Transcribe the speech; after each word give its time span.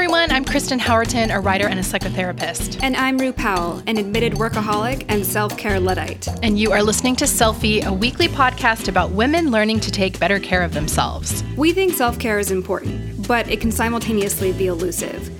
everyone. 0.00 0.32
I'm 0.32 0.46
Kristen 0.46 0.80
Howerton, 0.80 1.30
a 1.30 1.38
writer 1.38 1.68
and 1.68 1.78
a 1.78 1.82
psychotherapist. 1.82 2.82
And 2.82 2.96
I'm 2.96 3.18
Roo 3.18 3.34
Powell, 3.34 3.82
an 3.86 3.98
admitted 3.98 4.32
workaholic 4.32 5.04
and 5.10 5.26
self 5.26 5.58
care 5.58 5.78
Luddite. 5.78 6.26
And 6.42 6.58
you 6.58 6.72
are 6.72 6.82
listening 6.82 7.16
to 7.16 7.26
Selfie, 7.26 7.84
a 7.84 7.92
weekly 7.92 8.26
podcast 8.26 8.88
about 8.88 9.10
women 9.10 9.50
learning 9.50 9.80
to 9.80 9.90
take 9.90 10.18
better 10.18 10.40
care 10.40 10.62
of 10.62 10.72
themselves. 10.72 11.44
We 11.54 11.72
think 11.72 11.92
self 11.92 12.18
care 12.18 12.38
is 12.38 12.50
important, 12.50 13.28
but 13.28 13.46
it 13.50 13.60
can 13.60 13.70
simultaneously 13.70 14.52
be 14.54 14.68
elusive. 14.68 15.39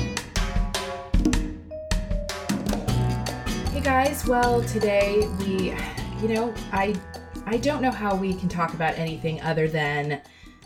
Guys. 4.03 4.25
Well, 4.25 4.63
today 4.63 5.27
we, 5.37 5.75
you 6.23 6.33
know, 6.33 6.51
I 6.71 6.99
I 7.45 7.57
don't 7.57 7.83
know 7.83 7.91
how 7.91 8.15
we 8.15 8.33
can 8.33 8.49
talk 8.49 8.73
about 8.73 8.97
anything 8.97 9.39
other 9.41 9.67
than 9.67 10.21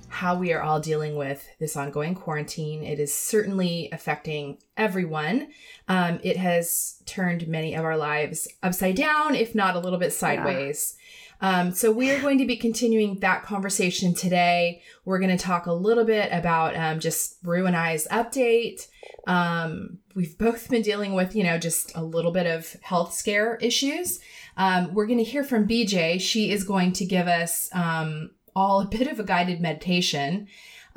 how 0.07 0.37
we 0.37 0.53
are 0.53 0.61
all 0.61 0.79
dealing 0.79 1.17
with 1.17 1.45
this 1.59 1.75
ongoing 1.75 2.15
quarantine. 2.15 2.81
It 2.81 2.97
is 2.97 3.13
certainly 3.13 3.89
affecting 3.91 4.59
everyone. 4.77 5.49
Um, 5.89 6.21
it 6.23 6.37
has 6.37 7.03
turned 7.05 7.49
many 7.49 7.75
of 7.75 7.83
our 7.83 7.97
lives 7.97 8.47
upside 8.63 8.95
down, 8.95 9.35
if 9.35 9.53
not 9.53 9.75
a 9.75 9.79
little 9.79 9.99
bit 9.99 10.13
sideways. 10.13 10.95
Yeah. 11.41 11.59
Um, 11.59 11.73
so 11.73 11.91
we 11.91 12.11
are 12.11 12.21
going 12.21 12.37
to 12.37 12.47
be 12.47 12.55
continuing 12.55 13.19
that 13.19 13.43
conversation 13.43 14.13
today. 14.13 14.81
We're 15.03 15.19
going 15.19 15.37
to 15.37 15.43
talk 15.43 15.65
a 15.65 15.73
little 15.73 16.05
bit 16.05 16.29
about 16.31 16.73
um, 16.77 17.01
just 17.01 17.35
Roo 17.43 17.65
and 17.65 17.75
I's 17.75 18.07
update. 18.07 18.87
Um, 19.27 19.99
we've 20.15 20.37
both 20.37 20.69
been 20.69 20.81
dealing 20.81 21.13
with, 21.13 21.35
you 21.35 21.43
know, 21.43 21.57
just 21.57 21.95
a 21.95 22.03
little 22.03 22.31
bit 22.31 22.47
of 22.47 22.75
health 22.81 23.13
scare 23.13 23.57
issues. 23.57 24.19
Um, 24.57 24.93
we're 24.93 25.05
going 25.05 25.19
to 25.19 25.23
hear 25.23 25.43
from 25.43 25.67
BJ. 25.67 26.19
She 26.19 26.51
is 26.51 26.63
going 26.63 26.93
to 26.93 27.05
give 27.05 27.27
us 27.27 27.69
um, 27.73 28.31
all 28.55 28.79
a 28.79 28.85
bit 28.85 29.07
of 29.07 29.19
a 29.19 29.23
guided 29.23 29.61
meditation. 29.61 30.47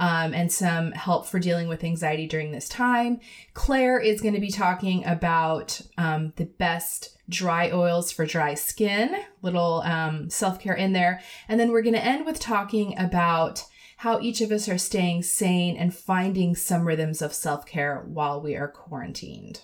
Um, 0.01 0.33
and 0.33 0.53
some 0.53 0.93
help 0.93 1.27
for 1.27 1.41
dealing 1.41 1.67
with 1.67 1.83
anxiety 1.83 2.29
during 2.29 2.53
this 2.53 2.69
time. 2.69 3.19
Claire 3.53 3.99
is 3.99 4.21
going 4.21 4.35
to 4.35 4.41
be 4.41 4.53
talking 4.53 5.05
about 5.05 5.81
um, 5.99 6.33
the 6.37 6.45
best 6.45 7.19
dry 7.29 7.73
oils 7.73 8.13
for 8.13 8.25
dry 8.25 8.55
skin, 8.55 9.17
little 9.43 9.81
um, 9.81 10.31
self 10.31 10.61
care 10.61 10.77
in 10.77 10.93
there. 10.93 11.21
And 11.49 11.59
then 11.59 11.73
we're 11.73 11.83
going 11.83 11.97
to 11.97 12.05
end 12.05 12.27
with 12.27 12.39
talking 12.39 12.97
about 12.97 13.65
how 13.99 14.21
each 14.21 14.41
of 14.41 14.53
us 14.53 14.69
are 14.69 14.79
staying 14.79 15.25
sane 15.25 15.77
and 15.77 15.93
finding 15.93 16.55
some 16.55 16.87
rhythms 16.87 17.21
of 17.21 17.35
self 17.35 17.67
care 17.67 18.05
while 18.07 18.41
we 18.41 18.55
are 18.55 18.69
quarantined. 18.69 19.63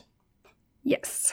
Yes. 0.83 1.33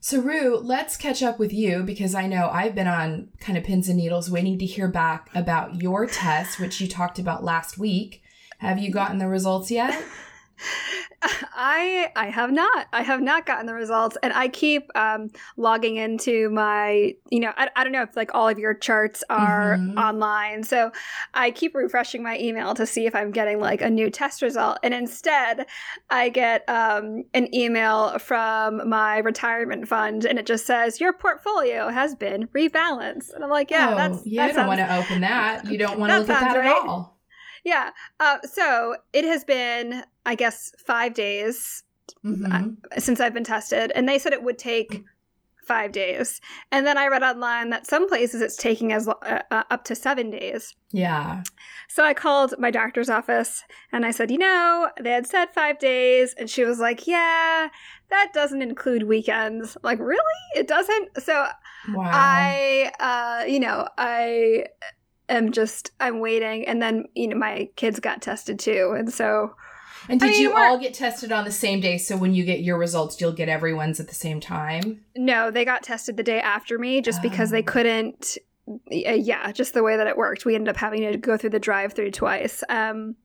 So, 0.00 0.20
Roo, 0.20 0.58
let's 0.58 0.98
catch 0.98 1.22
up 1.22 1.38
with 1.38 1.50
you 1.50 1.82
because 1.82 2.14
I 2.14 2.26
know 2.26 2.50
I've 2.52 2.74
been 2.74 2.86
on 2.86 3.30
kind 3.40 3.56
of 3.56 3.64
pins 3.64 3.88
and 3.88 3.96
needles 3.96 4.30
waiting 4.30 4.58
to 4.58 4.66
hear 4.66 4.86
back 4.86 5.30
about 5.34 5.80
your 5.80 6.06
test, 6.06 6.60
which 6.60 6.78
you 6.78 6.88
talked 6.88 7.18
about 7.18 7.42
last 7.42 7.78
week. 7.78 8.22
Have 8.58 8.78
you 8.78 8.90
gotten 8.90 9.16
the 9.16 9.26
results 9.26 9.70
yet? 9.70 10.04
I 11.54 12.10
I 12.16 12.26
have 12.26 12.52
not. 12.52 12.86
I 12.92 13.02
have 13.02 13.20
not 13.20 13.46
gotten 13.46 13.66
the 13.66 13.74
results, 13.74 14.16
and 14.22 14.32
I 14.32 14.48
keep 14.48 14.90
um, 14.94 15.30
logging 15.56 15.96
into 15.96 16.50
my. 16.50 17.14
You 17.30 17.40
know, 17.40 17.52
I, 17.56 17.68
I 17.76 17.84
don't 17.84 17.92
know 17.92 18.02
if 18.02 18.16
like 18.16 18.34
all 18.34 18.48
of 18.48 18.58
your 18.58 18.74
charts 18.74 19.24
are 19.30 19.76
mm-hmm. 19.76 19.98
online, 19.98 20.64
so 20.64 20.90
I 21.32 21.50
keep 21.50 21.74
refreshing 21.74 22.22
my 22.22 22.38
email 22.38 22.74
to 22.74 22.86
see 22.86 23.06
if 23.06 23.14
I'm 23.14 23.30
getting 23.30 23.60
like 23.60 23.80
a 23.80 23.90
new 23.90 24.10
test 24.10 24.42
result, 24.42 24.78
and 24.82 24.92
instead, 24.92 25.66
I 26.10 26.28
get 26.28 26.68
um, 26.68 27.24
an 27.34 27.54
email 27.54 28.18
from 28.18 28.88
my 28.88 29.18
retirement 29.18 29.88
fund, 29.88 30.24
and 30.24 30.38
it 30.38 30.46
just 30.46 30.66
says 30.66 31.00
your 31.00 31.12
portfolio 31.12 31.88
has 31.88 32.14
been 32.14 32.48
rebalanced, 32.48 33.32
and 33.34 33.42
I'm 33.42 33.50
like, 33.50 33.70
yeah, 33.70 33.92
oh, 33.92 33.96
that's 33.96 34.26
you 34.26 34.36
that 34.36 34.54
don't 34.54 34.66
want 34.66 34.80
to 34.80 34.96
open 34.96 35.20
that. 35.22 35.66
You 35.66 35.78
don't 35.78 35.98
want 35.98 36.12
to 36.12 36.18
look 36.18 36.30
at 36.30 36.52
that 36.52 36.58
right. 36.58 36.66
at 36.66 36.88
all. 36.88 37.13
Yeah. 37.64 37.90
Uh, 38.20 38.38
so 38.42 38.96
it 39.12 39.24
has 39.24 39.44
been, 39.44 40.04
I 40.26 40.34
guess, 40.34 40.72
five 40.86 41.14
days 41.14 41.82
mm-hmm. 42.24 42.74
uh, 42.92 43.00
since 43.00 43.20
I've 43.20 43.34
been 43.34 43.44
tested, 43.44 43.90
and 43.94 44.08
they 44.08 44.18
said 44.18 44.32
it 44.32 44.42
would 44.42 44.58
take 44.58 45.02
five 45.66 45.92
days. 45.92 46.42
And 46.70 46.86
then 46.86 46.98
I 46.98 47.08
read 47.08 47.22
online 47.22 47.70
that 47.70 47.86
some 47.86 48.06
places 48.06 48.42
it's 48.42 48.56
taking 48.56 48.92
as 48.92 49.08
uh, 49.08 49.40
uh, 49.50 49.62
up 49.70 49.84
to 49.84 49.94
seven 49.94 50.30
days. 50.30 50.74
Yeah. 50.92 51.42
So 51.88 52.04
I 52.04 52.12
called 52.12 52.54
my 52.58 52.70
doctor's 52.70 53.08
office 53.08 53.62
and 53.90 54.04
I 54.04 54.10
said, 54.10 54.30
you 54.30 54.36
know, 54.36 54.90
they 55.00 55.12
had 55.12 55.26
said 55.26 55.46
five 55.54 55.78
days, 55.78 56.34
and 56.38 56.50
she 56.50 56.64
was 56.64 56.78
like, 56.78 57.06
yeah, 57.06 57.68
that 58.10 58.32
doesn't 58.34 58.60
include 58.60 59.04
weekends. 59.04 59.76
I'm 59.76 59.80
like, 59.82 60.00
really? 60.00 60.20
It 60.54 60.68
doesn't? 60.68 61.22
So 61.22 61.46
wow. 61.94 62.10
I, 62.12 62.92
uh, 63.00 63.46
you 63.46 63.60
know, 63.60 63.88
I 63.96 64.66
am 65.28 65.52
just 65.52 65.90
I'm 66.00 66.20
waiting, 66.20 66.66
and 66.66 66.80
then 66.80 67.06
you 67.14 67.28
know 67.28 67.36
my 67.36 67.68
kids 67.76 68.00
got 68.00 68.22
tested 68.22 68.58
too, 68.58 68.94
and 68.96 69.12
so. 69.12 69.54
And 70.06 70.20
did 70.20 70.26
I 70.26 70.32
mean, 70.32 70.42
you 70.42 70.54
all 70.54 70.78
get 70.78 70.92
tested 70.92 71.32
on 71.32 71.46
the 71.46 71.52
same 71.52 71.80
day? 71.80 71.96
So 71.96 72.14
when 72.18 72.34
you 72.34 72.44
get 72.44 72.60
your 72.60 72.76
results, 72.76 73.18
you'll 73.22 73.32
get 73.32 73.48
everyone's 73.48 74.00
at 74.00 74.08
the 74.08 74.14
same 74.14 74.38
time? 74.38 75.02
No, 75.16 75.50
they 75.50 75.64
got 75.64 75.82
tested 75.82 76.18
the 76.18 76.22
day 76.22 76.40
after 76.40 76.78
me 76.78 77.00
just 77.00 77.20
oh. 77.20 77.22
because 77.22 77.48
they 77.48 77.62
oh. 77.62 77.66
couldn't. 77.66 78.36
Yeah, 78.90 79.50
just 79.52 79.72
the 79.72 79.82
way 79.82 79.96
that 79.96 80.06
it 80.06 80.18
worked. 80.18 80.44
We 80.44 80.56
ended 80.56 80.68
up 80.68 80.76
having 80.76 81.10
to 81.10 81.16
go 81.16 81.38
through 81.38 81.50
the 81.50 81.58
drive 81.58 81.94
through 81.94 82.10
twice. 82.10 82.62
Um, 82.68 83.16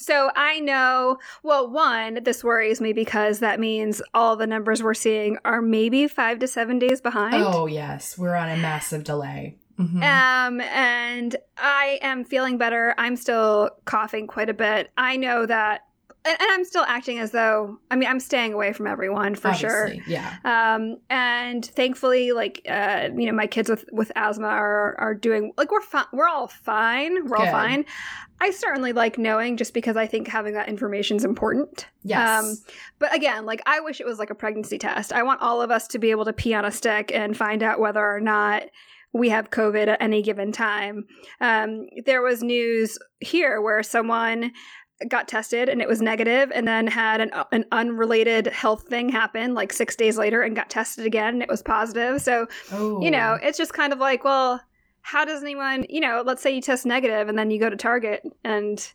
so 0.00 0.30
I 0.36 0.60
know, 0.60 1.18
well, 1.42 1.68
one, 1.68 2.22
this 2.22 2.44
worries 2.44 2.80
me 2.80 2.92
because 2.92 3.40
that 3.40 3.58
means 3.58 4.00
all 4.14 4.36
the 4.36 4.46
numbers 4.46 4.80
we're 4.80 4.94
seeing 4.94 5.38
are 5.44 5.60
maybe 5.60 6.06
five 6.06 6.38
to 6.38 6.46
seven 6.46 6.78
days 6.78 7.00
behind. 7.00 7.34
Oh, 7.34 7.66
yes. 7.66 8.16
We're 8.16 8.36
on 8.36 8.48
a 8.48 8.56
massive 8.56 9.02
delay. 9.02 9.56
Mm-hmm. 9.78 10.02
Um, 10.02 10.60
and 10.60 11.36
I 11.56 11.98
am 12.02 12.24
feeling 12.24 12.58
better. 12.58 12.94
I'm 12.98 13.16
still 13.16 13.70
coughing 13.84 14.26
quite 14.26 14.48
a 14.48 14.54
bit. 14.54 14.90
I 14.96 15.16
know 15.16 15.46
that 15.46 15.82
and, 16.24 16.36
I'm 16.40 16.64
still 16.64 16.84
acting 16.84 17.18
as 17.18 17.30
though 17.30 17.78
I 17.90 17.96
mean 17.96 18.08
I'm 18.08 18.20
staying 18.20 18.52
away 18.52 18.72
from 18.72 18.86
everyone 18.86 19.34
for 19.34 19.48
Obviously, 19.48 20.00
sure. 20.00 20.04
Yeah. 20.06 20.36
Um, 20.44 20.96
and 21.10 21.64
thankfully, 21.64 22.32
like 22.32 22.62
uh, 22.68 23.08
you 23.16 23.26
know, 23.26 23.32
my 23.32 23.46
kids 23.46 23.70
with 23.70 23.84
with 23.92 24.12
asthma 24.16 24.48
are 24.48 24.96
are 24.98 25.14
doing 25.14 25.52
like 25.56 25.70
we're 25.70 25.80
fine. 25.80 26.06
We're 26.12 26.28
all 26.28 26.48
fine. 26.48 27.14
We're 27.26 27.38
Good. 27.38 27.46
all 27.48 27.52
fine. 27.52 27.84
I 28.40 28.50
certainly 28.52 28.92
like 28.92 29.18
knowing 29.18 29.56
just 29.56 29.74
because 29.74 29.96
I 29.96 30.06
think 30.06 30.28
having 30.28 30.54
that 30.54 30.68
information 30.68 31.16
is 31.16 31.24
important. 31.24 31.86
Yes. 32.04 32.44
Um, 32.44 32.56
but 32.98 33.14
again, 33.14 33.46
like 33.46 33.60
I 33.66 33.80
wish 33.80 34.00
it 34.00 34.06
was 34.06 34.18
like 34.18 34.30
a 34.30 34.34
pregnancy 34.34 34.78
test. 34.78 35.12
I 35.12 35.22
want 35.22 35.40
all 35.40 35.60
of 35.60 35.70
us 35.70 35.88
to 35.88 35.98
be 35.98 36.10
able 36.10 36.24
to 36.24 36.32
pee 36.32 36.54
on 36.54 36.64
a 36.64 36.70
stick 36.70 37.10
and 37.12 37.36
find 37.36 37.62
out 37.62 37.80
whether 37.80 38.04
or 38.04 38.20
not 38.20 38.64
we 39.12 39.28
have 39.30 39.50
COVID 39.50 39.88
at 39.88 40.02
any 40.02 40.22
given 40.22 40.52
time. 40.52 41.06
Um, 41.40 41.86
there 42.04 42.22
was 42.22 42.42
news 42.42 42.98
here 43.20 43.60
where 43.60 43.82
someone 43.82 44.52
got 45.08 45.28
tested 45.28 45.68
and 45.68 45.80
it 45.80 45.88
was 45.88 46.02
negative 46.02 46.50
and 46.52 46.66
then 46.66 46.86
had 46.86 47.20
an, 47.20 47.30
an 47.52 47.64
unrelated 47.70 48.48
health 48.48 48.88
thing 48.88 49.08
happen 49.08 49.54
like 49.54 49.72
six 49.72 49.94
days 49.94 50.18
later 50.18 50.42
and 50.42 50.56
got 50.56 50.68
tested 50.68 51.06
again 51.06 51.34
and 51.34 51.42
it 51.42 51.48
was 51.48 51.62
positive. 51.62 52.20
So, 52.20 52.48
oh. 52.72 53.00
you 53.00 53.10
know, 53.10 53.38
it's 53.40 53.56
just 53.56 53.72
kind 53.72 53.92
of 53.92 54.00
like, 54.00 54.24
well, 54.24 54.60
how 55.02 55.24
does 55.24 55.42
anyone, 55.42 55.86
you 55.88 56.00
know, 56.00 56.22
let's 56.26 56.42
say 56.42 56.50
you 56.50 56.60
test 56.60 56.84
negative 56.84 57.28
and 57.28 57.38
then 57.38 57.50
you 57.50 57.60
go 57.60 57.70
to 57.70 57.76
Target 57.76 58.22
and 58.44 58.92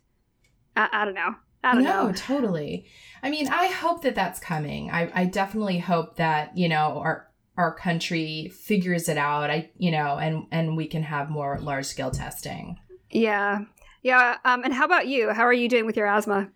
I, 0.76 0.88
I 0.92 1.04
don't 1.04 1.14
know. 1.14 1.34
I 1.62 1.74
don't 1.74 1.84
no, 1.84 2.08
know. 2.08 2.12
totally. 2.12 2.84
I 3.22 3.30
mean, 3.30 3.48
I 3.48 3.68
hope 3.68 4.02
that 4.02 4.14
that's 4.14 4.38
coming. 4.38 4.90
I, 4.90 5.10
I 5.14 5.24
definitely 5.24 5.78
hope 5.78 6.16
that, 6.16 6.56
you 6.56 6.68
know, 6.68 6.98
our 6.98 7.30
our 7.56 7.74
country 7.74 8.52
figures 8.54 9.08
it 9.08 9.16
out 9.16 9.50
i 9.50 9.70
you 9.78 9.90
know 9.90 10.18
and 10.18 10.46
and 10.50 10.76
we 10.76 10.86
can 10.86 11.02
have 11.02 11.30
more 11.30 11.58
large 11.60 11.86
scale 11.86 12.10
testing. 12.10 12.78
Yeah. 13.10 13.60
Yeah 14.02 14.38
um, 14.44 14.64
and 14.64 14.72
how 14.74 14.84
about 14.84 15.06
you? 15.06 15.30
How 15.30 15.44
are 15.44 15.52
you 15.52 15.68
doing 15.68 15.86
with 15.86 15.96
your 15.96 16.06
asthma? 16.06 16.50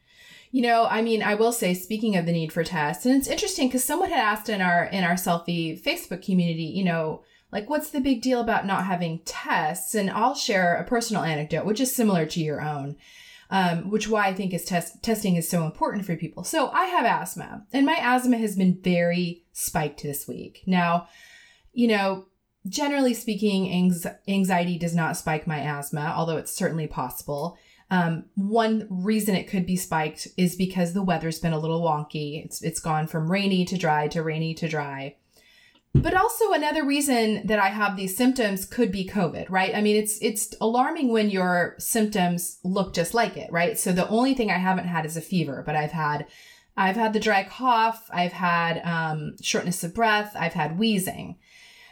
You 0.51 0.63
know 0.63 0.87
i 0.87 1.03
mean 1.03 1.23
i 1.23 1.35
will 1.35 1.53
say 1.53 1.75
speaking 1.75 2.17
of 2.17 2.25
the 2.25 2.33
need 2.33 2.53
for 2.53 2.65
tests 2.65 3.05
and 3.05 3.15
it's 3.15 3.29
interesting 3.29 3.69
because 3.69 3.85
someone 3.85 4.09
had 4.09 4.19
asked 4.19 4.49
in 4.49 4.63
our 4.63 4.85
in 4.85 5.05
our 5.05 5.15
selfie 5.15 5.79
facebook 5.79 6.25
community 6.25 6.65
you 6.65 6.85
know 6.85 7.23
like 7.53 7.69
what's 7.69 7.91
the 7.91 8.01
big 8.01 8.23
deal 8.23 8.41
about 8.41 8.67
not 8.67 8.85
having 8.85 9.21
tests? 9.27 9.95
And 9.95 10.11
i'll 10.11 10.35
share 10.35 10.75
a 10.75 10.85
personal 10.85 11.23
anecdote 11.23 11.67
which 11.67 11.81
is 11.81 11.95
similar 11.95 12.25
to 12.27 12.41
your 12.41 12.63
own 12.63 12.97
um, 13.51 13.91
which 13.91 14.09
why 14.09 14.27
I 14.27 14.35
think 14.35 14.53
is 14.53 14.65
test 14.65 15.03
testing 15.03 15.37
is 15.37 15.49
so 15.49 15.65
important 15.65 16.05
for 16.05 16.17
people. 16.17 16.45
So 16.45 16.71
I 16.71 16.85
have 16.87 17.07
asthma, 17.07 17.67
and 17.73 17.87
my 17.87 17.97
asthma 18.01 18.39
has 18.39 18.57
been 18.57 18.79
very 18.83 19.45
spiked 19.53 20.03
this 20.03 20.29
week. 20.29 20.63
Now, 20.67 21.09
you 21.73 21.89
know, 21.89 22.27
generally 22.69 23.15
speaking, 23.15 23.73
anxiety 24.29 24.79
does 24.79 24.95
not 24.95 25.17
spike 25.17 25.47
my 25.47 25.61
asthma, 25.61 26.13
although 26.17 26.37
it's 26.37 26.53
certainly 26.53 26.87
possible. 26.87 27.57
Um, 27.91 28.25
one 28.35 28.87
reason 28.91 29.35
it 29.35 29.49
could 29.49 29.65
be 29.65 29.77
spiked 29.77 30.29
is 30.37 30.57
because 30.57 30.93
the 30.93 31.03
weather's 31.03 31.39
been 31.39 31.55
a 31.55 31.59
little 31.59 31.83
wonky. 31.83 32.45
It's 32.45 32.63
it's 32.63 32.81
gone 32.81 33.07
from 33.07 33.31
rainy 33.31 33.65
to 33.65 33.79
dry 33.79 34.09
to 34.09 34.23
rainy 34.23 34.55
to 34.55 34.69
dry. 34.69 35.17
But 36.01 36.15
also 36.15 36.53
another 36.53 36.85
reason 36.85 37.47
that 37.47 37.59
I 37.59 37.69
have 37.69 37.97
these 37.97 38.17
symptoms 38.17 38.65
could 38.65 38.93
be 38.93 39.07
COVID, 39.07 39.51
right? 39.51 39.75
I 39.75 39.81
mean, 39.81 39.97
it's 39.97 40.19
it's 40.23 40.55
alarming 40.61 41.09
when 41.09 41.29
your 41.29 41.75
symptoms 41.79 42.59
look 42.63 42.95
just 42.95 43.15
like 43.15 43.37
it, 43.37 43.51
right? 43.51 43.79
So 43.79 43.93
the 43.93 44.09
only 44.09 44.35
thing 44.35 44.51
I 44.51 44.59
haven't 44.59 44.87
had 44.87 45.05
is 45.05 45.17
a 45.17 45.21
fever, 45.21 45.63
but 45.67 45.75
I've 45.75 45.93
had 45.93 46.27
I've 46.77 46.97
had 46.97 47.13
the 47.13 47.21
dry 47.21 47.43
cough, 47.43 48.09
I've 48.13 48.33
had 48.33 48.81
um, 48.85 49.35
shortness 49.43 49.83
of 49.83 49.95
breath, 49.95 50.37
I've 50.39 50.53
had 50.53 50.79
wheezing. 50.79 51.37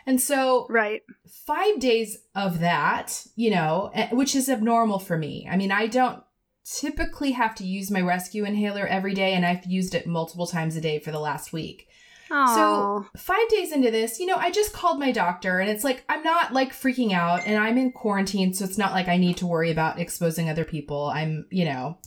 And 0.06 0.20
so, 0.20 0.66
right. 0.70 1.02
Five 1.28 1.80
days 1.80 2.18
of 2.36 2.60
that, 2.60 3.26
you 3.34 3.50
know, 3.50 3.90
eh, 3.92 4.08
which 4.12 4.36
is 4.36 4.48
abnormal 4.48 5.00
for 5.00 5.18
me. 5.18 5.48
I 5.50 5.56
mean, 5.56 5.72
I 5.72 5.88
don't 5.88 6.22
typically 6.64 7.32
have 7.32 7.56
to 7.56 7.66
use 7.66 7.90
my 7.90 8.00
rescue 8.00 8.44
inhaler 8.44 8.86
every 8.86 9.14
day, 9.14 9.32
and 9.32 9.44
I've 9.44 9.66
used 9.66 9.96
it 9.96 10.06
multiple 10.06 10.46
times 10.46 10.76
a 10.76 10.80
day 10.80 11.00
for 11.00 11.10
the 11.10 11.18
last 11.18 11.52
week. 11.52 11.88
Aww. 12.30 12.54
So, 12.54 13.06
five 13.16 13.48
days 13.48 13.72
into 13.72 13.90
this, 13.90 14.18
you 14.18 14.26
know, 14.26 14.36
I 14.36 14.50
just 14.50 14.72
called 14.72 14.98
my 14.98 15.12
doctor, 15.12 15.58
and 15.60 15.70
it's 15.70 15.84
like, 15.84 16.04
I'm 16.08 16.22
not 16.22 16.52
like 16.52 16.72
freaking 16.72 17.12
out, 17.12 17.46
and 17.46 17.56
I'm 17.56 17.78
in 17.78 17.92
quarantine, 17.92 18.52
so 18.52 18.64
it's 18.64 18.78
not 18.78 18.92
like 18.92 19.08
I 19.08 19.16
need 19.16 19.36
to 19.38 19.46
worry 19.46 19.70
about 19.70 20.00
exposing 20.00 20.50
other 20.50 20.64
people. 20.64 21.06
I'm, 21.06 21.46
you 21.50 21.64
know, 21.64 21.98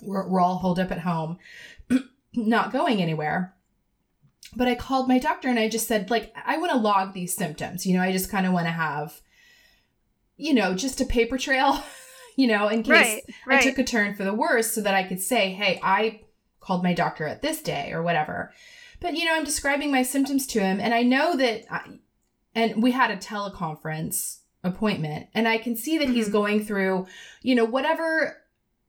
we're, 0.00 0.28
we're 0.28 0.40
all 0.40 0.58
holed 0.58 0.78
up 0.78 0.92
at 0.92 1.00
home, 1.00 1.38
not 2.34 2.72
going 2.72 3.02
anywhere 3.02 3.54
but 4.54 4.68
I 4.68 4.74
called 4.74 5.08
my 5.08 5.18
doctor 5.18 5.48
and 5.48 5.58
I 5.58 5.68
just 5.68 5.88
said, 5.88 6.10
like, 6.10 6.34
I 6.44 6.58
want 6.58 6.72
to 6.72 6.78
log 6.78 7.14
these 7.14 7.34
symptoms. 7.34 7.86
You 7.86 7.96
know, 7.96 8.02
I 8.02 8.12
just 8.12 8.30
kind 8.30 8.46
of 8.46 8.52
want 8.52 8.66
to 8.66 8.72
have, 8.72 9.20
you 10.36 10.52
know, 10.52 10.74
just 10.74 11.00
a 11.00 11.06
paper 11.06 11.38
trail, 11.38 11.82
you 12.36 12.46
know, 12.46 12.68
in 12.68 12.82
case 12.82 12.90
right, 12.90 13.22
right. 13.46 13.60
I 13.60 13.62
took 13.62 13.78
a 13.78 13.84
turn 13.84 14.14
for 14.14 14.24
the 14.24 14.34
worse 14.34 14.72
so 14.72 14.82
that 14.82 14.94
I 14.94 15.04
could 15.04 15.20
say, 15.20 15.52
hey, 15.52 15.80
I 15.82 16.22
called 16.60 16.82
my 16.82 16.92
doctor 16.92 17.26
at 17.26 17.42
this 17.42 17.62
day 17.62 17.92
or 17.92 18.02
whatever. 18.02 18.52
But, 19.02 19.16
you 19.16 19.26
know, 19.26 19.34
I'm 19.34 19.44
describing 19.44 19.90
my 19.90 20.02
symptoms 20.02 20.46
to 20.48 20.60
him 20.60 20.80
and 20.80 20.94
I 20.94 21.02
know 21.02 21.36
that, 21.36 21.64
I, 21.70 21.98
and 22.54 22.82
we 22.82 22.92
had 22.92 23.10
a 23.10 23.16
teleconference 23.16 24.38
appointment 24.64 25.26
and 25.34 25.46
I 25.48 25.58
can 25.58 25.76
see 25.76 25.98
that 25.98 26.08
he's 26.08 26.26
Mm-hmm. 26.26 26.32
going 26.32 26.64
through, 26.64 27.06
you 27.42 27.54
know, 27.54 27.64
whatever 27.64 28.38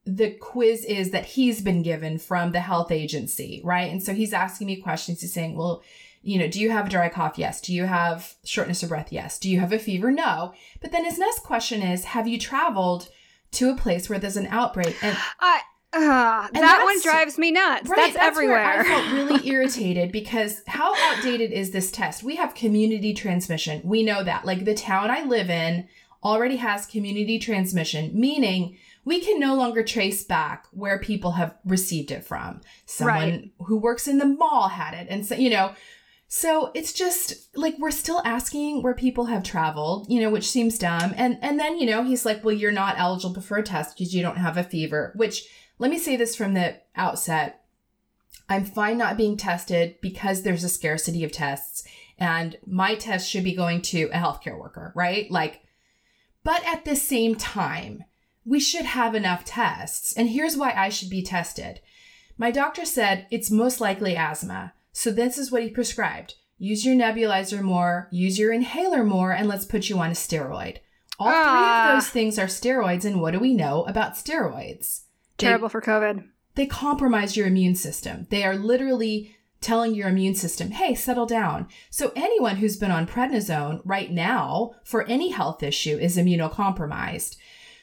the 0.05 0.31
quiz 0.31 0.85
is 0.85 1.11
that 1.11 1.25
he's 1.25 1.61
been 1.61 1.81
given 1.81 2.17
from 2.19 2.51
the 2.51 2.59
health 2.59 2.91
agency, 2.91 3.61
right? 3.63 3.91
And 3.91 4.03
so 4.03 4.13
he's 4.13 4.33
asking 4.33 4.67
me 4.67 4.75
questions. 4.75 5.21
He's 5.21 5.33
saying, 5.33 5.57
well, 5.57 5.81
you 6.21 6.37
know, 6.37 6.47
do 6.47 6.59
you 6.59 6.69
have 6.71 6.87
a 6.87 6.89
dry 6.89 7.09
cough? 7.09 7.37
Yes. 7.37 7.59
Do 7.59 7.73
you 7.73 7.85
have 7.85 8.35
shortness 8.43 8.83
of 8.83 8.89
breath? 8.89 9.11
Yes. 9.11 9.39
Do 9.39 9.49
you 9.49 9.59
have 9.59 9.73
a 9.73 9.79
fever? 9.79 10.11
No. 10.11 10.53
But 10.79 10.91
then 10.91 11.05
his 11.05 11.17
next 11.17 11.39
question 11.43 11.81
is, 11.81 12.05
have 12.05 12.27
you 12.27 12.37
traveled 12.37 13.09
to 13.53 13.69
a 13.69 13.75
place 13.75 14.09
where 14.09 14.19
there's 14.19 14.37
an 14.37 14.47
outbreak? 14.47 14.95
And 15.03 15.17
I, 15.39 15.61
uh, 15.93 16.47
that 16.53 16.81
one 16.83 17.01
drives 17.01 17.37
me 17.37 17.51
nuts. 17.51 17.89
Right, 17.89 18.13
that's, 18.13 18.35
where 18.35 18.55
everywhere. 18.57 18.79
I 18.79 18.83
felt 18.83 19.13
really 19.13 19.47
irritated 19.53 20.11
because 20.11 20.61
how 20.67 20.93
outdated 21.11 21.51
is 21.51 21.71
this 21.71 21.91
test? 21.91 22.23
We 22.23 22.35
have 22.37 22.55
community 22.55 23.13
transmission. 23.13 23.81
We 23.83 24.03
know 24.03 24.23
that. 24.23 24.45
Like 24.45 24.65
the 24.65 24.73
town 24.73 25.11
I 25.11 25.23
live 25.23 25.49
in 25.49 25.87
already 26.23 26.55
has 26.57 26.85
community 26.85 27.37
transmission, 27.37 28.11
meaning 28.19 28.77
we 29.05 29.19
can 29.19 29.39
no 29.39 29.55
longer 29.55 29.83
trace 29.83 30.23
back 30.23 30.65
where 30.71 30.97
people 30.97 31.31
have 31.31 31.55
received 31.65 32.11
it 32.11 32.23
from. 32.25 32.61
Someone 32.85 33.15
Right. 33.17 33.51
who 33.67 33.77
works 33.77 34.07
in 34.07 34.17
the 34.17 34.25
mall 34.25 34.69
had 34.69 34.93
it. 34.93 35.07
And 35.09 35.25
so, 35.25 35.35
you 35.35 35.49
know, 35.49 35.73
so 36.29 36.71
it's 36.73 36.93
just 36.93 37.55
like 37.55 37.75
we're 37.77 37.91
still 37.91 38.21
asking 38.25 38.81
where 38.81 38.95
people 38.95 39.25
have 39.25 39.43
traveled, 39.43 40.07
you 40.09 40.19
know, 40.21 40.31
which 40.31 40.49
seems 40.49 40.79
dumb. 40.79 41.13
And 41.15 41.37
and 41.41 41.59
then, 41.59 41.77
you 41.77 41.85
know, 41.85 42.03
he's 42.03 42.25
like, 42.25 42.43
"Well, 42.43 42.55
you're 42.55 42.71
not 42.71 42.95
eligible 42.97 43.41
for 43.41 43.57
a 43.57 43.63
test 43.63 43.95
because 43.95 44.15
you 44.15 44.23
don't 44.23 44.37
have 44.37 44.57
a 44.57 44.63
fever." 44.63 45.13
Which 45.15 45.45
let 45.83 45.91
me 45.91 45.99
say 45.99 46.15
this 46.15 46.33
from 46.33 46.53
the 46.53 46.77
outset. 46.95 47.65
I'm 48.47 48.63
fine 48.63 48.97
not 48.97 49.17
being 49.17 49.35
tested 49.35 49.97
because 50.01 50.41
there's 50.41 50.63
a 50.63 50.69
scarcity 50.69 51.25
of 51.25 51.33
tests 51.33 51.83
and 52.17 52.55
my 52.65 52.95
test 52.95 53.29
should 53.29 53.43
be 53.43 53.53
going 53.53 53.81
to 53.81 54.03
a 54.13 54.17
healthcare 54.17 54.57
worker, 54.57 54.93
right? 54.95 55.29
Like 55.29 55.59
but 56.41 56.65
at 56.65 56.85
the 56.85 56.95
same 56.95 57.35
time, 57.35 58.05
we 58.45 58.61
should 58.61 58.85
have 58.85 59.13
enough 59.13 59.43
tests. 59.43 60.13
And 60.13 60.29
here's 60.29 60.55
why 60.55 60.71
I 60.71 60.87
should 60.87 61.09
be 61.09 61.21
tested. 61.21 61.81
My 62.37 62.49
doctor 62.49 62.85
said 62.85 63.27
it's 63.29 63.51
most 63.51 63.81
likely 63.81 64.15
asthma. 64.15 64.71
So 64.93 65.11
this 65.11 65.37
is 65.37 65.51
what 65.51 65.63
he 65.63 65.69
prescribed. 65.69 66.35
Use 66.57 66.85
your 66.85 66.95
nebulizer 66.95 67.61
more, 67.61 68.07
use 68.09 68.39
your 68.39 68.53
inhaler 68.53 69.03
more, 69.03 69.33
and 69.33 69.49
let's 69.49 69.65
put 69.65 69.89
you 69.89 69.99
on 69.99 70.11
a 70.11 70.13
steroid. 70.13 70.77
All 71.19 71.27
three 71.27 71.41
Ah. 71.43 71.89
of 71.89 71.97
those 71.97 72.09
things 72.09 72.39
are 72.39 72.45
steroids, 72.47 73.03
and 73.03 73.19
what 73.21 73.31
do 73.31 73.39
we 73.39 73.53
know 73.53 73.83
about 73.83 74.15
steroids? 74.15 75.01
Terrible 75.43 75.69
for 75.69 75.81
COVID. 75.81 76.27
they 76.55 76.65
compromise 76.65 77.35
your 77.35 77.47
immune 77.47 77.75
system. 77.75 78.27
They 78.29 78.43
are 78.43 78.55
literally 78.55 79.35
telling 79.61 79.95
your 79.95 80.09
immune 80.09 80.35
system, 80.35 80.71
hey, 80.71 80.93
settle 80.93 81.25
down. 81.25 81.67
So 81.89 82.11
anyone 82.15 82.57
who's 82.57 82.77
been 82.77 82.91
on 82.91 83.07
prednisone 83.07 83.81
right 83.85 84.11
now 84.11 84.73
for 84.83 85.03
any 85.07 85.29
health 85.29 85.63
issue 85.63 85.97
is 85.97 86.17
immunocompromised. 86.17 87.37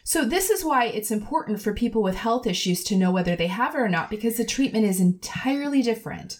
So 0.04 0.24
this 0.24 0.50
is 0.50 0.64
why 0.64 0.86
it's 0.86 1.10
important 1.10 1.62
for 1.62 1.72
people 1.74 2.02
with 2.02 2.16
health 2.16 2.46
issues 2.46 2.84
to 2.84 2.96
know 2.96 3.10
whether 3.10 3.34
they 3.34 3.46
have 3.48 3.74
it 3.74 3.78
or 3.78 3.88
not 3.88 4.10
because 4.10 4.36
the 4.36 4.44
treatment 4.44 4.84
is 4.84 5.00
entirely 5.00 5.82
different. 5.82 6.38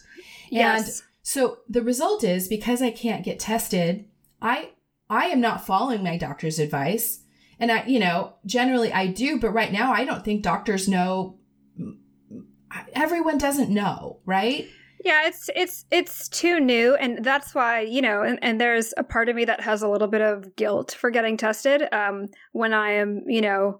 Yes. 0.49 0.87
And 0.87 1.01
so 1.23 1.57
the 1.67 1.81
result 1.81 2.23
is 2.23 2.47
because 2.47 2.81
I 2.81 2.91
can't 2.91 3.25
get 3.25 3.39
tested, 3.39 4.05
I 4.41 4.69
I 5.09 5.25
am 5.25 5.41
not 5.41 5.65
following 5.65 6.03
my 6.03 6.17
doctor's 6.17 6.59
advice. 6.59 7.21
And 7.61 7.71
I, 7.71 7.85
you 7.85 7.99
know, 7.99 8.33
generally 8.45 8.91
I 8.91 9.07
do, 9.07 9.39
but 9.39 9.51
right 9.51 9.71
now 9.71 9.93
I 9.93 10.03
don't 10.03 10.25
think 10.25 10.43
doctors 10.43 10.89
know 10.89 11.37
everyone 12.93 13.37
doesn't 13.37 13.69
know, 13.69 14.19
right? 14.25 14.67
Yeah, 15.03 15.27
it's 15.27 15.49
it's 15.55 15.85
it's 15.91 16.27
too 16.27 16.59
new, 16.59 16.95
and 16.95 17.23
that's 17.23 17.55
why 17.55 17.81
you 17.81 18.01
know. 18.01 18.23
And, 18.23 18.39
and 18.41 18.59
there's 18.59 18.93
a 18.97 19.03
part 19.03 19.29
of 19.29 19.35
me 19.35 19.45
that 19.45 19.61
has 19.61 19.81
a 19.81 19.87
little 19.87 20.07
bit 20.07 20.21
of 20.21 20.55
guilt 20.55 20.97
for 20.99 21.09
getting 21.09 21.37
tested 21.37 21.83
um, 21.93 22.27
when 22.51 22.73
I 22.73 22.91
am, 22.91 23.23
you 23.27 23.41
know, 23.41 23.79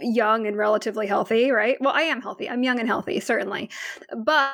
young 0.00 0.46
and 0.46 0.56
relatively 0.56 1.06
healthy. 1.06 1.50
Right? 1.50 1.76
Well, 1.80 1.94
I 1.94 2.02
am 2.02 2.20
healthy. 2.20 2.50
I'm 2.50 2.62
young 2.62 2.78
and 2.78 2.88
healthy, 2.88 3.20
certainly, 3.20 3.70
but. 4.16 4.52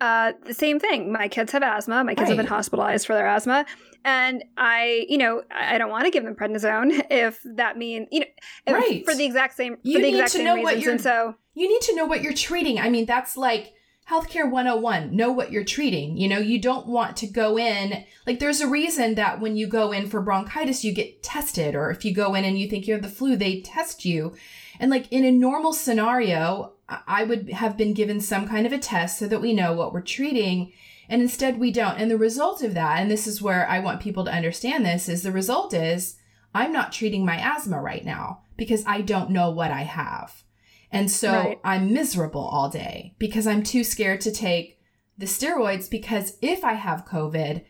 uh, 0.00 0.32
the 0.44 0.54
same 0.54 0.80
thing. 0.80 1.12
My 1.12 1.28
kids 1.28 1.52
have 1.52 1.62
asthma. 1.62 2.02
My 2.02 2.16
kids 2.16 2.28
have 2.28 2.36
been 2.36 2.46
hospitalized 2.46 3.06
for 3.06 3.14
their 3.14 3.28
asthma, 3.28 3.64
and 4.04 4.44
I, 4.56 5.06
you 5.08 5.18
know, 5.18 5.42
I 5.54 5.78
don't 5.78 5.90
want 5.90 6.04
to 6.04 6.10
give 6.10 6.24
them 6.24 6.34
prednisone 6.34 7.06
if 7.10 7.40
that 7.44 7.76
means, 7.78 8.08
you 8.10 8.20
know, 8.20 8.26
Right. 8.74 9.04
for 9.04 9.14
the 9.14 9.24
exact 9.24 9.56
same, 9.56 9.76
You 9.82 9.94
for 9.98 10.02
the 10.02 10.10
need 10.10 10.14
exact 10.18 10.32
to 10.32 10.38
same 10.38 10.44
know 10.46 10.56
what 10.56 10.74
reasons. 10.76 10.82
you're- 10.84 10.92
And 10.92 11.00
so, 11.02 11.34
You 11.54 11.68
need 11.68 11.80
to 11.82 11.94
know 11.96 12.06
what 12.06 12.22
you're 12.22 12.32
treating. 12.34 12.78
I 12.78 12.88
mean, 12.90 13.06
that's 13.06 13.36
like 13.36 13.74
healthcare 14.10 14.50
101. 14.50 15.14
Know 15.14 15.30
what 15.30 15.52
you're 15.52 15.64
treating. 15.64 16.16
You 16.16 16.28
know, 16.28 16.38
you 16.38 16.58
don't 16.60 16.86
want 16.88 17.16
to 17.18 17.26
go 17.26 17.56
in 17.58 18.04
like 18.26 18.40
there's 18.40 18.60
a 18.60 18.66
reason 18.66 19.14
that 19.14 19.40
when 19.40 19.56
you 19.56 19.66
go 19.66 19.92
in 19.92 20.08
for 20.08 20.20
bronchitis, 20.20 20.84
you 20.84 20.92
get 20.92 21.22
tested, 21.22 21.74
or 21.74 21.90
if 21.90 22.04
you 22.04 22.12
go 22.14 22.34
in 22.34 22.44
and 22.44 22.58
you 22.58 22.68
think 22.68 22.86
you 22.86 22.94
have 22.94 23.02
the 23.02 23.08
flu, 23.08 23.36
they 23.36 23.60
test 23.60 24.04
you. 24.04 24.34
And 24.80 24.90
like 24.90 25.06
in 25.12 25.24
a 25.24 25.30
normal 25.30 25.72
scenario, 25.72 26.72
I 26.88 27.24
would 27.24 27.50
have 27.50 27.76
been 27.76 27.94
given 27.94 28.20
some 28.20 28.46
kind 28.48 28.66
of 28.66 28.72
a 28.72 28.78
test 28.78 29.18
so 29.18 29.26
that 29.28 29.40
we 29.40 29.52
know 29.54 29.72
what 29.72 29.92
we're 29.92 30.00
treating. 30.02 30.72
And 31.08 31.20
instead 31.20 31.58
we 31.58 31.70
don't. 31.70 31.98
And 31.98 32.10
the 32.10 32.18
result 32.18 32.62
of 32.62 32.74
that, 32.74 33.00
and 33.00 33.10
this 33.10 33.26
is 33.26 33.42
where 33.42 33.68
I 33.68 33.80
want 33.80 34.00
people 34.00 34.24
to 34.24 34.32
understand 34.32 34.84
this, 34.84 35.08
is 35.08 35.22
the 35.22 35.32
result 35.32 35.74
is 35.74 36.16
I'm 36.54 36.72
not 36.72 36.92
treating 36.92 37.24
my 37.24 37.36
asthma 37.36 37.80
right 37.80 38.04
now 38.04 38.42
because 38.56 38.84
I 38.86 39.00
don't 39.00 39.30
know 39.30 39.50
what 39.50 39.70
I 39.70 39.82
have. 39.82 40.44
And 40.90 41.10
so 41.10 41.32
Right. 41.32 41.60
I'm 41.64 41.92
miserable 41.92 42.44
all 42.44 42.68
day 42.68 43.14
because 43.18 43.46
I'm 43.46 43.62
too 43.62 43.82
scared 43.82 44.20
to 44.22 44.30
take 44.30 44.78
the 45.16 45.26
steroids 45.26 45.90
because 45.90 46.36
if 46.42 46.64
I 46.64 46.74
have 46.74 47.06
COVID, 47.06 47.64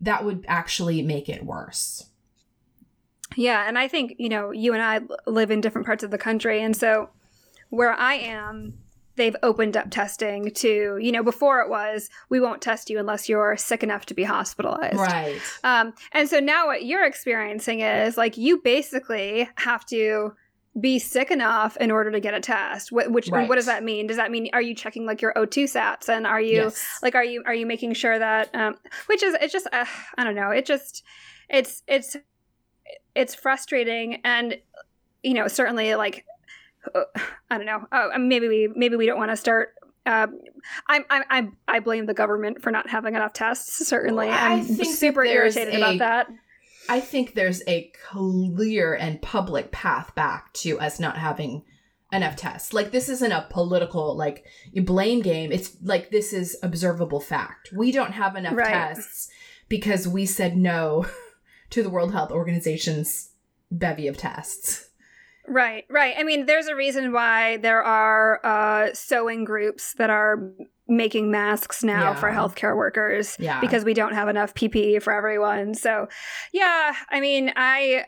that 0.00 0.24
would 0.24 0.44
actually 0.48 1.02
make 1.02 1.28
it 1.28 1.44
worse. 1.44 2.06
Yeah, 3.36 3.66
and 3.66 3.78
I 3.78 3.88
think, 3.88 4.14
you 4.18 4.28
know, 4.28 4.50
you 4.50 4.74
and 4.74 4.82
I 4.82 5.00
live 5.30 5.50
in 5.50 5.60
different 5.60 5.86
parts 5.86 6.02
of 6.02 6.10
the 6.10 6.18
country. 6.18 6.60
And 6.62 6.76
so 6.76 7.10
where 7.68 7.92
I 7.92 8.14
am, 8.14 8.79
they've 9.16 9.36
opened 9.42 9.76
up 9.76 9.90
testing 9.90 10.50
to, 10.52 10.98
you 11.00 11.12
know, 11.12 11.22
before 11.22 11.60
it 11.60 11.68
was, 11.68 12.08
we 12.28 12.40
won't 12.40 12.62
test 12.62 12.88
you 12.90 12.98
unless 12.98 13.28
you're 13.28 13.56
sick 13.56 13.82
enough 13.82 14.06
to 14.06 14.14
be 14.14 14.24
hospitalized. 14.24 14.96
Right. 14.96 15.40
Um, 15.64 15.92
and 16.12 16.28
so 16.28 16.40
now 16.40 16.66
what 16.66 16.84
you're 16.84 17.04
experiencing 17.04 17.80
is 17.80 18.16
like 18.16 18.36
you 18.36 18.58
basically 18.62 19.48
have 19.56 19.84
to 19.86 20.32
be 20.80 21.00
sick 21.00 21.32
enough 21.32 21.76
in 21.78 21.90
order 21.90 22.12
to 22.12 22.20
get 22.20 22.32
a 22.32 22.40
test. 22.40 22.90
Wh- 22.90 23.10
which 23.10 23.28
Right. 23.28 23.48
what 23.48 23.56
does 23.56 23.66
that 23.66 23.82
mean? 23.82 24.06
Does 24.06 24.16
that 24.16 24.30
mean 24.30 24.48
are 24.52 24.62
you 24.62 24.74
checking 24.74 25.04
like 25.04 25.20
your 25.20 25.34
O2 25.34 25.64
sats 25.64 26.08
and 26.08 26.26
are 26.26 26.40
you 26.40 26.62
Yes. 26.62 26.98
like 27.02 27.16
are 27.16 27.24
you 27.24 27.42
are 27.44 27.52
you 27.54 27.66
making 27.66 27.94
sure 27.94 28.16
that 28.18 28.54
um 28.54 28.76
which 29.06 29.22
is 29.22 29.34
it's 29.40 29.52
just 29.52 29.66
uh, 29.72 29.84
I 30.16 30.22
don't 30.24 30.36
know. 30.36 30.50
It 30.50 30.64
just 30.66 31.02
it's 31.48 31.82
it's 31.88 32.16
it's 33.16 33.34
frustrating 33.34 34.20
and 34.24 34.58
you 35.24 35.34
know 35.34 35.48
certainly 35.48 35.96
like 35.96 36.24
uh, 36.94 37.04
I 37.50 37.56
don't 37.58 37.66
know. 37.66 37.86
Uh, 37.92 38.18
maybe 38.18 38.48
we 38.48 38.72
maybe 38.74 38.96
we 38.96 39.06
don't 39.06 39.18
want 39.18 39.30
to 39.30 39.36
start 39.36 39.74
um, 40.06 40.38
I, 40.88 41.04
I 41.10 41.22
I 41.30 41.48
I 41.68 41.80
blame 41.80 42.06
the 42.06 42.14
government 42.14 42.62
for 42.62 42.70
not 42.70 42.88
having 42.88 43.14
enough 43.14 43.32
tests. 43.32 43.86
Certainly, 43.86 44.28
Well, 44.28 44.38
I'm 44.38 44.64
super 44.64 45.24
irritated 45.24 45.74
a- 45.74 45.76
about 45.76 45.98
that. 45.98 46.28
I 46.88 47.00
think 47.00 47.34
there's 47.34 47.62
a 47.68 47.92
clear 48.10 48.94
and 48.94 49.20
public 49.22 49.70
path 49.70 50.14
back 50.14 50.52
to 50.54 50.80
us 50.80 50.98
not 50.98 51.18
having 51.18 51.62
enough 52.12 52.34
tests. 52.34 52.72
Like 52.72 52.90
this 52.90 53.08
isn't 53.08 53.30
a 53.30 53.46
political 53.50 54.16
like 54.16 54.44
blame 54.74 55.20
game. 55.20 55.52
It's 55.52 55.76
like 55.82 56.10
this 56.10 56.32
is 56.32 56.56
observable 56.62 57.20
fact. 57.20 57.70
We 57.72 57.92
don't 57.92 58.12
have 58.12 58.34
enough 58.36 58.54
Right. 58.56 58.68
tests 58.72 59.28
because 59.68 60.08
we 60.08 60.26
said 60.26 60.56
no 60.56 61.06
to 61.70 61.82
the 61.82 61.90
World 61.90 62.12
Health 62.12 62.32
Organization's 62.32 63.30
bevy 63.70 64.08
of 64.08 64.16
tests. 64.16 64.88
Right, 65.52 65.84
right. 65.90 66.14
I 66.16 66.22
mean, 66.22 66.46
there's 66.46 66.68
a 66.68 66.76
reason 66.76 67.12
why 67.12 67.56
there 67.56 67.82
are 67.82 68.40
uh, 68.46 68.94
sewing 68.94 69.42
groups 69.44 69.94
that 69.94 70.08
are 70.08 70.48
making 70.86 71.30
masks 71.32 71.82
now 71.82 72.10
Yeah. 72.10 72.14
for 72.14 72.30
healthcare 72.30 72.76
workers 72.76 73.36
Yeah. 73.40 73.60
because 73.60 73.84
we 73.84 73.92
don't 73.92 74.14
have 74.14 74.28
enough 74.28 74.54
PPE 74.54 75.02
for 75.02 75.12
everyone. 75.12 75.74
So, 75.74 76.08
yeah, 76.52 76.94
I 77.10 77.20
mean, 77.20 77.52
I. 77.56 78.04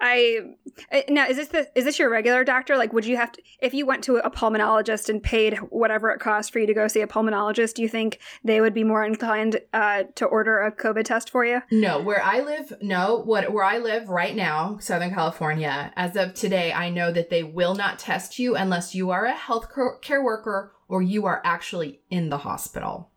I 0.00 0.54
uh, 0.90 1.00
now 1.08 1.26
is 1.26 1.36
this 1.36 1.48
the 1.48 1.68
is 1.78 1.84
this 1.84 1.98
your 1.98 2.10
regular 2.10 2.44
doctor? 2.44 2.76
Like, 2.76 2.92
would 2.92 3.04
you 3.04 3.16
have 3.16 3.32
to 3.32 3.42
if 3.60 3.74
you 3.74 3.86
went 3.86 4.02
to 4.04 4.16
a 4.16 4.30
pulmonologist 4.30 5.08
and 5.08 5.22
paid 5.22 5.56
whatever 5.70 6.10
it 6.10 6.18
costs 6.18 6.50
for 6.50 6.58
you 6.58 6.66
to 6.66 6.74
go 6.74 6.88
see 6.88 7.00
a 7.00 7.06
pulmonologist? 7.06 7.74
Do 7.74 7.82
you 7.82 7.88
think 7.88 8.18
they 8.42 8.60
would 8.60 8.74
be 8.74 8.84
more 8.84 9.04
inclined 9.04 9.60
uh, 9.72 10.04
to 10.14 10.26
order 10.26 10.60
a 10.60 10.72
COVID 10.72 11.04
test 11.04 11.30
for 11.30 11.44
you? 11.44 11.62
No, 11.70 12.00
where 12.00 12.22
I 12.22 12.40
live, 12.40 12.72
no. 12.80 13.22
What 13.24 13.52
where 13.52 13.64
I 13.64 13.78
live 13.78 14.08
right 14.08 14.34
now, 14.34 14.78
Southern 14.78 15.12
California, 15.12 15.92
as 15.96 16.16
of 16.16 16.34
today, 16.34 16.72
I 16.72 16.90
know 16.90 17.12
that 17.12 17.30
they 17.30 17.42
will 17.42 17.74
not 17.74 17.98
test 17.98 18.38
you 18.38 18.56
unless 18.56 18.94
you 18.94 19.10
are 19.10 19.26
a 19.26 19.34
health 19.34 19.68
care 20.00 20.22
worker 20.22 20.72
or 20.88 21.02
you 21.02 21.26
are 21.26 21.40
actually 21.44 22.00
in 22.10 22.28
the 22.28 22.38
hospital. 22.38 23.10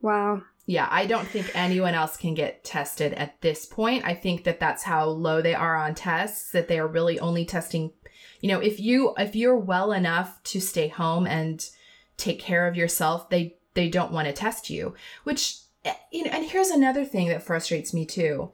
Wow. 0.00 0.42
Yeah, 0.70 0.86
I 0.88 1.06
don't 1.06 1.26
think 1.26 1.50
anyone 1.52 1.94
else 1.94 2.16
can 2.16 2.32
get 2.32 2.62
tested 2.62 3.12
at 3.14 3.40
this 3.40 3.66
point. 3.66 4.04
I 4.04 4.14
think 4.14 4.44
that 4.44 4.60
that's 4.60 4.84
how 4.84 5.06
low 5.06 5.42
they 5.42 5.52
are 5.52 5.74
on 5.74 5.96
tests 5.96 6.52
that 6.52 6.68
they 6.68 6.78
are 6.78 6.86
really 6.86 7.18
only 7.18 7.44
testing, 7.44 7.90
you 8.40 8.48
know, 8.48 8.60
if 8.60 8.78
you 8.78 9.12
if 9.18 9.34
you're 9.34 9.58
well 9.58 9.90
enough 9.90 10.40
to 10.44 10.60
stay 10.60 10.86
home 10.86 11.26
and 11.26 11.68
take 12.16 12.38
care 12.38 12.68
of 12.68 12.76
yourself, 12.76 13.30
they 13.30 13.56
they 13.74 13.88
don't 13.88 14.12
want 14.12 14.28
to 14.28 14.32
test 14.32 14.70
you, 14.70 14.94
which 15.24 15.56
eh, 15.84 15.94
you 16.12 16.22
know, 16.22 16.30
and 16.30 16.46
here's 16.46 16.70
another 16.70 17.04
thing 17.04 17.26
that 17.30 17.42
frustrates 17.42 17.92
me 17.92 18.06
too. 18.06 18.52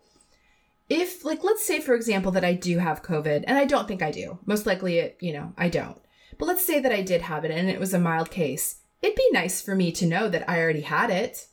If 0.89 1.23
like 1.23 1.45
let's 1.45 1.67
say 1.67 1.81
for 1.81 1.95
example 1.95 2.33
that 2.33 2.47
I 2.47 2.55
do 2.55 2.79
have 2.79 3.03
COVID 3.03 3.45
and 3.47 3.59
I 3.59 3.67
don't 3.67 3.87
think 3.87 4.01
I 4.01 4.11
do. 4.11 4.39
Most 4.47 4.65
likely 4.65 5.01
it, 5.01 5.19
you 5.21 5.35
know, 5.35 5.53
I 5.59 5.69
don't. 5.69 6.01
But 6.39 6.47
let's 6.47 6.65
say 6.65 6.81
that 6.81 6.93
I 6.93 7.03
did 7.03 7.21
have 7.21 7.45
it 7.45 7.51
and 7.51 7.69
it 7.69 7.79
was 7.79 7.93
a 7.93 7.99
mild 7.99 8.31
case. 8.31 8.77
It'd 9.03 9.17
be 9.17 9.29
nice 9.33 9.61
for 9.61 9.75
me 9.75 9.93
to 9.93 10.07
know 10.07 10.31
that 10.31 10.49
I 10.49 10.63
already 10.63 10.81
had 10.81 11.11
it. 11.11 11.49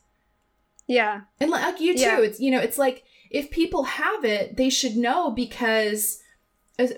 Yeah. 0.88 1.22
And 1.40 1.50
like 1.52 1.80
you 1.80 1.96
too, 1.96 2.02
Yeah. 2.02 2.20
it's 2.22 2.40
you 2.40 2.52
know, 2.52 2.60
it's 2.60 2.78
like 2.78 3.04
if 3.30 3.50
people 3.52 3.84
have 3.84 4.24
it, 4.26 4.58
they 4.58 4.70
should 4.70 4.96
know 4.96 5.32
because 5.32 6.20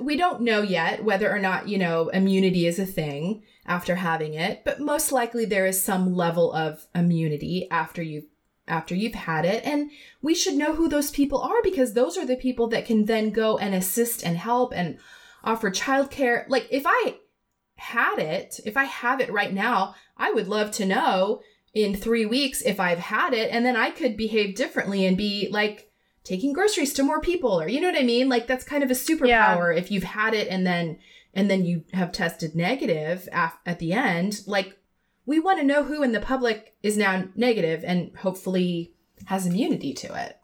we 0.01 0.15
don't 0.15 0.41
know 0.41 0.61
yet 0.61 1.03
whether 1.03 1.31
or 1.31 1.39
not, 1.39 1.67
you 1.67 1.77
know, 1.77 2.09
immunity 2.09 2.65
is 2.65 2.79
a 2.79 2.85
thing 2.85 3.43
after 3.65 3.95
having 3.95 4.33
it, 4.33 4.63
but 4.63 4.79
most 4.79 5.11
likely 5.11 5.45
there 5.45 5.65
is 5.65 5.81
some 5.81 6.15
level 6.15 6.51
of 6.53 6.87
immunity 6.95 7.67
after 7.71 8.01
you've 8.01 8.25
after 8.67 8.95
you've 8.95 9.13
had 9.13 9.45
it 9.45 9.63
and 9.63 9.91
we 10.23 10.33
should 10.33 10.55
know 10.55 10.73
who 10.73 10.89
those 10.89 11.11
people 11.11 11.39
are 11.39 11.61
because 11.61 11.93
those 11.93 12.17
are 12.17 12.25
the 12.25 12.35
people 12.35 12.67
that 12.67 12.83
can 12.83 13.05
then 13.05 13.29
go 13.29 13.59
and 13.59 13.75
assist 13.75 14.25
and 14.25 14.37
help 14.37 14.73
and 14.75 14.97
offer 15.43 15.69
childcare. 15.69 16.45
Like 16.47 16.67
if 16.71 16.83
I 16.87 17.17
had 17.75 18.17
it, 18.17 18.59
if 18.65 18.75
I 18.75 18.85
have 18.85 19.21
it 19.21 19.31
right 19.31 19.53
now, 19.53 19.93
I 20.17 20.31
would 20.31 20.47
love 20.47 20.71
to 20.71 20.85
know 20.85 21.41
in 21.75 21.93
three 21.93 22.25
weeks 22.25 22.61
if 22.61 22.79
I've 22.79 22.99
had 22.99 23.33
it, 23.33 23.51
and 23.51 23.65
then 23.65 23.75
I 23.75 23.91
could 23.91 24.17
behave 24.17 24.55
differently 24.55 25.05
and 25.05 25.15
be 25.15 25.49
like 25.51 25.91
taking 26.23 26.53
groceries 26.53 26.93
to 26.93 27.03
more 27.03 27.21
people, 27.21 27.61
or 27.61 27.67
you 27.67 27.79
know 27.81 27.91
what 27.91 27.99
I 27.99 28.03
mean? 28.03 28.29
Like 28.29 28.47
that's 28.47 28.63
kind 28.63 28.83
of 28.83 28.89
a 28.89 28.95
superpower 28.95 29.77
if 29.77 29.91
you've 29.91 30.03
had 30.03 30.33
it 30.33 30.47
and 30.47 30.65
then 30.65 30.97
and 31.33 31.51
then 31.51 31.65
you 31.65 31.83
have 31.93 32.13
tested 32.13 32.55
negative 32.55 33.27
af- 33.31 33.59
at 33.65 33.79
the 33.79 33.91
end. 33.91 34.41
Like 34.47 34.79
we 35.25 35.39
want 35.39 35.59
to 35.59 35.65
know 35.65 35.83
who 35.83 36.01
in 36.01 36.13
the 36.13 36.21
public 36.21 36.75
is 36.81 36.97
now 36.97 37.25
negative 37.35 37.83
and 37.83 38.15
hopefully 38.17 38.93
has 39.25 39.45
immunity 39.45 39.93
to 39.93 40.15
it. 40.15 40.39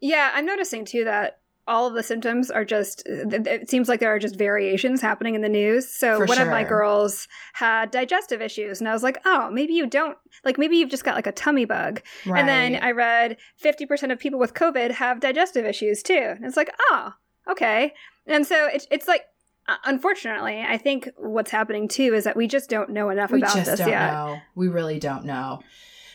Yeah, 0.00 0.32
I'm 0.34 0.46
noticing 0.46 0.84
too 0.84 1.04
that 1.04 1.40
all 1.66 1.86
of 1.86 1.94
the 1.94 2.02
symptoms 2.02 2.50
are 2.50 2.64
just 2.64 3.02
it 3.06 3.70
seems 3.70 3.88
like 3.88 4.00
there 4.00 4.12
are 4.12 4.18
just 4.18 4.36
variations 4.36 5.00
happening 5.00 5.34
in 5.34 5.40
the 5.40 5.48
news. 5.48 5.88
So 5.88 6.18
For 6.18 6.26
one 6.26 6.40
of 6.40 6.48
my 6.48 6.64
girls 6.64 7.28
had 7.52 7.90
digestive 7.90 8.42
issues 8.42 8.80
and 8.80 8.88
I 8.88 8.92
was 8.92 9.02
like, 9.02 9.20
"Oh, 9.24 9.50
maybe 9.50 9.74
you 9.74 9.86
don't 9.86 10.16
like 10.44 10.58
maybe 10.58 10.76
you've 10.76 10.90
just 10.90 11.04
got 11.04 11.14
like 11.14 11.26
a 11.26 11.32
tummy 11.32 11.64
bug." 11.64 12.02
And 12.24 12.48
then 12.48 12.76
I 12.76 12.90
read 12.90 13.36
50% 13.62 14.12
of 14.12 14.18
people 14.18 14.38
with 14.38 14.54
COVID 14.54 14.92
have 14.92 15.20
digestive 15.20 15.64
issues 15.64 16.02
too. 16.02 16.34
And 16.36 16.44
it's 16.44 16.56
like, 16.56 16.70
"Oh, 16.90 17.12
okay." 17.50 17.92
And 18.26 18.46
so 18.46 18.66
it's 18.66 18.86
it's 18.90 19.08
like 19.08 19.24
unfortunately, 19.84 20.64
I 20.66 20.78
think 20.78 21.08
what's 21.16 21.50
happening 21.50 21.88
too 21.88 22.14
is 22.14 22.24
that 22.24 22.36
we 22.36 22.46
just 22.46 22.70
don't 22.70 22.90
know 22.90 23.10
enough 23.10 23.30
we 23.30 23.38
about 23.38 23.54
just 23.54 23.70
this 23.70 23.78
don't 23.80 23.88
yet. 23.88 24.12
know. 24.12 24.38
We 24.54 24.68
really 24.68 24.98
don't 24.98 25.24
know. 25.24 25.60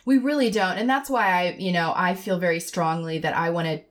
We 0.05 0.17
really 0.17 0.51
don't, 0.51 0.77
and 0.77 0.89
that's 0.89 1.09
why 1.09 1.27
I, 1.27 1.55
you 1.57 1.71
know, 1.71 1.91
I 1.95 2.13
feel 2.13 2.37
very 2.37 2.59
strongly 2.59 3.19
that 3.19 3.35
I 3.35 3.49
want 3.49 3.67
to, 3.67 3.81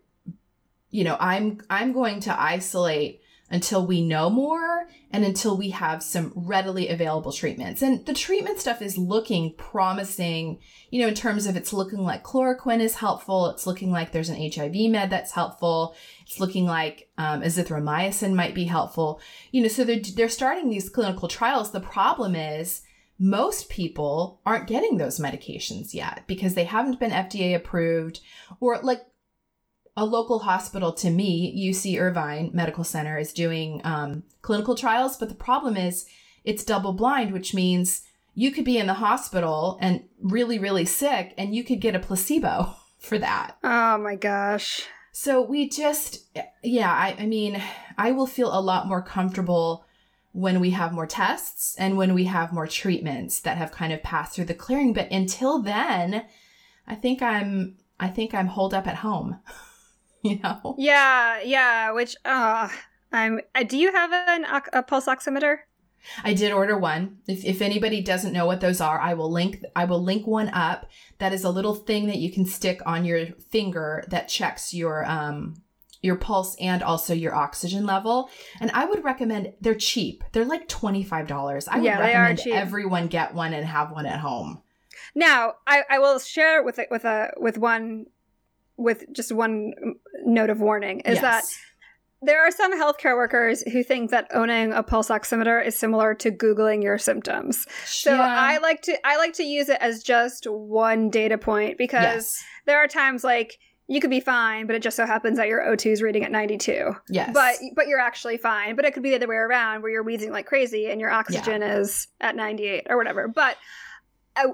you 0.95 1.03
know, 1.03 1.17
I'm 1.19 1.61
I'm 1.69 1.93
going 1.93 2.21
to 2.21 2.41
isolate 2.41 3.21
until 3.51 3.85
we 3.85 4.01
know 4.01 4.31
more 4.31 4.87
and 5.11 5.25
until 5.25 5.57
we 5.57 5.71
have 5.71 6.05
some 6.05 6.33
readily 6.37 6.89
available 6.89 7.33
treatments. 7.33 7.83
And 7.83 8.07
the 8.07 8.15
treatment 8.15 8.61
stuff 8.61 8.81
is 8.81 8.97
looking 8.97 9.55
promising, 9.57 10.61
you 10.91 11.03
know, 11.03 11.09
in 11.09 11.15
terms 11.15 11.47
of 11.47 11.57
it's 11.57 11.73
looking 11.73 11.99
like 11.99 12.23
chloroquine 12.23 12.81
is 12.81 12.95
helpful. 12.95 13.49
It's 13.49 13.67
looking 13.67 13.91
like 13.91 14.13
there's 14.13 14.29
an 14.29 14.51
HIV 14.53 14.89
med 14.89 15.11
that's 15.11 15.33
helpful. 15.33 15.97
It's 16.29 16.39
looking 16.39 16.65
like 16.65 17.09
um, 17.19 17.43
azithromycin 17.43 18.33
might 18.33 18.55
be 18.55 18.65
helpful. 18.65 19.21
You 19.51 19.63
know, 19.63 19.69
so 19.69 19.83
they're, 19.83 20.01
they're 20.15 20.29
starting 20.29 20.71
these 20.71 20.89
clinical 20.89 21.27
trials. 21.27 21.73
The 21.73 21.81
problem 21.81 22.37
is 22.37 22.83
most 23.19 23.69
people 23.69 24.41
aren't 24.47 24.69
getting 24.69 24.97
those 24.97 25.19
medications 25.19 25.93
yet 25.93 26.23
because 26.29 26.55
they 26.55 26.65
haven't 26.65 27.01
been 27.01 27.11
FDA 27.11 27.57
approved 27.57 28.21
or 28.61 28.79
like 28.83 29.01
a 29.97 30.05
local 30.05 30.41
hospital 30.41 30.93
to 30.93 31.11
me, 31.11 31.71
UC 31.71 32.01
Irvine 32.01 32.51
Medical 32.53 32.85
Center, 32.85 33.19
is 33.19 33.33
doing 33.33 33.81
um, 33.85 34.25
clinical 34.43 34.75
trials. 34.75 35.17
But 35.17 35.29
the 35.29 35.35
problem 35.35 35.77
is 35.77 36.07
it's 36.45 36.65
double 36.65 36.93
blind, 36.93 37.33
which 37.33 37.55
means 37.55 38.03
you 38.35 38.51
could 38.51 38.65
be 38.65 38.79
in 38.79 38.87
the 38.87 38.95
hospital 38.95 39.79
and 39.81 40.05
really, 40.21 40.59
really 40.59 40.85
sick, 40.85 41.33
and 41.39 41.55
you 41.55 41.63
could 41.63 41.81
get 41.81 41.95
a 41.95 42.01
placebo 42.01 42.75
for 42.99 43.19
that. 43.19 43.57
Oh 43.63 43.99
my 43.99 44.17
gosh. 44.17 44.83
So 45.13 45.41
we 45.41 45.69
just, 45.69 46.25
yeah, 46.65 46.91
I, 46.91 47.15
I 47.21 47.27
mean, 47.27 47.63
I 47.97 48.11
will 48.11 48.27
feel 48.27 48.53
a 48.53 48.61
lot 48.61 48.89
more 48.89 49.01
comfortable 49.01 49.85
when 50.33 50.59
we 50.59 50.71
have 50.71 50.93
more 50.93 51.07
tests 51.07 51.77
and 51.77 51.97
when 51.97 52.15
we 52.15 52.25
have 52.25 52.53
more 52.53 52.67
treatments 52.67 53.39
that 53.39 53.57
have 53.57 53.71
kind 53.71 53.93
of 53.93 54.03
passed 54.03 54.35
through 54.35 54.47
the 54.47 54.55
clearing. 54.55 54.93
But 54.93 55.09
until 55.13 55.63
then, 55.63 56.25
I 56.89 56.97
think 56.97 57.23
I'm, 57.23 57.77
I 58.01 58.09
think 58.09 58.35
I'm 58.35 58.49
holed 58.49 58.75
up 58.75 58.89
at 58.89 58.97
home. 58.97 59.39
you 60.31 60.41
know? 60.43 60.75
Yeah, 60.79 61.41
yeah, 61.43 61.93
which 61.93 62.17
uh 62.25 62.69
I'm 63.13 63.41
uh, 63.55 63.63
do 63.63 63.77
you 63.77 63.93
have 63.93 64.13
an 64.13 64.47
a 64.73 64.83
pulse 64.83 65.07
oximeter? 65.07 65.59
I 66.23 66.35
did 66.35 66.53
order 66.53 66.77
one. 66.79 67.19
If, 67.27 67.45
if 67.45 67.63
anybody 67.63 68.03
doesn't 68.03 68.33
know 68.33 68.45
what 68.47 68.61
those 68.61 68.81
are, 68.81 68.99
I 68.99 69.15
will 69.15 69.31
link 69.31 69.63
I 69.77 69.85
will 69.85 70.03
link 70.03 70.27
one 70.27 70.49
up. 70.49 70.89
That 71.19 71.35
is 71.35 71.45
a 71.45 71.51
little 71.51 71.75
thing 71.75 72.07
that 72.07 72.17
you 72.17 72.33
can 72.33 72.47
stick 72.47 72.81
on 72.87 73.05
your 73.05 73.27
finger 73.51 74.05
that 74.09 74.29
checks 74.29 74.73
your 74.73 75.05
um 75.05 75.63
your 76.01 76.17
pulse 76.17 76.57
and 76.61 76.83
also 76.83 77.15
your 77.15 77.35
oxygen 77.35 77.85
level. 77.87 78.31
And 78.61 78.71
I 78.73 78.87
would 78.87 79.05
recommend 79.05 79.55
they're 79.61 79.75
cheap. 79.75 80.23
They're 80.33 80.45
like 80.45 80.69
$25. 80.69 81.69
I 81.71 81.77
would 81.77 81.85
Yeah, 81.85 82.03
they 82.03 82.15
are 82.15 82.23
recommend 82.25 82.59
everyone 82.59 83.07
get 83.07 83.35
one 83.35 83.55
and 83.55 83.65
have 83.67 83.91
one 83.91 84.05
at 84.05 84.21
home. 84.21 84.63
Now, 85.15 85.55
I, 85.67 85.83
I 85.89 85.99
will 85.99 86.19
share 86.19 86.63
with 86.63 86.79
a, 86.79 86.87
with 86.91 87.05
a 87.07 87.33
with 87.39 87.57
one 87.57 88.07
with 88.77 89.05
just 89.13 89.33
one 89.33 89.73
note 90.25 90.51
of 90.51 90.61
warning 90.61 91.01
is 91.01 91.21
that 91.21 91.45
there 92.25 92.47
are 92.47 92.51
some 92.51 92.73
healthcare 92.73 93.17
workers 93.17 93.63
who 93.71 93.83
think 93.83 94.11
that 94.11 94.29
owning 94.33 94.73
a 94.73 94.83
pulse 94.83 95.09
oximeter 95.09 95.65
is 95.65 95.77
similar 95.77 96.15
to 96.15 96.31
googling 96.31 96.83
your 96.83 96.99
symptoms. 96.99 97.67
So 97.85 98.15
Yeah. 98.15 98.23
I 98.23 98.59
like 98.59 98.83
to 98.83 99.07
I 99.07 99.17
like 99.17 99.35
to 99.35 99.45
use 99.45 99.69
it 99.69 99.79
as 99.81 100.03
just 100.03 100.47
one 100.47 101.11
data 101.11 101.39
point 101.39 101.79
because 101.79 102.03
yes. 102.03 102.45
there 102.67 102.79
are 102.79 102.89
times 102.89 103.25
like 103.25 103.59
you 103.87 104.01
could 104.01 104.11
be 104.11 104.21
fine, 104.21 104.67
but 104.67 104.75
it 104.75 104.81
just 104.81 104.97
so 104.97 105.05
happens 105.05 105.37
that 105.37 105.47
your 105.49 105.61
O2 105.61 105.93
is 105.93 106.03
reading 106.03 106.25
at 106.25 106.33
92. 106.33 106.95
Yes. 107.11 107.31
But 107.35 107.57
but 107.77 107.87
you're 107.87 108.01
actually 108.01 108.39
fine. 108.39 108.77
But 108.77 108.87
it 108.87 108.95
could 108.95 109.03
be 109.03 109.11
the 109.11 109.17
other 109.17 109.29
way 109.29 109.37
around 109.37 109.83
where 109.83 109.91
you're 109.91 110.03
wheezing 110.03 110.33
like 110.33 110.47
crazy 110.47 110.87
and 110.91 111.01
your 111.01 111.11
oxygen 111.11 111.63
is 111.63 112.09
at 112.21 112.35
98 112.37 112.87
or 112.89 112.97
whatever. 112.97 113.29
But 113.29 113.57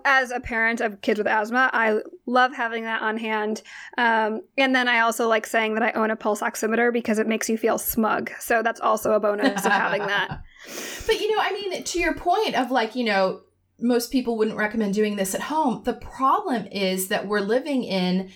as 0.05 0.31
a 0.31 0.41
parent 0.41 0.81
of 0.81 1.01
kids 1.01 1.19
with 1.19 1.27
asthma, 1.27 1.71
I 1.73 2.01
love 2.27 2.55
having 2.55 2.85
that 2.85 3.03
on 3.03 3.17
hand. 3.17 3.63
Um, 3.99 4.43
and 4.59 4.75
then 4.75 4.89
I 4.89 5.01
also 5.01 5.29
like 5.29 5.47
saying 5.47 5.75
that 5.75 5.83
I 5.83 5.93
own 5.93 6.11
a 6.11 6.17
pulse 6.17 6.41
oximeter 6.41 6.93
because 6.93 7.19
it 7.19 7.27
makes 7.27 7.49
you 7.49 7.57
feel 7.57 7.79
smug. 7.79 8.31
So 8.41 8.63
that's 8.63 8.81
also 8.81 9.13
a 9.13 9.21
bonus 9.21 9.65
of 9.65 9.73
having 9.73 10.03
that. 10.07 10.43
But 11.07 11.19
you 11.21 11.35
know, 11.35 11.43
I 11.43 11.53
mean, 11.53 11.83
to 11.83 11.99
your 11.99 12.15
point 12.15 12.55
of 12.55 12.71
like, 12.71 12.95
you 12.95 13.05
know, 13.05 13.41
most 13.81 14.13
people 14.13 14.37
wouldn't 14.37 14.59
recommend 14.59 14.93
doing 14.93 15.17
this 15.17 15.35
at 15.35 15.41
home. 15.41 15.83
The 15.85 15.95
problem 15.95 16.67
is 16.67 17.09
that 17.09 17.27
we're 17.27 17.41
living 17.41 17.83
in 17.83 18.31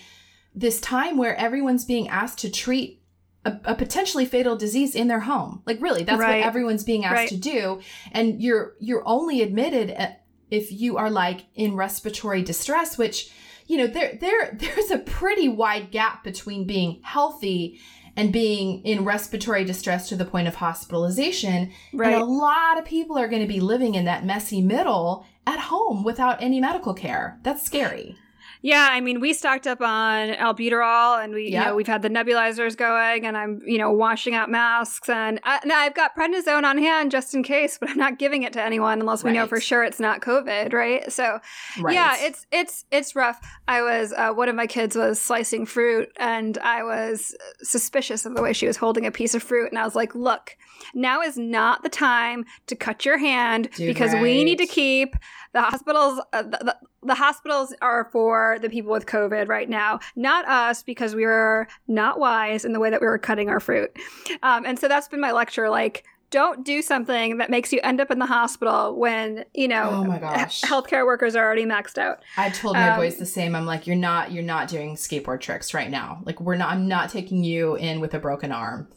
this 0.55 0.81
time 0.81 1.17
where 1.17 1.35
everyone's 1.35 1.85
being 1.85 2.09
asked 2.09 2.39
to 2.39 2.49
treat 2.49 3.03
a, 3.45 3.59
a 3.65 3.75
potentially 3.75 4.25
fatal 4.25 4.55
disease 4.55 4.95
in 4.95 5.07
their 5.07 5.19
home. 5.19 5.61
Like 5.67 5.79
really, 5.79 6.03
that's 6.03 6.19
Right. 6.19 6.39
what 6.39 6.47
everyone's 6.47 6.83
being 6.83 7.05
asked 7.05 7.15
Right. 7.15 7.29
to 7.29 7.37
do. 7.37 7.79
And 8.11 8.41
you're 8.41 8.73
you're 8.79 9.03
only 9.05 9.43
admitted 9.43 9.91
at- 9.91 10.24
if 10.55 10.71
you 10.71 10.97
are 10.97 11.09
like 11.09 11.45
in 11.55 11.75
respiratory 11.75 12.41
distress, 12.41 12.97
which 12.97 13.31
you 13.67 13.77
know 13.77 13.87
there 13.87 14.17
there 14.19 14.51
there's 14.59 14.91
a 14.91 14.99
pretty 14.99 15.47
wide 15.47 15.91
gap 15.91 16.23
between 16.23 16.65
being 16.65 16.99
healthy 17.03 17.79
and 18.17 18.31
being 18.31 18.81
in 18.83 19.03
respiratory 19.03 19.65
distress 19.65 20.07
to 20.09 20.15
the 20.15 20.25
point 20.25 20.47
of 20.47 20.55
hospitalization. 20.55 21.71
Right. 21.93 22.13
And 22.13 22.21
a 22.21 22.25
lot 22.25 22.77
of 22.77 22.85
people 22.85 23.17
are 23.17 23.27
going 23.27 23.41
to 23.41 23.47
be 23.47 23.59
living 23.59 23.95
in 23.95 24.05
that 24.05 24.25
messy 24.25 24.61
middle 24.61 25.25
at 25.45 25.59
home 25.59 26.03
without 26.03 26.41
any 26.41 26.61
medical 26.61 26.93
care. 26.93 27.37
That's 27.43 27.61
scary. 27.61 28.17
Yeah, 28.65 28.87
I 28.89 28.99
mean, 28.99 29.19
we 29.19 29.33
stocked 29.33 29.67
up 29.67 29.79
on 29.79 30.29
albuterol, 30.29 31.23
and 31.23 31.35
we, 31.35 31.49
you 31.49 31.59
know, 31.59 31.75
we've 31.75 31.85
had 31.85 32.01
the 32.01 32.09
nebulizers 32.09 32.75
going, 32.75 33.23
and 33.23 33.37
I'm, 33.37 33.61
you 33.63 33.77
know, 33.77 33.91
washing 33.91 34.33
out 34.33 34.49
masks, 34.49 35.07
and 35.07 35.39
I, 35.43 35.59
now 35.65 35.77
I've 35.77 35.93
got 35.93 36.15
prednisone 36.15 36.63
on 36.63 36.79
hand 36.79 37.11
just 37.11 37.35
in 37.35 37.43
case, 37.43 37.77
but 37.79 37.91
I'm 37.91 37.97
not 37.97 38.17
giving 38.17 38.41
it 38.41 38.53
to 38.53 38.63
anyone 38.63 39.01
unless 39.01 39.23
we 39.23 39.33
know 39.33 39.45
for 39.45 39.59
sure 39.59 39.83
it's 39.83 39.99
not 39.99 40.21
COVID, 40.21 40.73
right? 40.73 41.11
So, 41.13 41.39
Right. 41.79 41.93
yeah, 41.93 42.15
it's 42.17 42.47
it's 42.51 42.85
it's 42.89 43.15
rough. 43.15 43.39
I 43.67 43.83
was 43.83 44.11
uh, 44.11 44.31
one 44.31 44.49
of 44.49 44.55
my 44.55 44.65
kids 44.65 44.95
was 44.95 45.21
slicing 45.21 45.67
fruit, 45.67 46.09
and 46.17 46.57
I 46.57 46.81
was 46.81 47.35
suspicious 47.61 48.25
of 48.25 48.33
the 48.33 48.41
way 48.41 48.51
she 48.53 48.65
was 48.65 48.77
holding 48.77 49.05
a 49.05 49.11
piece 49.11 49.35
of 49.35 49.43
fruit, 49.43 49.69
and 49.69 49.77
I 49.77 49.83
was 49.85 49.93
like, 49.93 50.15
"Look, 50.15 50.57
now 50.93 51.21
is 51.21 51.37
not 51.37 51.83
the 51.83 51.89
time 51.89 52.45
to 52.67 52.75
cut 52.75 53.05
your 53.05 53.17
hand 53.17 53.69
Dude, 53.75 53.87
because 53.87 54.13
we 54.15 54.43
need 54.43 54.57
to 54.57 54.67
keep 54.67 55.15
the 55.53 55.61
hospitals. 55.61 56.21
Uh, 56.33 56.43
the, 56.43 56.57
the, 56.61 56.77
the 57.03 57.15
hospitals 57.15 57.73
are 57.81 58.09
for 58.11 58.57
the 58.61 58.69
people 58.69 58.91
with 58.91 59.05
COVID 59.05 59.47
right 59.47 59.69
now, 59.69 59.99
not 60.15 60.47
us, 60.47 60.83
because 60.83 61.15
we 61.15 61.25
were 61.25 61.67
not 61.87 62.19
wise 62.19 62.65
in 62.65 62.73
the 62.73 62.79
way 62.79 62.89
that 62.89 62.99
we 63.01 63.07
were 63.07 63.17
cutting 63.17 63.49
our 63.49 63.59
fruit. 63.59 63.95
Um, 64.43 64.65
and 64.65 64.77
so 64.79 64.87
that's 64.87 65.07
been 65.07 65.21
my 65.21 65.31
lecture, 65.31 65.69
like." 65.69 66.03
Don't 66.31 66.65
do 66.65 66.81
something 66.81 67.37
that 67.37 67.49
makes 67.51 67.71
you 67.71 67.79
end 67.83 68.01
up 68.01 68.09
in 68.09 68.17
the 68.19 68.25
hospital 68.25 68.95
when 68.97 69.45
you 69.53 69.67
know 69.67 69.89
Oh 69.91 70.03
my 70.03 70.17
gosh. 70.17 70.61
healthcare 70.63 71.05
workers 71.05 71.35
are 71.35 71.45
already 71.45 71.65
maxed 71.65 71.99
out. 71.99 72.23
I 72.35 72.49
told 72.49 72.75
my 72.75 72.89
Um, 72.89 72.97
boys 72.97 73.17
the 73.17 73.27
same. 73.27 73.55
I'm 73.55 73.67
like, 73.67 73.85
you're 73.85 73.95
not, 73.95 74.31
you're 74.31 74.43
not 74.43 74.67
doing 74.67 74.95
skateboard 74.95 75.39
tricks 75.39 75.73
right 75.73 75.89
now. 75.89 76.21
Like, 76.25 76.41
we're 76.41 76.55
not. 76.57 76.71
I'm 76.71 76.87
not 76.87 77.09
taking 77.11 77.43
you 77.43 77.75
in 77.75 78.01
with 78.01 78.13
a 78.15 78.19
broken 78.19 78.51
arm. 78.51 78.89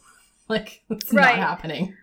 Like, 0.54 0.82
it's 0.90 1.12
Right. 1.12 1.36
not 1.36 1.46
happening. 1.48 1.94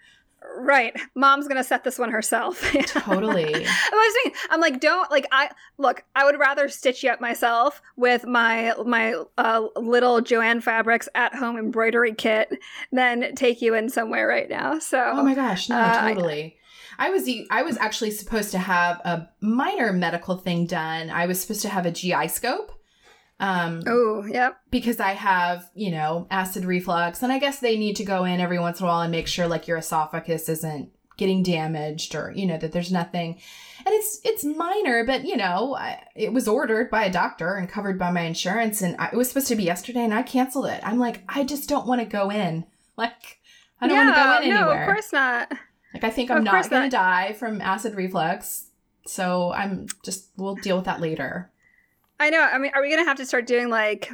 Right. 0.58 0.94
Mom's 1.16 1.48
gonna 1.48 1.64
set 1.64 1.84
this 1.84 1.98
one 2.00 2.12
herself. 2.12 2.62
Totally. 2.86 3.54
I 3.66 4.24
was 4.28 4.34
I'm 4.52 4.62
like, 4.62 4.80
don't 4.80 5.10
like 5.12 5.26
I 5.32 5.50
look. 5.78 6.04
I 6.16 6.24
would 6.24 6.40
rather 6.40 6.70
stitch 6.70 7.04
you 7.04 7.10
up 7.10 7.20
myself 7.20 7.82
with 7.98 8.26
my 8.26 8.74
my 8.86 9.16
uh, 9.38 9.64
little 9.76 10.22
Jo-Ann 10.22 10.62
Fabrics 10.62 11.10
at 11.16 11.34
home 11.36 11.58
embroidery 11.58 12.14
kit 12.14 12.58
than 12.92 13.34
take 13.36 13.62
you 13.62 13.74
in 13.74 13.90
somewhere 13.90 14.28
right 14.28 14.48
now. 14.50 14.80
So 14.80 15.12
Oh 15.16 15.24
my 15.24 15.34
gosh, 15.36 15.68
no, 15.68 15.78
Uh, 15.78 16.08
totally. 16.10 16.58
I 17.00 17.10
was 17.10 17.28
I 17.50 17.64
was 17.64 17.78
actually 17.78 18.12
supposed 18.12 18.52
to 18.52 18.60
have 18.60 19.00
a 19.04 19.28
minor 19.42 19.92
medical 19.92 20.38
thing 20.38 20.68
done. 20.68 21.10
I 21.10 21.26
was 21.26 21.42
supposed 21.42 21.64
to 21.64 21.70
have 21.70 21.86
a 21.86 21.92
GI 21.92 22.28
scope. 22.30 22.72
Um 23.40 23.82
oh 23.86 24.26
yep, 24.26 24.60
because 24.72 25.00
I 25.00 25.12
have, 25.12 25.70
you 25.74 25.92
know, 25.92 26.26
acid 26.32 26.64
reflux 26.64 27.22
and 27.22 27.34
I 27.34 27.40
guess 27.40 27.60
they 27.60 27.78
need 27.78 27.98
to 27.98 28.06
go 28.06 28.24
in 28.24 28.40
every 28.40 28.60
once 28.60 28.80
in 28.80 28.86
a 28.86 28.90
while 28.90 29.02
and 29.02 29.12
make 29.12 29.28
sure 29.28 29.48
like 29.48 29.68
your 29.68 29.78
esophagus 29.78 30.48
isn't 30.48 30.90
getting 31.18 31.44
damaged 31.44 32.16
or, 32.16 32.32
you 32.36 32.46
know, 32.46 32.58
that 32.58 32.72
there's 32.72 32.92
nothing. 32.92 33.40
And 33.86 33.94
it's 33.94 34.20
it's 34.24 34.44
minor, 34.46 35.06
but 35.06 35.26
you 35.26 35.36
know, 35.36 35.76
I, 35.76 36.02
it 36.16 36.32
was 36.32 36.48
ordered 36.48 36.90
by 36.90 37.04
a 37.06 37.12
doctor 37.12 37.56
and 37.56 37.70
covered 37.70 38.00
by 38.00 38.12
my 38.12 38.22
insurance 38.22 38.82
and 38.82 38.96
I, 39.00 39.08
it 39.08 39.16
was 39.16 39.28
supposed 39.28 39.48
to 39.48 39.56
be 39.56 39.64
yesterday 39.64 40.04
and 40.06 40.14
I 40.14 40.24
canceled 40.24 40.68
it. 40.68 40.80
I'm 40.84 40.98
like, 41.00 41.24
I 41.28 41.44
just 41.44 41.68
don't 41.68 41.88
want 41.88 42.00
to 42.02 42.06
go 42.06 42.32
in. 42.32 42.66
Like 42.98 43.40
I 43.82 43.88
don't 43.90 43.98
want 43.98 44.16
to 44.16 44.22
go 44.22 44.32
in 44.38 44.44
anymore. 44.44 44.60
no, 44.60 44.70
anywhere. 44.70 44.84
of 44.84 44.88
course 44.88 45.12
not. 45.14 45.52
Like 45.94 46.04
I 46.06 46.10
think 46.10 46.30
Of 46.30 46.38
I'm 46.38 46.46
course 46.46 46.72
not 46.72 46.84
to 46.84 46.90
die 46.90 47.34
from 47.34 47.62
acid 47.62 47.96
reflux. 47.96 48.68
So 49.08 49.52
I'm 49.54 49.88
just 50.04 50.30
we'll 50.38 50.56
deal 50.56 50.78
with 50.78 50.86
that 50.86 51.02
later. 51.02 51.52
I 52.20 52.30
know. 52.30 52.42
I 52.42 52.58
mean, 52.58 52.72
are 52.74 52.82
we 52.82 52.90
gonna 52.90 53.06
have 53.06 53.18
to 53.18 53.26
start 53.26 53.48
doing 53.48 53.70
like 53.70 54.10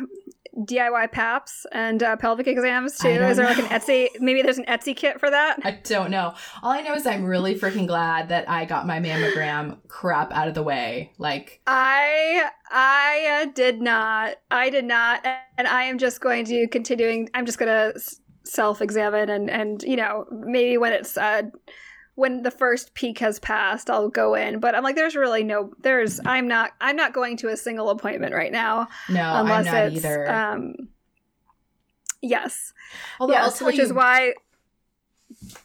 DIY 0.58 1.12
PAPs 1.12 1.66
and 1.72 2.02
uh, 2.04 2.18
pelvic 2.18 2.48
exams 2.48 2.98
too? 2.98 3.10
Is 3.10 3.38
there 3.38 3.46
like 3.46 3.60
an. 3.60 3.66
Etsy? 3.66 4.10
Maybe 4.20 4.42
there's 4.42 4.58
an 4.58 4.66
Etsy 4.66 4.96
kit 4.96 5.20
for 5.20 5.30
that. 5.30 5.58
I 5.64 5.80
don't 5.84 6.12
know. 6.12 6.34
All 6.62 6.72
I 6.72 6.82
know 6.82 6.94
is 6.94 7.06
I'm 7.06 7.26
really 7.26 7.56
freaking 7.56 7.88
glad 7.88 8.30
that 8.30 8.50
I 8.50 8.66
got 8.66 8.88
my 8.88 9.00
mammogram 9.00 9.78
crap 9.88 10.34
out 10.34 10.48
of 10.48 10.54
the 10.54 10.64
way. 10.64 11.14
Like, 11.18 11.62
I 11.68 12.50
I 12.70 13.44
uh, 13.44 13.52
did 13.54 13.82
not. 13.82 14.36
I 14.50 14.70
did 14.70 14.86
not, 14.86 15.26
and 15.58 15.68
I 15.68 15.84
am 15.84 15.98
just 15.98 16.22
going 16.22 16.46
to 16.46 16.68
continuing. 16.68 17.30
I'm 17.34 17.46
just 17.46 17.58
going 17.58 17.94
to 17.94 18.00
self-examine 18.44 19.30
and 19.30 19.50
and 19.50 19.84
you 19.84 19.96
know 19.96 20.26
maybe 20.32 20.76
when 20.78 20.92
it's 20.92 21.16
uh 21.16 21.44
when 22.16 22.44
the 22.44 22.52
first 22.52 22.94
peak 22.94 23.20
has 23.20 23.40
passed, 23.40 23.90
I'll 23.90 24.10
go 24.10 24.36
in. 24.36 24.60
But 24.60 24.76
I'm 24.76 24.84
like, 24.84 24.96
there's 24.96 25.16
really 25.16 25.44
no. 25.44 25.72
There's. 25.82 26.20
I'm 26.26 26.48
not. 26.48 26.72
I'm 26.82 26.96
not 26.96 27.14
going 27.14 27.38
to 27.38 27.50
a 27.50 27.58
single 27.58 27.90
appointment 27.90 28.34
right 28.34 28.52
now 28.52 28.88
no, 29.10 29.22
I'm 29.22 29.46
unless 29.46 29.66
not 29.66 29.76
it's 29.86 29.96
either. 29.98 30.32
um. 30.32 30.76
Yes. 32.22 32.74
Although 33.20 33.34
I'll 33.34 33.46
yes. 33.46 33.62
Which 33.62 33.78
you, 33.78 33.84
is 33.84 33.94
why. 33.94 34.34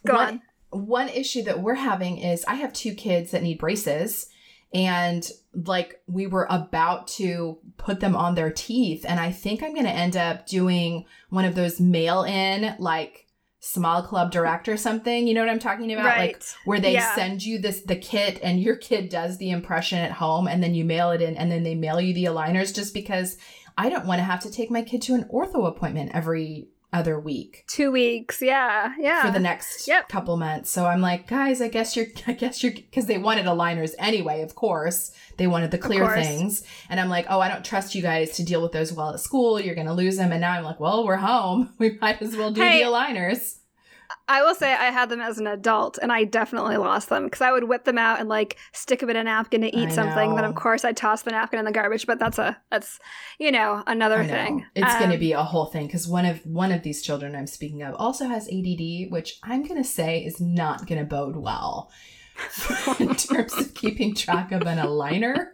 Go 0.06 0.14
one, 0.14 0.42
on. 0.72 0.86
one 0.86 1.08
issue 1.08 1.42
that 1.42 1.60
we're 1.60 1.74
having 1.74 2.18
is 2.18 2.44
I 2.46 2.54
have 2.54 2.72
two 2.72 2.94
kids 2.94 3.32
that 3.32 3.42
need 3.42 3.58
braces, 3.58 4.28
and 4.72 5.28
like 5.52 6.00
we 6.06 6.26
were 6.26 6.46
about 6.48 7.08
to 7.08 7.58
put 7.76 8.00
them 8.00 8.16
on 8.16 8.36
their 8.36 8.50
teeth, 8.50 9.04
and 9.06 9.20
I 9.20 9.32
think 9.32 9.62
I'm 9.62 9.74
going 9.74 9.86
to 9.86 9.90
end 9.90 10.16
up 10.16 10.46
doing 10.46 11.04
one 11.28 11.44
of 11.44 11.54
those 11.54 11.80
mail-in 11.80 12.76
like 12.78 13.25
small 13.66 14.02
club 14.02 14.30
direct 14.30 14.68
or 14.68 14.76
something. 14.76 15.26
You 15.26 15.34
know 15.34 15.40
what 15.40 15.50
I'm 15.50 15.58
talking 15.58 15.92
about? 15.92 16.04
Right. 16.06 16.34
Like 16.34 16.42
where 16.64 16.80
they 16.80 16.92
Yeah. 16.94 17.14
send 17.14 17.44
you 17.44 17.58
this 17.58 17.80
the 17.80 17.96
kit 17.96 18.38
and 18.42 18.60
your 18.62 18.76
kid 18.76 19.08
does 19.08 19.38
the 19.38 19.50
impression 19.50 19.98
at 19.98 20.12
home 20.12 20.46
and 20.46 20.62
then 20.62 20.74
you 20.74 20.84
mail 20.84 21.10
it 21.10 21.20
in 21.20 21.36
and 21.36 21.50
then 21.50 21.62
they 21.64 21.74
mail 21.74 22.00
you 22.00 22.14
the 22.14 22.24
aligners 22.26 22.74
just 22.74 22.94
because 22.94 23.36
I 23.76 23.88
don't 23.88 24.06
want 24.06 24.20
to 24.20 24.24
have 24.24 24.40
to 24.40 24.50
take 24.50 24.70
my 24.70 24.82
kid 24.82 25.02
to 25.02 25.14
an 25.14 25.24
ortho 25.24 25.66
appointment 25.66 26.12
every 26.14 26.68
other 26.96 27.18
week 27.20 27.64
Two 27.68 27.90
weeks. 27.92 28.40
Yeah. 28.42 28.92
Yeah. 28.98 29.24
for 29.26 29.30
the 29.32 29.38
next 29.40 29.86
Yep. 29.86 30.08
couple 30.08 30.36
months. 30.36 30.70
So 30.70 30.86
I'm 30.86 31.00
like, 31.00 31.26
guys, 31.26 31.60
I 31.60 31.68
guess 31.68 31.94
you're 31.96 32.06
I 32.26 32.32
guess 32.32 32.62
you're 32.62 32.72
because 32.72 33.06
they 33.06 33.18
wanted 33.18 33.46
aligners 33.46 33.92
anyway, 33.98 34.42
of 34.42 34.54
course. 34.54 35.12
They 35.36 35.46
wanted 35.46 35.70
the 35.70 35.78
clear 35.78 36.04
things. 36.14 36.62
And 36.88 36.98
I'm 36.98 37.10
like, 37.10 37.26
oh, 37.28 37.40
I 37.40 37.48
don't 37.48 37.64
trust 37.64 37.94
you 37.94 38.00
guys 38.02 38.30
to 38.36 38.42
deal 38.44 38.62
with 38.62 38.72
those 38.72 38.92
well 38.92 39.10
at 39.12 39.20
school. 39.20 39.60
You're 39.60 39.74
gonna 39.74 39.92
lose 39.94 40.16
them. 40.16 40.32
And 40.32 40.40
now 40.40 40.52
I'm 40.52 40.64
like, 40.64 40.80
well, 40.80 41.04
we're 41.06 41.16
home. 41.16 41.74
We 41.78 41.98
might 42.00 42.20
as 42.22 42.36
well 42.36 42.50
do 42.50 42.60
Hey. 42.62 42.82
the 42.82 42.88
aligners. 42.90 43.56
I 44.28 44.42
will 44.42 44.54
say 44.56 44.72
I 44.72 44.86
had 44.90 45.08
them 45.08 45.20
as 45.20 45.38
an 45.38 45.46
adult, 45.46 45.98
and 46.02 46.10
I 46.10 46.24
definitely 46.24 46.76
lost 46.78 47.08
them 47.08 47.24
because 47.24 47.40
I 47.40 47.52
would 47.52 47.64
whip 47.64 47.84
them 47.84 47.96
out 47.98 48.18
and 48.18 48.28
like 48.28 48.56
stick 48.72 48.98
them 49.00 49.10
in 49.10 49.16
a 49.16 49.22
napkin 49.22 49.60
to 49.60 49.68
eat 49.68 49.90
I 49.90 49.92
something. 49.92 50.34
Then 50.34 50.44
of 50.44 50.54
course 50.56 50.84
I 50.84 50.92
toss 50.92 51.22
the 51.22 51.30
napkin 51.30 51.58
in 51.60 51.64
the 51.64 51.70
garbage. 51.72 52.06
But 52.06 52.18
that's 52.18 52.38
a 52.38 52.56
that's 52.70 52.98
you 53.38 53.52
know 53.52 53.84
another 53.86 54.22
know. 54.22 54.28
thing. 54.28 54.66
It's 54.74 54.92
Um, 54.92 54.98
going 54.98 55.12
to 55.12 55.18
be 55.18 55.30
a 55.32 55.42
whole 55.44 55.66
thing 55.66 55.86
because 55.86 56.08
one 56.08 56.26
of 56.26 56.44
one 56.44 56.72
of 56.72 56.82
these 56.82 57.02
children 57.02 57.36
I'm 57.36 57.46
speaking 57.46 57.82
of 57.82 57.94
also 57.94 58.26
has 58.26 58.48
ADD, 58.48 59.10
which 59.12 59.38
I'm 59.44 59.62
going 59.62 59.80
to 59.82 59.88
say 59.88 60.24
is 60.24 60.40
not 60.40 60.86
going 60.86 60.98
to 60.98 61.04
bode 61.06 61.36
well 61.36 61.90
in 62.98 63.14
terms 63.14 63.54
of 63.56 63.74
keeping 63.74 64.14
track 64.14 64.50
of 64.52 64.62
an 64.62 64.78
aligner. 64.78 65.50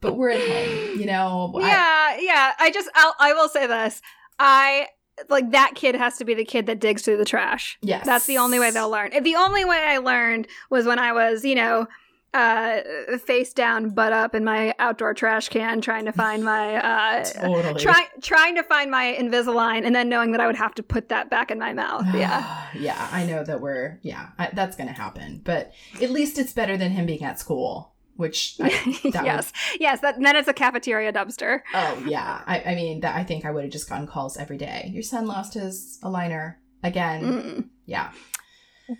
But 0.00 0.16
we're 0.16 0.30
at 0.30 0.40
home, 0.40 1.00
you 1.00 1.06
know. 1.06 1.52
I- 1.56 1.66
yeah, 1.68 2.16
yeah. 2.20 2.52
I 2.58 2.70
just 2.70 2.88
I'll, 2.94 3.14
I 3.20 3.32
will 3.34 3.48
say 3.48 3.66
this. 3.66 4.00
I 4.38 4.88
like 5.28 5.50
that 5.52 5.72
kid 5.74 5.94
has 5.94 6.16
to 6.18 6.24
be 6.24 6.34
the 6.34 6.44
kid 6.44 6.66
that 6.66 6.80
digs 6.80 7.02
through 7.02 7.18
the 7.18 7.24
trash. 7.24 7.78
yes, 7.82 8.04
That's 8.04 8.26
the 8.26 8.38
only 8.38 8.58
way 8.58 8.70
they'll 8.70 8.90
learn. 8.90 9.10
The 9.22 9.36
only 9.36 9.64
way 9.64 9.78
I 9.78 9.98
learned 9.98 10.48
was 10.70 10.86
when 10.86 10.98
I 10.98 11.12
was, 11.12 11.44
you 11.44 11.54
know, 11.54 11.86
uh, 12.34 12.80
face 13.24 13.52
down, 13.52 13.90
butt 13.90 14.12
up 14.12 14.34
in 14.34 14.44
my 14.44 14.74
outdoor 14.80 15.14
trash 15.14 15.48
can, 15.48 15.80
trying 15.80 16.04
to 16.04 16.12
find 16.12 16.42
my, 16.42 16.74
uh, 16.84 17.24
totally 17.24 17.80
trying 17.80 18.06
trying 18.22 18.56
to 18.56 18.64
find 18.64 18.90
my 18.90 19.16
Invisalign, 19.18 19.86
and 19.86 19.94
then 19.94 20.08
knowing 20.08 20.32
that 20.32 20.40
I 20.40 20.46
would 20.46 20.56
have 20.56 20.74
to 20.74 20.82
put 20.82 21.10
that 21.10 21.30
back 21.30 21.52
in 21.52 21.58
my 21.58 21.72
mouth. 21.72 22.04
Yeah, 22.14 22.66
yeah. 22.74 23.08
I 23.12 23.24
know 23.24 23.44
that 23.44 23.60
we're 23.60 24.00
yeah. 24.02 24.30
I, 24.36 24.50
that's 24.52 24.76
going 24.76 24.88
to 24.88 24.92
happen, 24.94 25.42
but 25.44 25.72
at 26.02 26.10
least 26.10 26.38
it's 26.38 26.52
better 26.52 26.76
than 26.76 26.90
him 26.90 27.06
being 27.06 27.22
at 27.22 27.38
school, 27.38 27.93
which 28.16 28.56
I, 28.60 28.68
that 29.12 29.24
yes, 29.24 29.52
yes. 29.80 30.00
That 30.00 30.20
then 30.20 30.36
it's 30.36 30.48
a 30.48 30.52
cafeteria 30.52 31.12
dumpster. 31.12 31.60
Oh 31.74 32.02
yeah, 32.06 32.42
I, 32.46 32.60
I 32.60 32.74
mean 32.74 33.00
that. 33.00 33.16
I 33.16 33.24
think 33.24 33.44
I 33.44 33.50
would 33.50 33.64
have 33.64 33.72
just 33.72 33.88
gotten 33.88 34.06
calls 34.06 34.36
every 34.36 34.56
day. 34.56 34.90
Your 34.92 35.02
son 35.02 35.26
lost 35.26 35.54
his 35.54 35.98
aligner 36.02 36.56
again. 36.82 37.22
Mm. 37.22 37.68
Yeah, 37.86 38.12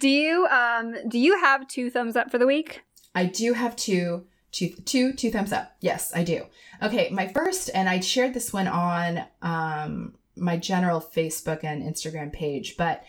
Do 0.00 0.08
you 0.08 0.46
um 0.46 0.94
do 1.08 1.18
you 1.18 1.38
have 1.40 1.66
two 1.68 1.90
thumbs 1.90 2.16
up 2.16 2.30
for 2.30 2.38
the 2.38 2.46
week? 2.46 2.82
I 3.14 3.26
do 3.26 3.52
have 3.52 3.76
two, 3.76 4.26
two, 4.50 4.70
two, 4.84 5.12
two 5.12 5.30
thumbs 5.30 5.52
up. 5.52 5.76
Yes, 5.80 6.12
I 6.14 6.24
do. 6.24 6.46
Okay, 6.82 7.08
my 7.10 7.28
first, 7.28 7.70
and 7.74 7.88
I 7.88 8.00
shared 8.00 8.34
this 8.34 8.52
one 8.52 8.66
on 8.68 9.24
um 9.42 10.14
my 10.36 10.56
general 10.56 11.00
Facebook 11.00 11.62
and 11.62 11.82
Instagram 11.82 12.32
page, 12.32 12.76
but 12.76 13.04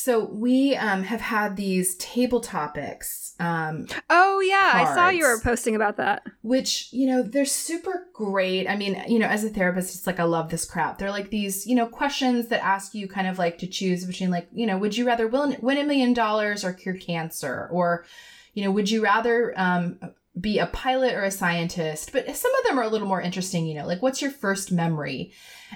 So 0.00 0.24
we 0.24 0.74
um, 0.76 1.02
have 1.02 1.20
had 1.20 1.56
these 1.56 1.94
TableTopics. 1.98 3.38
Um, 3.38 3.86
oh 4.08 4.40
yeah, 4.40 4.72
cards, 4.72 4.90
I 4.90 4.94
saw 4.94 5.08
you 5.10 5.24
were 5.24 5.38
posting 5.40 5.76
about 5.76 5.98
that. 5.98 6.22
Which 6.40 6.88
you 6.90 7.06
know 7.06 7.22
they're 7.22 7.44
super 7.44 8.08
great. 8.14 8.66
I 8.66 8.76
mean, 8.76 9.02
you 9.08 9.18
know, 9.18 9.26
as 9.26 9.44
a 9.44 9.50
therapist, 9.50 9.94
it's 9.94 10.06
like 10.06 10.18
I 10.18 10.24
love 10.24 10.48
this 10.48 10.64
crap. 10.64 10.96
They're 10.96 11.10
like 11.10 11.28
these 11.28 11.66
you 11.66 11.74
know 11.74 11.86
questions 11.86 12.48
that 12.48 12.64
ask 12.64 12.94
you 12.94 13.08
kind 13.08 13.26
of 13.26 13.38
like 13.38 13.58
to 13.58 13.66
choose 13.66 14.06
between 14.06 14.30
like 14.30 14.48
you 14.54 14.66
know 14.66 14.78
would 14.78 14.96
you 14.96 15.06
rather 15.06 15.28
win, 15.28 15.58
win 15.60 15.76
a 15.76 15.84
million 15.84 16.14
dollars 16.14 16.64
or 16.64 16.72
cure 16.72 16.96
cancer 16.96 17.68
or 17.70 18.06
you 18.54 18.64
know 18.64 18.70
would 18.70 18.90
you 18.90 19.02
rather 19.02 19.52
um, 19.58 19.98
be 20.40 20.58
a 20.58 20.66
pilot 20.66 21.12
or 21.12 21.24
a 21.24 21.30
scientist 21.30 22.10
but 22.12 22.24
some 22.34 22.54
of 22.54 22.64
them 22.64 22.78
are 22.78 22.84
a 22.84 22.88
little 22.88 23.08
more 23.08 23.20
interesting 23.20 23.66
you 23.66 23.74
know 23.74 23.86
like 23.86 24.00
what's 24.00 24.22
your 24.22 24.30
first 24.30 24.70
memory 24.70 25.32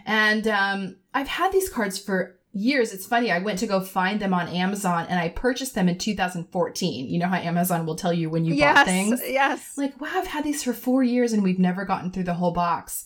and 0.07 0.47
um, 0.47 0.97
i've 1.13 1.27
had 1.27 1.51
these 1.53 1.69
cards 1.69 1.99
for 1.99 2.39
years. 2.55 2.93
It's 2.93 3.07
funny. 3.07 3.31
I 3.31 3.41
went 3.41 3.59
to 3.59 3.67
go 3.67 3.81
find 3.81 4.21
them 4.21 4.33
on 4.33 4.49
Amazon 4.49 5.07
and 5.09 5.19
I 5.19 5.29
purchased 5.29 5.75
them 5.75 5.89
in 5.89 5.99
2014. 5.99 7.09
You 7.09 7.19
know 7.19 7.27
how 7.27 7.37
Amazon 7.37 7.85
will 7.85 7.97
tell 7.97 8.13
you 8.13 8.31
when 8.31 8.45
you 8.45 8.55
yes, 8.55 8.77
bought 8.77 8.87
things? 8.87 9.21
Yes. 9.27 9.77
Like, 9.77 10.01
wow, 10.01 10.11
I've 10.15 10.27
had 10.27 10.45
these 10.45 10.63
for 10.63 10.73
four 10.73 11.03
years 11.03 11.33
and 11.33 11.43
we've 11.43 11.59
never 11.59 11.85
gotten 11.85 12.11
through 12.11 12.25
the 12.25 12.35
whole 12.35 12.53
box. 12.53 13.05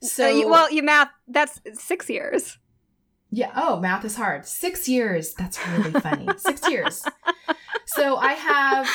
So, 0.00 0.26
uh, 0.26 0.32
you, 0.32 0.48
well, 0.48 0.72
you 0.72 0.82
math, 0.82 1.10
that's 1.28 1.60
six 1.74 2.08
years. 2.08 2.58
Yeah. 3.30 3.52
Oh, 3.54 3.78
math 3.78 4.04
is 4.04 4.16
hard. 4.16 4.46
Six 4.46 4.88
years. 4.88 5.34
That's 5.34 5.58
really 5.68 5.92
funny. 6.00 6.28
Six 6.38 6.68
years. 6.68 7.04
So 7.86 8.16
I 8.16 8.32
have 8.34 8.88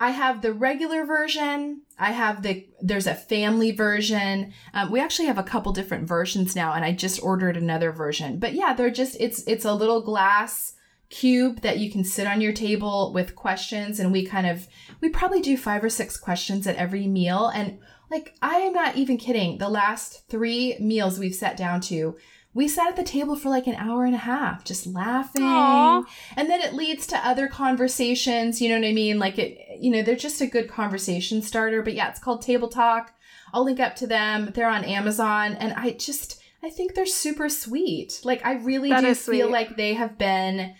I 0.00 0.10
have 0.10 0.42
the 0.42 0.52
regular 0.52 1.04
version. 1.04 1.82
I 1.98 2.12
have 2.12 2.42
the 2.42 2.66
there's 2.80 3.06
a 3.06 3.14
family 3.14 3.72
version. 3.72 4.52
Um, 4.74 4.90
we 4.90 5.00
actually 5.00 5.26
have 5.26 5.38
a 5.38 5.42
couple 5.42 5.72
different 5.72 6.08
versions 6.08 6.56
now, 6.56 6.72
and 6.72 6.84
I 6.84 6.92
just 6.92 7.22
ordered 7.22 7.56
another 7.56 7.92
version. 7.92 8.38
But 8.38 8.54
yeah, 8.54 8.74
they're 8.74 8.90
just 8.90 9.16
it's 9.20 9.42
it's 9.46 9.64
a 9.64 9.74
little 9.74 10.00
glass 10.00 10.74
cube 11.10 11.60
that 11.60 11.78
you 11.78 11.90
can 11.90 12.04
sit 12.04 12.26
on 12.26 12.40
your 12.40 12.52
table 12.52 13.12
with 13.12 13.36
questions, 13.36 14.00
and 14.00 14.12
we 14.12 14.24
kind 14.26 14.46
of 14.46 14.66
we 15.00 15.08
probably 15.08 15.40
do 15.40 15.56
five 15.56 15.84
or 15.84 15.90
six 15.90 16.16
questions 16.16 16.66
at 16.66 16.76
every 16.76 17.06
meal, 17.06 17.48
and 17.48 17.78
like 18.10 18.34
I 18.40 18.56
am 18.56 18.72
not 18.72 18.96
even 18.96 19.18
kidding. 19.18 19.58
The 19.58 19.68
last 19.68 20.28
three 20.28 20.76
meals 20.80 21.18
we've 21.18 21.34
sat 21.34 21.56
down 21.56 21.80
to 21.82 22.16
we 22.54 22.66
sat 22.66 22.88
at 22.88 22.96
the 22.96 23.04
table 23.04 23.36
for 23.36 23.50
like 23.50 23.66
an 23.66 23.74
hour 23.74 24.04
and 24.04 24.14
a 24.14 24.18
half 24.18 24.64
just 24.64 24.86
laughing. 24.86 25.42
Aww. 25.42 26.04
and 26.36 26.48
then 26.48 26.60
it 26.60 26.74
leads 26.74 27.06
to 27.08 27.26
other 27.26 27.46
conversations 27.48 28.60
you 28.60 28.68
know 28.68 28.76
what 28.80 28.86
i 28.86 28.92
mean? 28.92 29.18
Like 29.18 29.38
it 29.38 29.80
you 29.80 29.90
know 29.90 30.02
they're 30.02 30.16
just 30.16 30.40
a 30.40 30.46
good 30.46 30.68
conversation 30.68 31.42
starter 31.42 31.82
but 31.82 31.94
yeah 31.94 32.08
it's 32.08 32.20
called 32.20 32.42
table 32.42 32.68
talk. 32.68 33.14
I'll 33.52 33.64
link 33.64 33.80
up 33.80 33.96
to 33.96 34.06
them. 34.06 34.50
They're 34.54 34.68
on 34.68 34.84
amazon 34.84 35.54
and 35.54 35.72
i 35.74 35.92
just 35.92 36.40
i 36.62 36.70
think 36.70 36.94
they're 36.94 37.06
super 37.06 37.48
sweet. 37.48 38.20
Like 38.24 38.44
i 38.44 38.54
really 38.54 38.88
that 38.90 39.02
do 39.02 39.14
feel 39.14 39.50
like 39.50 39.76
they 39.76 39.94
have 39.94 40.18
been 40.18 40.74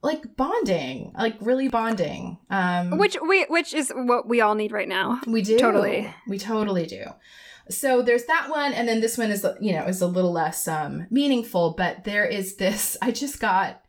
like 0.00 0.36
bonding 0.36 1.12
like 1.18 1.36
really 1.40 1.68
bonding. 1.68 2.38
Um 2.50 2.98
which 2.98 3.16
we 3.20 3.44
which 3.44 3.74
is 3.74 3.92
what 3.94 4.28
we 4.28 4.40
all 4.40 4.54
need 4.54 4.72
right 4.72 4.88
now. 4.88 5.20
We 5.26 5.42
do. 5.42 5.58
Totally. 5.58 6.14
We 6.26 6.38
totally 6.38 6.86
do 6.86 7.04
so 7.70 8.02
there's 8.02 8.24
that 8.24 8.48
one, 8.50 8.72
and 8.72 8.88
then 8.88 9.00
this 9.00 9.18
one 9.18 9.30
is 9.30 9.46
you 9.60 9.72
know 9.72 9.84
is 9.84 10.00
a 10.00 10.06
little 10.06 10.32
less 10.32 10.66
um, 10.68 11.06
meaningful. 11.10 11.74
But 11.76 12.04
there 12.04 12.24
is 12.24 12.56
this. 12.56 12.96
I 13.02 13.10
just 13.10 13.40
got 13.40 13.82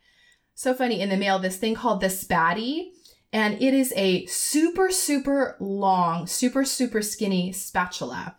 so 0.55 0.73
funny 0.73 1.01
in 1.01 1.09
the 1.09 1.17
mail 1.17 1.39
this 1.39 1.57
thing 1.57 1.75
called 1.75 2.01
the 2.01 2.07
Spatty, 2.07 2.91
and 3.31 3.61
it 3.61 3.73
is 3.73 3.93
a 3.95 4.25
super 4.25 4.91
super 4.91 5.55
long, 5.59 6.27
super 6.27 6.65
super 6.65 7.01
skinny 7.01 7.51
spatula. 7.51 8.35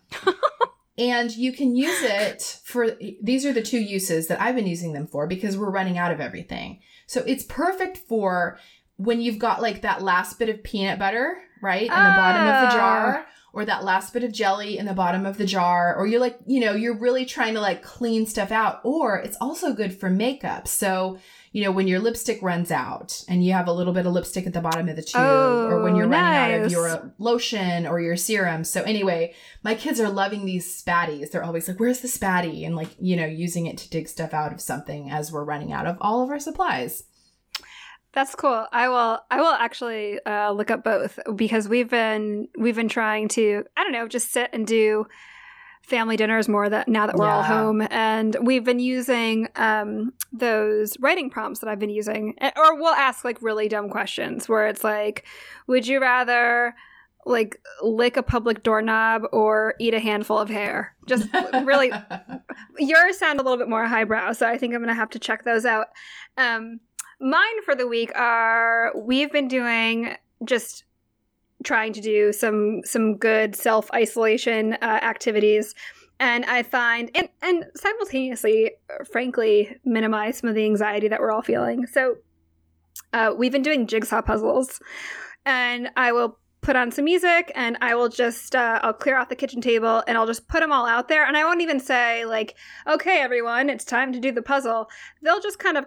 and 0.98 1.35
you 1.35 1.53
can 1.53 1.74
use 1.74 2.03
it 2.03 2.61
for 2.64 2.96
these 3.22 3.46
are 3.46 3.53
the 3.53 3.62
two 3.62 3.81
uses 3.81 4.26
that 4.29 4.40
I've 4.40 4.55
been 4.55 4.66
using 4.66 4.92
them 4.92 5.07
for 5.07 5.26
because 5.26 5.57
we're 5.57 5.70
running 5.70 5.98
out 5.98 6.12
of 6.12 6.20
everything. 6.20 6.81
So 7.07 7.22
it's 7.26 7.44
perfect 7.44 7.96
for 7.96 8.59
when 8.96 9.20
you've 9.20 9.38
got 9.38 9.62
like 9.62 9.83
that 9.83 10.03
last 10.03 10.38
bit 10.38 10.50
of 10.50 10.62
peanut 10.62 10.98
butter, 10.98 11.38
right, 11.62 11.83
in 11.83 11.88
the 11.88 11.94
bottom 11.94 12.46
of 12.46 12.70
the 12.70 12.76
jar 12.76 13.26
or 13.52 13.64
that 13.64 13.84
last 13.84 14.12
bit 14.12 14.24
of 14.24 14.32
jelly 14.32 14.78
in 14.78 14.86
the 14.86 14.94
bottom 14.94 15.26
of 15.26 15.38
the 15.38 15.46
jar, 15.46 15.94
or 15.96 16.06
you're 16.06 16.20
like, 16.20 16.38
you 16.46 16.60
know, 16.60 16.72
you're 16.72 16.98
really 16.98 17.24
trying 17.24 17.54
to 17.54 17.60
like 17.60 17.82
clean 17.82 18.26
stuff 18.26 18.50
out, 18.50 18.80
or 18.84 19.18
it's 19.18 19.36
also 19.40 19.72
good 19.72 19.98
for 19.98 20.08
makeup. 20.08 20.68
So, 20.68 21.18
you 21.52 21.64
know, 21.64 21.72
when 21.72 21.88
your 21.88 21.98
lipstick 21.98 22.40
runs 22.42 22.70
out 22.70 23.24
and 23.28 23.44
you 23.44 23.52
have 23.52 23.66
a 23.66 23.72
little 23.72 23.92
bit 23.92 24.06
of 24.06 24.12
lipstick 24.12 24.46
at 24.46 24.52
the 24.52 24.60
bottom 24.60 24.88
of 24.88 24.94
the 24.94 25.02
tube, 25.02 25.20
oh, 25.20 25.66
or 25.66 25.82
when 25.82 25.96
you're 25.96 26.06
nice. 26.06 26.22
running 26.22 26.60
out 26.60 26.66
of 26.66 26.72
your 26.72 26.88
oh, 26.88 27.10
lotion 27.18 27.86
or 27.86 28.00
your 28.00 28.16
serum. 28.16 28.62
So, 28.62 28.82
anyway, 28.82 29.34
my 29.64 29.74
kids 29.74 29.98
are 30.00 30.08
loving 30.08 30.44
these 30.44 30.82
spatties. 30.82 31.30
They're 31.30 31.44
always 31.44 31.66
like, 31.66 31.80
where's 31.80 32.00
the 32.00 32.08
spatty? 32.08 32.64
And 32.64 32.76
like, 32.76 32.90
you 33.00 33.16
know, 33.16 33.26
using 33.26 33.66
it 33.66 33.78
to 33.78 33.90
dig 33.90 34.08
stuff 34.08 34.32
out 34.32 34.52
of 34.52 34.60
something 34.60 35.10
as 35.10 35.32
we're 35.32 35.44
running 35.44 35.72
out 35.72 35.86
of 35.86 35.96
all 36.00 36.22
of 36.22 36.30
our 36.30 36.38
supplies. 36.38 37.04
That's 38.12 38.34
cool. 38.34 38.66
I 38.72 38.88
will. 38.88 39.20
I 39.30 39.40
will 39.40 39.52
actually 39.52 40.18
uh, 40.24 40.50
look 40.50 40.70
up 40.70 40.82
both 40.82 41.18
because 41.36 41.68
we've 41.68 41.88
been 41.88 42.48
we've 42.58 42.74
been 42.74 42.88
trying 42.88 43.28
to 43.28 43.64
I 43.76 43.84
don't 43.84 43.92
know 43.92 44.08
just 44.08 44.32
sit 44.32 44.50
and 44.52 44.66
do 44.66 45.06
family 45.82 46.16
dinners 46.16 46.48
more 46.48 46.68
that 46.68 46.88
now 46.88 47.06
that 47.06 47.16
we're 47.16 47.26
yeah. 47.26 47.36
all 47.36 47.42
home 47.42 47.82
and 47.90 48.36
we've 48.42 48.64
been 48.64 48.78
using 48.78 49.48
um, 49.56 50.12
those 50.32 50.96
writing 51.00 51.30
prompts 51.30 51.60
that 51.60 51.68
I've 51.68 51.78
been 51.78 51.90
using 51.90 52.36
or 52.56 52.76
we'll 52.76 52.94
ask 52.94 53.24
like 53.24 53.42
really 53.42 53.68
dumb 53.68 53.90
questions 53.90 54.48
where 54.48 54.68
it's 54.68 54.84
like 54.84 55.24
would 55.66 55.88
you 55.88 56.00
rather 56.00 56.74
like 57.26 57.60
lick 57.82 58.16
a 58.16 58.22
public 58.22 58.62
doorknob 58.62 59.22
or 59.32 59.74
eat 59.80 59.92
a 59.92 59.98
handful 59.98 60.38
of 60.38 60.48
hair 60.48 60.94
just 61.06 61.28
really 61.64 61.90
yours 62.78 63.18
sound 63.18 63.40
a 63.40 63.42
little 63.42 63.58
bit 63.58 63.68
more 63.68 63.86
highbrow 63.86 64.32
so 64.32 64.46
I 64.46 64.58
think 64.58 64.74
I'm 64.74 64.80
gonna 64.80 64.94
have 64.94 65.10
to 65.10 65.18
check 65.18 65.44
those 65.44 65.64
out 65.64 65.88
um, 66.36 66.78
Mine 67.20 67.62
for 67.64 67.74
the 67.74 67.87
week 67.87 68.11
are 68.16 68.92
we've 68.96 69.30
been 69.30 69.46
doing 69.46 70.16
just 70.44 70.85
trying 71.62 71.92
to 71.92 72.00
do 72.00 72.33
some 72.33 72.80
some 72.85 73.16
good 73.16 73.54
self 73.54 73.90
isolation 73.92 74.74
uh, 74.80 74.98
activities. 75.02 75.74
And 76.18 76.44
i 76.46 76.62
find 76.62 77.11
and 77.14 77.28
and 77.42 77.66
simultaneously 77.76 78.72
frankly 79.11 79.76
minimize 79.85 80.38
some 80.38 80.48
of 80.48 80.54
the 80.54 80.64
anxiety 80.64 81.09
that 81.09 81.20
we're 81.20 81.30
all 81.30 81.42
feeling. 81.42 81.87
So 81.87 82.16
uh, 83.12 83.35
we've 83.37 83.52
been 83.52 83.62
doing 83.62 83.87
jigsaw 83.87 84.22
puzzles. 84.22 84.80
And 85.44 85.90
i 85.96 86.12
will 86.12 86.38
put 86.62 86.76
on 86.76 86.90
some 86.90 87.06
music 87.06 87.50
and 87.54 87.78
i 87.80 87.94
will 87.94 88.11
just 88.11 88.54
uh, 88.54 88.80
i'll 88.83 88.92
clear 88.92 89.16
off 89.16 89.30
the 89.30 89.37
kitchen 89.37 89.62
table 89.62 90.02
and 90.06 90.18
i'll 90.18 90.26
just 90.26 90.46
put 90.48 90.61
them 90.61 90.72
all 90.72 90.87
out 90.87 91.09
there. 91.09 91.26
And 91.26 91.37
i 91.37 91.44
won't 91.44 91.61
even 91.61 91.80
say 91.80 92.24
like 92.24 92.56
okay 92.87 93.20
everyone 93.20 93.68
it's 93.68 93.85
time 93.85 94.11
to 94.14 94.20
do 94.20 94.33
the 94.33 94.42
puzzle. 94.42 94.88
They'll 95.22 95.40
just 95.40 95.59
kind 95.59 95.76
of 95.76 95.85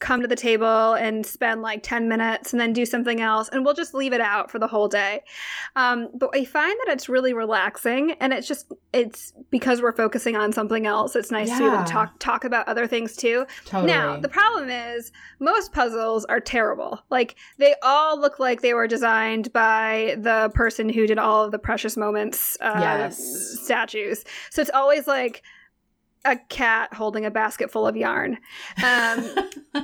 come 0.00 0.20
to 0.20 0.28
the 0.28 0.36
table 0.36 0.94
and 0.94 1.26
spend 1.26 1.60
like 1.60 1.82
10 1.82 2.08
minutes 2.08 2.52
and 2.52 2.60
then 2.60 2.72
do 2.72 2.86
something 2.86 3.20
else 3.20 3.48
and 3.48 3.64
we'll 3.64 3.74
just 3.74 3.94
leave 3.94 4.12
it 4.12 4.20
out 4.20 4.50
for 4.50 4.58
the 4.58 4.66
whole 4.66 4.88
day 4.88 5.22
um, 5.76 6.08
but 6.14 6.30
i 6.34 6.44
find 6.44 6.76
that 6.84 6.92
it's 6.92 7.08
really 7.08 7.32
relaxing 7.32 8.12
and 8.20 8.32
it's 8.32 8.46
just 8.46 8.72
it's 8.92 9.32
because 9.50 9.82
we're 9.82 9.92
focusing 9.92 10.36
on 10.36 10.52
something 10.52 10.86
else 10.86 11.16
it's 11.16 11.30
nice 11.30 11.48
yeah. 11.48 11.84
to 11.84 11.92
talk 11.92 12.18
talk 12.18 12.44
about 12.44 12.66
other 12.68 12.86
things 12.86 13.16
too 13.16 13.44
totally. 13.64 13.90
now 13.90 14.16
the 14.18 14.28
problem 14.28 14.70
is 14.70 15.10
most 15.40 15.72
puzzles 15.72 16.24
are 16.26 16.40
terrible 16.40 17.00
like 17.10 17.34
they 17.58 17.74
all 17.82 18.20
look 18.20 18.38
like 18.38 18.60
they 18.60 18.74
were 18.74 18.86
designed 18.86 19.52
by 19.52 20.16
the 20.20 20.50
person 20.54 20.88
who 20.88 21.06
did 21.06 21.18
all 21.18 21.44
of 21.44 21.50
the 21.50 21.58
precious 21.58 21.96
moments 21.96 22.56
uh, 22.60 22.74
yes. 22.78 23.58
statues 23.62 24.24
so 24.50 24.62
it's 24.62 24.70
always 24.72 25.06
like 25.06 25.42
a 26.24 26.36
cat 26.36 26.92
holding 26.94 27.24
a 27.24 27.30
basket 27.30 27.70
full 27.70 27.86
of 27.86 27.96
yarn. 27.96 28.38
Um, 28.84 29.24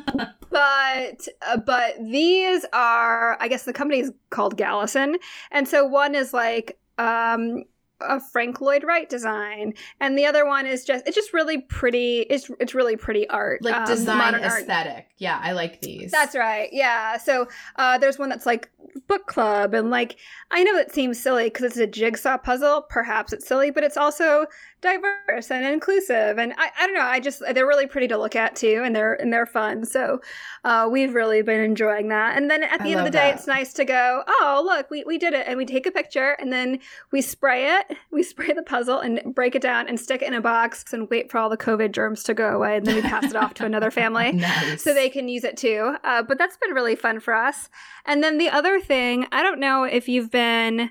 but 0.51 1.29
uh, 1.47 1.57
but 1.65 1.95
these 2.01 2.65
are, 2.73 3.37
I 3.41 3.49
guess 3.49 3.65
the 3.65 3.73
company 3.73 4.01
is 4.01 4.13
called 4.31 4.57
Galison, 4.57 5.17
and 5.51 5.67
so 5.67 5.85
one 5.85 6.15
is 6.15 6.33
like 6.33 6.79
um, 6.99 7.65
a 8.09 8.21
Frank 8.21 8.61
Lloyd 8.61 8.85
Wright 8.85 9.09
design, 9.09 9.75
and 10.01 10.17
the 10.17 10.27
other 10.27 10.47
one 10.47 10.67
is 10.67 10.85
just 10.85 11.07
it's 11.07 11.15
just 11.15 11.33
really 11.33 11.63
pretty. 11.63 12.21
It's 12.31 12.51
it's 12.61 12.75
really 12.75 12.97
pretty 12.97 13.29
art, 13.29 13.63
like 13.63 13.75
um, 13.75 13.87
design 13.87 14.35
aesthetic. 14.35 14.93
Art. 14.93 15.05
Yeah, 15.19 15.41
I 15.43 15.53
like 15.53 15.81
these. 15.81 16.11
That's 16.11 16.35
right. 16.35 16.69
Yeah. 16.73 17.17
So 17.19 17.49
uh, 17.77 17.99
there's 17.99 18.19
one 18.19 18.29
that's 18.29 18.47
like 18.47 18.71
book 19.07 19.27
club, 19.27 19.75
and 19.75 19.91
like 19.91 20.17
I 20.51 20.63
know 20.65 20.77
it 20.77 20.93
seems 20.93 21.21
silly 21.21 21.45
because 21.45 21.65
it's 21.65 21.77
a 21.77 21.87
jigsaw 21.87 22.39
puzzle. 22.39 22.83
Perhaps 22.89 23.33
it's 23.33 23.47
silly, 23.47 23.71
but 23.71 23.85
it's 23.85 23.97
also 23.97 24.47
diverse 24.85 25.51
and 25.51 25.65
inclusive 25.65 26.37
and 26.37 26.53
I, 26.59 26.71
I 26.79 26.87
don't 26.87 26.95
know 26.95 27.01
i 27.01 27.19
just 27.19 27.43
they're 27.55 27.67
really 27.67 27.87
pretty 27.87 28.07
to 28.09 28.19
look 28.19 28.37
at 28.37 28.55
too 28.55 28.83
and 28.85 28.95
they're 28.95 29.15
and 29.15 29.33
they're 29.33 29.47
fun 29.47 29.87
so 29.87 30.21
uh, 30.63 30.87
we've 30.93 31.15
really 31.15 31.41
been 31.41 31.63
enjoying 31.63 32.09
that 32.09 32.37
and 32.37 32.51
then 32.51 32.63
at 32.63 32.81
the 32.81 32.89
I 32.89 32.91
end 32.91 33.01
of 33.01 33.07
the 33.07 33.11
day 33.11 33.31
that. 33.31 33.37
it's 33.37 33.47
nice 33.47 33.73
to 33.75 33.87
go 33.87 34.23
oh 34.29 34.63
look 34.65 34.91
we, 34.91 35.03
we 35.05 35.17
did 35.17 35.33
it 35.33 35.47
and 35.49 35.57
we 35.57 35.65
take 35.65 35.87
a 35.87 35.91
picture 35.91 36.33
and 36.39 36.53
then 36.53 36.81
we 37.13 37.23
spray 37.23 37.79
it 37.79 37.94
we 38.11 38.23
spray 38.23 38.53
the 38.53 38.63
puzzle 38.63 38.99
and 38.99 39.35
break 39.35 39.55
it 39.55 39.63
down 39.63 39.89
and 39.89 39.99
stick 39.99 40.23
it 40.23 40.29
in 40.29 40.35
a 40.35 40.41
box 40.41 40.93
and 40.93 41.09
wait 41.11 41.31
for 41.31 41.39
all 41.39 41.49
the 41.49 41.57
covid 41.57 41.93
germs 41.93 42.23
to 42.23 42.35
go 42.35 42.55
away 42.55 42.77
and 42.77 42.87
then 42.87 42.95
we 42.95 43.03
pass 43.03 43.25
it 43.25 43.37
off 43.37 43.55
to 43.55 43.65
another 43.65 43.91
family 43.91 44.33
nice. 44.33 44.83
so 44.83 44.93
they 44.95 45.09
can 45.09 45.29
use 45.29 45.45
it 45.45 45.57
too 45.57 45.97
uh, 46.05 46.23
but 46.23 46.39
that's 46.39 46.57
been 46.57 46.73
really 46.73 46.97
fun 46.97 47.21
for 47.21 47.35
us 47.35 47.69
and 48.05 48.23
then 48.23 48.39
the 48.39 48.49
other 48.49 48.81
thing 48.81 49.27
i 49.33 49.43
don't 49.43 49.61
know 49.61 49.85
if 49.85 50.09
you've 50.09 50.31
been 50.31 50.91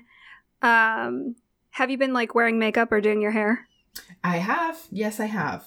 um, 0.62 1.36
have 1.70 1.90
you 1.90 1.98
been 1.98 2.14
like 2.14 2.34
wearing 2.34 2.58
makeup 2.58 2.90
or 2.90 3.00
doing 3.00 3.20
your 3.20 3.32
hair 3.32 3.66
I 4.22 4.38
have. 4.38 4.78
Yes, 4.90 5.20
I 5.20 5.26
have. 5.26 5.66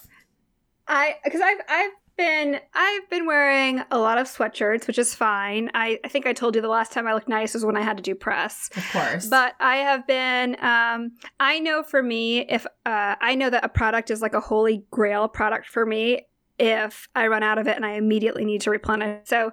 I 0.88 1.16
because 1.24 1.42
I've 1.42 1.60
I've 1.70 1.92
been 2.18 2.60
I've 2.74 3.10
been 3.10 3.26
wearing 3.26 3.84
a 3.92 3.98
lot 3.98 4.18
of 4.18 4.28
sweatshirts, 4.28 4.88
which 4.88 4.98
is 4.98 5.14
fine. 5.16 5.70
I, 5.74 6.00
I 6.04 6.08
think 6.08 6.26
I 6.26 6.34
told 6.34 6.56
you 6.56 6.62
the 6.62 6.68
last 6.68 6.92
time 6.92 7.08
I 7.08 7.14
looked 7.14 7.30
nice 7.30 7.54
was 7.54 7.64
when 7.64 7.78
I 7.78 7.82
had 7.82 7.98
to 7.98 8.04
do 8.04 8.16
press. 8.16 8.70
Of 8.76 8.90
course. 8.92 9.28
But 9.28 9.54
I 9.60 9.78
have 9.78 10.06
been 10.08 10.56
um 10.64 11.12
I 11.40 11.60
know 11.60 11.84
for 11.84 12.02
me 12.02 12.40
if 12.50 12.66
uh 12.86 13.16
I 13.22 13.36
know 13.36 13.50
that 13.50 13.64
a 13.64 13.70
product 13.70 14.10
is 14.12 14.22
like 14.22 14.34
a 14.34 14.40
holy 14.42 14.84
grail 14.92 15.28
product 15.28 15.68
for 15.68 15.86
me 15.86 16.26
if 16.60 17.08
I 17.16 17.28
run 17.28 17.44
out 17.44 17.60
of 17.60 17.68
it 17.68 17.76
and 17.76 17.86
I 17.86 17.92
immediately 17.92 18.44
need 18.46 18.62
to 18.62 18.72
replenish. 18.72 19.28
So 19.28 19.52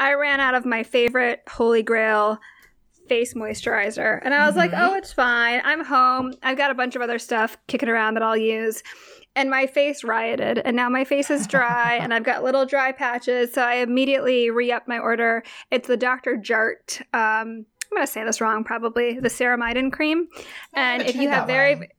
I 0.00 0.14
ran 0.14 0.40
out 0.40 0.54
of 0.54 0.66
my 0.66 0.82
favorite 0.82 1.42
holy 1.48 1.82
grail 1.84 2.38
face 3.08 3.34
moisturizer 3.34 4.20
and 4.24 4.32
I 4.34 4.46
was 4.46 4.56
like, 4.56 4.70
Mhm. 4.72 4.78
"Oh, 4.88 4.94
it's 4.94 5.12
fine. 5.12 5.60
I'm 5.64 5.84
home. 5.84 6.32
I've 6.42 6.56
got 6.56 6.70
a 6.70 6.74
bunch 6.74 6.94
of 6.96 7.02
other 7.02 7.18
stuff 7.18 7.56
kicking 7.66 7.88
around 7.88 8.14
that 8.14 8.22
I'll 8.22 8.36
use." 8.36 8.82
And 9.36 9.48
my 9.48 9.66
face 9.66 10.02
rioted, 10.02 10.58
and 10.58 10.74
now 10.74 10.88
my 10.88 11.04
face 11.04 11.30
is 11.30 11.46
dry, 11.46 11.94
and 11.94 12.12
I've 12.12 12.24
got 12.24 12.42
little 12.42 12.66
dry 12.66 12.90
patches. 12.90 13.52
So 13.52 13.62
I 13.62 13.76
immediately 13.76 14.50
re-upped 14.50 14.88
my 14.88 14.98
order. 14.98 15.44
It's 15.70 15.86
the 15.86 15.96
Dr. 15.96 16.36
Jart. 16.36 17.00
Um, 17.14 17.64
I'm 17.90 17.96
gonna 17.96 18.06
say 18.06 18.24
this 18.24 18.40
wrong, 18.40 18.64
probably 18.64 19.18
the 19.18 19.28
ceramidin 19.28 19.92
cream. 19.92 20.28
And 20.74 21.02
if 21.02 21.16
you 21.16 21.28
have 21.28 21.46
very, 21.46 21.90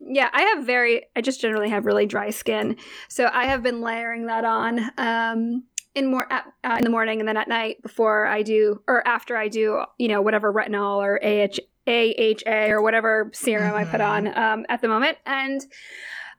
yeah, 0.00 0.30
I 0.32 0.42
have 0.42 0.64
very, 0.64 1.06
I 1.16 1.20
just 1.20 1.40
generally 1.40 1.70
have 1.70 1.86
really 1.86 2.06
dry 2.06 2.30
skin, 2.30 2.76
so 3.08 3.30
I 3.32 3.46
have 3.46 3.62
been 3.62 3.80
layering 3.80 4.26
that 4.26 4.44
on 4.44 4.90
um, 4.96 5.64
in 5.94 6.10
more 6.10 6.32
at, 6.32 6.44
uh, 6.64 6.76
in 6.78 6.84
the 6.84 6.90
morning 6.90 7.20
and 7.20 7.28
then 7.28 7.36
at 7.36 7.48
night 7.48 7.82
before 7.82 8.26
I 8.26 8.42
do 8.42 8.80
or 8.86 9.06
after 9.06 9.36
I 9.36 9.48
do, 9.48 9.82
you 9.98 10.08
know, 10.08 10.22
whatever 10.22 10.52
retinol 10.52 10.98
or 10.98 11.18
AH, 11.22 11.58
AHA 11.86 12.70
or 12.70 12.80
whatever 12.80 13.30
serum 13.34 13.74
I 13.74 13.84
put 13.84 14.00
on 14.00 14.28
um, 14.38 14.66
at 14.68 14.82
the 14.82 14.88
moment, 14.88 15.18
and 15.26 15.64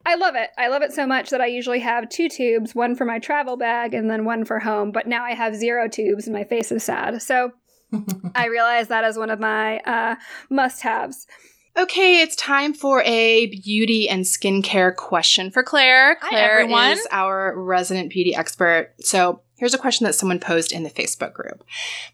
I 0.05 0.15
love 0.15 0.35
it. 0.35 0.49
I 0.57 0.67
love 0.67 0.81
it 0.81 0.93
so 0.93 1.05
much 1.05 1.29
that 1.29 1.41
I 1.41 1.45
usually 1.47 1.79
have 1.79 2.09
two 2.09 2.27
tubes, 2.27 2.73
one 2.73 2.95
for 2.95 3.05
my 3.05 3.19
travel 3.19 3.57
bag 3.57 3.93
and 3.93 4.09
then 4.09 4.25
one 4.25 4.45
for 4.45 4.59
home. 4.59 4.91
But 4.91 5.07
now 5.07 5.23
I 5.23 5.33
have 5.33 5.55
zero 5.55 5.87
tubes, 5.87 6.27
and 6.27 6.35
my 6.35 6.43
face 6.43 6.71
is 6.71 6.83
sad. 6.83 7.21
So 7.21 7.51
I 8.35 8.47
realize 8.47 8.87
that 8.87 9.03
is 9.03 9.17
one 9.17 9.29
of 9.29 9.39
my 9.39 9.79
uh, 9.79 10.15
must-haves. 10.49 11.27
Okay, 11.77 12.21
it's 12.21 12.35
time 12.35 12.73
for 12.73 13.01
a 13.03 13.45
beauty 13.45 14.09
and 14.09 14.25
skincare 14.25 14.93
question 14.93 15.51
for 15.51 15.63
Claire. 15.63 16.17
Hi, 16.21 16.29
Claire 16.29 16.59
everyone. 16.59 16.91
is 16.91 17.07
our 17.11 17.57
resident 17.57 18.09
beauty 18.09 18.35
expert. 18.35 18.93
So 18.99 19.41
here's 19.55 19.73
a 19.73 19.77
question 19.77 20.05
that 20.05 20.13
someone 20.13 20.39
posed 20.39 20.73
in 20.73 20.83
the 20.83 20.89
Facebook 20.89 21.33
group. 21.33 21.63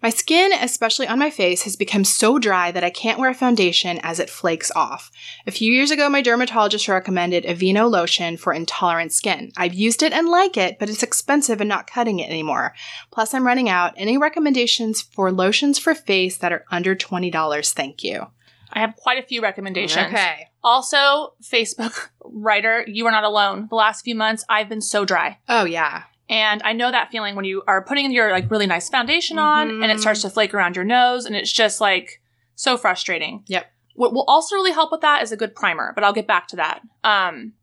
My 0.03 0.11
skin, 0.11 0.53
especially 0.53 1.07
on 1.07 1.17
my 1.17 1.31
face, 1.31 1.63
has 1.63 1.75
become 1.75 2.03
so 2.03 2.37
dry 2.37 2.69
that 2.71 2.83
I 2.83 2.91
can't 2.91 3.17
wear 3.17 3.33
foundation 3.33 3.99
as 4.03 4.19
it 4.19 4.29
flakes 4.29 4.71
off. 4.75 5.09
A 5.47 5.51
few 5.51 5.73
years 5.73 5.89
ago, 5.89 6.07
my 6.07 6.21
dermatologist 6.21 6.87
recommended 6.87 7.43
Aveeno 7.43 7.89
lotion 7.89 8.37
for 8.37 8.53
intolerant 8.53 9.11
skin. 9.11 9.51
I've 9.57 9.73
used 9.73 10.03
it 10.03 10.13
and 10.13 10.29
like 10.29 10.55
it, 10.55 10.77
but 10.77 10.87
it's 10.89 11.03
expensive 11.03 11.61
and 11.61 11.69
not 11.69 11.89
cutting 11.89 12.19
it 12.19 12.29
anymore. 12.29 12.75
Plus, 13.09 13.33
I'm 13.33 13.47
running 13.47 13.69
out. 13.69 13.93
Any 13.97 14.19
recommendations 14.19 15.01
for 15.01 15.31
lotions 15.31 15.79
for 15.79 15.95
face 15.95 16.37
that 16.37 16.53
are 16.53 16.63
under 16.69 16.95
$20? 16.95 17.73
Thank 17.73 18.03
you. 18.03 18.27
I 18.71 18.79
have 18.79 18.95
quite 18.95 19.23
a 19.23 19.25
few 19.25 19.41
recommendations. 19.41 20.07
Okay. 20.07 20.47
Also, 20.63 21.33
Facebook 21.41 22.09
writer, 22.23 22.83
you 22.87 23.05
are 23.05 23.11
not 23.11 23.23
alone. 23.23 23.67
The 23.69 23.75
last 23.75 24.03
few 24.03 24.15
months, 24.15 24.43
I've 24.49 24.69
been 24.69 24.81
so 24.81 25.05
dry. 25.05 25.39
Oh, 25.47 25.65
yeah. 25.65 26.03
And 26.29 26.61
I 26.63 26.73
know 26.73 26.91
that 26.91 27.09
feeling 27.09 27.35
when 27.35 27.45
you 27.45 27.63
are 27.67 27.81
putting 27.83 28.11
your 28.11 28.31
like 28.31 28.51
really 28.51 28.67
nice 28.67 28.89
foundation 28.89 29.39
on 29.39 29.81
and 29.81 29.91
it 29.91 29.99
starts 29.99 30.21
to 30.23 30.29
flake 30.29 30.53
around 30.53 30.75
your 30.75 30.83
nose 30.83 31.25
and 31.25 31.35
it's 31.35 31.51
just 31.51 31.79
like 31.79 32.21
so 32.55 32.75
frustrating. 32.75 33.43
Yep. 33.47 33.71
What 33.95 34.13
will 34.13 34.25
also 34.27 34.55
really 34.55 34.73
help 34.73 34.91
with 34.91 35.01
that 35.01 35.23
is 35.23 35.31
a 35.31 35.37
good 35.37 35.55
primer, 35.55 35.93
but 35.95 36.03
I'll 36.03 36.13
get 36.13 36.27
back 36.27 36.47
to 36.49 36.57
that. 36.57 36.81
Um 37.03 37.53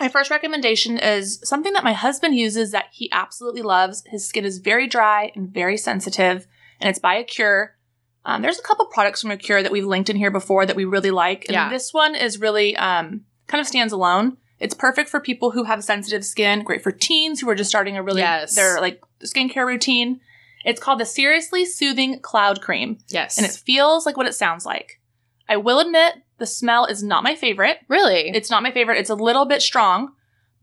my 0.00 0.08
first 0.08 0.30
recommendation 0.30 0.98
is 0.98 1.40
something 1.44 1.74
that 1.74 1.84
my 1.84 1.92
husband 1.92 2.34
uses 2.34 2.70
that 2.72 2.86
he 2.90 3.12
absolutely 3.12 3.60
loves. 3.60 4.02
His 4.06 4.26
skin 4.26 4.46
is 4.46 4.58
very 4.58 4.86
dry 4.86 5.30
and 5.36 5.52
very 5.52 5.76
sensitive, 5.76 6.46
and 6.80 6.88
it's 6.88 6.98
by 6.98 7.16
Acure. 7.16 7.76
Um, 8.24 8.42
there's 8.42 8.58
a 8.58 8.62
couple 8.62 8.86
products 8.86 9.22
from 9.22 9.30
Acure 9.30 9.62
that 9.62 9.72
we've 9.72 9.86
linked 9.86 10.10
in 10.10 10.16
here 10.16 10.30
before 10.30 10.66
that 10.66 10.76
we 10.76 10.84
really 10.84 11.10
like. 11.10 11.46
And 11.46 11.54
Yeah. 11.54 11.68
this 11.70 11.92
one 11.94 12.14
is 12.14 12.38
really 12.40 12.76
um, 12.76 13.22
kind 13.46 13.60
of 13.60 13.66
stands 13.66 13.92
alone. 13.92 14.36
It's 14.58 14.74
perfect 14.74 15.08
for 15.08 15.20
people 15.20 15.52
who 15.52 15.64
have 15.64 15.82
sensitive 15.82 16.24
skin, 16.24 16.62
great 16.62 16.82
for 16.82 16.92
teens 16.92 17.40
who 17.40 17.48
are 17.48 17.54
just 17.54 17.70
starting 17.70 17.96
a 17.96 18.02
really 18.02 18.20
Yes. 18.20 18.54
their 18.54 18.78
like 18.80 19.00
skincare 19.24 19.66
routine. 19.66 20.20
It's 20.66 20.80
called 20.80 21.00
the 21.00 21.06
Seriously 21.06 21.64
Soothing 21.64 22.20
Cloud 22.20 22.60
Cream, 22.60 22.98
Yes. 23.08 23.38
and 23.38 23.46
it 23.46 23.52
feels 23.52 24.04
like 24.04 24.18
what 24.18 24.26
it 24.26 24.34
sounds 24.34 24.66
like. 24.66 25.00
I 25.48 25.56
will 25.56 25.78
admit 25.80 26.16
the 26.36 26.46
smell 26.46 26.84
is 26.84 27.02
not 27.02 27.24
my 27.24 27.34
favorite. 27.34 27.78
really, 27.88 28.28
It's 28.34 28.50
not 28.50 28.62
my 28.62 28.70
favorite. 28.70 28.98
It's 28.98 29.08
a 29.10 29.14
little 29.14 29.46
bit 29.46 29.62
strong, 29.62 30.12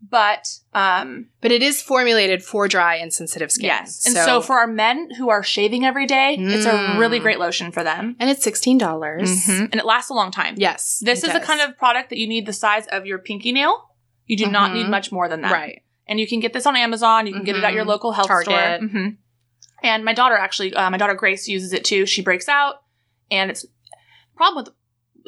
but 0.00 0.46
um, 0.74 1.26
but 1.40 1.50
it 1.50 1.62
is 1.62 1.82
formulated 1.82 2.42
for 2.44 2.68
dry 2.68 2.96
and 2.96 3.12
sensitive 3.12 3.50
skin. 3.50 3.66
yes. 3.66 4.06
And 4.06 4.14
so, 4.14 4.40
for 4.40 4.58
our 4.58 4.66
men 4.66 5.10
who 5.18 5.28
are 5.30 5.42
shaving 5.42 5.84
every 5.84 6.06
day, 6.06 6.36
it's 6.38 6.66
a 6.66 6.70
Mm. 6.72 6.98
really 6.98 7.18
great 7.18 7.38
lotion 7.38 7.72
for 7.72 7.82
them. 7.82 8.14
and 8.20 8.30
it's 8.30 8.42
sixteen 8.44 8.78
dollars. 8.78 9.30
Mhm. 9.46 9.60
And 9.72 9.74
it 9.74 9.84
lasts 9.84 10.10
a 10.10 10.14
long 10.14 10.30
time. 10.30 10.54
Yes, 10.56 11.00
This 11.04 11.24
is 11.24 11.32
the 11.32 11.40
kind 11.40 11.60
of 11.60 11.76
product 11.76 12.10
that 12.10 12.18
you 12.18 12.28
need 12.28 12.46
the 12.46 12.52
size 12.52 12.86
of 12.88 13.06
your 13.06 13.18
pinky 13.18 13.52
nail. 13.52 13.88
You 14.26 14.36
do 14.36 14.46
not 14.46 14.70
Mhm. 14.70 14.74
need 14.74 14.88
much 14.88 15.10
more 15.10 15.28
than 15.28 15.40
that. 15.42 15.52
right. 15.52 15.82
And 16.06 16.18
you 16.18 16.26
can 16.26 16.40
get 16.40 16.52
this 16.52 16.64
on 16.66 16.74
Amazon. 16.76 17.26
You 17.26 17.34
can 17.34 17.44
get 17.44 17.56
it 17.56 17.64
at 17.64 17.72
your 17.74 17.84
Mhm. 17.84 17.88
local 17.88 18.12
health 18.12 18.28
Target. 18.28 18.46
store. 18.80 18.88
hmm 18.88 19.08
And 19.82 20.04
my 20.04 20.12
daughter 20.14 20.36
actually, 20.36 20.72
uh, 20.74 20.90
my 20.90 20.96
daughter 20.96 21.14
Grace 21.14 21.46
uses 21.48 21.72
it 21.72 21.84
too. 21.84 22.06
She 22.06 22.22
breaks 22.22 22.48
out, 22.48 22.76
and 23.30 23.50
it's 23.50 23.64
problem 24.36 24.64
with 24.64 24.74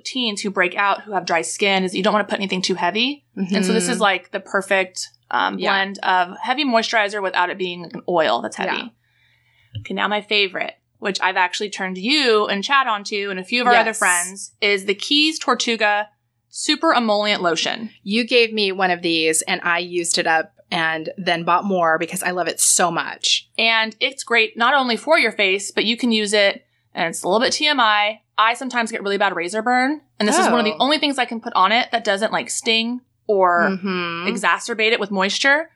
teens 0.05 0.41
who 0.41 0.51
break 0.51 0.75
out 0.77 1.03
who 1.03 1.13
have 1.13 1.25
dry 1.27 1.43
skin 1.43 1.85
is 1.85 1.95
you 1.95 2.03
don't 2.03 2.13
want 2.15 2.27
to 2.27 2.31
put 2.31 2.39
anything 2.41 2.63
too 2.63 2.75
heavy. 2.75 3.25
And 3.37 3.65
so 3.65 3.73
this 3.73 3.89
is 3.89 4.01
like 4.01 4.31
the 4.33 4.41
perfect 4.41 5.09
um, 5.31 5.55
Mm-hmm. 5.55 5.59
Yeah. 5.61 5.71
blend 5.71 5.99
of 6.03 6.37
heavy 6.43 6.65
moisturizer 6.65 7.23
without 7.23 7.51
it 7.51 7.59
being 7.59 7.83
like 7.83 7.95
an 7.95 8.03
oil 8.09 8.41
that's 8.43 8.57
heavy. 8.57 8.77
Yeah. 8.77 9.81
Okay, 9.81 9.95
now 9.95 10.09
my 10.09 10.21
favorite, 10.21 10.75
which 10.99 11.21
I've 11.21 11.37
actually 11.37 11.71
turned 11.71 11.97
you 11.99 12.47
and 12.47 12.65
Chad 12.65 12.89
onto, 12.89 13.31
and 13.31 13.39
a 13.39 13.45
few 13.45 13.61
of 13.63 13.69
our 13.69 13.75
other 13.75 13.95
friends, 13.95 14.53
is 14.61 14.87
the 14.87 14.95
Keys 14.95 15.39
Tortuga 15.39 16.09
Super 16.49 16.93
Emollient 16.93 17.43
Lotion. 17.43 17.91
you 18.03 18.25
gave 18.27 18.53
me 18.53 18.73
one 18.73 18.91
of 18.91 19.03
these, 19.03 19.43
and 19.43 19.61
I 19.63 19.79
used 19.79 20.19
it 20.19 20.27
up, 20.27 20.53
and 20.73 21.11
then 21.17 21.45
bought 21.45 21.65
more 21.65 21.99
because 21.99 22.23
I 22.25 22.33
love 22.33 22.49
it 22.49 22.59
so 22.61 22.91
much. 22.91 23.49
And 23.57 23.95
it's 24.01 24.25
great 24.25 24.57
not 24.57 24.75
only 24.75 24.97
for 24.97 25.17
your 25.19 25.33
face, 25.33 25.71
but 25.71 25.85
you 25.85 25.97
can 25.97 26.11
use 26.11 26.33
it, 26.33 26.65
and 26.95 27.09
it's 27.09 27.23
a 27.23 27.29
little 27.29 27.41
bit 27.41 27.53
TMI. 27.53 28.21
I 28.39 28.55
sometimes 28.55 28.91
get 28.91 29.03
really 29.03 29.19
bad 29.19 29.37
razor 29.37 29.63
burn, 29.63 30.01
and 30.19 30.29
this 30.29 30.39
is 30.39 30.47
one 30.49 30.59
of 30.59 30.65
the 30.65 30.73
Oh. 30.73 30.77
only 30.81 30.99
things 30.99 31.19
I 31.19 31.25
can 31.27 31.41
put 31.41 31.53
on 31.55 31.73
it 31.73 31.91
that 31.93 32.05
doesn't 32.05 32.33
like 32.33 32.49
sting 32.51 33.01
or 33.27 33.69
Mhm. 33.83 34.27
exacerbate 34.29 34.93
it 34.93 35.01
with 35.01 35.11
moisture. 35.11 35.71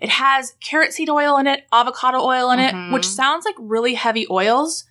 It 0.00 0.08
has 0.10 0.54
carrot 0.62 0.92
seed 0.92 1.10
oil 1.10 1.36
in 1.38 1.46
it, 1.46 1.66
avocado 1.72 2.20
oil 2.20 2.50
in 2.52 2.58
Mhm. 2.58 2.90
it, 2.90 2.92
which 2.92 3.06
sounds 3.06 3.44
like 3.44 3.54
really 3.58 3.94
heavy 3.94 4.26
oils. 4.30 4.84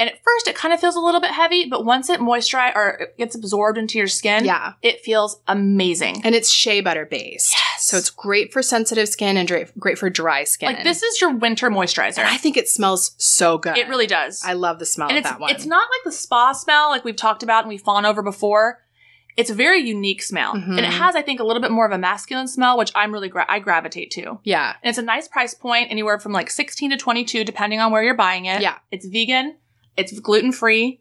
And 0.00 0.08
at 0.10 0.16
first, 0.24 0.48
it 0.48 0.54
kind 0.56 0.72
of 0.74 0.80
feels 0.80 0.96
a 0.96 1.00
little 1.00 1.20
bit 1.20 1.30
heavy, 1.30 1.66
but 1.66 1.84
once 1.84 2.08
it 2.08 2.18
moisturizes 2.20 2.74
or 2.74 2.88
it 3.02 3.18
gets 3.18 3.34
absorbed 3.36 3.76
into 3.78 3.98
your 3.98 4.06
skin, 4.08 4.44
Yeah, 4.46 4.72
it 4.82 5.00
feels 5.02 5.40
amazing. 5.46 6.22
and 6.24 6.34
it's 6.34 6.50
shea 6.50 6.80
butter 6.80 7.04
based, 7.04 7.52
Yes. 7.54 7.84
so 7.86 7.96
it's 7.98 8.10
great 8.10 8.52
for 8.52 8.62
sensitive 8.62 9.08
skin 9.08 9.36
and 9.36 9.46
dra- 9.46 9.66
great 9.78 9.98
for 9.98 10.08
dry 10.10 10.44
skin. 10.44 10.72
Like 10.72 10.84
this 10.84 11.02
is 11.02 11.20
your 11.20 11.30
winter 11.34 11.70
moisturizer. 11.70 12.18
and 12.18 12.28
I 12.28 12.38
think 12.38 12.56
it 12.56 12.68
smells 12.68 13.12
so 13.18 13.58
good. 13.58 13.76
it 13.76 13.88
really 13.88 14.06
does. 14.06 14.42
I 14.44 14.54
love 14.54 14.78
the 14.78 14.86
smell 14.86 15.08
and 15.08 15.18
of 15.18 15.24
that 15.24 15.38
one. 15.38 15.50
it's 15.50 15.66
not 15.66 15.88
like 15.90 16.04
the 16.04 16.12
spa 16.12 16.52
smell 16.52 16.88
like 16.88 17.04
we've 17.04 17.14
talked 17.14 17.42
about 17.42 17.64
and 17.64 17.68
we've 17.68 17.82
fawned 17.82 18.06
over 18.06 18.22
before. 18.22 18.82
It's 19.36 19.48
a 19.50 19.54
very 19.54 19.78
unique 19.80 20.22
smell, 20.22 20.54
Mhm. 20.54 20.68
and 20.70 20.80
it 20.80 20.84
has, 20.92 21.14
I 21.14 21.22
think, 21.22 21.40
a 21.40 21.44
little 21.44 21.62
bit 21.62 21.70
more 21.70 21.86
of 21.86 21.92
a 21.92 21.98
masculine 21.98 22.48
smell, 22.48 22.76
which 22.76 22.90
I'm 22.94 23.12
really 23.12 23.28
gra- 23.28 23.46
I 23.48 23.58
gravitate 23.60 24.10
to. 24.12 24.40
yeah, 24.44 24.74
And 24.82 24.88
it's 24.90 24.98
a 24.98 25.02
nice 25.02 25.28
price 25.28 25.54
point, 25.54 25.90
anywhere 25.90 26.18
from 26.18 26.32
like 26.32 26.50
16 26.50 26.90
to 26.90 26.96
22, 26.96 27.44
depending 27.44 27.80
on 27.80 27.92
where 27.92 28.02
you're 28.02 28.14
buying 28.14 28.46
it. 28.46 28.60
Yeah. 28.60 28.74
It's 28.90 29.06
vegan, 29.06 29.56
it's 30.00 30.18
gluten 30.20 30.52
free, 30.52 31.00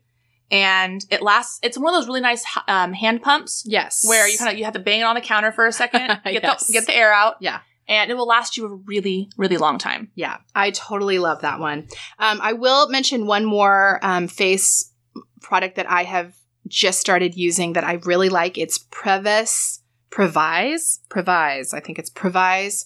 and 0.51 1.03
it 1.09 1.21
lasts. 1.21 1.59
It's 1.63 1.77
one 1.77 1.93
of 1.93 1.99
those 1.99 2.07
really 2.07 2.21
nice 2.21 2.43
um, 2.67 2.93
hand 2.93 3.21
pumps 3.21 3.63
yes, 3.65 4.03
where 4.07 4.27
you 4.27 4.38
kind 4.38 4.51
of 4.51 4.57
you 4.57 4.65
have 4.65 4.73
to 4.73 4.79
bang 4.79 5.01
it 5.01 5.03
on 5.03 5.15
the 5.15 5.21
counter 5.21 5.51
for 5.51 5.65
a 5.65 5.71
second, 5.71 6.07
get 6.23 6.43
Yes. 6.43 6.67
the 6.67 6.73
get 6.73 6.85
the 6.85 6.95
air 6.95 7.13
out. 7.13 7.35
Yeah. 7.39 7.59
And 7.88 8.12
it 8.12 8.13
will 8.13 8.27
last 8.27 8.55
you 8.55 8.67
a 8.67 8.75
really, 8.75 9.31
really 9.35 9.57
long 9.57 9.79
time. 9.79 10.12
Yeah, 10.13 10.38
I 10.53 10.69
totally 10.69 11.17
love 11.17 11.41
that 11.41 11.59
one. 11.59 11.88
Um, 12.19 12.39
I 12.39 12.53
will 12.53 12.88
mention 12.89 13.25
one 13.25 13.45
more 13.45 13.99
um, 14.03 14.27
face 14.27 14.93
product 15.41 15.75
that 15.77 15.89
I 15.89 16.03
have 16.03 16.35
just 16.67 16.99
started 16.99 17.33
using 17.35 17.73
that 17.73 17.83
I 17.83 17.93
really 18.05 18.29
like. 18.29 18.59
It's 18.59 18.77
Previs, 18.77 19.79
Previse, 20.12 20.99
Previse. 21.09 21.73
I 21.73 21.79
think 21.79 21.97
it's 21.97 22.12
Previse 22.12 22.85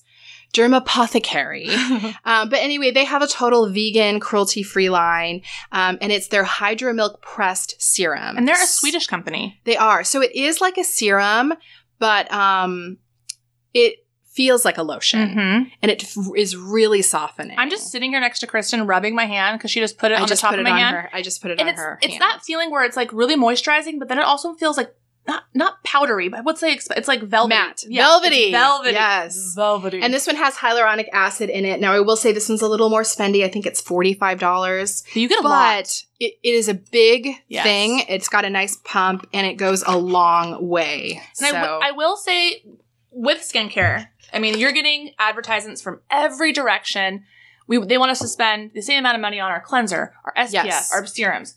Dermapothecary. 0.53 1.67
um, 2.25 2.49
but 2.49 2.59
anyway, 2.59 2.91
they 2.91 3.05
have 3.05 3.21
a 3.21 3.27
total 3.27 3.67
vegan, 3.69 4.19
cruelty-free 4.19 4.89
line, 4.89 5.41
um, 5.71 5.97
and 6.01 6.11
it's 6.11 6.27
their 6.27 6.43
Hydromilk 6.45 7.21
pressed 7.21 7.81
serum. 7.81 8.37
and 8.37 8.47
they're 8.47 8.61
a 8.61 8.67
Swedish 8.67 9.07
company. 9.07 9.59
They 9.65 9.77
are. 9.77 10.03
So 10.03 10.21
it 10.21 10.33
is 10.35 10.61
like 10.61 10.77
a 10.77 10.83
serum, 10.83 11.53
but 11.99 12.31
um, 12.31 12.97
it 13.73 13.95
feels 14.33 14.65
like 14.65 14.77
a 14.79 14.83
lotion, 14.83 15.29
Mm-hmm. 15.29 15.63
and 15.83 15.91
it 15.91 16.03
f- 16.03 16.17
is 16.35 16.57
really 16.57 17.01
softening. 17.03 17.55
I'm 17.59 17.69
just 17.69 17.91
sitting 17.91 18.11
here 18.11 18.19
next 18.19 18.39
to 18.39 18.47
Kristen, 18.47 18.87
rubbing 18.87 19.13
my 19.15 19.25
hand 19.25 19.59
because 19.59 19.69
she 19.71 19.79
just 19.79 19.97
put 19.99 20.11
it 20.11 20.17
I 20.17 20.21
on 20.23 20.27
the 20.29 20.35
top 20.35 20.51
put 20.51 20.59
of 20.59 20.65
it 20.65 20.69
my 20.69 20.75
on 20.75 20.79
hand. 20.79 20.95
her. 20.95 21.09
I 21.13 21.21
just 21.21 21.41
put 21.41 21.51
it 21.51 21.59
and 21.59 21.67
on 21.69 21.73
it's 21.73 21.79
her. 21.79 21.99
it's 22.01 22.13
hand. 22.13 22.21
that 22.21 22.41
feeling 22.43 22.71
where 22.71 22.83
it's 22.83 22.97
like 22.97 23.13
really 23.13 23.35
moisturizing, 23.35 23.99
but 23.99 24.07
then 24.07 24.17
it 24.17 24.23
also 24.25 24.53
feels 24.55 24.75
like 24.77 24.91
not 25.27 25.43
not 25.53 25.83
powdery, 25.85 26.27
but 26.27 26.43
what's 26.43 26.59
say 26.59 26.73
it's 26.73 27.07
like 27.07 27.21
velvety. 27.23 27.55
Matte. 27.55 27.83
Yeah, 27.87 28.03
Velvety. 28.03 28.51
velvety. 28.51 28.93
Yes. 28.93 29.53
velvety. 29.55 30.01
And 30.01 30.13
this 30.13 30.27
one 30.27 30.35
has 30.35 30.55
hyaluronic 30.55 31.07
acid 31.13 31.49
in 31.49 31.63
it. 31.65 31.79
Now, 31.79 31.93
I 31.93 32.01
will 32.01 32.17
say 32.17 32.33
this 32.33 32.49
one's 32.49 32.61
a 32.61 32.67
little 32.67 32.89
more 32.89 33.03
spendy. 33.03 33.43
I 33.45 33.47
think 33.47 33.65
it's 33.65 33.81
$45. 33.81 35.15
you 35.15 35.29
get 35.29 35.39
a 35.39 35.47
lot. 35.47 35.77
But 35.83 36.03
it, 36.19 36.33
it 36.43 36.53
is 36.53 36.67
a 36.67 36.73
big 36.73 37.29
Yes. 37.47 37.63
thing. 37.63 38.03
It's 38.09 38.27
got 38.27 38.43
a 38.45 38.49
nice 38.49 38.77
pump 38.83 39.27
and 39.33 39.47
it 39.47 39.53
goes 39.53 39.83
a 39.87 39.97
long 39.97 40.67
way. 40.67 41.21
And 41.39 41.47
I 41.47 41.51
so, 41.51 41.55
w- 41.57 41.79
I 41.83 41.91
will 41.91 42.17
say 42.17 42.63
with 43.11 43.39
skincare, 43.39 44.07
I 44.33 44.39
mean, 44.39 44.57
you're 44.57 44.71
getting 44.73 45.11
advertisements 45.19 45.81
from 45.81 46.01
every 46.11 46.51
direction. 46.51 47.23
We 47.67 47.77
they 47.85 47.97
want 47.97 48.11
us 48.11 48.19
to 48.19 48.27
spend 48.27 48.71
the 48.73 48.81
same 48.81 48.99
amount 48.99 49.15
of 49.15 49.21
money 49.21 49.39
on 49.39 49.51
our 49.51 49.61
cleanser, 49.61 50.13
our 50.25 50.33
SPF, 50.35 50.65
Yes. 50.65 50.91
our 50.91 51.05
serums. 51.05 51.55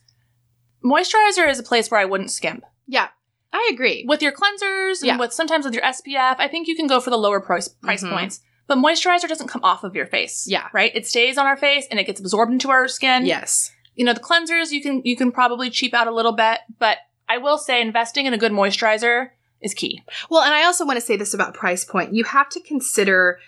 Moisturizer 0.85 1.49
is 1.49 1.59
a 1.59 1.63
place 1.65 1.91
where 1.91 1.99
I 2.01 2.05
wouldn't 2.05 2.31
skimp. 2.31 2.65
yeah, 2.87 3.09
I 3.57 3.71
agree. 3.73 4.05
With 4.07 4.21
your 4.23 4.33
cleansers 4.33 5.03
and 5.09 5.19
with 5.19 5.33
sometimes 5.33 5.65
with 5.65 5.75
your 5.75 5.83
SPF, 5.83 6.37
I 6.39 6.47
think 6.49 6.69
you 6.69 6.77
can 6.77 6.87
go 6.87 7.01
for 7.01 7.11
the 7.11 7.17
lower 7.17 7.41
price 7.41 7.69
price 7.69 8.05
Mhm. 8.05 8.11
points. 8.13 8.41
But 8.67 8.79
moisturizer 8.79 9.29
doesn't 9.29 9.49
come 9.49 9.63
off 9.65 9.83
of 9.85 9.95
your 9.95 10.07
face. 10.07 10.45
Yeah. 10.49 10.69
Right? 10.73 10.91
It 10.95 11.07
stays 11.07 11.39
on 11.39 11.47
our 11.47 11.57
face 11.57 11.87
and 11.91 11.99
it 12.01 12.05
gets 12.05 12.21
absorbed 12.21 12.53
into 12.53 12.71
our 12.71 12.87
skin. 12.89 13.25
yes. 13.27 13.71
You 13.95 14.05
know, 14.05 14.13
the 14.13 14.21
cleansers 14.21 14.73
you 14.73 14.83
can 14.83 15.01
you 15.05 15.17
can 15.17 15.33
probably 15.33 15.71
cheap 15.71 15.95
out 15.95 16.07
a 16.07 16.11
little 16.11 16.33
bit, 16.33 16.59
but 16.79 16.99
I 17.29 17.39
will 17.39 17.57
say 17.59 17.81
investing 17.81 18.27
in 18.27 18.35
a 18.35 18.39
good 18.39 18.53
moisturizer 18.53 19.31
is 19.63 19.73
key. 19.73 20.03
Well, 20.29 20.43
and 20.43 20.53
I 20.53 20.65
also 20.65 20.85
want 20.85 20.99
to 20.99 21.07
say 21.07 21.17
this 21.17 21.33
about 21.33 21.55
price 21.55 21.83
point. 21.85 22.13
You 22.15 22.25
have 22.25 22.49
to 22.51 22.61
consider 22.61 23.39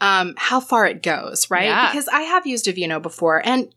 um, 0.00 0.34
how 0.36 0.60
far 0.60 0.86
it 0.86 1.02
goes, 1.02 1.50
right? 1.50 1.64
Yeah. 1.64 1.90
Because 1.90 2.06
I 2.08 2.22
have 2.22 2.46
used 2.46 2.66
Aveeno 2.66 3.02
before, 3.02 3.44
and 3.44 3.72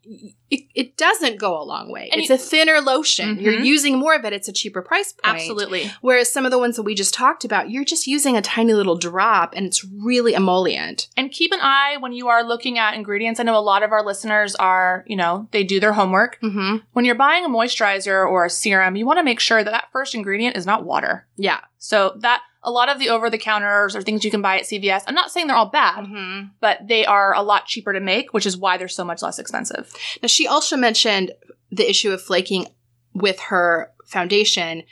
it, 0.52 0.64
it 0.76 0.98
doesn't 0.98 1.40
go 1.40 1.60
a 1.60 1.64
long 1.64 1.92
way. 1.92 2.10
And 2.12 2.20
it's 2.22 2.30
you- 2.30 2.36
a 2.36 2.38
thinner 2.38 2.80
lotion. 2.82 3.40
You're 3.40 3.54
Mhm. 3.54 3.66
using 3.66 3.98
more 3.98 4.14
of 4.14 4.24
it. 4.26 4.32
It's 4.34 4.48
a 4.48 4.52
cheaper 4.54 4.82
price 4.82 5.14
point. 5.14 5.36
Absolutely. 5.38 5.92
Whereas 6.02 6.32
some 6.32 6.46
of 6.46 6.52
the 6.52 6.60
ones 6.60 6.76
that 6.76 6.84
we 6.84 6.94
just 6.94 7.14
talked 7.14 7.44
about, 7.44 7.72
you're 7.72 7.86
just 7.86 8.06
using 8.06 8.38
a 8.38 8.42
tiny 8.42 8.74
little 8.74 8.98
drop, 8.98 9.54
and 9.56 9.66
it's 9.66 9.84
really 9.84 10.34
emollient. 10.34 11.08
And 11.18 11.32
keep 11.32 11.52
an 11.54 11.60
eye 11.62 11.98
when 12.00 12.12
you 12.12 12.28
are 12.28 12.44
looking 12.44 12.78
at 12.78 12.94
ingredients. 12.94 13.40
I 13.40 13.44
know 13.44 13.58
a 13.58 13.60
lot 13.60 13.82
of 13.82 13.92
our 13.92 14.06
listeners 14.06 14.54
are, 14.56 15.04
you 15.08 15.16
know, 15.16 15.48
they 15.52 15.64
do 15.64 15.80
their 15.80 15.94
homework. 15.94 16.40
Mm-hmm. 16.42 16.78
When 16.94 17.06
you're 17.06 17.16
buying 17.16 17.46
a 17.46 17.50
moisturizer 17.50 18.30
or 18.30 18.46
a 18.46 18.50
serum, 18.50 18.96
you 18.96 19.06
want 19.06 19.18
to 19.20 19.24
make 19.24 19.40
sure 19.40 19.64
that 19.64 19.72
that 19.72 19.88
first 19.92 20.14
ingredient 20.14 20.56
is 20.56 20.66
not 20.66 20.84
water. 20.86 21.26
Yeah. 21.38 21.62
So 21.80 22.14
that 22.20 22.42
a 22.64 22.72
lot 22.72 22.90
of 22.90 23.00
the 23.00 23.10
over 23.10 23.30
the 23.30 23.38
counters 23.38 23.96
or 23.96 24.02
things 24.02 24.24
you 24.24 24.32
can 24.32 24.42
buy 24.42 24.58
at 24.60 24.66
CVS, 24.66 25.04
I'm 25.08 25.16
not 25.16 25.32
saying 25.32 25.48
they're 25.48 25.56
all 25.56 25.66
bad, 25.70 26.06
Mm-hmm. 26.06 26.48
but 26.60 26.88
they 26.88 27.06
are 27.06 27.34
a 27.34 27.42
lot 27.42 27.66
cheaper 27.66 27.94
to 27.94 28.00
make, 28.00 28.34
which 28.34 28.46
is 28.46 28.56
why 28.58 28.78
they're 28.78 28.88
so 28.88 29.04
much 29.04 29.22
less 29.22 29.40
expensive. 29.40 29.92
Now, 30.22 30.28
she 30.28 30.48
also 30.48 30.78
mentioned 30.78 31.32
the 31.72 31.90
issue 31.90 32.12
of 32.12 32.22
flaking 32.22 32.68
with 33.14 33.40
her 33.40 33.92
foundation. 34.06 34.84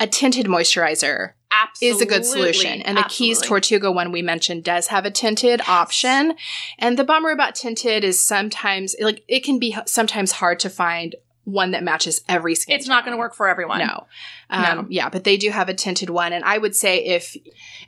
A 0.00 0.06
tinted 0.06 0.46
moisturizer 0.46 1.32
Absolutely. 1.50 1.96
is 1.96 2.00
a 2.02 2.06
good 2.06 2.24
solution. 2.24 2.82
And 2.82 2.96
the 2.96 3.04
Keys 3.08 3.40
Tortuga 3.42 3.90
one 3.90 4.12
we 4.12 4.22
mentioned 4.22 4.62
does 4.62 4.86
have 4.88 5.04
a 5.04 5.10
tinted 5.10 5.60
option. 5.66 6.34
And 6.78 6.96
the 6.96 7.02
bummer 7.02 7.30
about 7.30 7.56
tinted 7.56 8.04
is 8.04 8.24
sometimes, 8.24 8.94
like, 9.00 9.24
it 9.26 9.42
can 9.42 9.58
be 9.58 9.76
sometimes 9.86 10.30
hard 10.32 10.60
to 10.60 10.70
find 10.70 11.16
one 11.48 11.70
that 11.70 11.82
matches 11.82 12.20
every 12.28 12.54
skin. 12.54 12.76
It's 12.76 12.86
not 12.86 13.04
going 13.04 13.16
to 13.16 13.18
work 13.18 13.34
for 13.34 13.48
everyone. 13.48 13.78
No. 13.78 14.06
Um, 14.50 14.62
No. 14.62 14.86
Yeah, 14.90 15.08
but 15.08 15.24
they 15.24 15.36
do 15.36 15.50
have 15.50 15.68
a 15.68 15.74
tinted 15.74 16.10
one, 16.10 16.32
and 16.32 16.44
I 16.44 16.58
would 16.58 16.76
say 16.76 16.98
if, 17.04 17.34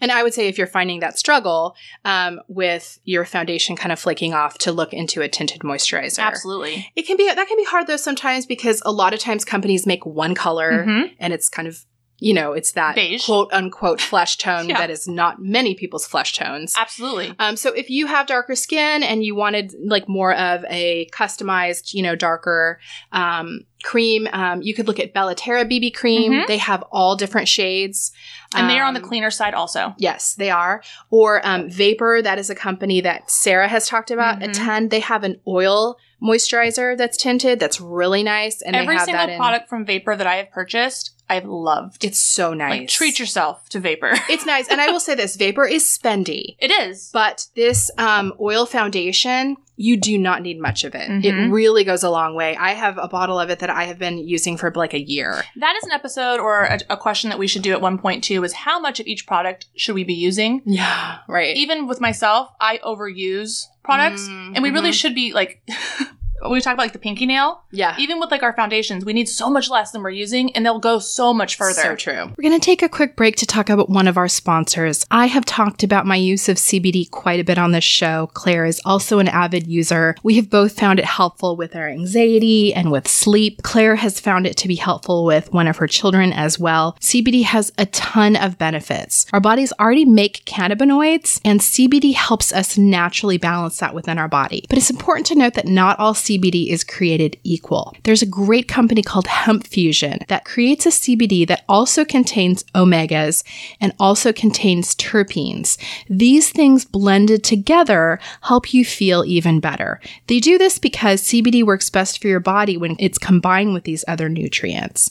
and 0.01 0.11
I 0.11 0.23
would 0.23 0.33
say 0.35 0.49
if 0.49 0.57
you're 0.57 0.67
finding 0.67 1.01
that 1.01 1.19
struggle 1.19 1.75
um, 2.05 2.41
with 2.49 2.99
your 3.05 3.25
foundation 3.25 3.77
kind 3.77 3.93
of 3.93 3.99
flaking 3.99 4.33
off, 4.35 4.57
to 4.59 4.73
look 4.73 4.93
into 4.93 5.21
a 5.21 5.29
tinted 5.29 5.61
moisturizer. 5.61 6.21
Absolutely. 6.21 6.91
It 6.97 7.03
can 7.07 7.17
be 7.17 7.27
that 7.27 7.47
can 7.49 7.57
be 7.57 7.65
hard 7.65 7.87
though 7.87 7.97
sometimes 7.97 8.47
because 8.47 8.83
a 8.87 8.93
lot 8.93 9.13
of 9.15 9.21
times 9.21 9.45
companies 9.45 9.87
make 9.87 10.05
one 10.07 10.35
color 10.35 10.85
Mhm. 10.87 11.15
and 11.19 11.33
it's 11.33 11.49
kind 11.49 11.69
of 11.69 11.85
you 12.21 12.33
know 12.35 12.53
it's 12.53 12.73
that 12.73 12.95
Beige. 12.95 13.25
quote 13.25 13.53
unquote 13.53 14.01
flesh 14.01 14.37
tone 14.37 14.69
Yeah. 14.69 14.79
that 14.79 14.91
is 14.91 15.09
not 15.09 15.41
many 15.41 15.75
people's 15.75 16.07
flesh 16.07 16.35
tones. 16.35 16.75
Absolutely. 16.79 17.35
Um, 17.39 17.57
so 17.57 17.73
if 17.73 17.91
you 17.91 18.07
have 18.07 18.27
darker 18.27 18.55
skin 18.55 19.03
and 19.03 19.25
you 19.25 19.35
wanted 19.35 19.75
like 19.85 20.09
more 20.09 20.35
of 20.35 20.65
a 20.69 21.09
customized, 21.13 21.95
you 21.95 22.03
know, 22.03 22.15
darker 22.15 22.79
um, 23.13 23.61
cream, 23.83 24.29
um, 24.33 24.61
you 24.61 24.75
could 24.75 24.87
look 24.87 25.01
at 25.01 25.15
Bella 25.15 25.35
Terra 25.35 25.65
BB 25.65 25.95
cream. 25.95 26.33
Mhm. 26.33 26.47
They 26.47 26.59
have 26.59 26.83
all 26.93 27.17
different 27.17 27.49
shades, 27.49 28.13
And 28.55 28.69
they 28.69 28.79
are 28.81 28.85
on 28.85 28.95
the 28.95 29.01
Um, 29.01 29.07
cleaner 29.09 29.31
side 29.31 29.55
also. 29.55 29.95
Yes, 29.97 30.35
they 30.35 30.51
are. 30.51 30.83
Or 31.11 31.41
um, 31.47 31.71
Vapour, 31.71 32.21
that 32.23 32.39
is 32.39 32.51
a 32.51 32.55
company 32.55 33.01
that 33.01 33.31
Sarah 33.31 33.69
has 33.69 33.89
talked 33.89 34.11
about 34.11 34.43
a 34.43 34.49
Mhm. 34.49 34.53
ton. 34.53 34.89
They 34.89 35.01
have 35.01 35.23
an 35.25 35.41
oil 35.47 35.97
moisturizer 36.23 36.97
that's 36.99 37.17
tinted 37.17 37.59
that's 37.61 37.81
really 37.81 38.23
nice, 38.23 38.61
and 38.63 38.75
Every 38.77 38.89
they 38.95 38.99
have 38.99 39.05
single 39.07 39.27
that 39.27 39.33
in. 39.33 39.39
product 39.39 39.69
from 39.69 39.85
Vapour 39.87 40.17
that 40.17 40.27
I 40.27 40.37
have 40.37 40.51
purchased, 40.51 41.13
I've 41.31 41.47
loved. 41.47 42.05
It's 42.05 42.19
so 42.21 42.53
nice. 42.53 42.81
Like 42.81 42.89
treat 42.89 43.19
yourself 43.19 43.69
to 43.71 43.81
Vapour. 43.81 44.13
It's 44.29 44.45
nice, 44.45 44.69
and 44.69 44.81
I 44.81 44.89
will 44.91 45.01
say 45.01 45.15
this: 45.15 45.37
Vapour 45.37 45.67
is 45.67 45.85
spendy, 45.85 46.57
it 46.59 46.71
is. 46.71 47.11
but 47.13 47.47
this 47.55 47.91
um, 47.99 48.33
oil 48.41 48.67
foundation, 48.67 49.57
you 49.77 49.97
do 49.97 50.19
not 50.19 50.43
need 50.43 50.61
much 50.61 50.85
of 50.85 50.95
it. 50.95 51.09
It 51.25 51.35
Mhm. 51.35 51.51
really 51.53 51.85
goes 51.85 52.03
a 52.03 52.11
long 52.11 52.35
way. 52.35 52.55
I 52.57 52.73
have 52.75 52.99
a 52.99 53.09
bottle 53.09 53.39
of 53.41 53.49
it 53.49 53.61
that 53.61 53.71
I 53.71 53.85
have 53.85 53.99
been 53.99 54.19
using 54.19 54.57
for 54.59 54.71
like 54.75 54.93
a 54.93 55.01
year. 55.01 55.43
That 55.57 55.75
is 55.77 55.85
an 55.85 55.93
episode 55.93 56.39
or 56.41 56.65
a, 56.65 56.79
a 56.91 56.97
question 56.97 57.31
that 57.31 57.39
we 57.39 57.47
should 57.47 57.63
do 57.63 57.73
at 57.73 57.81
one 57.81 57.97
point 57.99 58.23
too 58.25 58.45
is 58.45 58.53
how 58.53 58.79
much 58.81 59.01
of 59.01 59.07
each 59.07 59.27
product 59.27 59.67
should 59.77 59.95
we 59.95 60.05
be 60.05 60.15
using? 60.15 60.61
Yeah, 60.67 61.19
right. 61.29 61.57
Even 61.57 61.87
with 61.87 62.01
myself, 62.01 62.51
I 62.61 62.79
overuse 62.85 63.65
products 63.83 64.29
Mm, 64.29 64.53
and 64.57 64.63
we 64.63 64.71
really 64.71 64.91
mhm. 64.91 65.01
should 65.01 65.15
be 65.15 65.33
like 65.33 65.63
we 66.49 66.61
talk 66.61 66.75
about 66.75 66.85
like 66.85 66.93
the 66.93 66.99
pinky 66.99 67.27
nail. 67.27 67.63
yeah. 67.71 67.97
Even 67.99 68.19
with 68.21 68.31
like 68.31 68.43
our 68.43 68.55
foundations, 68.55 69.05
we 69.05 69.13
need 69.13 69.29
so 69.29 69.51
much 69.51 69.69
less 69.69 69.91
than 69.91 70.03
we're 70.03 70.11
using 70.11 70.55
and 70.55 70.65
they'll 70.65 70.79
go 70.79 70.99
so 70.99 71.35
much 71.35 71.57
further. 71.57 71.83
So 71.83 71.97
true. 71.97 72.33
We're 72.37 72.49
going 72.49 72.59
to 72.59 72.65
take 72.65 72.83
a 72.83 72.89
quick 72.89 73.17
break 73.17 73.37
to 73.37 73.47
talk 73.47 73.69
about 73.69 73.91
one 73.91 74.09
of 74.09 74.17
our 74.17 74.29
sponsors. 74.29 75.05
I 75.11 75.27
have 75.27 75.45
talked 75.45 75.83
about 75.83 76.07
my 76.07 76.17
use 76.17 76.49
of 76.49 76.57
CBD 76.57 77.11
quite 77.11 77.41
a 77.41 77.45
bit 77.45 77.59
on 77.59 77.73
this 77.73 77.85
show. 77.85 78.29
Claire 78.35 78.65
is 78.65 78.81
also 78.85 79.19
an 79.19 79.29
avid 79.29 79.67
user. 79.67 80.15
We 80.23 80.37
have 80.37 80.49
both 80.49 80.79
found 80.79 80.99
it 80.99 81.05
helpful 81.05 81.57
with 81.57 81.77
our 81.77 81.89
anxiety 81.89 82.73
and 82.73 82.91
with 82.91 83.07
sleep. 83.09 83.63
Claire 83.63 83.97
has 83.97 84.19
found 84.21 84.47
it 84.47 84.57
to 84.59 84.69
be 84.69 84.77
helpful 84.77 85.25
with 85.25 85.53
one 85.53 85.67
of 85.69 85.77
her 85.77 85.87
children 85.87 86.33
as 86.33 86.59
well. 86.59 86.97
CBD 87.01 87.45
has 87.45 87.73
a 87.77 87.87
ton 87.87 88.37
of 88.37 88.57
benefits. 88.57 89.27
Our 89.33 89.41
bodies 89.41 89.73
already 89.79 90.05
make 90.05 90.45
cannabinoids, 90.47 91.41
and 91.45 91.61
CBD 91.61 92.15
helps 92.15 92.53
us 92.53 92.79
naturally 92.79 93.37
balance 93.39 93.79
that 93.79 93.95
within 93.95 94.19
our 94.19 94.29
body. 94.29 94.65
But 94.69 94.79
it's 94.79 94.91
important 94.91 95.27
to 95.27 95.35
note 95.35 95.55
that 95.55 95.67
not 95.67 95.99
all 95.99 96.15
CBD 96.15 96.30
is 96.31 96.85
created 96.85 97.37
equal. 97.43 97.95
There's 98.05 98.23
a 98.23 98.27
great 98.27 98.69
company 98.69 99.03
called 99.03 99.27
HempFusion 99.27 100.27
that 100.29 100.45
creates 100.45 100.87
a 100.87 100.91
CBD 100.91 101.47
that 101.49 101.65
also 101.69 102.05
contains 102.05 102.63
omegas 102.75 103.43
and 103.81 103.93
also 103.99 104.33
contains 104.33 104.95
terpenes. 104.95 105.77
These 106.09 106.51
things 106.51 106.85
blended 106.85 107.43
together 107.43 108.21
help 108.43 108.73
you 108.73 108.85
feel 108.85 109.25
even 109.27 109.61
better. 109.61 110.01
They 110.27 110.39
do 110.41 110.59
this 110.59 110.79
because 110.79 111.23
CBD 111.23 111.65
works 111.65 111.91
best 111.91 112.21
for 112.21 112.29
your 112.29 112.41
body 112.41 112.77
when 112.77 112.97
it's 112.99 113.19
combined 113.19 113.75
with 113.75 113.85
these 113.85 114.05
other 114.07 114.29
nutrients. 114.29 115.11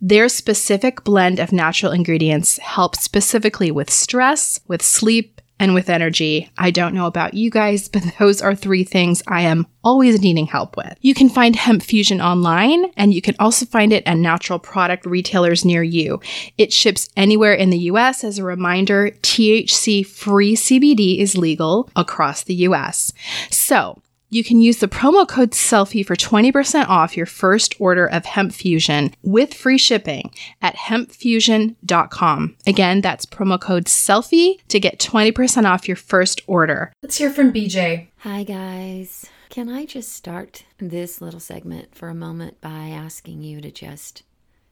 Their 0.00 0.28
specific 0.28 1.04
blend 1.04 1.38
of 1.38 1.52
natural 1.52 1.92
ingredients 1.92 2.58
helps 2.58 3.02
specifically 3.02 3.70
with 3.70 3.90
stress, 3.90 4.60
with 4.68 4.82
sleep, 4.82 5.39
and 5.60 5.74
with 5.74 5.90
energy. 5.90 6.50
I 6.58 6.72
don't 6.72 6.94
know 6.94 7.06
about 7.06 7.34
you 7.34 7.50
guys, 7.50 7.88
but 7.88 8.02
those 8.18 8.42
are 8.42 8.56
three 8.56 8.82
things 8.82 9.22
I 9.28 9.42
am 9.42 9.66
always 9.84 10.20
needing 10.20 10.46
help 10.46 10.76
with. 10.76 10.96
You 11.02 11.14
can 11.14 11.28
find 11.28 11.54
HempFusion 11.54 12.24
online, 12.24 12.86
and 12.96 13.14
you 13.14 13.22
can 13.22 13.36
also 13.38 13.66
find 13.66 13.92
it 13.92 14.02
at 14.06 14.16
natural 14.16 14.58
product 14.58 15.06
retailers 15.06 15.64
near 15.64 15.82
you. 15.82 16.20
It 16.58 16.72
ships 16.72 17.08
anywhere 17.16 17.52
in 17.52 17.70
the 17.70 17.78
US. 17.90 18.24
As 18.24 18.38
a 18.38 18.44
reminder, 18.44 19.10
THC 19.22 20.04
free 20.04 20.56
CBD 20.56 21.18
is 21.18 21.36
legal 21.36 21.88
across 21.94 22.42
the 22.42 22.54
US. 22.54 23.12
So, 23.50 24.00
you 24.30 24.44
can 24.44 24.60
use 24.60 24.78
the 24.78 24.88
promo 24.88 25.26
code 25.26 25.52
SELFIE 25.54 26.04
for 26.04 26.14
20% 26.14 26.88
off 26.88 27.16
your 27.16 27.26
first 27.26 27.74
order 27.80 28.06
of 28.06 28.22
HempFusion 28.22 29.12
with 29.22 29.52
free 29.52 29.76
shipping 29.76 30.32
at 30.62 30.76
hempfusion.com. 30.76 32.56
Again, 32.64 33.00
that's 33.00 33.26
promo 33.26 33.60
code 33.60 33.88
SELFIE 33.88 34.60
to 34.68 34.80
get 34.80 35.00
20% 35.00 35.64
off 35.64 35.88
your 35.88 35.96
first 35.96 36.42
order. 36.46 36.92
Let's 37.02 37.18
hear 37.18 37.30
from 37.30 37.52
BJ. 37.52 38.06
Hi, 38.18 38.44
guys. 38.44 39.26
Can 39.48 39.68
I 39.68 39.84
just 39.84 40.12
start 40.12 40.64
this 40.78 41.20
little 41.20 41.40
segment 41.40 41.96
for 41.96 42.08
a 42.08 42.14
moment 42.14 42.60
by 42.60 42.88
asking 42.88 43.42
you 43.42 43.60
to 43.60 43.72
just 43.72 44.22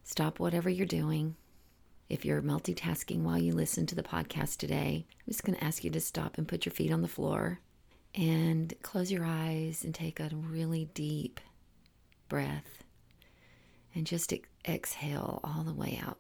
stop 0.04 0.38
whatever 0.38 0.70
you're 0.70 0.86
doing? 0.86 1.34
If 2.08 2.24
you're 2.24 2.40
multitasking 2.40 3.22
while 3.22 3.38
you 3.38 3.52
listen 3.52 3.86
to 3.86 3.96
the 3.96 4.04
podcast 4.04 4.58
today, 4.58 5.04
I'm 5.10 5.32
just 5.32 5.42
going 5.42 5.58
to 5.58 5.64
ask 5.64 5.82
you 5.82 5.90
to 5.90 6.00
stop 6.00 6.38
and 6.38 6.46
put 6.46 6.64
your 6.64 6.72
feet 6.72 6.92
on 6.92 7.02
the 7.02 7.08
floor 7.08 7.58
and 8.14 8.72
close 8.82 9.10
your 9.10 9.24
eyes 9.24 9.84
and 9.84 9.94
take 9.94 10.20
a 10.20 10.30
really 10.34 10.86
deep 10.94 11.40
breath 12.28 12.82
and 13.94 14.06
just 14.06 14.32
ex- 14.32 14.48
exhale 14.66 15.40
all 15.44 15.62
the 15.62 15.74
way 15.74 16.00
out. 16.04 16.18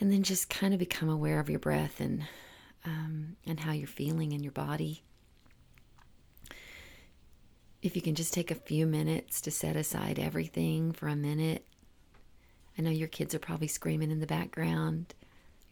And 0.00 0.12
then 0.12 0.22
just 0.22 0.50
kind 0.50 0.74
of 0.74 0.80
become 0.80 1.08
aware 1.08 1.38
of 1.38 1.48
your 1.48 1.60
breath 1.60 2.00
and 2.00 2.24
um, 2.84 3.36
and 3.46 3.60
how 3.60 3.72
you're 3.72 3.86
feeling 3.86 4.32
in 4.32 4.42
your 4.42 4.52
body. 4.52 5.02
If 7.80 7.94
you 7.94 8.02
can 8.02 8.14
just 8.14 8.34
take 8.34 8.50
a 8.50 8.56
few 8.56 8.86
minutes 8.86 9.40
to 9.42 9.50
set 9.50 9.76
aside 9.76 10.18
everything 10.18 10.92
for 10.92 11.06
a 11.06 11.16
minute, 11.16 11.64
I 12.76 12.82
know 12.82 12.90
your 12.90 13.08
kids 13.08 13.34
are 13.34 13.40
probably 13.40 13.68
screaming 13.68 14.10
in 14.10 14.20
the 14.20 14.26
background. 14.26 15.14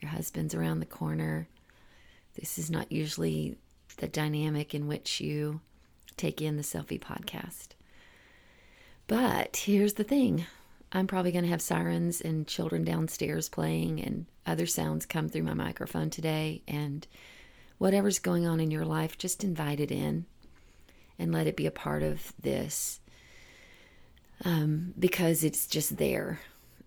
Your 0.01 0.11
husband's 0.11 0.55
around 0.55 0.81
the 0.81 0.87
corner. 0.87 1.49
This 2.35 2.59
is 2.59 2.71
not 2.71 2.93
usually 2.93 3.59
the 4.01 4.09
dynamic 4.09 4.75
in 4.75 4.87
which 4.87 5.21
you 5.21 5.61
take 6.17 6.43
in 6.43 6.57
the 6.57 6.63
Selfie 6.63 7.01
podcast. 7.01 7.69
But 9.07 9.59
here's 9.59 9.95
the 9.95 10.05
thing 10.05 10.47
I'm 10.93 11.07
probably 11.07 11.33
going 11.33 11.45
to 11.45 11.51
have 11.51 11.63
sirens 11.63 12.21
and 12.21 12.47
children 12.47 12.85
downstairs 12.85 13.49
playing 13.49 14.01
and 14.01 14.27
other 14.47 14.67
sounds 14.67 15.07
come 15.07 15.29
through 15.29 15.45
my 15.45 15.55
microphone 15.55 16.11
today. 16.11 16.63
And 16.67 17.07
whatever's 17.79 18.19
going 18.19 18.47
on 18.47 18.59
in 18.59 18.71
your 18.71 18.85
life, 18.85 19.19
just 19.19 19.45
invite 19.45 19.81
it 19.81 19.93
in 19.93 20.27
and 21.19 21.33
let 21.33 21.47
it 21.47 21.57
be 21.57 21.67
a 21.67 21.71
part 21.71 22.03
of 22.03 22.33
this 22.41 23.01
um, 24.45 24.95
because 24.99 25.45
it's 25.45 25.67
just 25.67 25.99
there. 25.99 26.41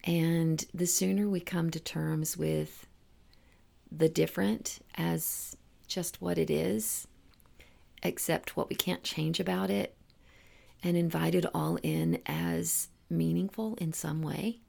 And 0.03 0.65
the 0.73 0.87
sooner 0.87 1.29
we 1.29 1.39
come 1.39 1.69
to 1.69 1.79
terms 1.79 2.35
with 2.35 2.87
the 3.91 4.09
different 4.09 4.79
as 4.95 5.55
just 5.93 6.21
what 6.21 6.39
it 6.39 6.49
is, 6.49 7.07
accept 8.01 8.57
what 8.57 8.67
we 8.69 8.75
can't 8.75 9.03
change 9.03 9.39
about 9.39 9.69
it, 9.69 9.95
and 10.83 10.97
invite 10.97 11.35
it 11.35 11.45
all 11.53 11.77
in 11.83 12.19
as 12.25 12.89
meaningful 13.09 13.75
in 13.75 13.93
some 13.93 14.21
way, 14.21 14.59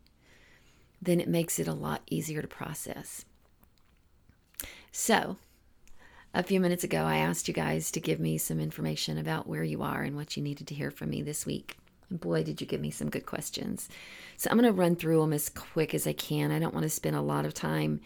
then 1.00 1.20
it 1.20 1.28
makes 1.28 1.58
it 1.58 1.66
a 1.66 1.72
lot 1.72 2.02
easier 2.10 2.42
to 2.42 2.48
process. 2.48 3.24
So, 4.92 5.36
a 6.34 6.42
few 6.42 6.60
minutes 6.60 6.84
ago, 6.84 7.04
I 7.04 7.16
asked 7.16 7.48
you 7.48 7.54
guys 7.54 7.90
to 7.92 8.00
give 8.00 8.20
me 8.20 8.38
some 8.38 8.60
information 8.60 9.18
about 9.18 9.46
where 9.46 9.64
you 9.64 9.82
are 9.82 10.02
and 10.02 10.16
what 10.16 10.36
you 10.36 10.42
needed 10.42 10.66
to 10.68 10.74
hear 10.74 10.90
from 10.90 11.10
me 11.10 11.22
this 11.22 11.46
week. 11.46 11.78
And 12.10 12.20
boy, 12.20 12.44
did 12.44 12.60
you 12.60 12.66
give 12.66 12.80
me 12.80 12.90
some 12.90 13.08
good 13.08 13.24
questions. 13.24 13.88
So, 14.36 14.50
I'm 14.50 14.58
going 14.58 14.72
to 14.72 14.78
run 14.78 14.94
through 14.94 15.20
them 15.20 15.32
as 15.32 15.48
quick 15.48 15.94
as 15.94 16.06
I 16.06 16.12
can. 16.12 16.52
I 16.52 16.58
don't 16.58 16.74
want 16.74 16.84
to 16.84 16.90
spend 16.90 17.16
a 17.16 17.22
lot 17.22 17.46
of 17.46 17.54
time 17.54 18.00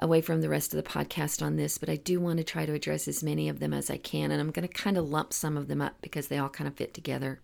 away 0.00 0.20
from 0.20 0.40
the 0.40 0.48
rest 0.48 0.74
of 0.74 0.82
the 0.82 0.90
podcast 0.90 1.42
on 1.42 1.56
this, 1.56 1.78
but 1.78 1.88
I 1.88 1.96
do 1.96 2.20
want 2.20 2.38
to 2.38 2.44
try 2.44 2.66
to 2.66 2.72
address 2.72 3.06
as 3.06 3.22
many 3.22 3.48
of 3.48 3.60
them 3.60 3.72
as 3.72 3.90
I 3.90 3.98
can. 3.98 4.30
And 4.30 4.40
I'm 4.40 4.50
going 4.50 4.66
to 4.66 4.72
kind 4.72 4.96
of 4.96 5.08
lump 5.08 5.32
some 5.32 5.56
of 5.56 5.68
them 5.68 5.80
up 5.80 5.96
because 6.00 6.28
they 6.28 6.38
all 6.38 6.48
kind 6.48 6.66
of 6.66 6.74
fit 6.74 6.94
together. 6.94 7.40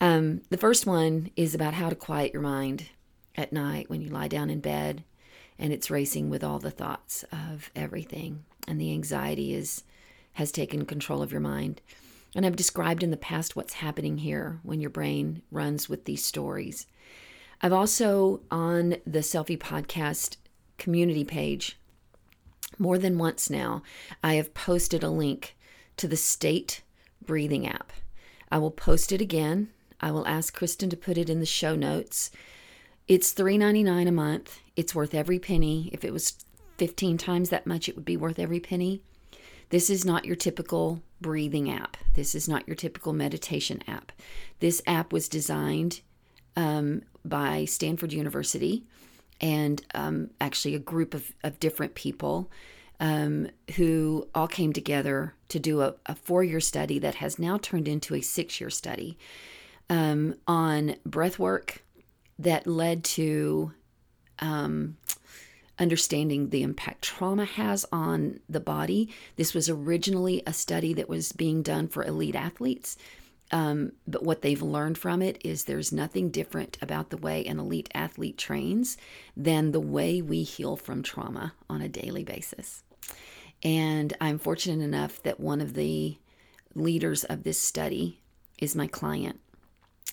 Um, 0.00 0.40
the 0.50 0.56
first 0.56 0.86
one 0.86 1.30
is 1.36 1.54
about 1.54 1.74
how 1.74 1.88
to 1.88 1.94
quiet 1.94 2.32
your 2.32 2.42
mind 2.42 2.86
at 3.36 3.52
night 3.52 3.88
when 3.88 4.00
you 4.00 4.08
lie 4.08 4.28
down 4.28 4.50
in 4.50 4.60
bed 4.60 5.04
and 5.58 5.72
it's 5.72 5.90
racing 5.90 6.30
with 6.30 6.42
all 6.42 6.58
the 6.58 6.70
thoughts 6.70 7.24
of 7.30 7.70
everything 7.76 8.44
and 8.66 8.80
the 8.80 8.92
anxiety 8.92 9.54
is 9.54 9.84
has 10.34 10.50
taken 10.50 10.84
control 10.84 11.22
of 11.22 11.30
your 11.30 11.40
mind. 11.40 11.80
And 12.34 12.44
I've 12.44 12.56
described 12.56 13.04
in 13.04 13.12
the 13.12 13.16
past 13.16 13.54
what's 13.54 13.74
happening 13.74 14.18
here 14.18 14.58
when 14.64 14.80
your 14.80 14.90
brain 14.90 15.42
runs 15.52 15.88
with 15.88 16.06
these 16.06 16.24
stories. 16.24 16.88
I've 17.62 17.72
also 17.72 18.40
on 18.50 18.96
the 19.06 19.20
Selfie 19.20 19.56
Podcast 19.56 20.36
community 20.78 21.24
page 21.24 21.78
more 22.78 22.98
than 22.98 23.18
once 23.18 23.48
now, 23.48 23.82
I 24.22 24.34
have 24.34 24.54
posted 24.54 25.04
a 25.04 25.10
link 25.10 25.56
to 25.96 26.08
the 26.08 26.16
state 26.16 26.82
breathing 27.24 27.68
app. 27.68 27.92
I 28.50 28.58
will 28.58 28.72
post 28.72 29.12
it 29.12 29.20
again 29.20 29.68
I 30.04 30.10
will 30.10 30.26
ask 30.26 30.54
Kristen 30.54 30.90
to 30.90 30.98
put 30.98 31.16
it 31.16 31.30
in 31.30 31.40
the 31.40 31.46
show 31.46 31.74
notes. 31.74 32.30
It's 33.08 33.32
$3.99 33.32 34.06
a 34.06 34.12
month. 34.12 34.60
It's 34.76 34.94
worth 34.94 35.14
every 35.14 35.38
penny. 35.38 35.88
If 35.94 36.04
it 36.04 36.12
was 36.12 36.44
15 36.76 37.16
times 37.16 37.48
that 37.48 37.66
much, 37.66 37.88
it 37.88 37.96
would 37.96 38.04
be 38.04 38.18
worth 38.18 38.38
every 38.38 38.60
penny. 38.60 39.00
This 39.70 39.88
is 39.88 40.04
not 40.04 40.26
your 40.26 40.36
typical 40.36 41.02
breathing 41.22 41.70
app. 41.70 41.96
This 42.12 42.34
is 42.34 42.46
not 42.46 42.68
your 42.68 42.76
typical 42.76 43.14
meditation 43.14 43.82
app. 43.88 44.12
This 44.60 44.82
app 44.86 45.10
was 45.10 45.26
designed 45.26 46.02
um, 46.54 47.00
by 47.24 47.64
Stanford 47.64 48.12
University 48.12 48.84
and 49.40 49.84
um, 49.94 50.30
actually 50.40 50.74
a 50.74 50.80
group 50.80 51.14
of, 51.14 51.32
of 51.42 51.60
different 51.60 51.94
people 51.94 52.50
um, 53.00 53.48
who 53.76 54.28
all 54.34 54.46
came 54.46 54.72
together 54.72 55.34
to 55.48 55.58
do 55.58 55.82
a, 55.82 55.94
a 56.06 56.14
four 56.14 56.44
year 56.44 56.60
study 56.60 56.98
that 56.98 57.16
has 57.16 57.38
now 57.38 57.58
turned 57.58 57.88
into 57.88 58.14
a 58.14 58.20
six 58.20 58.60
year 58.60 58.70
study 58.70 59.18
um, 59.90 60.34
on 60.46 60.96
breath 61.04 61.38
work 61.38 61.82
that 62.38 62.66
led 62.66 63.04
to 63.04 63.72
um, 64.38 64.96
understanding 65.78 66.50
the 66.50 66.62
impact 66.62 67.02
trauma 67.02 67.44
has 67.44 67.84
on 67.92 68.40
the 68.48 68.60
body. 68.60 69.10
This 69.36 69.54
was 69.54 69.68
originally 69.68 70.42
a 70.46 70.52
study 70.52 70.94
that 70.94 71.08
was 71.08 71.32
being 71.32 71.62
done 71.62 71.88
for 71.88 72.04
elite 72.04 72.36
athletes. 72.36 72.96
Um, 73.54 73.92
but 74.04 74.24
what 74.24 74.42
they've 74.42 74.60
learned 74.60 74.98
from 74.98 75.22
it 75.22 75.40
is 75.44 75.64
there's 75.64 75.92
nothing 75.92 76.30
different 76.30 76.76
about 76.82 77.10
the 77.10 77.16
way 77.16 77.44
an 77.46 77.60
elite 77.60 77.88
athlete 77.94 78.36
trains 78.36 78.96
than 79.36 79.70
the 79.70 79.78
way 79.78 80.20
we 80.20 80.42
heal 80.42 80.76
from 80.76 81.04
trauma 81.04 81.54
on 81.70 81.80
a 81.80 81.88
daily 81.88 82.24
basis. 82.24 82.82
And 83.62 84.12
I'm 84.20 84.40
fortunate 84.40 84.82
enough 84.82 85.22
that 85.22 85.38
one 85.38 85.60
of 85.60 85.74
the 85.74 86.18
leaders 86.74 87.22
of 87.22 87.44
this 87.44 87.60
study 87.60 88.18
is 88.58 88.74
my 88.74 88.88
client. 88.88 89.38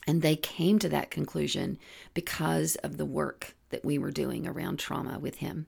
And 0.05 0.21
they 0.21 0.35
came 0.35 0.77
to 0.77 0.89
that 0.89 1.09
conclusion 1.09 1.79
because 2.13 2.75
of 2.77 2.97
the 2.97 3.07
work 3.07 3.55
that 3.71 3.83
we 3.83 3.97
were 3.97 4.11
doing 4.11 4.45
around 4.45 4.77
trauma 4.77 5.17
with 5.17 5.37
him. 5.37 5.65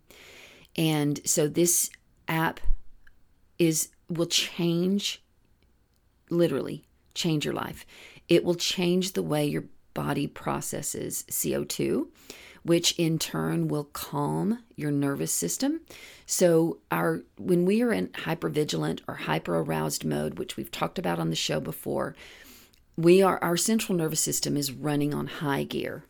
And 0.76 1.20
so 1.26 1.48
this 1.48 1.90
app 2.28 2.60
is 3.58 3.90
will 4.10 4.28
change 4.28 5.24
literally 6.30 6.86
change 7.14 7.46
your 7.46 7.54
life. 7.54 7.86
It 8.28 8.44
will 8.44 8.56
change 8.56 9.14
the 9.14 9.24
way 9.24 9.46
your 9.46 9.66
body 9.94 10.28
processes 10.28 11.24
CO2, 11.30 12.08
which 12.64 12.98
in 12.98 13.20
turn 13.20 13.68
will 13.68 13.84
calm 13.86 14.64
your 14.76 14.92
nervous 14.92 15.32
system. 15.32 15.82
So 16.26 16.80
our 16.90 17.24
when 17.38 17.66
we 17.66 17.82
are 17.82 17.92
in 17.92 18.08
hypervigilant 18.10 19.02
or 19.08 19.16
hyper 19.16 19.58
aroused 19.58 20.06
mode, 20.06 20.40
which 20.40 20.58
we've 20.58 20.72
talked 20.72 20.98
about 20.98 21.20
on 21.20 21.30
the 21.30 21.36
show 21.36 21.60
before, 21.60 22.16
we 22.96 23.22
are 23.22 23.38
our 23.44 23.58
central 23.58 23.98
nervous 23.98 24.22
system 24.22 24.56
is 24.56 24.72
running 24.72 25.14
on 25.14 25.28
high 25.28 25.64
gear 25.64 26.06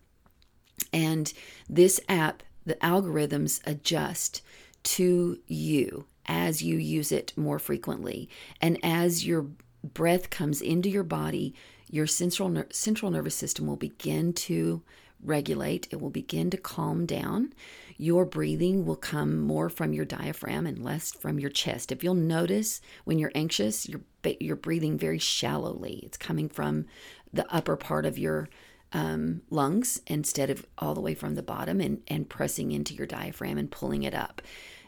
and 0.91 1.33
this 1.69 1.99
app 2.09 2.43
the 2.65 2.75
algorithms 2.75 3.61
adjust 3.65 4.41
to 4.83 5.39
you 5.47 6.05
as 6.25 6.61
you 6.61 6.77
use 6.77 7.11
it 7.11 7.33
more 7.35 7.59
frequently 7.59 8.29
and 8.61 8.77
as 8.83 9.25
your 9.25 9.47
breath 9.83 10.29
comes 10.29 10.61
into 10.61 10.89
your 10.89 11.03
body 11.03 11.53
your 11.89 12.07
central 12.07 12.49
ner- 12.49 12.67
central 12.71 13.11
nervous 13.11 13.35
system 13.35 13.67
will 13.67 13.75
begin 13.75 14.33
to 14.33 14.81
regulate 15.23 15.87
it 15.91 16.01
will 16.01 16.09
begin 16.09 16.49
to 16.49 16.57
calm 16.57 17.05
down 17.05 17.53
your 17.97 18.25
breathing 18.25 18.85
will 18.85 18.95
come 18.95 19.39
more 19.39 19.69
from 19.69 19.93
your 19.93 20.05
diaphragm 20.05 20.65
and 20.65 20.83
less 20.83 21.11
from 21.13 21.39
your 21.39 21.49
chest. 21.49 21.91
If 21.91 22.03
you'll 22.03 22.15
notice 22.15 22.81
when 23.03 23.19
you're 23.19 23.31
anxious, 23.35 23.87
you're 23.87 24.01
you're 24.39 24.55
breathing 24.55 24.97
very 24.97 25.19
shallowly. 25.19 25.99
It's 26.03 26.17
coming 26.17 26.47
from 26.47 26.85
the 27.33 27.51
upper 27.53 27.75
part 27.75 28.05
of 28.05 28.17
your 28.17 28.47
um, 28.93 29.41
lungs 29.49 30.01
instead 30.07 30.49
of 30.49 30.65
all 30.77 30.93
the 30.93 31.01
way 31.01 31.13
from 31.13 31.35
the 31.35 31.41
bottom 31.41 31.81
and, 31.81 32.01
and 32.07 32.29
pressing 32.29 32.71
into 32.71 32.93
your 32.93 33.07
diaphragm 33.07 33.57
and 33.57 33.69
pulling 33.69 34.03
it 34.03 34.13
up. 34.13 34.41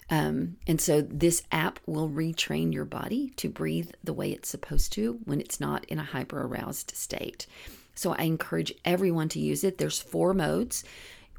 Um, 0.09 0.57
and 0.67 0.79
so 0.79 1.01
this 1.01 1.43
app 1.51 1.79
will 1.85 2.09
retrain 2.09 2.73
your 2.73 2.85
body 2.85 3.31
to 3.37 3.49
breathe 3.49 3.91
the 4.03 4.13
way 4.13 4.31
it's 4.31 4.49
supposed 4.49 4.93
to 4.93 5.19
when 5.25 5.41
it's 5.41 5.59
not 5.59 5.85
in 5.85 5.97
a 5.97 6.03
hyper 6.03 6.43
aroused 6.43 6.95
state. 6.95 7.47
So 7.95 8.13
I 8.13 8.23
encourage 8.23 8.73
everyone 8.83 9.29
to 9.29 9.39
use 9.39 9.63
it. 9.63 9.77
There's 9.77 9.99
four 9.99 10.33
modes 10.33 10.83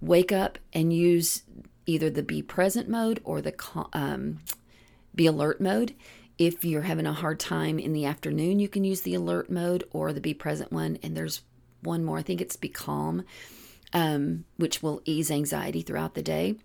wake 0.00 0.32
up 0.32 0.58
and 0.72 0.92
use 0.92 1.42
either 1.86 2.10
the 2.10 2.22
be 2.22 2.42
present 2.42 2.88
mode 2.88 3.20
or 3.24 3.40
the 3.40 3.54
um, 3.92 4.40
be 5.14 5.26
alert 5.26 5.60
mode. 5.60 5.94
If 6.38 6.64
you're 6.64 6.82
having 6.82 7.06
a 7.06 7.12
hard 7.12 7.40
time 7.40 7.78
in 7.78 7.92
the 7.92 8.04
afternoon, 8.04 8.58
you 8.58 8.68
can 8.68 8.84
use 8.84 9.02
the 9.02 9.14
alert 9.14 9.50
mode 9.50 9.84
or 9.90 10.12
the 10.12 10.20
be 10.20 10.34
present 10.34 10.72
one. 10.72 10.98
And 11.02 11.16
there's 11.16 11.42
one 11.82 12.04
more, 12.04 12.18
I 12.18 12.22
think 12.22 12.40
it's 12.40 12.56
be 12.56 12.68
calm, 12.68 13.24
um, 13.92 14.44
which 14.56 14.82
will 14.82 15.00
ease 15.04 15.30
anxiety 15.30 15.82
throughout 15.82 16.14
the 16.14 16.22
day. 16.22 16.56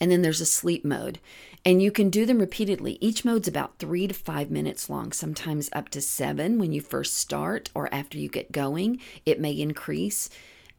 And 0.00 0.10
then 0.10 0.22
there's 0.22 0.40
a 0.40 0.46
sleep 0.46 0.84
mode. 0.84 1.18
And 1.64 1.82
you 1.82 1.92
can 1.92 2.10
do 2.10 2.26
them 2.26 2.38
repeatedly. 2.38 2.98
Each 3.00 3.24
mode's 3.24 3.48
about 3.48 3.78
three 3.78 4.06
to 4.08 4.14
five 4.14 4.50
minutes 4.50 4.90
long, 4.90 5.12
sometimes 5.12 5.70
up 5.72 5.88
to 5.90 6.00
seven 6.00 6.58
when 6.58 6.72
you 6.72 6.80
first 6.80 7.16
start 7.16 7.70
or 7.74 7.92
after 7.94 8.18
you 8.18 8.28
get 8.28 8.52
going. 8.52 9.00
It 9.24 9.40
may 9.40 9.52
increase 9.52 10.28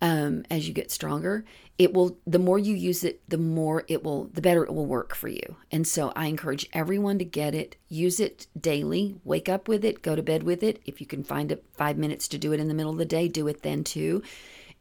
um, 0.02 0.44
as 0.52 0.68
you 0.68 0.74
get 0.74 0.92
stronger 0.92 1.46
it 1.80 1.94
will 1.94 2.18
the 2.28 2.40
more 2.40 2.60
you 2.60 2.76
use 2.76 3.04
it 3.04 3.22
the 3.28 3.38
more 3.38 3.84
it 3.88 4.04
will 4.04 4.26
the 4.34 4.42
better 4.42 4.64
it 4.64 4.74
will 4.74 4.86
work 4.86 5.16
for 5.16 5.28
you 5.28 5.56
and 5.72 5.88
so 5.88 6.12
i 6.16 6.28
encourage 6.28 6.70
everyone 6.74 7.18
to 7.18 7.26
get 7.26 7.56
it 7.56 7.76
use 7.90 8.20
it 8.20 8.48
daily 8.60 9.16
wake 9.24 9.50
up 9.50 9.68
with 9.68 9.84
it 9.84 10.02
go 10.02 10.16
to 10.16 10.22
bed 10.22 10.44
with 10.44 10.62
it 10.62 10.82
if 10.86 11.02
you 11.02 11.08
can 11.08 11.24
find 11.24 11.52
it 11.52 11.64
five 11.76 11.98
minutes 11.98 12.28
to 12.28 12.38
do 12.38 12.54
it 12.54 12.60
in 12.60 12.68
the 12.68 12.74
middle 12.74 12.92
of 12.92 12.98
the 12.98 13.06
day 13.06 13.28
do 13.28 13.48
it 13.48 13.64
then 13.64 13.84
too 13.84 14.22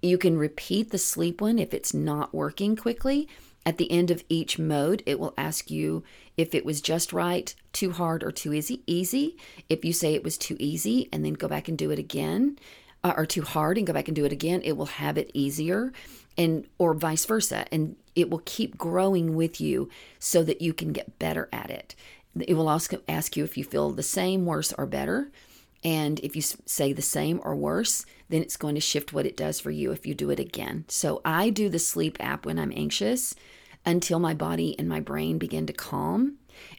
you 0.03 0.19
can 0.19 0.37
repeat 0.37 0.91
the 0.91 0.99
sleep 0.99 1.41
one 1.41 1.59
if 1.59 1.73
it's 1.73 1.95
not 1.95 2.35
working 2.35 2.77
quickly 2.77 3.29
at 3.65 3.79
the 3.79 3.91
end 3.91 4.11
of 4.11 4.25
each 4.29 4.59
mode 4.59 5.03
it 5.07 5.21
will 5.21 5.35
ask 5.37 5.71
you 5.71 6.03
if 6.37 6.55
it 6.55 6.65
was 6.65 6.81
just 6.81 7.13
right 7.13 7.55
too 7.73 7.93
hard 7.93 8.23
or 8.23 8.33
too 8.33 8.53
easy. 8.53 8.83
Easy 8.87 9.37
if 9.69 9.85
you 9.85 9.93
say 9.93 10.15
it 10.15 10.25
was 10.25 10.37
too 10.39 10.57
easy 10.59 11.09
and 11.13 11.25
then 11.25 11.35
go 11.35 11.49
back 11.49 11.69
and 11.69 11.79
do 11.79 11.91
it 11.91 11.99
again 11.99 12.59
uh, 13.05 13.15
or 13.17 13.27
too 13.27 13.43
hard 13.43 13.79
and 13.79 13.87
go 13.87 13.93
back 13.93 14.09
and 14.09 14.17
do 14.17 14.25
it 14.25 14.33
again, 14.33 14.61
it 14.65 14.77
will 14.77 14.87
have 14.87 15.19
it 15.19 15.31
easier. 15.35 15.93
and 16.39 16.67
or 16.79 16.95
vice 16.95 17.27
versa. 17.27 17.67
And 17.71 17.97
it 18.15 18.31
will 18.31 18.43
keep 18.45 18.79
growing 18.79 19.35
with 19.37 19.61
you 19.61 19.91
so 20.19 20.43
that 20.45 20.63
you 20.63 20.73
can 20.73 20.93
get 20.93 21.19
better 21.19 21.49
at 21.53 21.71
it. 21.71 21.95
It 22.39 22.55
will 22.55 22.69
also 22.69 23.01
ask 23.09 23.37
you 23.37 23.45
if 23.45 23.59
you 23.59 23.65
feel 23.65 23.91
the 23.91 24.03
same 24.03 24.47
worse 24.47 24.73
or 24.73 24.87
better. 24.87 25.31
And 25.85 26.21
if 26.21 26.35
you 26.37 26.43
say 26.43 26.93
the 26.93 27.03
same 27.03 27.41
or 27.45 27.55
worse 27.55 28.07
then 28.33 28.43
it's 28.43 28.57
going 28.57 28.75
to 28.75 28.81
shift 28.81 29.13
what 29.13 29.27
it 29.27 29.37
does 29.37 29.61
for 29.61 29.71
you 29.71 29.93
if 29.93 30.07
you 30.07 30.15
do 30.15 30.31
it 30.31 30.41
again 30.41 30.85
so 30.89 31.21
i 31.25 31.51
do 31.51 31.69
the 31.69 31.79
sleep 31.79 32.17
app 32.21 32.47
when 32.47 32.59
i'm 32.59 32.73
anxious 32.75 33.35
until 33.85 34.19
my 34.19 34.35
body 34.35 34.77
and 34.79 34.89
my 34.89 35.01
brain 35.01 35.39
begin 35.39 35.67
to 35.67 35.73
calm 35.73 36.37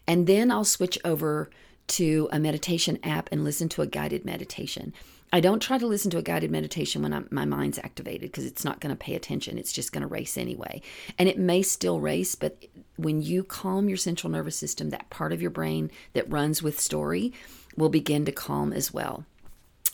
and 0.08 0.28
then 0.28 0.52
i'll 0.52 0.66
switch 0.66 0.98
over 1.04 1.50
to 1.88 2.30
a 2.32 2.40
meditation 2.40 2.98
app 3.04 3.30
and 3.32 3.44
listen 3.44 3.70
to 3.70 3.82
a 3.82 3.88
guided 3.88 4.26
meditation 4.26 4.94
I 5.34 5.40
don't 5.40 5.64
try 5.64 5.80
to 5.80 5.88
listen 5.88 6.12
to 6.12 6.20
a 6.20 6.22
guided 6.22 6.52
meditation 6.52 7.02
when 7.02 7.12
I'm, 7.12 7.28
my 7.32 7.44
mind's 7.44 7.80
activated 7.80 8.32
because 8.32 8.46
it's 8.46 8.64
not 8.64 8.80
going 8.80 8.96
to 8.96 9.04
pay 9.04 9.16
attention. 9.16 9.58
It's 9.58 9.74
just 9.74 9.92
going 9.92 10.04
to 10.04 10.08
race 10.08 10.38
anyway. 10.38 10.84
And 11.18 11.28
it 11.28 11.40
may 11.40 11.64
still 11.64 12.00
race, 12.00 12.36
but 12.36 12.66
when 12.98 13.24
you 13.24 13.44
calm 13.44 13.88
your 13.88 13.98
central 13.98 14.30
nervous 14.30 14.56
system, 14.56 14.92
that 14.92 15.10
part 15.10 15.34
of 15.34 15.42
your 15.42 15.50
brain 15.50 15.90
that 16.14 16.32
runs 16.32 16.62
with 16.62 16.80
story 16.80 17.34
will 17.76 17.90
begin 17.90 18.26
to 18.26 18.32
calm 18.32 18.72
as 18.72 18.94
well. 18.94 19.26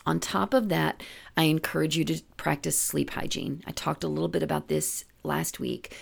On 0.09 0.19
top 0.19 0.55
of 0.55 0.69
that, 0.69 1.03
I 1.37 1.43
encourage 1.43 1.95
you 1.95 2.03
to 2.05 2.23
practice 2.35 2.75
sleep 2.75 3.11
hygiene. 3.11 3.61
I 3.67 3.71
talked 3.71 4.03
a 4.03 4.07
little 4.07 4.27
bit 4.27 4.41
about 4.41 4.67
this 4.67 5.05
last 5.21 5.59
week. 5.59 5.95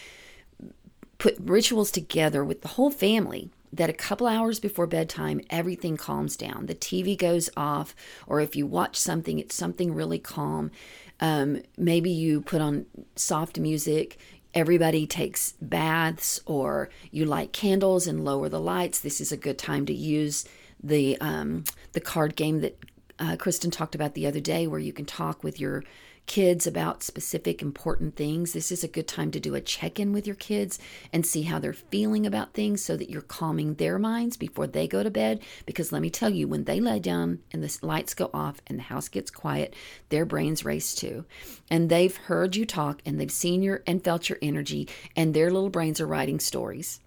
Put 1.18 1.36
rituals 1.42 1.92
together 1.92 2.42
with 2.42 2.62
the 2.62 2.70
whole 2.70 2.90
family 2.90 3.50
that 3.74 3.90
a 3.90 3.94
couple 3.94 4.26
hours 4.26 4.62
before 4.62 4.88
bedtime, 4.88 5.42
everything 5.50 5.98
calms 5.98 6.38
down. 6.38 6.68
The 6.68 6.74
TV 6.74 7.18
goes 7.18 7.50
off, 7.58 7.94
or 8.26 8.40
if 8.40 8.56
you 8.56 8.66
watch 8.66 8.96
something, 8.96 9.40
it's 9.40 9.56
something 9.56 9.94
really 9.94 10.20
calm. 10.20 10.72
Um, 11.20 11.64
maybe 11.78 12.10
you 12.10 12.40
put 12.40 12.62
on 12.62 12.86
soft 13.18 13.60
music. 13.60 14.18
Everybody 14.54 15.06
takes 15.06 15.52
baths, 15.62 16.40
or 16.46 16.90
you 17.12 17.26
light 17.26 17.52
candles 17.52 18.08
and 18.08 18.24
lower 18.24 18.48
the 18.48 18.62
lights. 18.62 19.00
This 19.00 19.20
is 19.20 19.34
a 19.34 19.38
good 19.38 19.58
time 19.58 19.86
to 19.88 19.94
use 19.94 20.46
the 20.82 21.20
um, 21.20 21.66
the 21.92 22.00
card 22.00 22.38
game 22.38 22.62
that 22.62 22.78
uh, 23.20 23.36
Kristen 23.38 23.72
talked 23.72 23.96
about 23.96 24.14
the 24.14 24.28
other 24.28 24.40
day, 24.40 24.68
where 24.68 24.80
you 24.80 24.94
can 24.94 25.06
talk 25.06 25.44
with 25.44 25.60
your 25.60 25.84
kids 26.28 26.68
about 26.68 27.02
specific 27.02 27.62
important 27.62 28.16
things, 28.16 28.52
this 28.52 28.72
is 28.72 28.84
a 28.84 28.88
good 28.88 29.08
time 29.08 29.32
to 29.32 29.40
do 29.40 29.56
a 29.56 29.62
check 29.62 29.98
in 30.00 30.12
with 30.12 30.28
your 30.28 30.36
kids 30.36 30.78
and 31.12 31.26
see 31.26 31.44
how 31.44 31.58
they're 31.58 31.74
feeling 31.74 32.26
about 32.26 32.54
things 32.54 32.84
so 32.84 32.96
that 32.98 33.10
you're 33.10 33.22
calming 33.22 33.76
their 33.76 33.98
minds 33.98 34.36
before 34.38 34.68
they 34.68 34.88
go 34.88 35.02
to 35.02 35.10
bed. 35.10 35.40
Because 35.66 35.92
let 35.92 36.02
me 36.02 36.10
tell 36.10 36.30
you, 36.30 36.48
when 36.48 36.66
they 36.66 36.80
lie 36.80 37.00
down 37.00 37.40
and 37.52 37.64
the 37.64 37.80
lights 37.82 38.14
go 38.14 38.30
off 38.34 38.62
and 38.68 38.78
the 38.78 38.84
house 38.84 39.08
gets 39.08 39.32
quiet, 39.32 39.74
their 40.10 40.26
brains 40.26 40.66
race 40.66 40.94
too. 40.94 41.26
And 41.72 41.90
they've 41.90 42.16
heard 42.16 42.56
you 42.56 42.66
talk 42.66 43.02
and 43.06 43.20
they've 43.20 43.32
seen 43.32 43.64
your 43.64 43.82
and 43.88 44.04
felt 44.04 44.30
your 44.30 44.38
energy, 44.42 44.88
and 45.16 45.34
their 45.34 45.50
little 45.50 45.70
brains 45.70 46.02
are 46.02 46.08
writing 46.08 46.40
stories. 46.40 47.00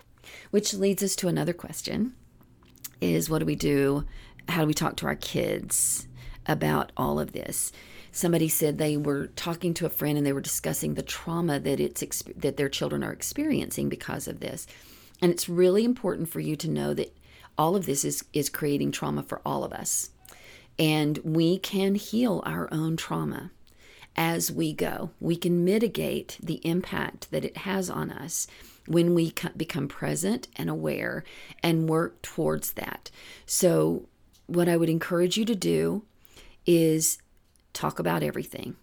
Which 0.50 0.74
leads 0.74 1.02
us 1.02 1.14
to 1.16 1.28
another 1.28 1.52
question 1.52 2.14
is 3.00 3.30
what 3.30 3.38
do 3.38 3.46
we 3.46 3.56
do? 3.56 4.04
How 4.50 4.62
do 4.62 4.66
we 4.66 4.74
talk 4.74 4.96
to 4.96 5.06
our 5.06 5.16
kids 5.16 6.06
about 6.46 6.92
all 6.96 7.18
of 7.18 7.32
this? 7.32 7.72
somebody 8.12 8.48
said 8.48 8.78
they 8.78 8.96
were 8.96 9.28
talking 9.28 9.74
to 9.74 9.86
a 9.86 9.90
friend 9.90 10.18
and 10.18 10.26
they 10.26 10.32
were 10.32 10.40
discussing 10.40 10.94
the 10.94 11.02
trauma 11.02 11.58
that 11.60 11.80
it's 11.80 12.22
that 12.36 12.56
their 12.56 12.68
children 12.68 13.04
are 13.04 13.12
experiencing 13.12 13.88
because 13.88 14.26
of 14.26 14.40
this. 14.40 14.66
And 15.22 15.30
it's 15.30 15.48
really 15.48 15.84
important 15.84 16.28
for 16.28 16.40
you 16.40 16.56
to 16.56 16.70
know 16.70 16.94
that 16.94 17.16
all 17.58 17.76
of 17.76 17.86
this 17.86 18.04
is 18.04 18.24
is 18.32 18.48
creating 18.48 18.92
trauma 18.92 19.22
for 19.22 19.40
all 19.44 19.64
of 19.64 19.72
us. 19.72 20.10
And 20.78 21.18
we 21.18 21.58
can 21.58 21.94
heal 21.94 22.42
our 22.46 22.68
own 22.72 22.96
trauma 22.96 23.50
as 24.16 24.50
we 24.50 24.72
go. 24.72 25.10
We 25.20 25.36
can 25.36 25.64
mitigate 25.64 26.38
the 26.42 26.60
impact 26.66 27.30
that 27.30 27.44
it 27.44 27.58
has 27.58 27.90
on 27.90 28.10
us 28.10 28.46
when 28.86 29.14
we 29.14 29.32
become 29.56 29.88
present 29.88 30.48
and 30.56 30.68
aware 30.68 31.22
and 31.62 31.88
work 31.88 32.22
towards 32.22 32.72
that. 32.72 33.10
So, 33.46 34.08
what 34.50 34.68
I 34.68 34.76
would 34.76 34.88
encourage 34.88 35.36
you 35.36 35.44
to 35.44 35.54
do 35.54 36.04
is 36.66 37.18
Talk 37.72 37.98
about 37.98 38.22
everything. 38.22 38.76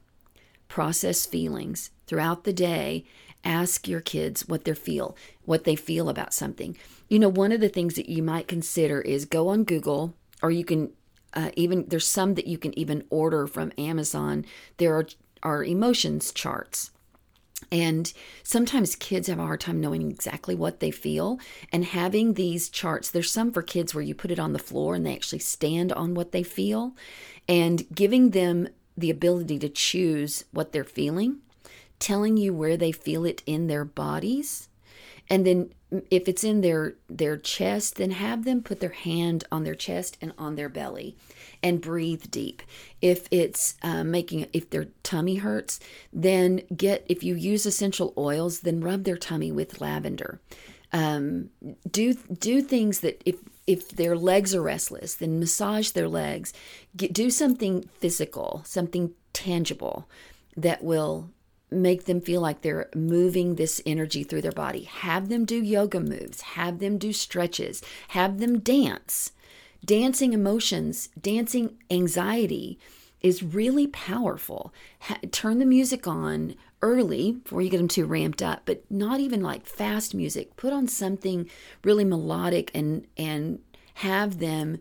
Process 0.68 1.26
feelings 1.26 1.92
throughout 2.08 2.44
the 2.44 2.54
day. 2.54 3.06
Ask 3.44 3.88
your 3.88 4.02
kids 4.02 4.48
what 4.48 4.66
they 4.66 4.74
feel, 4.74 5.16
what 5.46 5.64
they 5.64 5.76
feel 5.76 6.10
about 6.10 6.34
something. 6.34 6.78
You 7.08 7.20
know, 7.20 7.30
one 7.30 7.52
of 7.52 7.62
the 7.62 7.70
things 7.70 7.96
that 7.96 8.10
you 8.10 8.24
might 8.24 8.48
consider 8.48 9.02
is 9.02 9.26
go 9.26 9.48
on 9.50 9.64
Google, 9.64 10.16
or 10.42 10.52
you 10.52 10.66
can 10.66 10.92
uh, 11.34 11.52
even 11.56 11.86
there's 11.88 12.08
some 12.08 12.34
that 12.36 12.48
you 12.48 12.58
can 12.58 12.78
even 12.78 13.06
order 13.10 13.48
from 13.48 13.72
Amazon. 13.78 14.46
There 14.78 14.96
are 14.96 15.08
are 15.44 15.64
emotions 15.64 16.32
charts. 16.32 16.92
And 17.72 18.12
sometimes 18.44 18.96
kids 18.96 19.28
have 19.28 19.40
a 19.40 19.44
hard 19.44 19.62
time 19.62 19.82
knowing 19.82 20.10
exactly 20.10 20.56
what 20.56 20.80
they 20.80 20.92
feel. 20.92 21.40
And 21.72 21.84
having 21.84 22.34
these 22.34 22.70
charts, 22.70 23.10
there's 23.10 23.32
some 23.32 23.52
for 23.52 23.62
kids 23.62 23.94
where 23.94 24.04
you 24.04 24.16
put 24.16 24.32
it 24.32 24.40
on 24.40 24.54
the 24.54 24.60
floor 24.60 24.96
and 24.96 25.06
they 25.06 25.16
actually 25.16 25.40
stand 25.40 25.92
on 25.92 26.14
what 26.14 26.32
they 26.32 26.44
feel. 26.44 26.96
And 27.48 27.86
giving 27.94 28.30
them 28.32 28.70
the 28.96 29.10
ability 29.10 29.60
to 29.60 29.70
choose 29.70 30.46
what 30.52 30.72
they're 30.72 30.84
feeling, 30.84 31.38
telling 32.00 32.38
you 32.38 32.54
where 32.54 32.78
they 32.78 32.92
feel 32.92 33.26
it 33.26 33.44
in 33.46 33.68
their 33.68 33.86
bodies, 33.86 34.67
and 35.30 35.46
then 35.46 35.72
if 36.10 36.28
it's 36.28 36.44
in 36.44 36.62
their 36.62 36.96
their 37.10 37.38
chest, 37.38 37.96
then 37.96 38.12
have 38.12 38.44
them 38.44 38.62
put 38.62 38.80
their 38.80 38.90
hand 38.90 39.46
on 39.52 39.64
their 39.64 39.76
chest 39.76 40.18
and 40.22 40.34
on 40.38 40.56
their 40.56 40.70
belly, 40.70 41.16
and 41.64 41.82
breathe 41.82 42.26
deep. 42.30 42.62
If 43.02 43.28
it's 43.32 43.76
uh, 43.82 44.04
making 44.04 44.48
if 44.54 44.70
their 44.70 44.88
tummy 45.04 45.36
hurts, 45.36 45.80
then 46.12 46.62
get 46.76 47.06
if 47.08 47.24
you 47.24 47.36
use 47.36 47.66
essential 47.66 48.14
oils, 48.18 48.62
then 48.62 48.82
rub 48.82 49.04
their 49.04 49.18
tummy 49.18 49.52
with 49.52 49.82
lavender. 49.82 50.40
Um, 50.94 51.50
do 51.90 52.14
do 52.14 52.62
things 52.62 53.00
that 53.02 53.22
if 53.26 53.38
if 53.66 53.90
their 53.90 54.16
legs 54.16 54.56
are 54.56 54.62
restless, 54.62 55.16
then 55.16 55.40
massage 55.40 55.92
their 55.92 56.08
legs. 56.08 56.54
Get, 56.96 57.14
do 57.14 57.30
something 57.30 57.84
physical, 58.00 58.62
something 58.66 59.14
tangible 59.34 60.10
that 60.56 60.84
will 60.84 61.30
make 61.70 62.06
them 62.06 62.22
feel 62.22 62.42
like 62.42 62.62
they're 62.62 62.90
moving 62.96 63.56
this 63.56 63.82
energy 63.86 64.24
through 64.24 64.42
their 64.42 64.52
body. 64.52 64.84
Have 64.84 65.30
them 65.30 65.46
do 65.46 65.62
yoga 65.62 66.00
moves, 66.00 66.42
have 66.42 66.80
them 66.80 66.98
do 66.98 67.12
stretches, 67.12 67.82
have 68.10 68.40
them 68.40 68.60
dance. 68.60 69.32
Dancing 69.84 70.34
emotions, 70.34 71.10
dancing 71.20 71.78
anxiety 71.92 72.80
is 73.22 73.44
really 73.44 73.88
powerful. 73.88 74.74
Ha- 75.02 75.20
turn 75.32 75.60
the 75.60 75.66
music 75.66 76.08
on 76.08 76.56
early 76.82 77.34
before 77.34 77.62
you 77.62 77.70
get 77.70 77.78
them 77.78 77.88
too 77.88 78.06
ramped 78.06 78.42
up, 78.42 78.62
but 78.66 78.84
not 78.90 79.20
even 79.20 79.42
like 79.42 79.66
fast 79.66 80.14
music. 80.14 80.56
Put 80.56 80.74
on 80.74 80.88
something 80.88 81.50
really 81.84 82.06
melodic 82.06 82.72
and 82.74 83.06
and 83.18 83.60
have 83.96 84.40
them 84.40 84.80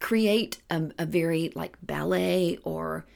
create 0.00 0.60
a, 0.70 0.90
a 0.98 1.06
very 1.06 1.52
like 1.54 1.76
ballet 1.82 2.58
or 2.64 3.06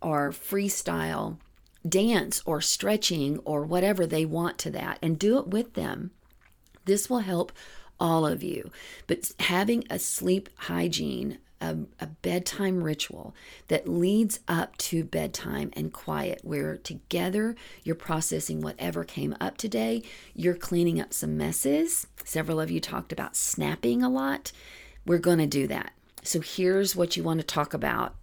or 0.00 0.30
freestyle 0.30 1.38
dance 1.86 2.42
or 2.46 2.60
stretching 2.60 3.38
or 3.40 3.64
whatever 3.64 4.06
they 4.06 4.24
want 4.24 4.58
to 4.58 4.70
that 4.70 4.98
and 5.02 5.18
do 5.18 5.38
it 5.38 5.48
with 5.48 5.74
them. 5.74 6.10
This 6.84 7.10
will 7.10 7.20
help 7.20 7.52
all 8.00 8.26
of 8.26 8.42
you. 8.42 8.70
But 9.06 9.32
having 9.40 9.84
a 9.90 9.98
sleep 9.98 10.48
hygiene 10.56 11.38
a, 11.60 11.76
a, 12.00 12.06
bedtime 12.06 12.82
ritual 12.84 13.34
that 13.68 13.88
leads 13.88 14.40
up 14.46 14.76
to 14.78 15.04
bedtime 15.04 15.70
and 15.74 15.92
quiet, 15.92 16.40
where 16.42 16.76
together 16.76 17.56
you're 17.82 17.94
processing 17.94 18.60
whatever 18.60 19.04
came 19.04 19.36
up 19.40 19.56
today. 19.56 20.02
You're 20.34 20.54
cleaning 20.54 21.00
up 21.00 21.12
some 21.12 21.36
messes. 21.36 22.06
Several 22.24 22.60
of 22.60 22.70
you 22.70 22.80
talked 22.80 23.12
about 23.12 23.36
snapping 23.36 24.02
a 24.02 24.08
lot. 24.08 24.52
We're 25.04 25.18
going 25.18 25.38
to 25.38 25.46
do 25.46 25.66
that. 25.66 25.92
So 26.22 26.40
here's 26.40 26.94
what 26.94 27.16
you 27.16 27.22
want 27.22 27.40
to 27.40 27.46
talk 27.46 27.74
about 27.74 28.14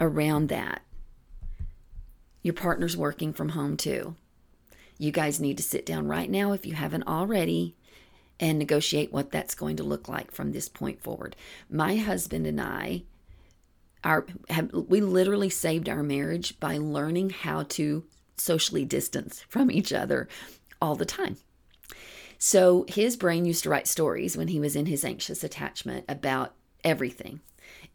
around 0.00 0.48
that. 0.48 0.82
Your 2.46 2.54
partner's 2.54 2.96
working 2.96 3.32
from 3.32 3.48
home 3.48 3.76
too. 3.76 4.14
You 4.98 5.10
guys 5.10 5.40
need 5.40 5.56
to 5.56 5.64
sit 5.64 5.84
down 5.84 6.06
right 6.06 6.30
now 6.30 6.52
if 6.52 6.64
you 6.64 6.74
haven't 6.74 7.08
already 7.08 7.74
and 8.38 8.56
negotiate 8.56 9.12
what 9.12 9.32
that's 9.32 9.56
going 9.56 9.74
to 9.78 9.82
look 9.82 10.08
like 10.08 10.30
from 10.30 10.52
this 10.52 10.68
point 10.68 11.02
forward. 11.02 11.34
My 11.68 11.96
husband 11.96 12.46
and 12.46 12.60
I 12.60 13.02
our 14.04 14.26
have 14.48 14.72
we 14.72 15.00
literally 15.00 15.50
saved 15.50 15.88
our 15.88 16.04
marriage 16.04 16.60
by 16.60 16.78
learning 16.78 17.30
how 17.30 17.64
to 17.64 18.04
socially 18.36 18.84
distance 18.84 19.44
from 19.48 19.68
each 19.68 19.92
other 19.92 20.28
all 20.80 20.94
the 20.94 21.04
time. 21.04 21.38
So 22.38 22.84
his 22.86 23.16
brain 23.16 23.44
used 23.44 23.64
to 23.64 23.70
write 23.70 23.88
stories 23.88 24.36
when 24.36 24.46
he 24.46 24.60
was 24.60 24.76
in 24.76 24.86
his 24.86 25.04
anxious 25.04 25.42
attachment 25.42 26.04
about 26.08 26.54
everything. 26.84 27.40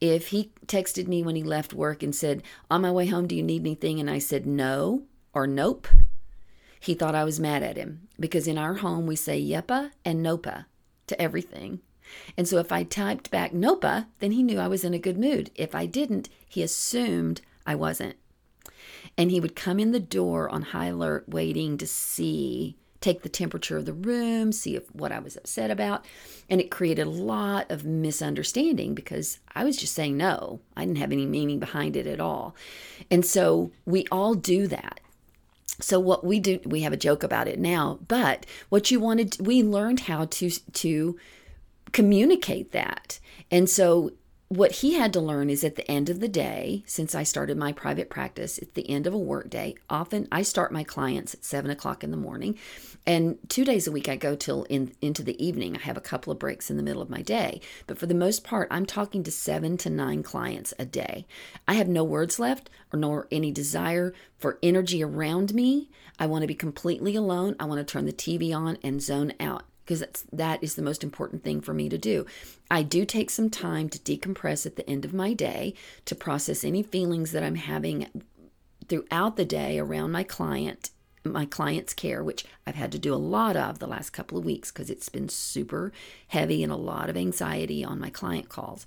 If 0.02 0.30
he 0.30 0.52
texted 0.66 1.08
me 1.08 1.22
when 1.24 1.36
he 1.36 1.44
left 1.44 1.74
work 1.74 2.02
and 2.04 2.14
said, 2.14 2.42
On 2.70 2.82
my 2.82 2.92
way 2.92 3.06
home, 3.06 3.28
do 3.28 3.36
you 3.36 3.44
need 3.44 3.62
anything? 3.62 4.00
And 4.00 4.10
I 4.10 4.18
said 4.20 4.46
no 4.48 5.04
or 5.34 5.46
nope, 5.48 5.88
he 6.80 6.96
thought 6.96 7.16
I 7.16 7.24
was 7.24 7.40
mad 7.40 7.62
at 7.64 7.78
him 7.78 8.08
because 8.20 8.48
in 8.48 8.58
our 8.58 8.74
home 8.76 9.06
we 9.06 9.16
say 9.16 9.40
yepa 9.40 9.92
and 10.04 10.26
nopa 10.26 10.66
to 11.08 11.22
everything. 11.22 11.80
And 12.36 12.48
so 12.48 12.58
if 12.58 12.72
I 12.72 12.84
typed 12.84 13.30
back 13.32 13.52
nopa, 13.54 14.08
then 14.20 14.32
he 14.32 14.44
knew 14.44 14.60
I 14.60 14.68
was 14.68 14.84
in 14.84 14.94
a 14.96 15.00
good 15.00 15.18
mood. 15.20 15.52
If 15.56 15.76
I 15.76 15.86
didn't, 15.86 16.28
he 16.50 16.64
assumed 16.64 17.42
I 17.66 17.76
wasn't. 17.76 18.16
and 19.18 19.32
he 19.32 19.40
would 19.40 19.56
come 19.56 19.80
in 19.80 19.92
the 19.92 20.00
door 20.00 20.50
on 20.50 20.62
high 20.62 20.88
alert, 20.88 21.28
waiting 21.28 21.78
to 21.78 21.88
see, 21.88 22.78
take 23.02 23.24
the 23.24 23.30
temperature 23.30 23.78
of 23.78 23.86
the 23.86 23.94
room, 23.94 24.52
see 24.52 24.76
if 24.76 24.84
what 24.94 25.12
I 25.12 25.20
was 25.20 25.36
upset 25.36 25.72
about. 25.72 26.06
And 26.50 26.62
it 26.62 26.72
created 26.72 27.08
a 27.08 27.10
lot 27.10 27.70
of 27.70 27.84
misunderstanding 27.84 28.94
because 28.94 29.40
I 29.54 29.64
was 29.64 29.76
just 29.76 29.94
saying 29.94 30.16
no. 30.16 30.62
I 30.78 30.86
didn't 30.86 31.00
have 31.00 31.12
any 31.12 31.26
meaning 31.26 31.60
behind 31.60 31.96
it 31.96 32.08
at 32.08 32.20
all. 32.20 32.56
And 33.10 33.26
so 33.26 33.72
we 33.86 34.06
all 34.12 34.36
do 34.36 34.68
that. 34.68 35.00
So 35.80 36.00
what 36.00 36.24
we 36.24 36.40
do, 36.40 36.60
we 36.64 36.82
have 36.82 36.94
a 36.94 36.98
joke 36.98 37.24
about 37.24 37.48
it 37.48 37.60
now, 37.60 38.00
but 38.08 38.46
what 38.70 38.92
you 38.92 39.00
wanted, 39.00 39.38
we 39.40 39.64
learned 39.64 40.02
how 40.02 40.26
to 40.26 40.50
to 40.52 41.18
communicate 41.92 42.72
that. 42.72 43.20
And 43.50 43.70
so 43.70 44.12
what 44.52 44.74
he 44.74 44.96
had 44.96 45.14
to 45.14 45.22
learn 45.22 45.50
is 45.50 45.64
at 45.64 45.78
the 45.78 45.90
end 45.90 46.10
of 46.10 46.20
the 46.20 46.28
day, 46.28 46.84
since 46.86 47.16
I 47.16 47.24
started 47.24 47.58
my 47.58 47.72
private 47.72 48.10
practice, 48.10 48.60
at 48.60 48.74
the 48.74 48.90
end 48.90 49.08
of 49.08 49.14
a 49.14 49.18
work 49.18 49.50
day, 49.50 49.76
often 49.90 50.28
I 50.30 50.42
start 50.42 50.74
my 50.74 50.84
clients 50.84 51.34
at 51.34 51.46
seven 51.46 51.72
o'clock 51.72 52.04
in 52.04 52.12
the 52.12 52.18
morning. 52.18 52.58
And 53.06 53.38
two 53.50 53.66
days 53.66 53.88
a 53.88 53.92
week 53.92 54.08
I 54.08 54.16
go 54.16 54.36
till 54.36 54.64
in, 54.66 54.94
into 55.02 55.24
the 55.24 55.44
evening. 55.44 55.76
I 55.76 55.82
have 55.82 55.98
a 55.98 56.02
couple 56.02 56.32
of 56.32 56.40
breaks 56.40 56.70
in 56.70 56.78
the 56.78 56.84
middle 56.84 57.02
of 57.02 57.10
my 57.10 57.22
day. 57.22 57.62
But 57.88 57.98
for 57.98 58.06
the 58.06 58.14
most 58.14 58.44
part, 58.44 58.68
I'm 58.70 58.86
talking 58.86 59.24
to 59.24 59.32
seven 59.32 59.78
to 59.78 59.90
nine 59.90 60.24
clients 60.24 60.74
a 60.78 60.86
day. 60.86 61.26
I 61.68 61.74
have 61.74 61.88
no 61.88 62.04
words 62.04 62.40
left 62.40 62.70
or 62.94 63.00
nor 63.00 63.28
any 63.32 63.52
desire 63.52 64.14
for 64.38 64.60
energy 64.62 65.04
around 65.04 65.54
me. 65.54 65.90
I 66.20 66.28
want 66.28 66.44
to 66.44 66.48
be 66.48 66.56
completely 66.56 67.16
alone. 67.16 67.56
I 67.60 67.66
want 67.66 67.80
to 67.80 67.92
turn 67.92 68.06
the 68.06 68.14
TV 68.14 68.56
on 68.56 68.78
and 68.84 69.02
zone 69.02 69.34
out 69.40 69.64
because 69.84 70.00
that's 70.00 70.26
that 70.32 70.64
is 70.64 70.76
the 70.76 70.82
most 70.82 71.04
important 71.04 71.44
thing 71.44 71.60
for 71.60 71.74
me 71.74 71.90
to 71.90 71.98
do. 71.98 72.26
I 72.70 72.84
do 72.84 73.04
take 73.04 73.30
some 73.30 73.50
time 73.50 73.90
to 73.90 74.00
decompress 74.00 74.66
at 74.66 74.76
the 74.76 74.88
end 74.90 75.04
of 75.04 75.14
my 75.14 75.34
day 75.34 75.74
to 76.06 76.16
process 76.16 76.64
any 76.64 76.84
feelings 76.84 77.32
that 77.32 77.44
I'm 77.44 77.56
having 77.56 78.08
throughout 78.88 79.36
the 79.38 79.46
day 79.46 79.80
around 79.80 80.12
my 80.12 80.24
client 80.24 80.92
my 81.24 81.46
client's 81.46 81.94
care, 81.94 82.24
which 82.24 82.46
I've 82.66 82.76
had 82.76 82.92
to 82.94 83.00
do 83.00 83.14
a 83.14 83.16
lot 83.16 83.56
of 83.56 83.80
the 83.80 83.88
last 83.88 84.12
couple 84.12 84.38
of 84.38 84.46
weeks 84.46 84.72
because 84.72 84.90
it's 84.90 85.10
been 85.10 85.30
super 85.30 85.92
heavy 86.28 86.64
and 86.64 86.72
a 86.72 86.78
lot 86.78 87.10
of 87.10 87.18
anxiety 87.18 87.84
on 87.84 88.00
my 88.00 88.10
client 88.10 88.50
calls. 88.50 88.86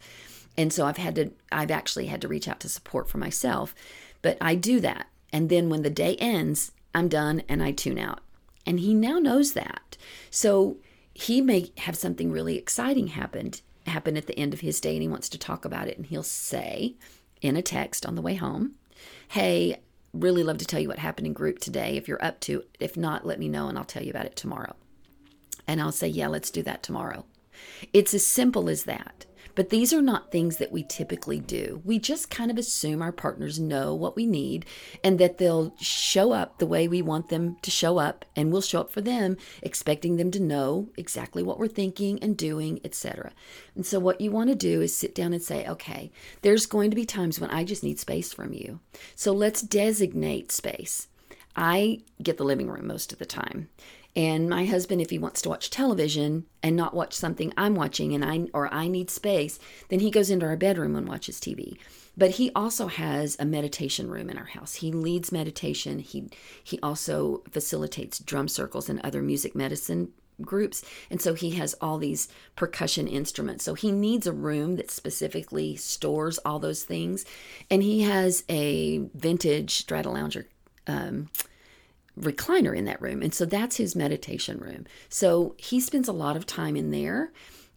And 0.56 0.72
so 0.72 0.86
I've 0.86 0.96
had 0.96 1.14
to, 1.16 1.30
I've 1.50 1.70
actually 1.70 2.06
had 2.06 2.20
to 2.22 2.28
reach 2.28 2.48
out 2.48 2.60
to 2.60 2.68
support 2.68 3.08
for 3.08 3.18
myself. 3.18 3.74
But 4.22 4.38
I 4.40 4.54
do 4.54 4.80
that. 4.80 5.06
And 5.32 5.48
then 5.48 5.68
when 5.68 5.82
the 5.82 5.90
day 5.90 6.16
ends, 6.16 6.72
I'm 6.94 7.08
done 7.08 7.42
and 7.48 7.62
I 7.62 7.72
tune 7.72 7.98
out. 7.98 8.20
And 8.66 8.80
he 8.80 8.94
now 8.94 9.18
knows 9.18 9.52
that. 9.52 9.96
So 10.30 10.76
he 11.12 11.40
may 11.40 11.72
have 11.78 11.96
something 11.96 12.30
really 12.30 12.56
exciting 12.56 13.08
happened 13.08 13.62
happen 13.86 14.16
at 14.16 14.26
the 14.26 14.38
end 14.38 14.54
of 14.54 14.60
his 14.60 14.80
day 14.80 14.94
and 14.94 15.02
he 15.02 15.08
wants 15.08 15.28
to 15.28 15.38
talk 15.38 15.64
about 15.64 15.88
it 15.88 15.96
and 15.96 16.06
he'll 16.06 16.22
say 16.22 16.94
in 17.42 17.56
a 17.56 17.62
text 17.62 18.06
on 18.06 18.14
the 18.14 18.22
way 18.22 18.34
home, 18.34 18.72
"Hey, 19.28 19.80
really 20.14 20.42
love 20.42 20.58
to 20.58 20.64
tell 20.64 20.80
you 20.80 20.88
what 20.88 20.98
happened 20.98 21.26
in 21.26 21.32
group 21.32 21.58
today 21.58 21.96
if 21.96 22.08
you're 22.08 22.24
up 22.24 22.40
to 22.40 22.60
it. 22.60 22.76
If 22.80 22.96
not, 22.96 23.26
let 23.26 23.38
me 23.38 23.48
know 23.48 23.68
and 23.68 23.76
I'll 23.76 23.84
tell 23.84 24.02
you 24.02 24.10
about 24.10 24.26
it 24.26 24.36
tomorrow." 24.36 24.76
And 25.66 25.80
I'll 25.80 25.92
say, 25.92 26.08
"Yeah, 26.08 26.28
let's 26.28 26.50
do 26.50 26.62
that 26.62 26.82
tomorrow." 26.82 27.26
It's 27.92 28.14
as 28.14 28.26
simple 28.26 28.68
as 28.68 28.84
that. 28.84 29.26
But 29.54 29.70
these 29.70 29.92
are 29.92 30.02
not 30.02 30.30
things 30.30 30.56
that 30.56 30.72
we 30.72 30.82
typically 30.82 31.38
do. 31.38 31.80
We 31.84 31.98
just 31.98 32.30
kind 32.30 32.50
of 32.50 32.58
assume 32.58 33.02
our 33.02 33.12
partners 33.12 33.60
know 33.60 33.94
what 33.94 34.16
we 34.16 34.26
need 34.26 34.66
and 35.02 35.18
that 35.18 35.38
they'll 35.38 35.74
show 35.80 36.32
up 36.32 36.58
the 36.58 36.66
way 36.66 36.88
we 36.88 37.02
want 37.02 37.28
them 37.28 37.56
to 37.62 37.70
show 37.70 37.98
up, 37.98 38.24
and 38.34 38.50
we'll 38.50 38.62
show 38.62 38.80
up 38.80 38.90
for 38.90 39.00
them, 39.00 39.36
expecting 39.62 40.16
them 40.16 40.30
to 40.32 40.40
know 40.40 40.88
exactly 40.96 41.42
what 41.42 41.58
we're 41.58 41.68
thinking 41.68 42.22
and 42.22 42.36
doing, 42.36 42.80
etc. 42.84 43.32
And 43.74 43.86
so, 43.86 43.98
what 44.00 44.20
you 44.20 44.30
want 44.30 44.50
to 44.50 44.56
do 44.56 44.80
is 44.80 44.94
sit 44.94 45.14
down 45.14 45.32
and 45.32 45.42
say, 45.42 45.66
okay, 45.66 46.10
there's 46.42 46.66
going 46.66 46.90
to 46.90 46.96
be 46.96 47.04
times 47.04 47.40
when 47.40 47.50
I 47.50 47.64
just 47.64 47.82
need 47.82 47.98
space 47.98 48.32
from 48.32 48.52
you. 48.52 48.80
So, 49.14 49.32
let's 49.32 49.62
designate 49.62 50.52
space. 50.52 51.08
I 51.56 52.00
get 52.22 52.36
the 52.36 52.44
living 52.44 52.68
room 52.68 52.86
most 52.86 53.12
of 53.12 53.18
the 53.18 53.26
time. 53.26 53.68
And 54.16 54.48
my 54.48 54.64
husband, 54.64 55.00
if 55.00 55.10
he 55.10 55.18
wants 55.18 55.42
to 55.42 55.48
watch 55.48 55.70
television 55.70 56.46
and 56.62 56.76
not 56.76 56.94
watch 56.94 57.14
something 57.14 57.52
I'm 57.56 57.74
watching 57.74 58.14
and 58.14 58.24
I 58.24 58.46
or 58.54 58.72
I 58.72 58.86
need 58.86 59.10
space, 59.10 59.58
then 59.88 60.00
he 60.00 60.10
goes 60.10 60.30
into 60.30 60.46
our 60.46 60.56
bedroom 60.56 60.94
and 60.94 61.08
watches 61.08 61.40
TV. 61.40 61.76
But 62.16 62.32
he 62.32 62.52
also 62.54 62.86
has 62.86 63.36
a 63.40 63.44
meditation 63.44 64.08
room 64.08 64.30
in 64.30 64.38
our 64.38 64.44
house. 64.44 64.76
He 64.76 64.92
leads 64.92 65.32
meditation. 65.32 65.98
He 65.98 66.28
he 66.62 66.78
also 66.80 67.42
facilitates 67.50 68.20
drum 68.20 68.46
circles 68.46 68.88
and 68.88 69.00
other 69.00 69.20
music 69.20 69.56
medicine 69.56 70.12
groups. 70.40 70.84
And 71.10 71.20
so 71.20 71.34
he 71.34 71.50
has 71.52 71.74
all 71.80 71.98
these 71.98 72.28
percussion 72.56 73.06
instruments. 73.06 73.64
So 73.64 73.74
he 73.74 73.92
needs 73.92 74.26
a 74.26 74.32
room 74.32 74.76
that 74.76 74.90
specifically 74.90 75.76
stores 75.76 76.38
all 76.44 76.58
those 76.58 76.84
things. 76.84 77.24
And 77.70 77.82
he 77.82 78.02
has 78.02 78.44
a 78.48 78.98
vintage 79.14 79.86
Stratolounger 79.86 80.46
um, 80.86 81.30
recliner 82.18 82.76
in 82.76 82.84
that 82.84 83.02
room. 83.02 83.22
And 83.22 83.34
so 83.34 83.44
that's 83.44 83.76
his 83.76 83.96
meditation 83.96 84.58
room. 84.58 84.86
So 85.08 85.54
he 85.58 85.80
spends 85.80 86.08
a 86.08 86.12
lot 86.12 86.36
of 86.36 86.46
time 86.46 86.76
in 86.76 86.90
there 86.90 87.32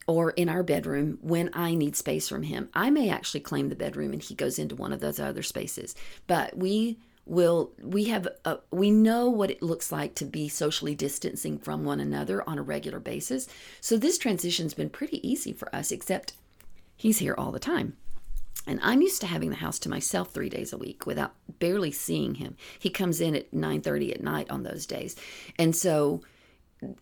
or 0.06 0.32
in 0.32 0.48
our 0.48 0.64
bedroom 0.64 1.18
when 1.22 1.50
I 1.54 1.76
need 1.76 1.96
space 1.96 2.30
from 2.30 2.44
him. 2.44 2.70
I 2.74 2.90
may 2.90 3.10
actually 3.10 3.42
claim 3.42 3.70
the 3.70 3.76
bedroom 3.76 4.14
and 4.14 4.22
he 4.22 4.36
goes 4.36 4.58
into 4.58 4.76
one 4.76 4.94
of 4.94 5.02
those 5.02 5.20
other 5.20 5.44
spaces. 5.44 5.96
But 6.28 6.58
we 6.58 6.98
will 7.26 7.74
we 7.82 8.06
have 8.06 8.28
a, 8.46 8.60
we 8.72 8.90
know 8.90 9.30
what 9.30 9.52
it 9.52 9.62
looks 9.62 9.92
like 9.92 10.16
to 10.16 10.26
be 10.26 10.48
socially 10.48 10.96
distancing 10.96 11.58
from 11.58 11.84
one 11.84 12.00
another 12.00 12.48
on 12.48 12.58
a 12.58 12.64
regular 12.64 13.00
basis. 13.00 13.48
So 13.82 13.98
this 13.98 14.18
transition's 14.18 14.74
been 14.74 14.90
pretty 14.90 15.28
easy 15.28 15.52
for 15.52 15.74
us 15.76 15.92
except 15.92 16.34
he's 16.96 17.20
here 17.20 17.36
all 17.38 17.52
the 17.52 17.60
time. 17.60 17.98
And 18.68 18.80
I'm 18.84 19.02
used 19.02 19.22
to 19.22 19.28
having 19.28 19.50
the 19.50 19.56
house 19.56 19.80
to 19.80 19.90
myself 19.90 20.32
three 20.32 20.50
days 20.50 20.74
a 20.74 20.78
week 20.78 21.06
without 21.06 21.34
barely 21.60 21.92
seeing 21.92 22.36
him. 22.36 22.56
He 22.78 22.90
comes 22.90 23.22
in 23.22 23.36
at 23.36 23.52
9:30 23.52 24.14
at 24.14 24.22
night 24.22 24.52
on 24.52 24.64
those 24.64 24.86
days. 24.86 25.16
And 25.58 25.76
so 25.76 26.22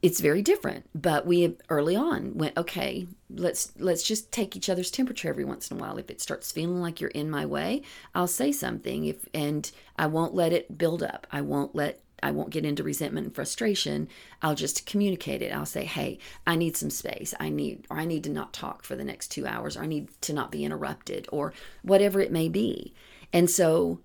it's 0.02 0.22
very 0.22 0.42
different 0.42 0.86
but 0.96 1.26
we 1.26 1.58
early 1.70 1.96
on 1.96 2.34
went 2.38 2.58
okay 2.58 3.08
let's 3.30 3.74
let's 3.78 4.04
just 4.04 4.32
take 4.32 4.56
each 4.56 4.70
other's 4.70 4.90
temperature 4.90 5.28
every 5.28 5.44
once 5.44 5.70
in 5.70 5.78
a 5.78 5.80
while 5.80 5.98
if 5.98 6.10
it 6.10 6.22
starts 6.22 6.52
feeling 6.52 6.80
like 6.80 7.02
you're 7.02 7.10
in 7.10 7.30
my 7.30 7.46
way 7.46 7.82
i'll 8.14 8.28
say 8.28 8.52
something 8.52 9.06
if 9.06 9.28
and 9.34 9.72
i 9.98 10.08
won't 10.08 10.34
let 10.34 10.54
it 10.54 10.78
build 10.78 11.04
up 11.04 11.28
i 11.30 11.42
won't 11.42 11.76
let 11.76 12.00
I 12.26 12.32
won't 12.32 12.50
get 12.50 12.66
into 12.66 12.84
resentment 12.84 13.28
and 13.28 13.36
frustration. 13.36 14.08
I'll 14.42 14.56
just 14.56 14.88
communicate 14.88 15.44
it. 15.44 15.54
I'll 15.54 15.66
say, 15.66 15.86
"Hey, 15.86 16.18
I 16.48 16.56
need 16.56 16.76
some 16.76 16.90
space. 16.90 17.36
I 17.40 17.50
need 17.50 17.86
or 17.90 17.98
I 17.98 18.06
need 18.06 18.24
to 18.24 18.32
not 18.32 18.52
talk 18.52 18.84
for 18.84 18.96
the 18.96 19.04
next 19.04 19.28
2 19.28 19.46
hours 19.46 19.78
or 19.78 19.84
I 19.84 19.88
need 19.88 20.10
to 20.22 20.34
not 20.34 20.52
be 20.52 20.66
interrupted 20.66 21.28
or 21.32 21.54
whatever 21.84 22.20
it 22.20 22.32
may 22.32 22.50
be." 22.50 22.94
And 23.32 23.50
so 23.50 24.00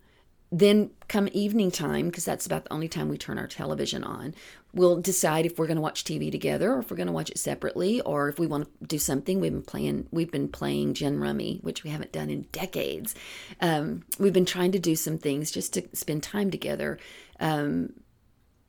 then 0.53 0.91
come 1.09 1.29
evening 1.33 1.71
time 1.71 2.07
because 2.07 2.25
that's 2.25 2.47
about 2.47 2.64
the 2.64 2.73
only 2.73 2.89
time 2.89 3.09
we 3.09 3.16
turn 3.16 3.39
our 3.39 3.47
television 3.47 4.03
on 4.03 4.35
we'll 4.73 5.01
decide 5.01 5.47
if 5.47 5.59
we're 5.59 5.66
going 5.66 5.77
to 5.77 5.83
watch 5.83 6.05
tv 6.05 6.31
together 6.31 6.73
or 6.73 6.81
if 6.81 6.91
we're 6.91 6.97
going 6.97 7.07
to 7.07 7.12
watch 7.12 7.31
it 7.31 7.39
separately 7.39 8.01
or 8.01 8.29
if 8.29 8.39
we 8.39 8.47
want 8.47 8.64
to 8.64 8.87
do 8.87 8.99
something 8.99 9.41
we've 9.41 9.53
been 9.53 9.62
playing 9.62 10.07
we've 10.11 10.33
been 10.33 10.49
playing 10.49 10.93
gin 10.95 11.21
rummy 11.21 11.59
which 11.62 11.85
we 11.85 11.91
haven't 11.91 12.12
done 12.12 12.31
in 12.31 12.43
decades 12.53 13.14
um, 13.61 14.03
we've 14.18 14.33
been 14.33 14.47
trying 14.47 14.73
to 14.73 14.79
do 14.79 14.97
some 14.97 15.18
things 15.18 15.51
just 15.51 15.73
to 15.73 15.83
spend 15.93 16.23
time 16.23 16.51
together 16.51 16.99
um, 17.39 17.93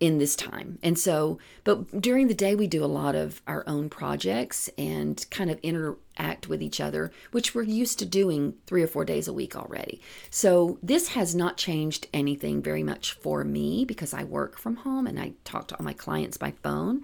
in 0.01 0.17
this 0.17 0.35
time. 0.35 0.79
And 0.81 0.97
so, 0.97 1.37
but 1.63 2.01
during 2.01 2.27
the 2.27 2.33
day, 2.33 2.55
we 2.55 2.65
do 2.65 2.83
a 2.83 2.87
lot 2.87 3.15
of 3.15 3.39
our 3.45 3.63
own 3.67 3.87
projects 3.87 4.67
and 4.75 5.23
kind 5.29 5.51
of 5.51 5.59
interact 5.61 6.49
with 6.49 6.61
each 6.61 6.81
other, 6.81 7.11
which 7.31 7.53
we're 7.53 7.61
used 7.61 7.99
to 7.99 8.05
doing 8.05 8.55
three 8.65 8.81
or 8.81 8.87
four 8.87 9.05
days 9.05 9.27
a 9.27 9.33
week 9.33 9.55
already. 9.55 10.01
So, 10.31 10.79
this 10.81 11.09
has 11.09 11.35
not 11.35 11.55
changed 11.55 12.07
anything 12.13 12.63
very 12.63 12.81
much 12.81 13.13
for 13.13 13.43
me 13.43 13.85
because 13.85 14.11
I 14.11 14.23
work 14.23 14.57
from 14.57 14.77
home 14.77 15.05
and 15.05 15.19
I 15.19 15.33
talk 15.43 15.67
to 15.67 15.77
all 15.77 15.85
my 15.85 15.93
clients 15.93 16.35
by 16.35 16.51
phone. 16.63 17.03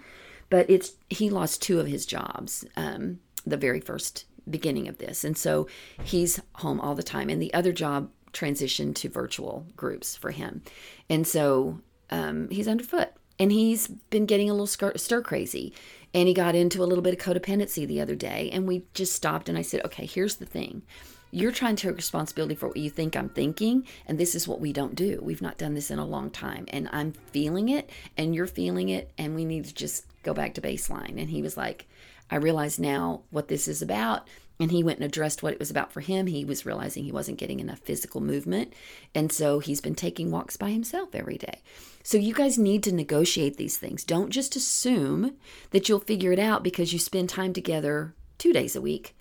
But 0.49 0.67
it's 0.67 0.93
he 1.09 1.29
lost 1.29 1.61
two 1.61 1.79
of 1.79 1.87
his 1.87 2.05
jobs 2.05 2.65
um, 2.75 3.19
the 3.45 3.57
very 3.57 3.79
first 3.79 4.25
beginning 4.49 4.87
of 4.87 4.97
this. 4.97 5.23
And 5.23 5.37
so 5.37 5.67
he's 6.03 6.41
home 6.55 6.79
all 6.79 6.95
the 6.95 7.03
time. 7.03 7.29
And 7.29 7.41
the 7.41 7.53
other 7.53 7.73
job 7.73 8.09
transitioned 8.33 8.95
to 8.95 9.09
virtual 9.09 9.67
groups 9.75 10.15
for 10.15 10.31
him. 10.31 10.61
And 11.09 11.27
so 11.27 11.81
um, 12.09 12.49
he's 12.49 12.67
underfoot. 12.67 13.09
And 13.39 13.51
he's 13.51 13.87
been 13.87 14.25
getting 14.25 14.49
a 14.49 14.53
little 14.53 14.67
stir 14.97 15.21
crazy. 15.21 15.73
And 16.13 16.27
he 16.27 16.33
got 16.33 16.55
into 16.55 16.83
a 16.83 16.85
little 16.85 17.03
bit 17.03 17.13
of 17.13 17.19
codependency 17.19 17.85
the 17.85 18.01
other 18.01 18.15
day 18.15 18.49
and 18.51 18.67
we 18.67 18.85
just 18.93 19.13
stopped 19.13 19.49
and 19.49 19.57
i 19.57 19.61
said 19.61 19.85
okay 19.85 20.05
here's 20.05 20.37
the 20.37 20.45
thing. 20.45 20.81
You're 21.29 21.51
trying 21.51 21.75
to 21.75 21.87
take 21.87 21.97
responsibility 21.97 22.55
for 22.55 22.69
what 22.69 22.77
you 22.77 22.89
think 22.89 23.15
i'm 23.15 23.29
thinking 23.29 23.85
and 24.07 24.17
this 24.17 24.33
is 24.33 24.47
what 24.47 24.59
we 24.59 24.73
don't 24.73 24.95
do. 24.95 25.19
We've 25.21 25.41
not 25.41 25.57
done 25.57 25.75
this 25.75 25.91
in 25.91 25.99
a 25.99 26.05
long 26.05 26.31
time 26.31 26.65
and 26.69 26.89
i'm 26.91 27.11
feeling 27.11 27.69
it 27.69 27.89
and 28.17 28.33
you're 28.33 28.47
feeling 28.47 28.89
it 28.89 29.11
and 29.17 29.35
we 29.35 29.45
need 29.45 29.65
to 29.65 29.73
just 29.73 30.05
go 30.23 30.33
back 30.33 30.55
to 30.55 30.61
baseline. 30.61 31.19
And 31.19 31.29
he 31.29 31.41
was 31.41 31.57
like 31.57 31.87
i 32.31 32.37
realize 32.37 32.79
now 32.79 33.21
what 33.29 33.49
this 33.49 33.67
is 33.67 33.81
about 33.81 34.27
and 34.59 34.71
he 34.71 34.83
went 34.83 34.99
and 34.99 35.05
addressed 35.05 35.43
what 35.43 35.53
it 35.53 35.59
was 35.59 35.69
about 35.69 35.91
for 35.91 36.01
him. 36.01 36.27
He 36.27 36.43
was 36.43 36.65
realizing 36.65 37.03
he 37.03 37.11
wasn't 37.11 37.37
getting 37.37 37.59
enough 37.59 37.79
physical 37.79 38.21
movement. 38.21 38.73
And 39.13 39.31
so 39.31 39.59
he's 39.59 39.81
been 39.81 39.95
taking 39.95 40.31
walks 40.31 40.57
by 40.57 40.71
himself 40.71 41.13
every 41.13 41.37
day. 41.37 41.61
So 42.03 42.17
you 42.17 42.33
guys 42.33 42.57
need 42.57 42.83
to 42.83 42.91
negotiate 42.91 43.57
these 43.57 43.77
things. 43.77 44.03
Don't 44.03 44.31
just 44.31 44.55
assume 44.55 45.35
that 45.71 45.87
you'll 45.87 45.99
figure 45.99 46.31
it 46.31 46.39
out 46.39 46.63
because 46.63 46.91
you 46.91 46.99
spend 46.99 47.29
time 47.29 47.53
together 47.53 48.15
two 48.37 48.53
days 48.53 48.75
a 48.75 48.81
week 48.81 49.15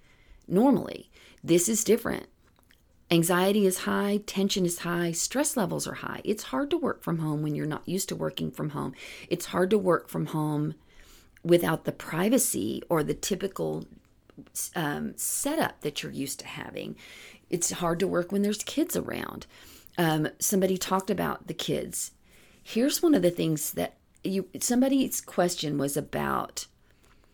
normally. 0.48 1.10
This 1.42 1.68
is 1.68 1.84
different. 1.84 2.26
Anxiety 3.08 3.66
is 3.66 3.80
high, 3.80 4.20
tension 4.26 4.66
is 4.66 4.80
high, 4.80 5.12
stress 5.12 5.56
levels 5.56 5.86
are 5.86 5.94
high. 5.94 6.20
It's 6.24 6.44
hard 6.44 6.70
to 6.70 6.76
work 6.76 7.04
from 7.04 7.18
home 7.18 7.42
when 7.42 7.54
you're 7.54 7.64
not 7.64 7.88
used 7.88 8.08
to 8.08 8.16
working 8.16 8.50
from 8.50 8.70
home. 8.70 8.94
It's 9.28 9.46
hard 9.46 9.70
to 9.70 9.78
work 9.78 10.08
from 10.08 10.26
home 10.26 10.74
without 11.44 11.84
the 11.84 11.92
privacy 11.92 12.82
or 12.88 13.04
the 13.04 13.14
typical 13.14 13.84
um, 14.74 15.16
setup 15.16 15.80
that 15.80 16.02
you're 16.02 16.12
used 16.12 16.40
to 16.40 16.46
having. 16.46 16.96
It's 17.50 17.70
hard 17.70 18.00
to 18.00 18.08
work 18.08 18.32
when 18.32 18.42
there's 18.42 18.62
kids 18.64 18.96
around. 18.96 19.46
Um, 19.98 20.28
somebody 20.38 20.76
talked 20.76 21.10
about 21.10 21.46
the 21.46 21.54
kids. 21.54 22.12
Here's 22.62 23.02
one 23.02 23.14
of 23.14 23.22
the 23.22 23.30
things 23.30 23.72
that 23.72 23.96
you 24.24 24.48
somebody's 24.60 25.20
question 25.20 25.78
was 25.78 25.96
about 25.96 26.66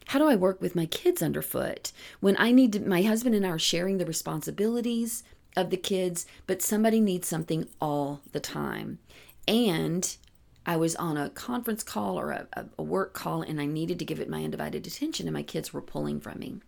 how 0.07 0.18
do 0.18 0.28
I 0.28 0.36
work 0.36 0.61
with 0.61 0.76
my 0.76 0.86
kids 0.86 1.22
underfoot 1.22 1.92
when 2.20 2.36
I 2.38 2.53
need 2.53 2.72
to, 2.74 2.80
my 2.80 3.03
husband 3.03 3.34
and 3.34 3.46
I 3.46 3.50
are 3.50 3.59
sharing 3.59 3.98
the 3.98 4.07
responsibilities 4.07 5.22
of 5.57 5.70
the 5.70 5.76
kids, 5.76 6.26
but 6.46 6.62
somebody 6.62 7.00
needs 7.00 7.28
something 7.28 7.68
all 7.80 8.20
the 8.32 8.40
time. 8.40 8.98
And 9.46 10.16
I 10.64 10.76
was 10.76 10.96
on 10.96 11.16
a 11.16 11.30
conference 11.30 11.82
call 11.82 12.18
or 12.18 12.30
a, 12.30 12.46
a, 12.78 12.82
work 12.82 13.14
call 13.14 13.42
and 13.42 13.61
I 13.61 13.66
needed 13.66 13.98
to 13.98 14.05
give 14.05 14.20
it 14.20 14.28
my 14.28 14.44
undivided 14.44 14.86
attention, 14.86 15.26
and 15.26 15.34
my 15.34 15.42
kids 15.42 15.72
were 15.72 15.82
pulling 15.82 16.20
from 16.20 16.38
me. 16.38 16.61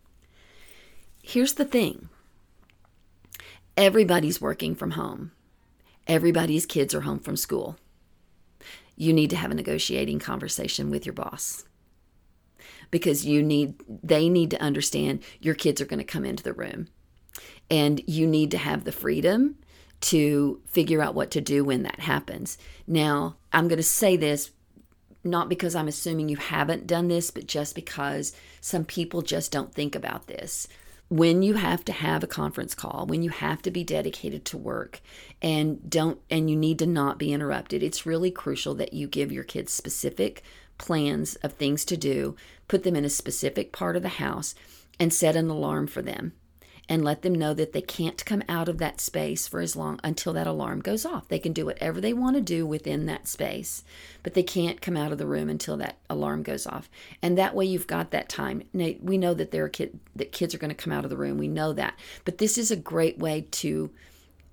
Here's 1.26 1.54
the 1.54 1.64
thing 1.64 2.10
everybody's 3.78 4.42
working 4.42 4.74
from 4.74 4.90
home, 4.90 5.32
everybody's 6.06 6.66
kids 6.66 6.94
are 6.94 7.00
home 7.00 7.18
from 7.18 7.34
school. 7.34 7.78
You 8.94 9.14
need 9.14 9.30
to 9.30 9.36
have 9.36 9.50
a 9.50 9.54
negotiating 9.54 10.18
conversation 10.18 10.90
with 10.90 11.06
your 11.06 11.14
boss 11.14 11.64
because 12.90 13.24
you 13.24 13.42
need 13.42 13.82
they 13.88 14.28
need 14.28 14.50
to 14.50 14.60
understand 14.60 15.22
your 15.40 15.54
kids 15.54 15.80
are 15.80 15.86
going 15.86 15.98
to 15.98 16.04
come 16.04 16.26
into 16.26 16.44
the 16.44 16.52
room 16.52 16.88
and 17.70 18.02
you 18.06 18.26
need 18.26 18.50
to 18.50 18.58
have 18.58 18.84
the 18.84 18.92
freedom 18.92 19.56
to 20.02 20.60
figure 20.66 21.00
out 21.00 21.14
what 21.14 21.30
to 21.30 21.40
do 21.40 21.64
when 21.64 21.84
that 21.84 22.00
happens. 22.00 22.58
Now, 22.86 23.36
I'm 23.50 23.66
going 23.66 23.78
to 23.78 23.82
say 23.82 24.18
this 24.18 24.50
not 25.24 25.48
because 25.48 25.74
I'm 25.74 25.88
assuming 25.88 26.28
you 26.28 26.36
haven't 26.36 26.86
done 26.86 27.08
this, 27.08 27.30
but 27.30 27.46
just 27.46 27.74
because 27.74 28.36
some 28.60 28.84
people 28.84 29.22
just 29.22 29.50
don't 29.50 29.72
think 29.72 29.94
about 29.94 30.26
this. 30.26 30.68
When 31.14 31.44
you 31.44 31.54
have 31.54 31.84
to 31.84 31.92
have 31.92 32.24
a 32.24 32.26
conference 32.26 32.74
call, 32.74 33.06
when 33.06 33.22
you 33.22 33.30
have 33.30 33.62
to 33.62 33.70
be 33.70 33.84
dedicated 33.84 34.44
to 34.46 34.58
work 34.58 35.00
and 35.40 35.88
don't 35.88 36.18
and 36.28 36.50
you 36.50 36.56
need 36.56 36.80
to 36.80 36.86
not 36.86 37.18
be 37.18 37.32
interrupted, 37.32 37.84
it's 37.84 38.04
really 38.04 38.32
crucial 38.32 38.74
that 38.74 38.92
you 38.92 39.06
give 39.06 39.30
your 39.30 39.44
kids 39.44 39.72
specific 39.72 40.42
plans 40.76 41.36
of 41.36 41.52
things 41.52 41.84
to 41.84 41.96
do, 41.96 42.34
put 42.66 42.82
them 42.82 42.96
in 42.96 43.04
a 43.04 43.08
specific 43.08 43.70
part 43.70 43.94
of 43.94 44.02
the 44.02 44.08
house 44.08 44.56
and 44.98 45.14
set 45.14 45.36
an 45.36 45.48
alarm 45.48 45.86
for 45.86 46.02
them 46.02 46.32
and 46.88 47.04
let 47.04 47.22
them 47.22 47.34
know 47.34 47.54
that 47.54 47.72
they 47.72 47.80
can't 47.80 48.24
come 48.24 48.42
out 48.48 48.68
of 48.68 48.78
that 48.78 49.00
space 49.00 49.48
for 49.48 49.60
as 49.60 49.74
long 49.74 49.98
until 50.04 50.32
that 50.34 50.46
alarm 50.46 50.80
goes 50.80 51.06
off. 51.06 51.28
They 51.28 51.38
can 51.38 51.52
do 51.52 51.64
whatever 51.64 52.00
they 52.00 52.12
want 52.12 52.36
to 52.36 52.42
do 52.42 52.66
within 52.66 53.06
that 53.06 53.26
space, 53.26 53.84
but 54.22 54.34
they 54.34 54.42
can't 54.42 54.82
come 54.82 54.96
out 54.96 55.12
of 55.12 55.18
the 55.18 55.26
room 55.26 55.48
until 55.48 55.76
that 55.78 55.98
alarm 56.10 56.42
goes 56.42 56.66
off. 56.66 56.90
And 57.22 57.38
that 57.38 57.54
way 57.54 57.64
you've 57.64 57.86
got 57.86 58.10
that 58.10 58.28
time. 58.28 58.64
Now, 58.72 58.90
we 59.00 59.16
know 59.16 59.34
that 59.34 59.50
there 59.50 59.64
are 59.64 59.70
kid 59.70 59.98
that 60.14 60.32
kids 60.32 60.54
are 60.54 60.58
going 60.58 60.74
to 60.74 60.74
come 60.74 60.92
out 60.92 61.04
of 61.04 61.10
the 61.10 61.16
room. 61.16 61.38
We 61.38 61.48
know 61.48 61.72
that. 61.72 61.98
But 62.24 62.38
this 62.38 62.58
is 62.58 62.70
a 62.70 62.76
great 62.76 63.18
way 63.18 63.46
to 63.52 63.90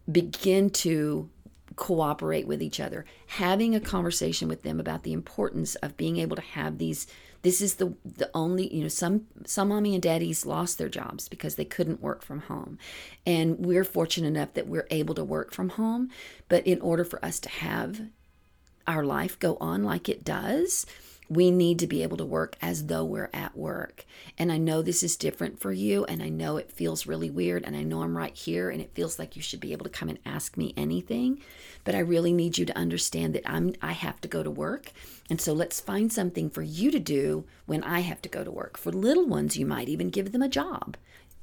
begin 0.09 0.69
to 0.69 1.29
cooperate 1.75 2.47
with 2.47 2.61
each 2.61 2.79
other, 2.79 3.05
having 3.27 3.75
a 3.75 3.79
conversation 3.79 4.47
with 4.47 4.63
them 4.63 4.79
about 4.79 5.03
the 5.03 5.13
importance 5.13 5.75
of 5.75 5.97
being 5.97 6.17
able 6.17 6.36
to 6.36 6.41
have 6.41 6.77
these 6.77 7.07
this 7.41 7.61
is 7.61 7.75
the 7.75 7.95
the 8.05 8.29
only 8.33 8.73
you 8.73 8.81
know 8.81 8.87
some 8.87 9.25
some 9.45 9.69
mommy 9.69 9.93
and 9.93 10.03
daddies 10.03 10.45
lost 10.45 10.77
their 10.77 10.89
jobs 10.89 11.27
because 11.27 11.55
they 11.55 11.65
couldn't 11.65 12.01
work 12.01 12.23
from 12.23 12.41
home 12.41 12.77
and 13.25 13.65
we're 13.65 13.83
fortunate 13.83 14.27
enough 14.27 14.53
that 14.53 14.67
we're 14.67 14.87
able 14.89 15.15
to 15.15 15.23
work 15.23 15.53
from 15.53 15.69
home 15.69 16.09
but 16.49 16.65
in 16.65 16.79
order 16.81 17.03
for 17.03 17.23
us 17.23 17.39
to 17.39 17.49
have 17.49 18.01
our 18.87 19.03
life 19.03 19.37
go 19.39 19.57
on 19.59 19.83
like 19.83 20.09
it 20.09 20.23
does 20.23 20.85
we 21.31 21.49
need 21.49 21.79
to 21.79 21.87
be 21.87 22.03
able 22.03 22.17
to 22.17 22.25
work 22.25 22.57
as 22.61 22.87
though 22.87 23.05
we're 23.05 23.29
at 23.33 23.55
work. 23.55 24.03
And 24.37 24.51
I 24.51 24.57
know 24.57 24.81
this 24.81 25.01
is 25.01 25.15
different 25.15 25.61
for 25.61 25.71
you, 25.71 26.03
and 26.03 26.21
I 26.21 26.27
know 26.27 26.57
it 26.57 26.73
feels 26.73 27.07
really 27.07 27.29
weird, 27.29 27.63
and 27.63 27.73
I 27.73 27.83
know 27.83 28.01
I'm 28.01 28.17
right 28.17 28.35
here, 28.35 28.69
and 28.69 28.81
it 28.81 28.93
feels 28.93 29.17
like 29.17 29.37
you 29.37 29.41
should 29.41 29.61
be 29.61 29.71
able 29.71 29.85
to 29.85 29.89
come 29.89 30.09
and 30.09 30.19
ask 30.25 30.57
me 30.57 30.73
anything. 30.75 31.41
But 31.84 31.95
I 31.95 31.99
really 31.99 32.34
need 32.34 32.57
you 32.57 32.65
to 32.65 32.77
understand 32.77 33.34
that 33.36 33.49
I'm 33.49 33.73
I 33.82 33.93
have 33.93 34.21
to 34.21 34.27
go 34.27 34.43
to 34.43 34.51
work. 34.51 34.91
And 35.29 35.39
so 35.39 35.53
let's 35.53 35.79
find 35.79 36.11
something 36.11 36.49
for 36.49 36.61
you 36.61 36.91
to 36.91 36.99
do 36.99 37.45
when 37.65 37.84
I 37.84 38.01
have 38.01 38.21
to 38.23 38.29
go 38.29 38.43
to 38.43 38.51
work. 38.51 38.77
For 38.77 38.91
little 38.91 39.27
ones, 39.27 39.57
you 39.57 39.65
might 39.65 39.89
even 39.89 40.09
give 40.09 40.32
them 40.32 40.41
a 40.41 40.49
job 40.49 40.97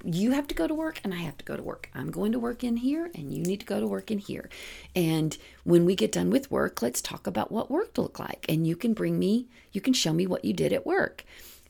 you 0.05 0.31
have 0.31 0.47
to 0.47 0.55
go 0.55 0.67
to 0.67 0.75
work 0.75 1.01
and 1.03 1.13
I 1.13 1.19
have 1.19 1.37
to 1.39 1.45
go 1.45 1.57
to 1.57 1.63
work. 1.63 1.91
I'm 1.95 2.11
going 2.11 2.33
to 2.33 2.39
work 2.39 2.63
in 2.63 2.77
here 2.77 3.11
and 3.15 3.33
you 3.33 3.43
need 3.43 3.61
to 3.61 3.67
go 3.67 3.81
to 3.81 3.87
work 3.87 4.11
in 4.11 4.19
here. 4.19 4.49
And 4.95 5.37
when 5.65 5.85
we 5.85 5.97
get 5.97 6.13
done 6.13 6.31
with 6.31 6.51
work, 6.51 6.83
let's 6.83 7.03
talk 7.03 7.27
about 7.27 7.51
what 7.51 7.71
work 7.71 7.99
look 7.99 8.19
like. 8.19 8.47
And 8.49 8.67
you 8.67 8.77
can 8.77 8.95
bring 8.95 9.19
me, 9.19 9.49
you 9.73 9.81
can 9.81 9.93
show 9.93 10.13
me 10.13 10.27
what 10.27 10.45
you 10.45 10.53
did 10.53 10.73
at 10.73 10.87
work. 10.87 11.25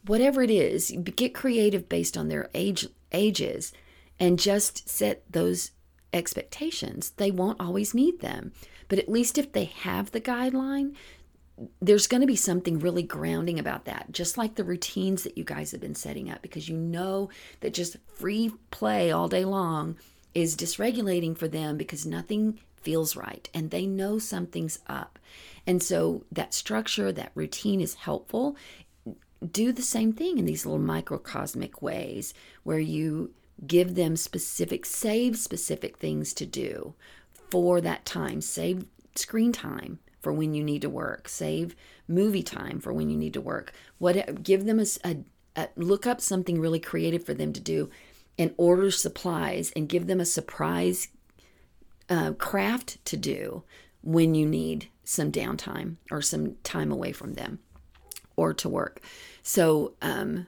Whatever 0.06 0.42
it 0.42 0.50
is, 0.50 0.90
get 0.90 1.34
creative 1.34 1.88
based 1.88 2.16
on 2.16 2.28
their 2.28 2.50
age 2.54 2.86
ages 3.12 3.72
and 4.20 4.38
just 4.38 4.88
set 4.88 5.22
those 5.30 5.70
expectations. 6.12 7.11
They 7.16 7.30
won't 7.30 7.61
always 7.61 7.94
need 7.94 8.20
them. 8.20 8.52
But 8.88 8.98
at 8.98 9.09
least 9.09 9.38
if 9.38 9.52
they 9.52 9.64
have 9.64 10.11
the 10.11 10.20
guideline, 10.20 10.94
there's 11.80 12.06
going 12.06 12.20
to 12.20 12.26
be 12.26 12.36
something 12.36 12.78
really 12.78 13.02
grounding 13.02 13.59
about 13.59 13.84
that, 13.84 14.12
just 14.12 14.38
like 14.38 14.54
the 14.54 14.64
routines 14.64 15.24
that 15.24 15.36
you 15.36 15.44
guys 15.44 15.72
have 15.72 15.80
been 15.80 15.94
setting 15.94 16.30
up, 16.30 16.40
because 16.40 16.68
you 16.68 16.76
know 16.76 17.28
that 17.61 17.74
just 17.74 17.96
free 18.06 18.52
play 18.70 19.11
all 19.11 19.28
day 19.28 19.44
long 19.44 19.96
is 20.34 20.56
dysregulating 20.56 21.36
for 21.36 21.48
them 21.48 21.76
because 21.76 22.06
nothing 22.06 22.59
feels 22.76 23.16
right 23.16 23.48
and 23.52 23.70
they 23.70 23.86
know 23.86 24.18
something's 24.18 24.78
up. 24.86 25.18
And 25.66 25.82
so 25.82 26.24
that 26.30 26.54
structure, 26.54 27.11
that 27.12 27.32
routine 27.34 27.80
is 27.80 27.94
helpful. 27.94 28.56
Do 29.52 29.72
the 29.72 29.82
same 29.82 30.12
thing 30.12 30.38
in 30.38 30.46
these 30.46 30.64
little 30.64 30.80
microcosmic 30.80 31.82
ways 31.82 32.34
where 32.62 32.78
you 32.78 33.32
give 33.66 33.94
them 33.94 34.16
specific, 34.16 34.86
save 34.86 35.36
specific 35.36 35.96
things 35.96 36.32
to 36.34 36.46
do 36.46 36.94
for 37.50 37.80
that 37.80 38.04
time, 38.04 38.40
save 38.40 38.84
screen 39.14 39.52
time 39.52 39.98
for 40.20 40.32
when 40.32 40.54
you 40.54 40.62
need 40.62 40.82
to 40.82 40.90
work. 40.90 41.28
Save 41.28 41.74
movie 42.06 42.42
time 42.42 42.80
for 42.80 42.92
when 42.92 43.11
you 43.11 43.16
need 43.16 43.34
to 43.34 43.40
work. 43.40 43.72
What 43.98 44.42
give 44.42 44.64
them 44.64 44.80
a, 44.80 44.86
a, 45.04 45.16
a 45.56 45.68
look 45.76 46.06
up 46.06 46.20
something 46.20 46.61
really 46.61 46.80
creative 46.80 47.24
for 47.24 47.34
them 47.34 47.52
to 47.52 47.61
do, 47.61 47.90
and 48.38 48.54
order 48.56 48.90
supplies 48.90 49.72
and 49.74 49.88
give 49.88 50.06
them 50.06 50.20
a 50.20 50.24
surprise 50.24 51.09
uh, 52.09 52.32
craft 52.32 53.04
to 53.06 53.16
do 53.16 53.64
when 54.02 54.34
you 54.34 54.46
need 54.46 54.88
some 55.04 55.32
downtime 55.32 55.96
or 56.11 56.22
some 56.22 56.54
time 56.62 56.92
away 56.92 57.12
from 57.12 57.34
them 57.34 57.59
or 58.36 58.54
to 58.54 58.68
work. 58.68 59.00
So 59.42 59.94
um, 60.00 60.46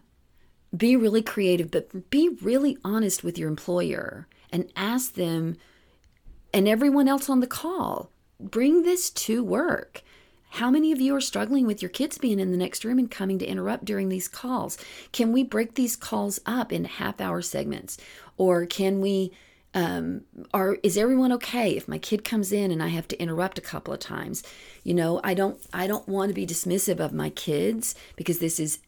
be 0.76 0.96
really 0.96 1.22
creative, 1.22 1.70
but 1.70 2.10
be 2.10 2.28
really 2.40 2.78
honest 2.84 3.24
with 3.24 3.38
your 3.38 3.48
employer 3.48 4.26
and 4.52 4.70
ask 4.76 5.14
them 5.14 5.56
and 6.52 6.66
everyone 6.66 7.08
else 7.08 7.28
on 7.28 7.40
the 7.40 7.46
call 7.46 8.10
bring 8.40 8.82
this 8.82 9.10
to 9.10 9.44
work. 9.44 10.02
How 10.54 10.70
many 10.70 10.90
of 10.90 11.00
you 11.00 11.14
are 11.14 11.20
struggling 11.20 11.66
with 11.66 11.80
your 11.80 11.90
kids 11.90 12.18
being 12.18 12.40
in 12.40 12.50
the 12.50 12.56
next 12.56 12.84
room 12.84 12.98
and 12.98 13.10
coming 13.10 13.38
to 13.38 13.46
interrupt 13.46 13.84
during 13.84 14.08
these 14.08 14.26
calls? 14.26 14.78
Can 15.12 15.32
we 15.32 15.44
break 15.44 15.74
these 15.74 15.94
calls 15.94 16.40
up 16.44 16.72
in 16.72 16.84
half 16.84 17.20
hour 17.20 17.40
segments? 17.40 17.98
Or 18.36 18.66
can 18.66 19.00
we 19.00 19.32
um 19.72 20.22
are 20.52 20.78
is 20.82 20.96
everyone 20.96 21.30
okay 21.30 21.76
if 21.76 21.86
my 21.86 21.98
kid 21.98 22.24
comes 22.24 22.50
in 22.50 22.72
and 22.72 22.82
I 22.82 22.88
have 22.88 23.06
to 23.06 23.22
interrupt 23.22 23.58
a 23.58 23.62
couple 23.62 23.94
of 23.94 24.00
times? 24.00 24.42
You 24.82 24.94
know, 24.94 25.20
I 25.22 25.34
don't 25.34 25.60
I 25.72 25.86
don't 25.86 26.08
want 26.08 26.30
to 26.30 26.34
be 26.34 26.46
dismissive 26.46 26.98
of 26.98 27.12
my 27.12 27.30
kids 27.30 27.94
because 28.16 28.40
this 28.40 28.58
is 28.58 28.80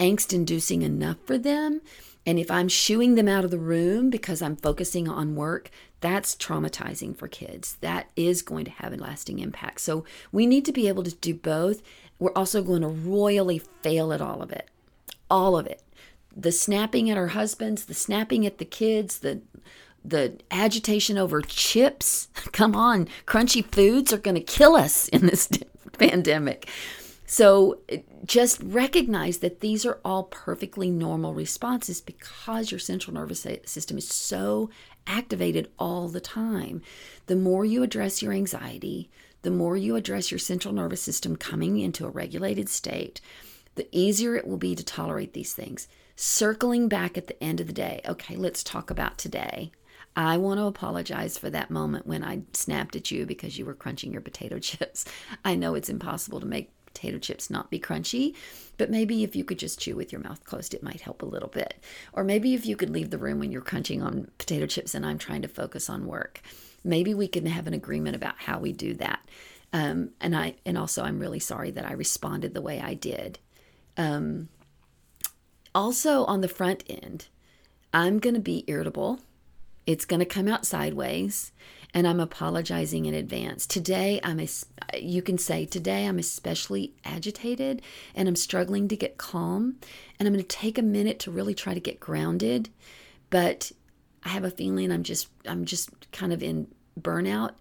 angst 0.00 0.32
inducing 0.32 0.82
enough 0.82 1.18
for 1.24 1.38
them. 1.38 1.80
And 2.26 2.38
if 2.38 2.50
I'm 2.50 2.68
shooing 2.68 3.14
them 3.14 3.28
out 3.28 3.44
of 3.44 3.50
the 3.50 3.58
room 3.58 4.10
because 4.10 4.42
I'm 4.42 4.56
focusing 4.56 5.08
on 5.08 5.36
work, 5.36 5.70
that's 6.00 6.34
traumatizing 6.34 7.16
for 7.16 7.28
kids. 7.28 7.76
That 7.80 8.10
is 8.16 8.42
going 8.42 8.64
to 8.66 8.70
have 8.72 8.92
a 8.92 8.96
lasting 8.96 9.38
impact. 9.38 9.80
So 9.80 10.04
we 10.32 10.46
need 10.46 10.64
to 10.66 10.72
be 10.72 10.88
able 10.88 11.02
to 11.04 11.14
do 11.14 11.34
both. 11.34 11.82
We're 12.18 12.32
also 12.32 12.62
going 12.62 12.82
to 12.82 12.88
royally 12.88 13.62
fail 13.82 14.12
at 14.12 14.20
all 14.20 14.42
of 14.42 14.50
it. 14.50 14.68
All 15.30 15.56
of 15.56 15.66
it. 15.66 15.82
The 16.36 16.52
snapping 16.52 17.10
at 17.10 17.16
our 17.16 17.28
husbands, 17.28 17.86
the 17.86 17.94
snapping 17.94 18.46
at 18.46 18.58
the 18.58 18.64
kids, 18.64 19.20
the 19.20 19.42
the 20.02 20.38
agitation 20.50 21.18
over 21.18 21.42
chips. 21.42 22.28
Come 22.52 22.74
on, 22.74 23.08
crunchy 23.26 23.64
foods 23.64 24.12
are 24.12 24.18
going 24.18 24.36
to 24.36 24.40
kill 24.40 24.74
us 24.74 25.08
in 25.08 25.26
this 25.26 25.48
pandemic. 25.98 26.68
So 27.32 27.78
just 28.24 28.60
recognize 28.60 29.38
that 29.38 29.60
these 29.60 29.86
are 29.86 30.00
all 30.04 30.24
perfectly 30.24 30.90
normal 30.90 31.32
responses 31.32 32.00
because 32.00 32.72
your 32.72 32.80
central 32.80 33.14
nervous 33.14 33.46
system 33.66 33.98
is 33.98 34.08
so 34.08 34.68
activated 35.06 35.70
all 35.78 36.08
the 36.08 36.20
time. 36.20 36.82
The 37.26 37.36
more 37.36 37.64
you 37.64 37.84
address 37.84 38.20
your 38.20 38.32
anxiety, 38.32 39.10
the 39.42 39.52
more 39.52 39.76
you 39.76 39.94
address 39.94 40.32
your 40.32 40.40
central 40.40 40.74
nervous 40.74 41.02
system 41.02 41.36
coming 41.36 41.78
into 41.78 42.04
a 42.04 42.10
regulated 42.10 42.68
state, 42.68 43.20
the 43.76 43.86
easier 43.92 44.34
it 44.34 44.44
will 44.44 44.56
be 44.56 44.74
to 44.74 44.82
tolerate 44.82 45.32
these 45.32 45.52
things. 45.52 45.86
Circling 46.16 46.88
back 46.88 47.16
at 47.16 47.28
the 47.28 47.40
end 47.40 47.60
of 47.60 47.68
the 47.68 47.72
day, 47.72 48.00
okay, 48.08 48.34
let's 48.34 48.64
talk 48.64 48.90
about 48.90 49.18
today. 49.18 49.70
I 50.16 50.36
want 50.36 50.58
to 50.58 50.64
apologize 50.64 51.38
for 51.38 51.48
that 51.50 51.70
moment 51.70 52.08
when 52.08 52.24
I 52.24 52.42
snapped 52.54 52.96
at 52.96 53.12
you 53.12 53.24
because 53.24 53.56
you 53.56 53.64
were 53.64 53.74
crunching 53.74 54.10
your 54.10 54.20
potato 54.20 54.58
chips. 54.60 55.04
I 55.44 55.54
know 55.54 55.76
it's 55.76 55.88
impossible 55.88 56.40
to 56.40 56.46
make 56.46 56.72
potato 56.92 57.18
chips 57.18 57.50
not 57.50 57.70
be 57.70 57.78
crunchy, 57.78 58.34
but 58.76 58.90
maybe 58.90 59.22
if 59.22 59.36
you 59.36 59.44
could 59.44 59.58
just 59.58 59.80
chew 59.80 59.96
with 59.96 60.12
your 60.12 60.20
mouth 60.20 60.44
closed, 60.44 60.74
it 60.74 60.82
might 60.82 61.00
help 61.00 61.22
a 61.22 61.26
little 61.26 61.48
bit. 61.48 61.74
Or 62.12 62.24
maybe 62.24 62.54
if 62.54 62.66
you 62.66 62.76
could 62.76 62.90
leave 62.90 63.10
the 63.10 63.18
room 63.18 63.38
when 63.38 63.52
you're 63.52 63.60
crunching 63.60 64.02
on 64.02 64.30
potato 64.38 64.66
chips 64.66 64.94
and 64.94 65.04
I'm 65.04 65.18
trying 65.18 65.42
to 65.42 65.48
focus 65.48 65.88
on 65.88 66.06
work. 66.06 66.40
Maybe 66.82 67.14
we 67.14 67.28
can 67.28 67.46
have 67.46 67.66
an 67.66 67.74
agreement 67.74 68.16
about 68.16 68.34
how 68.38 68.58
we 68.58 68.72
do 68.72 68.94
that. 68.94 69.20
Um, 69.72 70.10
and 70.20 70.36
I 70.36 70.54
and 70.66 70.76
also 70.76 71.04
I'm 71.04 71.20
really 71.20 71.38
sorry 71.38 71.70
that 71.72 71.86
I 71.86 71.92
responded 71.92 72.54
the 72.54 72.62
way 72.62 72.80
I 72.80 72.94
did. 72.94 73.38
Um, 73.96 74.48
also 75.74 76.24
on 76.24 76.40
the 76.40 76.48
front 76.48 76.82
end, 76.88 77.28
I'm 77.92 78.18
going 78.18 78.34
to 78.34 78.40
be 78.40 78.64
irritable. 78.66 79.20
It's 79.86 80.04
going 80.04 80.20
to 80.20 80.26
come 80.26 80.48
out 80.48 80.66
sideways 80.66 81.52
and 81.92 82.06
I'm 82.06 82.20
apologizing 82.20 83.06
in 83.06 83.14
advance. 83.14 83.66
Today, 83.66 84.20
I'm 84.22 84.40
a, 84.40 84.48
you 84.98 85.22
can 85.22 85.38
say 85.38 85.66
today 85.66 86.06
I'm 86.06 86.18
especially 86.18 86.94
agitated 87.04 87.82
and 88.14 88.28
I'm 88.28 88.36
struggling 88.36 88.88
to 88.88 88.96
get 88.96 89.18
calm, 89.18 89.76
and 90.18 90.26
I'm 90.26 90.34
going 90.34 90.44
to 90.44 90.56
take 90.56 90.78
a 90.78 90.82
minute 90.82 91.18
to 91.20 91.30
really 91.30 91.54
try 91.54 91.74
to 91.74 91.80
get 91.80 92.00
grounded, 92.00 92.68
but 93.30 93.72
I 94.24 94.30
have 94.30 94.44
a 94.44 94.50
feeling 94.50 94.92
I'm 94.92 95.02
just 95.02 95.28
I'm 95.46 95.64
just 95.64 96.10
kind 96.12 96.32
of 96.32 96.42
in 96.42 96.68
burnout 97.00 97.52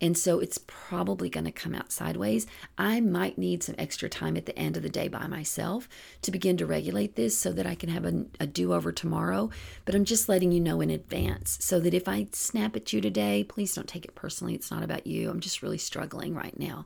and 0.00 0.16
so 0.16 0.38
it's 0.38 0.58
probably 0.58 1.28
going 1.28 1.44
to 1.44 1.52
come 1.52 1.74
out 1.74 1.90
sideways. 1.90 2.46
I 2.76 3.00
might 3.00 3.36
need 3.36 3.62
some 3.62 3.74
extra 3.78 4.08
time 4.08 4.36
at 4.36 4.46
the 4.46 4.56
end 4.58 4.76
of 4.76 4.82
the 4.82 4.88
day 4.88 5.08
by 5.08 5.26
myself 5.26 5.88
to 6.22 6.30
begin 6.30 6.56
to 6.58 6.66
regulate 6.66 7.16
this 7.16 7.36
so 7.36 7.52
that 7.52 7.66
I 7.66 7.74
can 7.74 7.88
have 7.88 8.04
a, 8.04 8.26
a 8.38 8.46
do 8.46 8.72
over 8.72 8.92
tomorrow. 8.92 9.50
But 9.84 9.94
I'm 9.94 10.04
just 10.04 10.28
letting 10.28 10.52
you 10.52 10.60
know 10.60 10.80
in 10.80 10.90
advance 10.90 11.58
so 11.60 11.80
that 11.80 11.94
if 11.94 12.06
I 12.06 12.28
snap 12.32 12.76
at 12.76 12.92
you 12.92 13.00
today, 13.00 13.44
please 13.44 13.74
don't 13.74 13.88
take 13.88 14.04
it 14.04 14.14
personally. 14.14 14.54
It's 14.54 14.70
not 14.70 14.84
about 14.84 15.06
you. 15.06 15.30
I'm 15.30 15.40
just 15.40 15.62
really 15.62 15.78
struggling 15.78 16.34
right 16.34 16.58
now. 16.58 16.84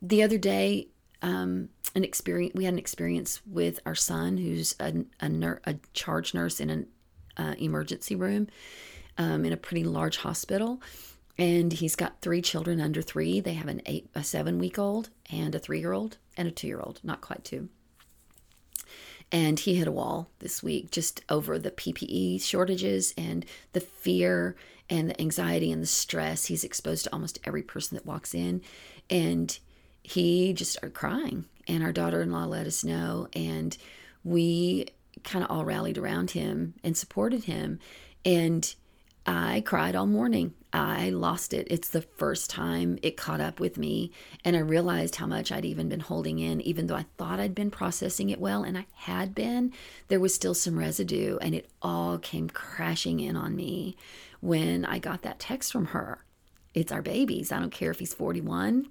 The 0.00 0.22
other 0.22 0.38
day, 0.38 0.88
um, 1.20 1.68
an 1.94 2.04
experience 2.04 2.54
we 2.54 2.64
had 2.64 2.74
an 2.74 2.78
experience 2.78 3.40
with 3.46 3.78
our 3.86 3.94
son 3.94 4.36
who's 4.36 4.74
a, 4.80 5.04
a, 5.20 5.28
ner- 5.28 5.60
a 5.64 5.76
charge 5.94 6.34
nurse 6.34 6.58
in 6.58 6.70
an 6.70 6.86
uh, 7.36 7.54
emergency 7.58 8.16
room 8.16 8.48
um, 9.18 9.44
in 9.44 9.52
a 9.52 9.56
pretty 9.56 9.84
large 9.84 10.16
hospital 10.18 10.80
and 11.38 11.72
he's 11.72 11.96
got 11.96 12.20
three 12.20 12.42
children 12.42 12.80
under 12.80 13.02
three. 13.02 13.40
They 13.40 13.54
have 13.54 13.68
an 13.68 13.82
eight, 13.86 14.08
a 14.14 14.22
seven 14.22 14.58
week 14.58 14.78
old, 14.78 15.10
and 15.30 15.54
a 15.54 15.58
three 15.58 15.80
year 15.80 15.92
old, 15.92 16.18
and 16.36 16.46
a 16.46 16.50
two 16.50 16.66
year 16.66 16.80
old, 16.80 17.00
not 17.02 17.20
quite 17.20 17.44
two. 17.44 17.68
And 19.30 19.58
he 19.58 19.74
hit 19.74 19.88
a 19.88 19.92
wall 19.92 20.28
this 20.40 20.62
week 20.62 20.90
just 20.90 21.22
over 21.30 21.58
the 21.58 21.70
PPE 21.70 22.42
shortages 22.42 23.14
and 23.16 23.46
the 23.72 23.80
fear 23.80 24.56
and 24.90 25.08
the 25.08 25.20
anxiety 25.20 25.72
and 25.72 25.82
the 25.82 25.86
stress 25.86 26.46
he's 26.46 26.64
exposed 26.64 27.04
to 27.04 27.12
almost 27.14 27.38
every 27.44 27.62
person 27.62 27.96
that 27.96 28.04
walks 28.04 28.34
in. 28.34 28.60
And 29.08 29.58
he 30.02 30.52
just 30.52 30.72
started 30.72 30.94
crying. 30.94 31.46
And 31.66 31.82
our 31.82 31.92
daughter 31.92 32.20
in 32.20 32.30
law 32.30 32.44
let 32.44 32.66
us 32.66 32.84
know. 32.84 33.28
And 33.32 33.74
we 34.22 34.88
kind 35.24 35.44
of 35.44 35.50
all 35.50 35.64
rallied 35.64 35.96
around 35.96 36.32
him 36.32 36.74
and 36.84 36.94
supported 36.94 37.44
him. 37.44 37.78
And 38.26 38.74
I 39.24 39.62
cried 39.64 39.96
all 39.96 40.06
morning. 40.06 40.52
I 40.72 41.10
lost 41.10 41.52
it. 41.52 41.66
It's 41.70 41.88
the 41.88 42.02
first 42.02 42.48
time 42.48 42.98
it 43.02 43.16
caught 43.16 43.40
up 43.40 43.60
with 43.60 43.76
me. 43.76 44.10
And 44.44 44.56
I 44.56 44.60
realized 44.60 45.16
how 45.16 45.26
much 45.26 45.52
I'd 45.52 45.64
even 45.64 45.88
been 45.88 46.00
holding 46.00 46.38
in, 46.38 46.60
even 46.62 46.86
though 46.86 46.96
I 46.96 47.06
thought 47.18 47.40
I'd 47.40 47.54
been 47.54 47.70
processing 47.70 48.30
it 48.30 48.40
well, 48.40 48.62
and 48.62 48.78
I 48.78 48.86
had 48.94 49.34
been, 49.34 49.72
there 50.08 50.20
was 50.20 50.34
still 50.34 50.54
some 50.54 50.78
residue. 50.78 51.36
And 51.38 51.54
it 51.54 51.68
all 51.82 52.18
came 52.18 52.48
crashing 52.48 53.20
in 53.20 53.36
on 53.36 53.54
me 53.54 53.96
when 54.40 54.84
I 54.84 54.98
got 54.98 55.22
that 55.22 55.38
text 55.38 55.72
from 55.72 55.86
her. 55.86 56.24
It's 56.74 56.92
our 56.92 57.02
babies. 57.02 57.52
I 57.52 57.58
don't 57.58 57.70
care 57.70 57.90
if 57.90 57.98
he's 57.98 58.14
41 58.14 58.88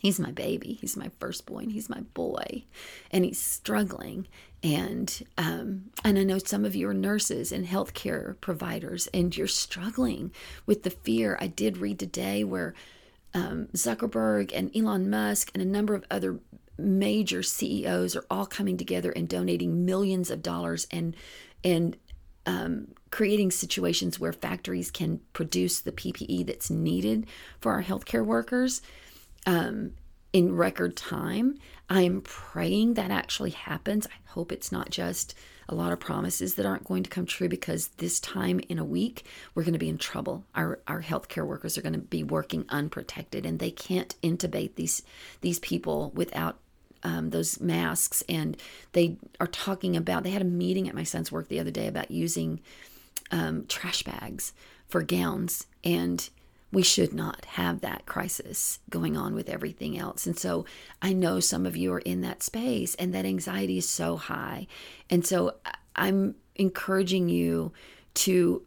he's 0.00 0.20
my 0.20 0.30
baby. 0.30 0.74
He's 0.74 0.96
my 0.96 1.10
firstborn. 1.18 1.70
He's 1.70 1.88
my 1.88 2.00
boy. 2.14 2.64
And 3.10 3.24
he's 3.24 3.40
struggling. 3.40 4.26
And 4.62 5.22
um, 5.36 5.90
and 6.04 6.18
i 6.18 6.24
know 6.24 6.38
some 6.38 6.64
of 6.64 6.74
you 6.74 6.88
are 6.88 6.94
nurses 6.94 7.52
and 7.52 7.66
healthcare 7.66 8.40
providers 8.40 9.08
and 9.14 9.36
you're 9.36 9.46
struggling 9.46 10.32
with 10.66 10.82
the 10.82 10.90
fear. 10.90 11.38
I 11.40 11.46
did 11.46 11.78
read 11.78 11.98
today 11.98 12.42
where 12.42 12.74
um, 13.34 13.68
zuckerberg 13.74 14.52
and 14.54 14.74
elon 14.76 15.10
musk 15.10 15.50
and 15.54 15.62
a 15.62 15.66
number 15.66 15.94
of 15.94 16.04
other 16.10 16.40
major 16.78 17.42
ceos 17.42 18.16
are 18.16 18.24
all 18.30 18.46
coming 18.46 18.76
together 18.76 19.10
and 19.10 19.28
donating 19.28 19.84
millions 19.84 20.30
of 20.30 20.42
dollars 20.42 20.86
and 20.90 21.16
and 21.64 21.96
um, 22.46 22.88
creating 23.10 23.50
situations 23.50 24.18
where 24.18 24.32
factories 24.32 24.90
can 24.90 25.20
produce 25.32 25.80
the 25.80 25.92
ppe 25.92 26.46
that's 26.46 26.70
needed 26.70 27.26
for 27.60 27.72
our 27.72 27.82
healthcare 27.82 28.24
workers 28.24 28.80
um, 29.46 29.92
in 30.32 30.54
record 30.54 30.96
time. 30.96 31.58
I'm 31.88 32.20
praying 32.20 32.94
that 32.94 33.10
actually 33.10 33.50
happens. 33.50 34.06
I 34.06 34.30
hope 34.30 34.52
it's 34.52 34.70
not 34.70 34.90
just 34.90 35.34
a 35.68 35.74
lot 35.74 35.92
of 35.92 36.00
promises 36.00 36.54
that 36.54 36.66
aren't 36.66 36.84
going 36.84 37.02
to 37.02 37.10
come 37.10 37.26
true 37.26 37.48
because 37.48 37.88
this 37.98 38.20
time 38.20 38.60
in 38.68 38.78
a 38.78 38.84
week 38.84 39.24
we're 39.54 39.64
going 39.64 39.74
to 39.74 39.78
be 39.78 39.88
in 39.88 39.98
trouble. 39.98 40.44
Our 40.54 40.80
our 40.86 41.02
healthcare 41.02 41.46
workers 41.46 41.76
are 41.76 41.82
going 41.82 41.94
to 41.94 41.98
be 41.98 42.24
working 42.24 42.64
unprotected 42.68 43.44
and 43.44 43.58
they 43.58 43.70
can't 43.70 44.14
intubate 44.22 44.74
these 44.74 45.02
these 45.40 45.58
people 45.58 46.10
without 46.14 46.58
um, 47.02 47.30
those 47.30 47.60
masks. 47.60 48.22
And 48.28 48.56
they 48.92 49.16
are 49.40 49.46
talking 49.46 49.96
about. 49.96 50.24
They 50.24 50.30
had 50.30 50.42
a 50.42 50.46
meeting 50.46 50.88
at 50.88 50.94
my 50.94 51.04
son's 51.04 51.30
work 51.30 51.48
the 51.48 51.60
other 51.60 51.70
day 51.70 51.86
about 51.86 52.10
using 52.10 52.60
um, 53.30 53.66
trash 53.66 54.02
bags 54.02 54.52
for 54.88 55.02
gowns 55.02 55.66
and 55.84 56.28
we 56.70 56.82
should 56.82 57.14
not 57.14 57.44
have 57.46 57.80
that 57.80 58.04
crisis 58.04 58.78
going 58.90 59.16
on 59.16 59.34
with 59.34 59.48
everything 59.48 59.98
else. 59.98 60.26
And 60.26 60.38
so 60.38 60.66
I 61.00 61.12
know 61.12 61.40
some 61.40 61.64
of 61.64 61.76
you 61.76 61.92
are 61.94 62.00
in 62.00 62.20
that 62.20 62.42
space 62.42 62.94
and 62.96 63.14
that 63.14 63.24
anxiety 63.24 63.78
is 63.78 63.88
so 63.88 64.16
high. 64.16 64.66
And 65.08 65.26
so 65.26 65.54
I'm 65.96 66.34
encouraging 66.56 67.28
you 67.28 67.72
to 68.14 68.62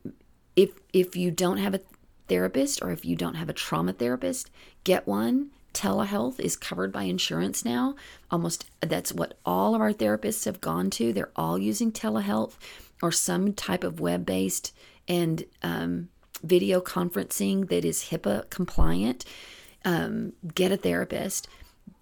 if 0.55 0.71
if 0.93 1.15
you 1.15 1.29
don't 1.31 1.57
have 1.57 1.75
a 1.75 1.81
therapist 2.27 2.81
or 2.81 2.91
if 2.91 3.05
you 3.05 3.15
don't 3.15 3.35
have 3.35 3.49
a 3.49 3.53
trauma 3.53 3.93
therapist, 3.93 4.49
get 4.83 5.07
one. 5.07 5.51
Telehealth 5.73 6.37
is 6.39 6.57
covered 6.57 6.91
by 6.91 7.03
insurance 7.03 7.63
now. 7.63 7.95
Almost 8.29 8.69
that's 8.81 9.13
what 9.13 9.37
all 9.45 9.73
of 9.73 9.79
our 9.79 9.93
therapists 9.93 10.43
have 10.45 10.59
gone 10.59 10.89
to. 10.91 11.13
They're 11.13 11.31
all 11.35 11.57
using 11.57 11.91
telehealth 11.91 12.55
or 13.01 13.11
some 13.11 13.53
type 13.53 13.83
of 13.83 13.99
web-based 13.99 14.73
and 15.07 15.45
um, 15.63 16.09
video 16.43 16.81
conferencing 16.81 17.69
that 17.69 17.85
is 17.85 18.09
HIPAA 18.09 18.49
compliant, 18.49 19.25
um, 19.85 20.33
get 20.53 20.71
a 20.71 20.77
therapist, 20.77 21.47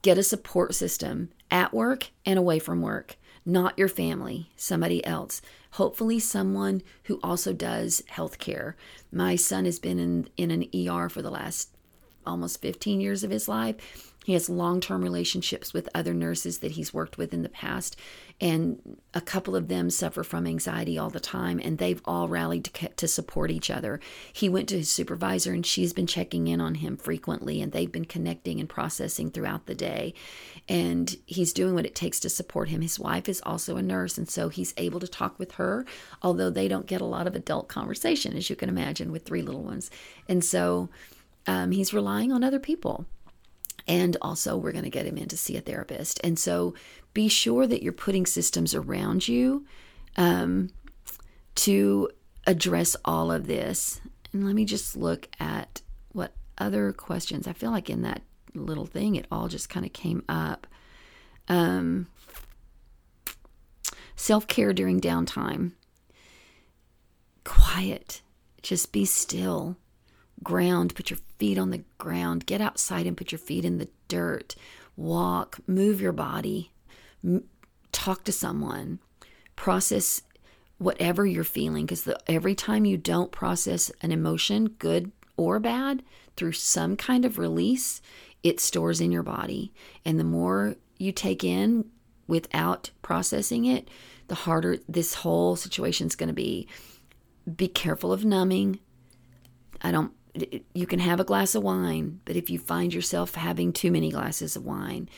get 0.01 0.17
a 0.17 0.23
support 0.23 0.75
system 0.75 1.29
at 1.51 1.73
work 1.73 2.09
and 2.25 2.37
away 2.37 2.59
from 2.59 2.81
work, 2.81 3.17
not 3.45 3.77
your 3.77 3.87
family, 3.87 4.49
somebody 4.55 5.05
else. 5.05 5.41
Hopefully, 5.73 6.19
someone 6.19 6.81
who 7.03 7.19
also 7.23 7.53
does 7.53 8.03
healthcare. 8.11 8.73
My 9.11 9.35
son 9.35 9.65
has 9.65 9.79
been 9.79 9.99
in, 9.99 10.29
in 10.37 10.51
an 10.51 10.65
ER 10.73 11.09
for 11.09 11.21
the 11.21 11.31
last 11.31 11.69
almost 12.25 12.61
15 12.61 13.01
years 13.01 13.23
of 13.23 13.31
his 13.31 13.47
life. 13.47 14.13
He 14.25 14.33
has 14.33 14.49
long 14.49 14.79
term 14.79 15.01
relationships 15.01 15.73
with 15.73 15.89
other 15.93 16.13
nurses 16.13 16.59
that 16.59 16.73
he's 16.73 16.93
worked 16.93 17.17
with 17.17 17.33
in 17.33 17.41
the 17.41 17.49
past 17.49 17.95
and 18.41 18.97
a 19.13 19.19
couple 19.19 19.55
of 19.55 19.67
them 19.67 19.89
suffer 19.89 20.23
from 20.23 20.47
anxiety 20.47 20.97
all 20.97 21.09
the 21.09 21.19
time 21.19 21.59
and 21.61 21.77
they've 21.77 22.01
all 22.05 22.29
rallied 22.29 22.65
to, 22.65 22.87
to 22.89 23.07
support 23.07 23.51
each 23.51 23.69
other. 23.69 23.99
He 24.31 24.47
went 24.47 24.69
to 24.69 24.77
his 24.77 24.89
supervisor 24.89 25.51
and 25.51 25.65
she's 25.65 25.93
been 25.93 26.07
checking 26.07 26.47
in 26.47 26.61
on 26.61 26.75
him 26.75 26.95
frequently 26.95 27.61
and 27.61 27.71
they've 27.71 27.91
been 27.91 28.05
connecting 28.05 28.59
and 28.59 28.69
processing 28.69 29.29
throughout 29.29 29.65
the 29.65 29.75
day. 29.75 30.13
And 30.69 31.15
he's 31.25 31.51
doing 31.51 31.75
what 31.75 31.85
it 31.85 31.95
takes 31.95 32.19
to 32.21 32.29
support 32.29 32.69
him. 32.69 32.81
His 32.81 32.99
wife 32.99 33.27
is 33.27 33.41
also 33.45 33.75
a 33.75 33.81
nurse 33.81 34.17
and 34.17 34.29
so 34.29 34.49
he's 34.49 34.73
able 34.77 34.99
to 34.99 35.07
talk 35.07 35.37
with 35.37 35.53
her 35.53 35.85
although 36.21 36.49
they 36.49 36.67
don't 36.67 36.85
get 36.85 37.01
a 37.01 37.05
lot 37.05 37.27
of 37.27 37.35
adult 37.35 37.67
conversation 37.67 38.35
as 38.37 38.49
you 38.49 38.55
can 38.55 38.69
imagine 38.69 39.11
with 39.11 39.25
three 39.25 39.41
little 39.41 39.63
ones. 39.63 39.89
And 40.27 40.43
so 40.43 40.89
um, 41.47 41.71
he's 41.71 41.93
relying 41.93 42.31
on 42.31 42.43
other 42.43 42.59
people 42.59 43.05
and 43.89 44.15
also, 44.21 44.55
we're 44.55 44.71
going 44.71 44.83
to 44.83 44.91
get 44.91 45.07
him 45.07 45.17
in 45.17 45.27
to 45.29 45.37
see 45.37 45.57
a 45.57 45.61
therapist. 45.61 46.21
And 46.23 46.37
so, 46.37 46.75
be 47.13 47.27
sure 47.27 47.65
that 47.65 47.81
you're 47.81 47.91
putting 47.91 48.27
systems 48.27 48.75
around 48.75 49.27
you 49.27 49.65
um, 50.15 50.69
to 51.55 52.09
address 52.45 52.95
all 53.03 53.31
of 53.31 53.47
this. 53.47 53.99
And 54.31 54.45
let 54.45 54.53
me 54.53 54.63
just 54.63 54.95
look 54.95 55.27
at 55.39 55.81
what 56.11 56.33
other 56.59 56.93
questions. 56.93 57.47
I 57.47 57.53
feel 57.53 57.71
like 57.71 57.89
in 57.89 58.03
that 58.03 58.21
little 58.53 58.85
thing, 58.85 59.15
it 59.15 59.25
all 59.31 59.47
just 59.47 59.69
kind 59.69 59.87
of 59.87 59.91
came 59.91 60.23
up. 60.29 60.67
Um, 61.47 62.07
Self 64.15 64.45
care 64.45 64.73
during 64.73 65.01
downtime. 65.01 65.71
Quiet. 67.43 68.21
Just 68.61 68.91
be 68.91 69.05
still 69.05 69.77
ground, 70.43 70.95
put 70.95 71.09
your 71.09 71.19
feet 71.37 71.57
on 71.57 71.69
the 71.69 71.83
ground, 71.97 72.45
get 72.45 72.61
outside 72.61 73.05
and 73.05 73.17
put 73.17 73.31
your 73.31 73.39
feet 73.39 73.65
in 73.65 73.77
the 73.77 73.89
dirt, 74.07 74.55
walk, 74.95 75.59
move 75.67 76.01
your 76.01 76.11
body, 76.11 76.71
m- 77.23 77.43
talk 77.91 78.23
to 78.23 78.31
someone, 78.31 78.99
process 79.55 80.21
whatever 80.77 81.25
you're 81.25 81.43
feeling 81.43 81.85
because 81.85 82.07
every 82.27 82.55
time 82.55 82.85
you 82.85 82.97
don't 82.97 83.31
process 83.31 83.91
an 84.01 84.11
emotion, 84.11 84.69
good 84.79 85.11
or 85.37 85.59
bad, 85.59 86.01
through 86.35 86.53
some 86.53 86.95
kind 86.95 87.25
of 87.25 87.37
release, 87.37 88.01
it 88.43 88.59
stores 88.59 89.01
in 89.01 89.11
your 89.11 89.23
body. 89.23 89.73
And 90.05 90.19
the 90.19 90.23
more 90.23 90.75
you 90.97 91.11
take 91.11 91.43
in 91.43 91.85
without 92.27 92.91
processing 93.01 93.65
it, 93.65 93.89
the 94.29 94.35
harder 94.35 94.77
this 94.87 95.15
whole 95.15 95.55
situation 95.55 96.07
is 96.07 96.15
going 96.15 96.27
to 96.27 96.33
be. 96.33 96.67
Be 97.55 97.67
careful 97.67 98.13
of 98.13 98.23
numbing. 98.23 98.79
I 99.81 99.91
don't 99.91 100.13
you 100.73 100.85
can 100.85 100.99
have 100.99 101.19
a 101.19 101.25
glass 101.25 101.55
of 101.55 101.63
wine, 101.63 102.21
but 102.25 102.35
if 102.35 102.49
you 102.49 102.59
find 102.59 102.93
yourself 102.93 103.35
having 103.35 103.73
too 103.73 103.91
many 103.91 104.11
glasses 104.11 104.55
of 104.55 104.65
wine, 104.65 105.09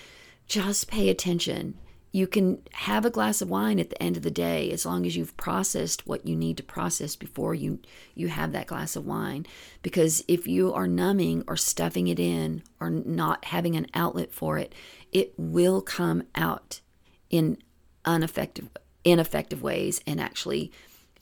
just 0.47 0.89
pay 0.89 1.09
attention. 1.09 1.75
You 2.11 2.27
can 2.27 2.61
have 2.73 3.05
a 3.05 3.09
glass 3.09 3.41
of 3.41 3.49
wine 3.49 3.79
at 3.79 3.89
the 3.89 4.03
end 4.03 4.17
of 4.17 4.23
the 4.23 4.31
day 4.31 4.69
as 4.71 4.85
long 4.85 5.05
as 5.05 5.15
you've 5.15 5.37
processed 5.37 6.05
what 6.05 6.27
you 6.27 6.35
need 6.35 6.57
to 6.57 6.63
process 6.63 7.15
before 7.15 7.55
you 7.55 7.79
you 8.15 8.27
have 8.27 8.51
that 8.51 8.67
glass 8.67 8.97
of 8.97 9.05
wine 9.05 9.45
because 9.81 10.21
if 10.27 10.45
you 10.45 10.73
are 10.73 10.87
numbing 10.87 11.45
or 11.47 11.55
stuffing 11.55 12.09
it 12.09 12.19
in 12.19 12.63
or 12.81 12.89
not 12.89 13.45
having 13.45 13.77
an 13.77 13.87
outlet 13.93 14.33
for 14.33 14.57
it, 14.57 14.75
it 15.13 15.33
will 15.37 15.81
come 15.81 16.23
out 16.35 16.81
in 17.29 17.57
ineffective 18.05 18.67
ineffective 19.05 19.63
ways 19.63 20.01
and 20.05 20.19
actually 20.19 20.71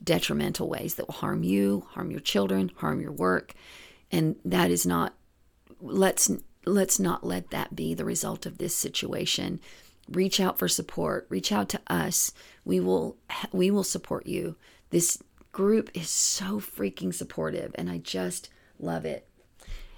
detrimental 0.04 0.70
ways 0.70 0.96
that 0.96 1.08
will 1.08 1.16
harm 1.16 1.44
you, 1.44 1.86
harm 1.92 2.12
your 2.12 2.20
children, 2.20 2.72
harm 2.78 3.02
your 3.02 3.12
work. 3.12 3.54
And 4.12 4.36
that 4.46 4.72
is 4.72 4.86
not 4.86 5.14
let's 5.82 6.32
let's 6.66 7.00
not 7.00 7.26
let 7.26 7.52
that 7.52 7.76
be 7.76 7.94
the 7.94 8.06
result 8.06 8.46
of 8.46 8.58
this 8.58 8.76
situation. 8.76 9.60
Reach 10.10 10.40
out 10.40 10.58
for 10.58 10.68
support. 10.68 11.28
Reach 11.30 11.52
out 11.52 11.70
to 11.70 11.82
us. 11.88 12.32
We 12.66 12.80
will 12.80 13.18
we 13.52 13.72
will 13.72 13.84
support 13.84 14.26
you. 14.26 14.56
This 14.90 15.22
group 15.52 15.90
is 15.94 16.10
so 16.10 16.60
freaking 16.60 17.14
supportive 17.14 17.72
and 17.76 17.90
i 17.90 17.98
just 17.98 18.50
love 18.80 19.06
it. 19.06 19.28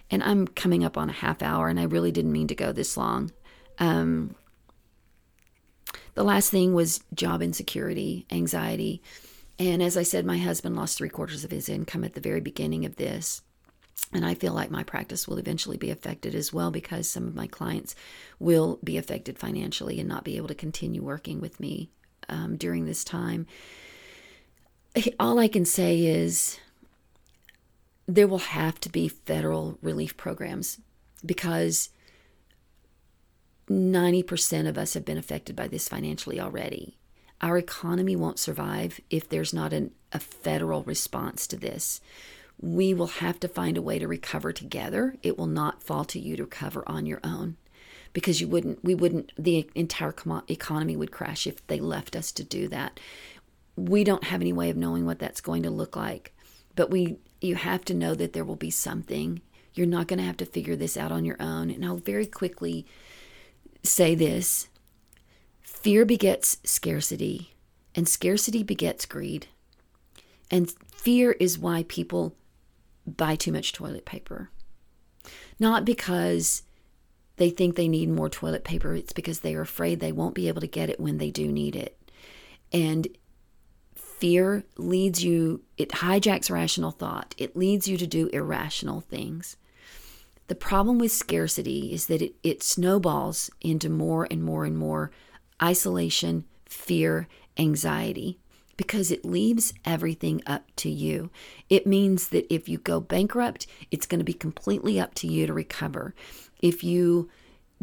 And 0.10 0.24
i'm 0.24 0.48
coming 0.48 0.84
up 0.84 0.98
on 0.98 1.10
a 1.10 1.14
half 1.14 1.42
hour 1.42 1.68
and 1.68 1.80
i 1.80 1.84
really 1.84 2.12
didn't 2.12 2.32
mean 2.32 2.48
to 2.48 2.56
go 2.56 2.72
this 2.72 2.98
long. 2.98 3.32
Um, 3.80 4.36
the 6.14 6.24
last 6.24 6.52
thing 6.52 6.74
was 6.74 7.04
job 7.14 7.42
insecurity 7.42 8.26
anxiety 8.32 9.02
and 9.62 9.82
as 9.82 9.98
i 9.98 10.04
said 10.04 10.26
my 10.26 10.38
husband 10.38 10.76
lost 10.76 10.98
three 10.98 11.10
quarters 11.10 11.44
of 11.44 11.52
his 11.52 11.70
income 11.70 12.04
at 12.04 12.14
the 12.14 12.22
very 12.22 12.42
beginning 12.42 12.86
of 12.86 12.96
this 12.96 13.42
and 14.14 14.26
I 14.26 14.34
feel 14.34 14.54
like 14.54 14.72
my 14.72 14.84
practice 14.84 15.28
will 15.28 15.38
eventually 15.38 15.78
be 15.78 15.90
affected 15.90 16.36
as 16.36 16.52
well 16.52 16.72
because 16.72 17.08
some 17.08 17.28
of 17.28 17.36
my 17.36 17.48
clients 17.48 17.96
will 18.40 18.80
be 18.84 18.98
affected 18.98 19.40
financially 19.40 20.00
and 20.00 20.10
not 20.10 20.24
be 20.24 20.38
able 20.38 20.50
to 20.50 20.56
continue 20.56 21.02
working 21.02 21.40
with 21.40 21.60
me 21.60 21.90
um, 22.28 22.58
during 22.58 22.86
this 22.86 23.04
time. 23.04 23.48
All 25.20 25.40
I 25.40 25.48
can 25.48 25.64
say 25.64 26.06
is 26.06 26.60
there 28.06 28.28
will 28.28 28.40
have 28.40 28.80
to 28.82 28.90
be 28.90 29.08
federal 29.08 29.78
relief 29.82 30.18
programs 30.18 30.82
because 31.26 31.90
90% 33.70 34.68
of 34.68 34.78
us 34.78 34.94
have 34.96 35.06
been 35.06 35.18
affected 35.18 35.56
by 35.56 35.68
this 35.70 35.88
financially 35.88 36.42
already. 36.42 36.98
Our 37.42 37.58
economy 37.58 38.16
won't 38.16 38.40
survive 38.40 39.02
if 39.10 39.28
there's 39.28 39.54
not 39.54 39.74
an, 39.74 39.92
a 40.14 40.20
federal 40.20 40.84
response 40.84 41.48
to 41.48 41.58
this 41.58 42.02
we 42.62 42.94
will 42.94 43.08
have 43.08 43.40
to 43.40 43.48
find 43.48 43.76
a 43.76 43.82
way 43.82 43.98
to 43.98 44.08
recover 44.08 44.54
together. 44.54 45.16
It 45.24 45.38
will 45.38 45.48
not 45.48 45.82
fall 45.82 46.06
to 46.06 46.20
you 46.20 46.38
to 46.38 46.44
recover 46.44 46.84
on 46.88 47.08
your 47.08 47.20
own 47.24 47.58
because 48.14 48.40
you 48.40 48.48
wouldn't, 48.48 48.84
we 48.84 48.94
wouldn't, 48.94 49.32
the 49.38 49.68
entire 49.74 50.14
economy 50.48 50.96
would 50.96 51.12
crash 51.12 51.48
if 51.48 51.66
they 51.68 51.80
left 51.80 52.16
us 52.16 52.32
to 52.34 52.44
do 52.44 52.68
that. 52.68 53.00
We 53.76 54.04
don't 54.04 54.26
have 54.26 54.42
any 54.42 54.54
way 54.54 54.70
of 54.70 54.78
knowing 54.78 55.06
what 55.06 55.18
that's 55.18 55.42
going 55.42 55.64
to 55.64 55.72
look 55.72 55.96
like, 55.96 56.34
but 56.76 56.92
we, 56.92 57.18
you 57.40 57.56
have 57.56 57.84
to 57.86 57.96
know 57.96 58.14
that 58.14 58.34
there 58.34 58.46
will 58.46 58.56
be 58.56 58.70
something. 58.70 59.42
You're 59.74 59.88
not 59.88 60.08
going 60.08 60.20
to 60.20 60.26
have 60.26 60.38
to 60.38 60.46
figure 60.46 60.76
this 60.76 60.98
out 60.98 61.12
on 61.12 61.26
your 61.26 61.38
own. 61.40 61.72
And 61.72 61.84
I'll 61.84 61.98
very 61.98 62.28
quickly 62.28 62.86
say 63.82 64.14
this 64.14 64.68
fear 65.82 66.06
begets 66.06 66.58
scarcity, 66.64 67.56
and 67.96 68.08
scarcity 68.08 68.62
begets 68.62 69.06
greed. 69.06 69.48
And 70.50 70.72
fear 70.94 71.32
is 71.34 71.58
why 71.58 71.86
people 71.88 72.36
buy 73.08 73.36
too 73.36 73.52
much 73.52 73.74
toilet 73.74 74.06
paper. 74.06 74.52
Not 75.60 75.84
because 75.84 76.64
they 77.38 77.50
think 77.50 77.76
they 77.76 77.88
need 77.88 78.10
more 78.10 78.30
toilet 78.30 78.64
paper, 78.64 78.94
it's 78.94 79.14
because 79.14 79.40
they 79.40 79.56
are 79.56 79.62
afraid 79.62 80.00
they 80.00 80.12
won't 80.12 80.36
be 80.36 80.48
able 80.48 80.62
to 80.62 80.68
get 80.68 80.90
it 80.90 81.00
when 81.00 81.18
they 81.18 81.32
do 81.32 81.52
need 81.52 81.76
it. 81.76 81.98
And 82.72 83.08
fear 83.96 84.64
leads 84.78 85.24
you, 85.24 85.64
it 85.78 85.90
hijacks 85.90 86.52
rational 86.52 86.92
thought, 86.92 87.34
it 87.38 87.56
leads 87.56 87.88
you 87.88 87.98
to 87.98 88.06
do 88.06 88.28
irrational 88.28 89.02
things. 89.02 89.58
The 90.48 90.56
problem 90.56 91.00
with 91.00 91.12
scarcity 91.12 91.94
is 91.94 92.06
that 92.08 92.22
it, 92.22 92.36
it 92.44 92.62
snowballs 92.62 93.50
into 93.62 93.90
more 93.90 94.28
and 94.30 94.44
more 94.44 94.66
and 94.66 94.78
more 94.78 95.10
isolation, 95.64 96.46
fear, 96.66 97.28
anxiety 97.58 98.40
because 98.78 99.12
it 99.12 99.24
leaves 99.24 99.74
everything 99.86 100.42
up 100.48 100.64
to 100.76 100.90
you. 100.90 101.30
It 101.70 101.86
means 101.86 102.30
that 102.30 102.52
if 102.52 102.68
you 102.68 102.80
go 102.80 103.00
bankrupt, 103.00 103.68
it's 103.92 104.08
going 104.08 104.20
to 104.20 104.26
be 104.26 104.34
completely 104.34 105.00
up 105.00 105.14
to 105.16 105.28
you 105.28 105.46
to 105.46 105.54
recover. 105.54 106.16
If 106.62 106.84
you 106.84 107.30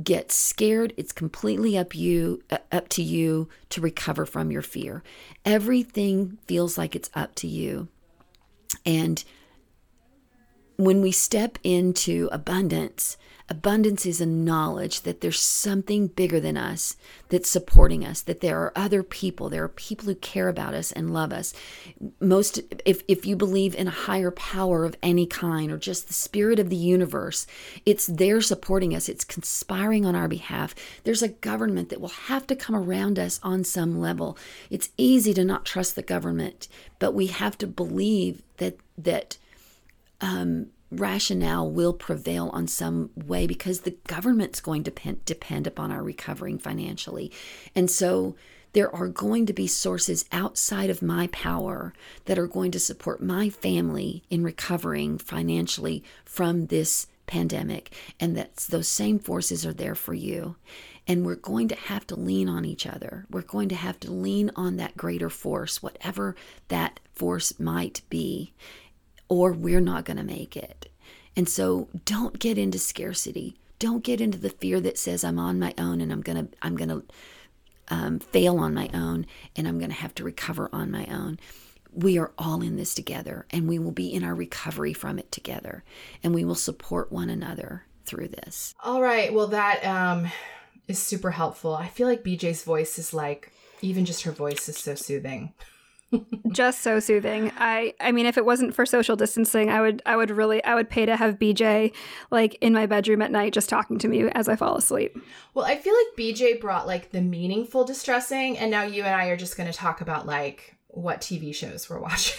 get 0.03 0.33
scared, 0.33 0.95
it's 0.97 1.13
completely 1.13 1.79
up 1.79 1.95
you 1.95 2.43
uh, 2.51 2.59
up 2.73 2.89
to 2.89 3.03
you 3.03 3.49
to 3.71 3.81
recover 3.81 4.27
from 4.27 4.51
your 4.51 4.63
fear. 4.63 5.03
Everything 5.45 6.39
feels 6.47 6.77
like 6.77 6.97
it's 6.97 7.11
up 7.15 7.35
to 7.37 7.47
you. 7.47 7.89
And 8.85 9.23
when 10.79 11.03
we 11.03 11.13
step 11.13 11.59
into 11.63 12.29
abundance, 12.33 13.19
Abundance 13.51 14.05
is 14.05 14.21
a 14.21 14.27
knowledge 14.27 15.03
that 15.03 15.23
there's 15.23 15.41
something 15.41 16.09
bigger 16.09 16.39
than 16.39 16.59
us 16.59 16.97
that's 17.31 17.49
supporting 17.49 18.05
us, 18.05 18.21
that 18.21 18.43
there 18.43 18.61
are 18.61 18.73
other 18.77 19.03
people, 19.03 19.49
there 19.49 19.65
are 19.65 19.69
people 19.69 20.05
who 20.05 20.15
care 20.17 20.51
about 20.51 20.75
us 20.75 20.93
and 20.93 21.15
love 21.15 21.33
us. 21.33 21.55
Most, 22.21 22.61
if, 22.85 23.03
if 23.09 23.25
you 23.25 23.37
believe 23.37 23.75
in 23.75 23.89
a 23.89 23.93
higher 23.93 24.31
power 24.31 24.85
of 24.85 24.99
any 25.03 25.25
kind 25.25 25.73
or 25.73 25.79
just 25.79 26.09
the 26.09 26.13
spirit 26.13 26.59
of 26.59 26.69
the 26.69 26.77
universe, 26.77 27.47
it's 27.87 28.07
there 28.07 28.43
supporting 28.43 28.95
us, 28.95 29.09
it's 29.09 29.25
conspiring 29.25 30.05
on 30.05 30.15
our 30.15 30.29
behalf. 30.29 30.75
There's 31.05 31.23
a 31.23 31.29
government 31.29 31.89
that 31.89 32.03
will 32.03 32.09
have 32.09 32.47
to 32.49 32.57
come 32.57 32.77
around 32.77 33.19
us 33.19 33.41
on 33.43 33.65
some 33.65 33.99
level. 33.99 34.37
It's 34.69 34.91
easy 34.99 35.33
to 35.33 35.45
not 35.45 35.65
trust 35.65 35.97
the 35.97 36.03
government, 36.03 36.69
but 36.99 37.15
we 37.15 37.29
have 37.29 37.57
to 37.59 37.67
believe 37.67 38.43
that, 38.59 38.77
that, 38.99 39.39
um, 40.21 40.69
rationale 40.91 41.71
will 41.71 41.93
prevail 41.93 42.49
on 42.53 42.67
some 42.67 43.11
way 43.15 43.47
because 43.47 43.81
the 43.81 43.97
government's 44.07 44.61
going 44.61 44.83
to 44.85 44.91
depend, 44.91 45.25
depend 45.25 45.67
upon 45.67 45.93
our 45.93 46.03
recovering 46.03 46.59
financially. 46.59 47.31
And 47.75 47.91
so 47.91 48.37
there 48.73 48.95
are 48.95 49.09
going 49.09 49.47
to 49.47 49.53
be 49.53 49.67
sources 49.67 50.25
outside 50.31 50.91
of 50.91 51.03
my 51.03 51.27
power 51.29 51.93
that 52.27 52.39
are 52.39 52.47
going 52.47 52.71
to 52.73 52.81
support 52.81 53.23
my 53.23 53.49
family 53.49 54.23
in 54.31 54.43
recovering 54.43 55.19
financially 55.19 56.03
from 56.25 56.67
this 56.67 57.07
pandemic. 57.27 57.93
And 58.19 58.37
that 58.37 58.57
those 58.57 58.89
same 58.89 59.19
forces 59.19 59.65
are 59.67 59.73
there 59.73 59.95
for 59.95 60.15
you. 60.15 60.57
And 61.07 61.25
we're 61.25 61.37
going 61.37 61.69
to 61.69 61.75
have 61.75 62.07
to 62.09 62.17
lean 62.17 62.49
on 62.49 62.67
each 62.67 62.87
other. 62.87 63.27
We're 63.31 63.41
going 63.43 63.71
to 63.71 63.75
have 63.75 63.99
to 64.01 64.13
lean 64.13 64.51
on 64.57 64.77
that 64.77 64.97
greater 64.97 65.31
force 65.31 65.83
whatever 65.83 66.37
that 66.69 67.01
force 67.15 67.59
might 67.59 68.03
be 68.11 68.53
or 69.29 69.53
we're 69.53 69.81
not 69.81 70.05
going 70.05 70.17
to 70.17 70.23
make 70.23 70.57
it. 70.57 70.91
And 71.37 71.49
so 71.49 71.89
don't 72.05 72.39
get 72.39 72.59
into 72.59 72.79
scarcity. 72.79 73.57
Don't 73.79 74.03
get 74.03 74.21
into 74.21 74.39
the 74.39 74.51
fear 74.51 74.81
that 74.81 74.99
says 74.99 75.23
I'm 75.23 75.39
on 75.39 75.59
my 75.59 75.73
own 75.79 76.01
and 76.01 76.13
I'm 76.13 76.21
going 76.21 76.47
to 76.47 76.57
I'm 76.63 76.77
going 76.77 76.89
to 76.89 77.05
um, 77.91 78.19
fail 78.19 78.59
on 78.59 78.75
my 78.75 78.91
own 78.93 79.27
and 79.57 79.69
I'm 79.69 79.79
going 79.79 79.91
to 79.91 79.97
have 79.97 80.15
to 80.17 80.25
recover 80.25 80.69
on 80.73 80.91
my 80.91 81.07
own. 81.07 81.39
We 81.93 82.19
are 82.19 82.33
all 82.37 82.61
in 82.61 82.77
this 82.77 82.95
together 82.95 83.47
and 83.51 83.69
we 83.69 83.79
will 83.79 83.93
be 83.93 84.13
in 84.13 84.25
our 84.25 84.35
recovery 84.35 84.93
from 84.93 85.19
it 85.19 85.31
together 85.33 85.85
and 86.23 86.35
we 86.35 86.45
will 86.45 86.55
support 86.55 87.13
one 87.13 87.31
another 87.31 87.85
through 88.05 88.29
this. 88.29 88.75
All 88.83 89.01
right. 89.01 89.33
Well, 89.33 89.49
that 89.49 89.85
um, 89.85 90.31
is 90.87 90.99
super 90.99 91.31
helpful. 91.31 91.75
I 91.75 91.87
feel 91.89 92.09
like 92.09 92.25
BJ's 92.25 92.65
voice 92.65 92.99
is 92.99 93.15
like, 93.15 93.53
even 93.81 94.05
just 94.05 94.23
her 94.23 94.33
voice 94.33 94.69
is 94.69 94.77
so 94.77 94.97
soothing 94.97 95.53
just 96.53 96.81
so 96.81 97.01
soothing. 97.01 97.53
I 97.59 97.95
I 98.01 98.13
mean 98.13 98.27
if 98.27 98.39
it 98.39 98.45
wasn't 98.45 98.75
for 98.75 98.87
social 98.87 99.17
distancing, 99.17 99.71
I 99.71 99.81
would 99.81 100.03
I 100.07 100.17
would 100.17 100.31
really 100.31 100.63
I 100.65 100.75
would 100.75 100.89
pay 100.89 101.07
to 101.07 101.17
have 101.17 101.39
BJ 101.39 101.93
like 102.31 102.57
in 102.61 102.73
my 102.73 102.87
bedroom 102.87 103.23
at 103.23 103.31
night 103.31 103.53
just 103.53 103.69
talking 103.69 103.99
to 103.99 104.09
me 104.09 104.29
as 104.31 104.49
I 104.49 104.57
fall 104.57 104.77
asleep. 104.77 105.17
Well, 105.55 105.65
I 105.65 105.77
feel 105.77 105.95
like 105.95 106.19
BJ 106.19 106.61
brought 106.61 106.87
like 106.87 107.11
the 107.11 107.21
meaningful 107.21 107.85
distressing 107.85 108.59
and 108.59 108.71
now 108.71 108.83
you 108.83 109.03
and 109.03 109.15
I 109.15 109.27
are 109.27 109.37
just 109.37 109.57
going 109.57 109.71
to 109.71 109.77
talk 109.77 110.01
about 110.01 110.27
like 110.27 110.79
what 110.89 111.21
TV 111.21 111.55
shows 111.55 111.89
we're 111.89 112.01
watching. 112.01 112.39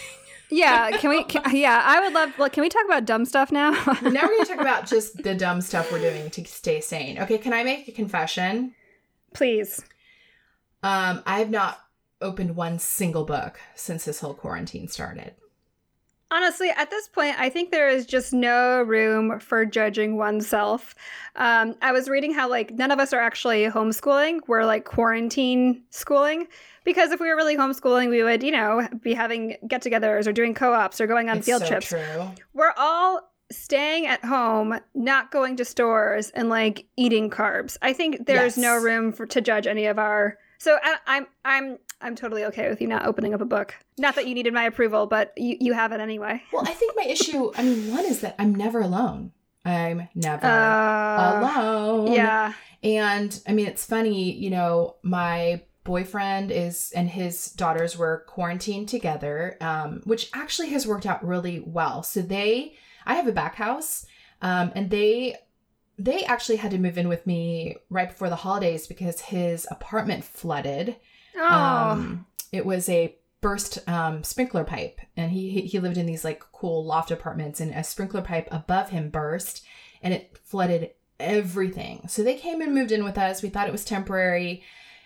yeah, 0.50 0.90
can 0.98 1.10
we? 1.10 1.24
Can, 1.24 1.42
yeah, 1.56 1.82
I 1.84 2.00
would 2.00 2.12
love. 2.12 2.38
Like, 2.38 2.52
can 2.52 2.62
we 2.62 2.68
talk 2.68 2.84
about 2.84 3.04
dumb 3.04 3.24
stuff 3.24 3.50
now? 3.50 3.70
now 3.70 4.22
we're 4.22 4.28
going 4.28 4.44
to 4.44 4.48
talk 4.48 4.60
about 4.60 4.86
just 4.86 5.22
the 5.22 5.34
dumb 5.34 5.60
stuff 5.60 5.90
we're 5.90 6.00
doing 6.00 6.30
to 6.30 6.44
stay 6.44 6.80
sane. 6.80 7.18
Okay, 7.18 7.38
can 7.38 7.52
I 7.52 7.64
make 7.64 7.88
a 7.88 7.92
confession? 7.92 8.74
Please. 9.34 9.82
Um, 10.82 11.22
I 11.26 11.38
have 11.38 11.50
not 11.50 11.78
opened 12.20 12.56
one 12.56 12.78
single 12.78 13.24
book 13.24 13.60
since 13.74 14.04
this 14.04 14.20
whole 14.20 14.34
quarantine 14.34 14.88
started. 14.88 15.34
Honestly, 16.32 16.70
at 16.76 16.90
this 16.90 17.08
point, 17.08 17.34
I 17.40 17.48
think 17.48 17.72
there 17.72 17.88
is 17.88 18.06
just 18.06 18.32
no 18.32 18.82
room 18.82 19.40
for 19.40 19.64
judging 19.66 20.16
oneself. 20.16 20.94
Um, 21.34 21.74
I 21.82 21.90
was 21.90 22.08
reading 22.08 22.32
how, 22.32 22.48
like, 22.48 22.70
none 22.70 22.92
of 22.92 23.00
us 23.00 23.12
are 23.12 23.20
actually 23.20 23.64
homeschooling. 23.64 24.38
We're 24.46 24.64
like 24.64 24.84
quarantine 24.84 25.82
schooling. 25.90 26.46
Because 26.84 27.10
if 27.10 27.20
we 27.20 27.28
were 27.28 27.36
really 27.36 27.56
homeschooling, 27.56 28.10
we 28.10 28.22
would, 28.22 28.42
you 28.42 28.52
know, 28.52 28.88
be 29.02 29.12
having 29.12 29.56
get 29.66 29.82
togethers 29.82 30.26
or 30.26 30.32
doing 30.32 30.54
co 30.54 30.72
ops 30.72 31.00
or 31.00 31.06
going 31.06 31.28
on 31.28 31.38
It's 31.38 31.46
field 31.46 31.62
so 31.62 31.68
trips. 31.68 31.88
True. 31.88 32.30
We're 32.54 32.74
all 32.76 33.28
staying 33.50 34.06
at 34.06 34.24
home, 34.24 34.78
not 34.94 35.30
going 35.30 35.56
to 35.56 35.64
stores 35.64 36.30
and 36.30 36.48
like 36.48 36.86
eating 36.96 37.28
carbs. 37.28 37.76
I 37.82 37.92
think 37.92 38.26
there's 38.26 38.56
no 38.56 38.76
room 38.76 39.12
for 39.12 39.26
to 39.26 39.40
judge 39.40 39.66
any 39.66 39.86
of 39.86 39.98
our. 39.98 40.38
So 40.58 40.78
I, 40.82 40.96
I'm 41.06 41.26
I'm 41.44 41.78
I'm 42.00 42.16
totally 42.16 42.44
okay 42.46 42.68
with 42.68 42.80
you 42.80 42.88
not 42.88 43.06
opening 43.06 43.34
up 43.34 43.40
a 43.40 43.44
book. 43.44 43.74
Not 43.98 44.14
that 44.16 44.26
you 44.26 44.34
needed 44.34 44.54
my 44.54 44.64
approval, 44.64 45.06
but 45.06 45.32
you 45.36 45.56
you 45.60 45.72
have 45.74 45.92
it 45.92 46.00
anyway. 46.00 46.42
Well, 46.52 46.64
I 46.66 46.72
think 46.72 46.94
my 46.96 47.04
issue, 47.04 47.52
I 47.56 47.62
mean, 47.62 47.90
one 47.94 48.04
is 48.06 48.20
that 48.20 48.36
I'm 48.38 48.54
never 48.54 48.80
alone. 48.80 49.32
I'm 49.64 50.08
never 50.14 50.46
Uh, 50.46 51.40
alone. 51.40 52.12
yeah. 52.12 52.54
And 52.82 53.38
I 53.46 53.52
mean, 53.52 53.66
it's 53.66 53.84
funny, 53.84 54.32
you 54.32 54.48
know, 54.50 54.96
my 55.02 55.62
boyfriend 55.84 56.50
is 56.50 56.92
and 56.96 57.08
his 57.10 57.46
daughters 57.52 57.96
were 57.98 58.24
quarantined 58.26 58.88
together, 58.88 59.56
um, 59.60 60.00
which 60.04 60.30
actually 60.32 60.68
has 60.70 60.86
worked 60.86 61.04
out 61.06 61.26
really 61.26 61.60
well. 61.60 62.02
So 62.02 62.22
they, 62.22 62.74
I 63.04 63.14
have 63.14 63.26
a 63.26 63.32
back 63.32 63.56
house, 63.56 64.06
um, 64.40 64.72
and 64.74 64.88
they, 64.90 65.36
they 65.98 66.24
actually 66.24 66.56
had 66.56 66.70
to 66.70 66.78
move 66.78 66.96
in 66.96 67.08
with 67.08 67.26
me 67.26 67.76
right 67.90 68.08
before 68.08 68.30
the 68.30 68.36
holidays 68.36 68.86
because 68.86 69.20
his 69.20 69.66
apartment 69.70 70.24
flooded. 70.24 70.96
Oh. 71.36 71.46
Um, 71.54 72.26
it 72.52 72.64
was 72.66 72.88
a 72.88 73.16
burst 73.40 73.88
um, 73.88 74.22
sprinkler 74.24 74.64
pipe, 74.64 75.00
and 75.16 75.30
he 75.30 75.62
he- 75.62 75.78
lived 75.80 75.96
in 75.96 76.06
these 76.06 76.24
like 76.24 76.42
cool 76.52 76.84
loft 76.84 77.10
apartments, 77.10 77.60
and 77.60 77.72
a 77.72 77.82
sprinkler 77.84 78.22
pipe 78.22 78.48
above 78.50 78.90
him 78.90 79.08
burst, 79.10 79.64
and 80.02 80.12
it 80.12 80.38
flooded 80.44 80.90
everything. 81.18 82.06
So 82.08 82.22
they 82.22 82.34
came 82.34 82.60
and 82.60 82.74
moved 82.74 82.92
in 82.92 83.04
with 83.04 83.18
us. 83.18 83.42
We 83.42 83.48
thought 83.48 83.68
it 83.68 83.72
was 83.72 83.84
temporary. 83.84 84.62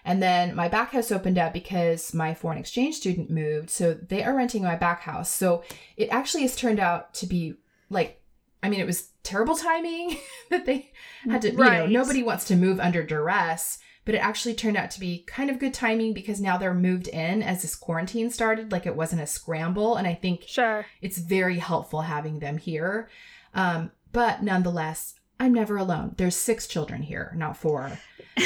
And 0.06 0.22
then 0.22 0.54
my 0.54 0.68
back 0.68 0.90
house 0.92 1.10
opened 1.10 1.38
up 1.38 1.54
because 1.54 2.12
my 2.12 2.34
foreign 2.34 2.58
exchange 2.58 2.96
student 2.96 3.30
moved. 3.30 3.70
So 3.70 3.94
they 3.94 4.22
are 4.22 4.36
renting 4.36 4.62
my 4.62 4.76
back 4.76 5.00
house. 5.00 5.30
So 5.30 5.64
it 5.96 6.08
actually 6.10 6.42
has 6.42 6.54
turned 6.54 6.78
out 6.78 7.14
to 7.14 7.26
be 7.26 7.54
like, 7.88 8.20
I 8.62 8.68
mean, 8.68 8.80
it 8.80 8.86
was 8.86 9.08
terrible 9.22 9.56
timing 9.56 10.18
that 10.50 10.66
they 10.66 10.92
had 11.24 11.40
to, 11.42 11.52
you 11.52 11.56
know, 11.56 11.62
Right. 11.64 11.90
nobody 11.90 12.22
wants 12.22 12.44
to 12.48 12.56
move 12.56 12.80
under 12.80 13.02
duress, 13.02 13.78
but 14.04 14.14
it 14.14 14.18
actually 14.18 14.54
turned 14.54 14.76
out 14.76 14.90
to 14.92 15.00
be 15.00 15.24
kind 15.26 15.50
of 15.50 15.58
good 15.58 15.72
timing 15.74 16.12
because 16.12 16.40
now 16.40 16.56
they're 16.58 16.74
moved 16.74 17.08
in 17.08 17.42
as 17.42 17.62
this 17.62 17.74
quarantine 17.74 18.30
started. 18.30 18.70
Like 18.72 18.86
it 18.86 18.96
wasn't 18.96 19.22
a 19.22 19.26
scramble. 19.26 19.96
And 19.96 20.06
I 20.06 20.14
think 20.14 20.44
sure. 20.46 20.86
it's 21.00 21.18
very 21.18 21.58
helpful 21.58 22.02
having 22.02 22.38
them 22.40 22.58
here. 22.58 23.08
Um, 23.54 23.90
but 24.12 24.42
nonetheless, 24.42 25.14
I'm 25.40 25.52
never 25.54 25.76
alone. 25.76 26.14
There's 26.16 26.36
six 26.36 26.66
children 26.66 27.02
here, 27.02 27.32
not 27.36 27.56
four. 27.56 27.98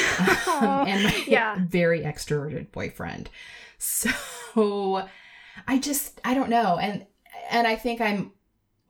Um, 0.47 0.87
and 0.87 1.03
my 1.03 1.23
Yeah. 1.27 1.55
very 1.67 2.01
extroverted 2.01 2.71
boyfriend. 2.71 3.29
So 3.81 5.07
I 5.67 5.77
just 5.79 6.19
I 6.25 6.33
don't 6.33 6.49
know. 6.49 6.77
And 6.77 7.05
and 7.49 7.65
I 7.65 7.75
think 7.75 8.01
I'm 8.01 8.31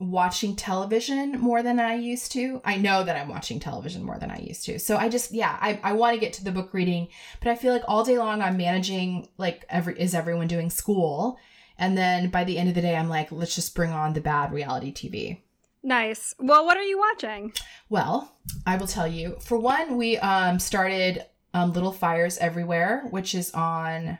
watching 0.00 0.56
television 0.56 1.38
more 1.38 1.62
than 1.62 1.78
I 1.78 1.94
used 1.94 2.32
to. 2.32 2.62
I 2.64 2.78
know 2.78 3.04
that 3.04 3.16
I'm 3.16 3.28
watching 3.28 3.60
television 3.60 4.02
more 4.02 4.18
than 4.18 4.30
I 4.30 4.38
used 4.38 4.64
to. 4.64 4.78
So 4.78 4.96
I 4.96 5.10
just 5.10 5.30
yeah, 5.30 5.56
I, 5.60 5.78
I 5.82 5.92
want 5.92 6.14
to 6.14 6.20
get 6.20 6.32
to 6.34 6.44
the 6.44 6.50
book 6.50 6.72
reading, 6.72 7.08
but 7.38 7.50
I 7.50 7.54
feel 7.54 7.72
like 7.72 7.84
all 7.86 8.02
day 8.02 8.18
long 8.18 8.40
I'm 8.40 8.56
managing 8.56 9.28
like 9.36 9.66
every 9.68 10.00
is 10.00 10.14
everyone 10.14 10.48
doing 10.48 10.70
school? 10.70 11.38
And 11.78 11.96
then 11.96 12.30
by 12.30 12.44
the 12.44 12.56
end 12.58 12.70
of 12.70 12.74
the 12.74 12.80
day 12.80 12.96
I'm 12.96 13.10
like, 13.10 13.30
let's 13.30 13.54
just 13.54 13.74
bring 13.74 13.90
on 13.90 14.14
the 14.14 14.20
bad 14.22 14.52
reality 14.52 14.92
TV. 14.92 15.42
Nice. 15.82 16.34
Well, 16.38 16.64
what 16.64 16.78
are 16.78 16.82
you 16.82 16.98
watching? 16.98 17.52
Well, 17.90 18.34
I 18.66 18.76
will 18.76 18.86
tell 18.86 19.06
you. 19.06 19.36
For 19.40 19.58
one, 19.58 19.98
we 19.98 20.16
um 20.18 20.58
started 20.58 21.26
um 21.52 21.74
Little 21.74 21.92
Fires 21.92 22.38
Everywhere, 22.38 23.06
which 23.10 23.34
is 23.34 23.50
on 23.52 24.18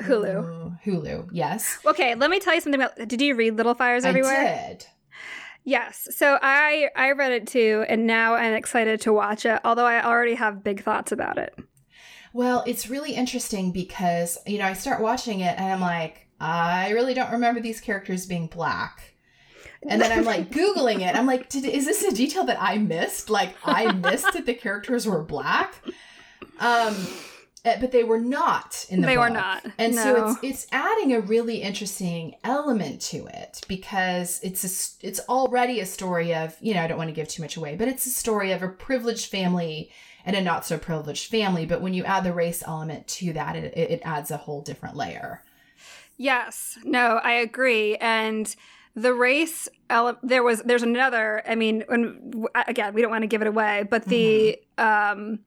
Hulu. 0.00 0.78
Hulu, 0.84 1.28
yes. 1.32 1.78
Okay, 1.86 2.14
let 2.16 2.30
me 2.30 2.38
tell 2.38 2.54
you 2.54 2.60
something 2.60 2.80
about. 2.82 3.08
Did 3.08 3.22
you 3.22 3.34
read 3.34 3.56
Little 3.56 3.74
Fires 3.74 4.04
Everywhere? 4.04 4.36
I 4.36 4.68
did. 4.68 4.86
Yes. 5.64 6.08
So 6.10 6.38
I 6.42 6.88
I 6.96 7.12
read 7.12 7.32
it 7.32 7.46
too, 7.46 7.84
and 7.88 8.06
now 8.06 8.34
I'm 8.34 8.54
excited 8.54 9.00
to 9.02 9.12
watch 9.12 9.46
it. 9.46 9.60
Although 9.64 9.86
I 9.86 10.04
already 10.04 10.34
have 10.34 10.64
big 10.64 10.82
thoughts 10.82 11.12
about 11.12 11.38
it. 11.38 11.54
Well, 12.32 12.64
it's 12.66 12.88
really 12.88 13.12
interesting 13.12 13.72
because, 13.72 14.38
you 14.46 14.58
know, 14.58 14.64
I 14.64 14.72
start 14.72 15.02
watching 15.02 15.40
it 15.40 15.58
and 15.58 15.70
I'm 15.70 15.80
like, 15.80 16.28
I 16.40 16.90
really 16.90 17.14
don't 17.14 17.32
remember 17.32 17.60
these 17.60 17.80
characters 17.80 18.26
being 18.26 18.46
black. 18.46 19.14
And 19.86 20.00
then 20.00 20.16
I'm 20.16 20.24
like 20.24 20.50
Googling 20.52 21.06
it. 21.06 21.14
I'm 21.14 21.26
like, 21.26 21.50
Did, 21.50 21.66
is 21.66 21.84
this 21.84 22.02
a 22.02 22.14
detail 22.14 22.44
that 22.44 22.60
I 22.60 22.78
missed? 22.78 23.28
Like, 23.28 23.54
I 23.64 23.92
missed 23.92 24.32
that 24.32 24.46
the 24.46 24.54
characters 24.54 25.06
were 25.06 25.22
black? 25.22 25.74
Um, 26.58 26.96
eh, 27.64 27.76
but 27.80 27.92
they 27.92 28.04
were 28.04 28.20
not 28.20 28.86
in 28.88 29.00
the 29.00 29.06
They 29.06 29.16
were 29.16 29.30
not. 29.30 29.64
And 29.78 29.94
so 29.94 30.26
it's 30.26 30.38
it's 30.42 30.66
adding 30.72 31.12
a 31.12 31.20
really 31.20 31.62
interesting 31.62 32.36
element 32.44 33.00
to 33.02 33.26
it 33.26 33.62
because 33.68 34.40
it's 34.42 34.64
a, 34.64 35.06
it's 35.06 35.20
already 35.28 35.80
a 35.80 35.86
story 35.86 36.34
of 36.34 36.56
you 36.60 36.74
know 36.74 36.82
I 36.82 36.86
don't 36.86 36.98
want 36.98 37.08
to 37.08 37.14
give 37.14 37.28
too 37.28 37.42
much 37.42 37.56
away, 37.56 37.76
but 37.76 37.88
it's 37.88 38.06
a 38.06 38.10
story 38.10 38.52
of 38.52 38.62
a 38.62 38.68
privileged 38.68 39.30
family 39.30 39.90
and 40.24 40.36
a 40.36 40.40
not 40.40 40.64
so 40.64 40.78
privileged 40.78 41.30
family. 41.30 41.66
But 41.66 41.80
when 41.82 41.94
you 41.94 42.04
add 42.04 42.24
the 42.24 42.32
race 42.32 42.62
element 42.66 43.06
to 43.08 43.32
that, 43.32 43.56
it, 43.56 43.76
it 43.76 44.02
adds 44.04 44.30
a 44.30 44.36
whole 44.36 44.62
different 44.62 44.96
layer. 44.96 45.42
Yes. 46.16 46.78
No, 46.84 47.20
I 47.22 47.32
agree. 47.32 47.96
And 47.96 48.54
the 48.94 49.14
race 49.14 49.68
ele- 49.90 50.18
there 50.22 50.42
was 50.42 50.60
there's 50.62 50.82
another 50.82 51.42
i 51.46 51.54
mean 51.54 51.82
when, 51.88 52.46
again 52.66 52.92
we 52.92 53.00
don't 53.00 53.10
want 53.10 53.22
to 53.22 53.26
give 53.26 53.40
it 53.40 53.46
away 53.46 53.84
but 53.88 54.04
the 54.04 54.58
um 54.78 55.38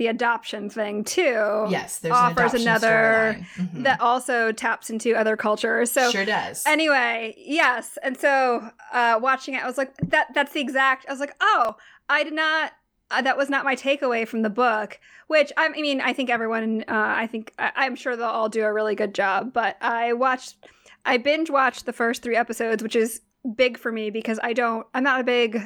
the 0.00 0.06
adoption 0.06 0.70
thing 0.70 1.04
too 1.04 1.66
Yes, 1.68 1.98
there's 1.98 2.16
offers 2.16 2.54
an 2.54 2.62
another. 2.62 3.36
Mhm. 3.56 3.82
that 3.84 4.00
also 4.00 4.50
taps 4.50 4.88
into 4.88 5.14
other 5.14 5.36
cultures 5.36 5.90
so 5.92 6.10
sure 6.10 6.24
does. 6.24 6.64
anyway 6.66 7.34
yes 7.36 7.98
and 8.02 8.16
so 8.16 8.66
uh 8.92 9.18
watching 9.20 9.52
it 9.54 9.62
i 9.62 9.66
was 9.66 9.76
like 9.76 9.94
that 10.08 10.28
that's 10.34 10.52
the 10.54 10.60
exact 10.60 11.04
i 11.06 11.12
was 11.12 11.20
like 11.20 11.34
oh 11.42 11.76
i 12.08 12.24
did 12.24 12.32
not 12.32 12.72
uh, 13.10 13.20
that 13.20 13.36
was 13.36 13.50
not 13.50 13.64
my 13.64 13.76
takeaway 13.76 14.26
from 14.26 14.40
the 14.40 14.48
book 14.48 14.98
which 15.26 15.52
i 15.58 15.68
mean 15.68 16.00
i 16.00 16.14
think 16.14 16.30
everyone 16.30 16.82
uh, 16.88 17.14
i 17.22 17.26
think 17.26 17.52
I, 17.58 17.70
i'm 17.76 17.94
sure 17.94 18.16
they'll 18.16 18.24
all 18.26 18.48
do 18.48 18.62
a 18.64 18.72
really 18.72 18.94
good 18.94 19.14
job 19.14 19.52
but 19.52 19.76
i 19.82 20.14
watched 20.14 20.56
i 21.04 21.18
binge 21.18 21.50
watched 21.50 21.84
the 21.84 21.92
first 21.92 22.22
three 22.22 22.36
episodes 22.36 22.82
which 22.82 22.96
is 22.96 23.20
big 23.54 23.76
for 23.78 23.92
me 23.92 24.08
because 24.10 24.38
i 24.42 24.52
don't 24.54 24.86
i'm 24.94 25.02
not 25.02 25.20
a 25.20 25.24
big 25.24 25.60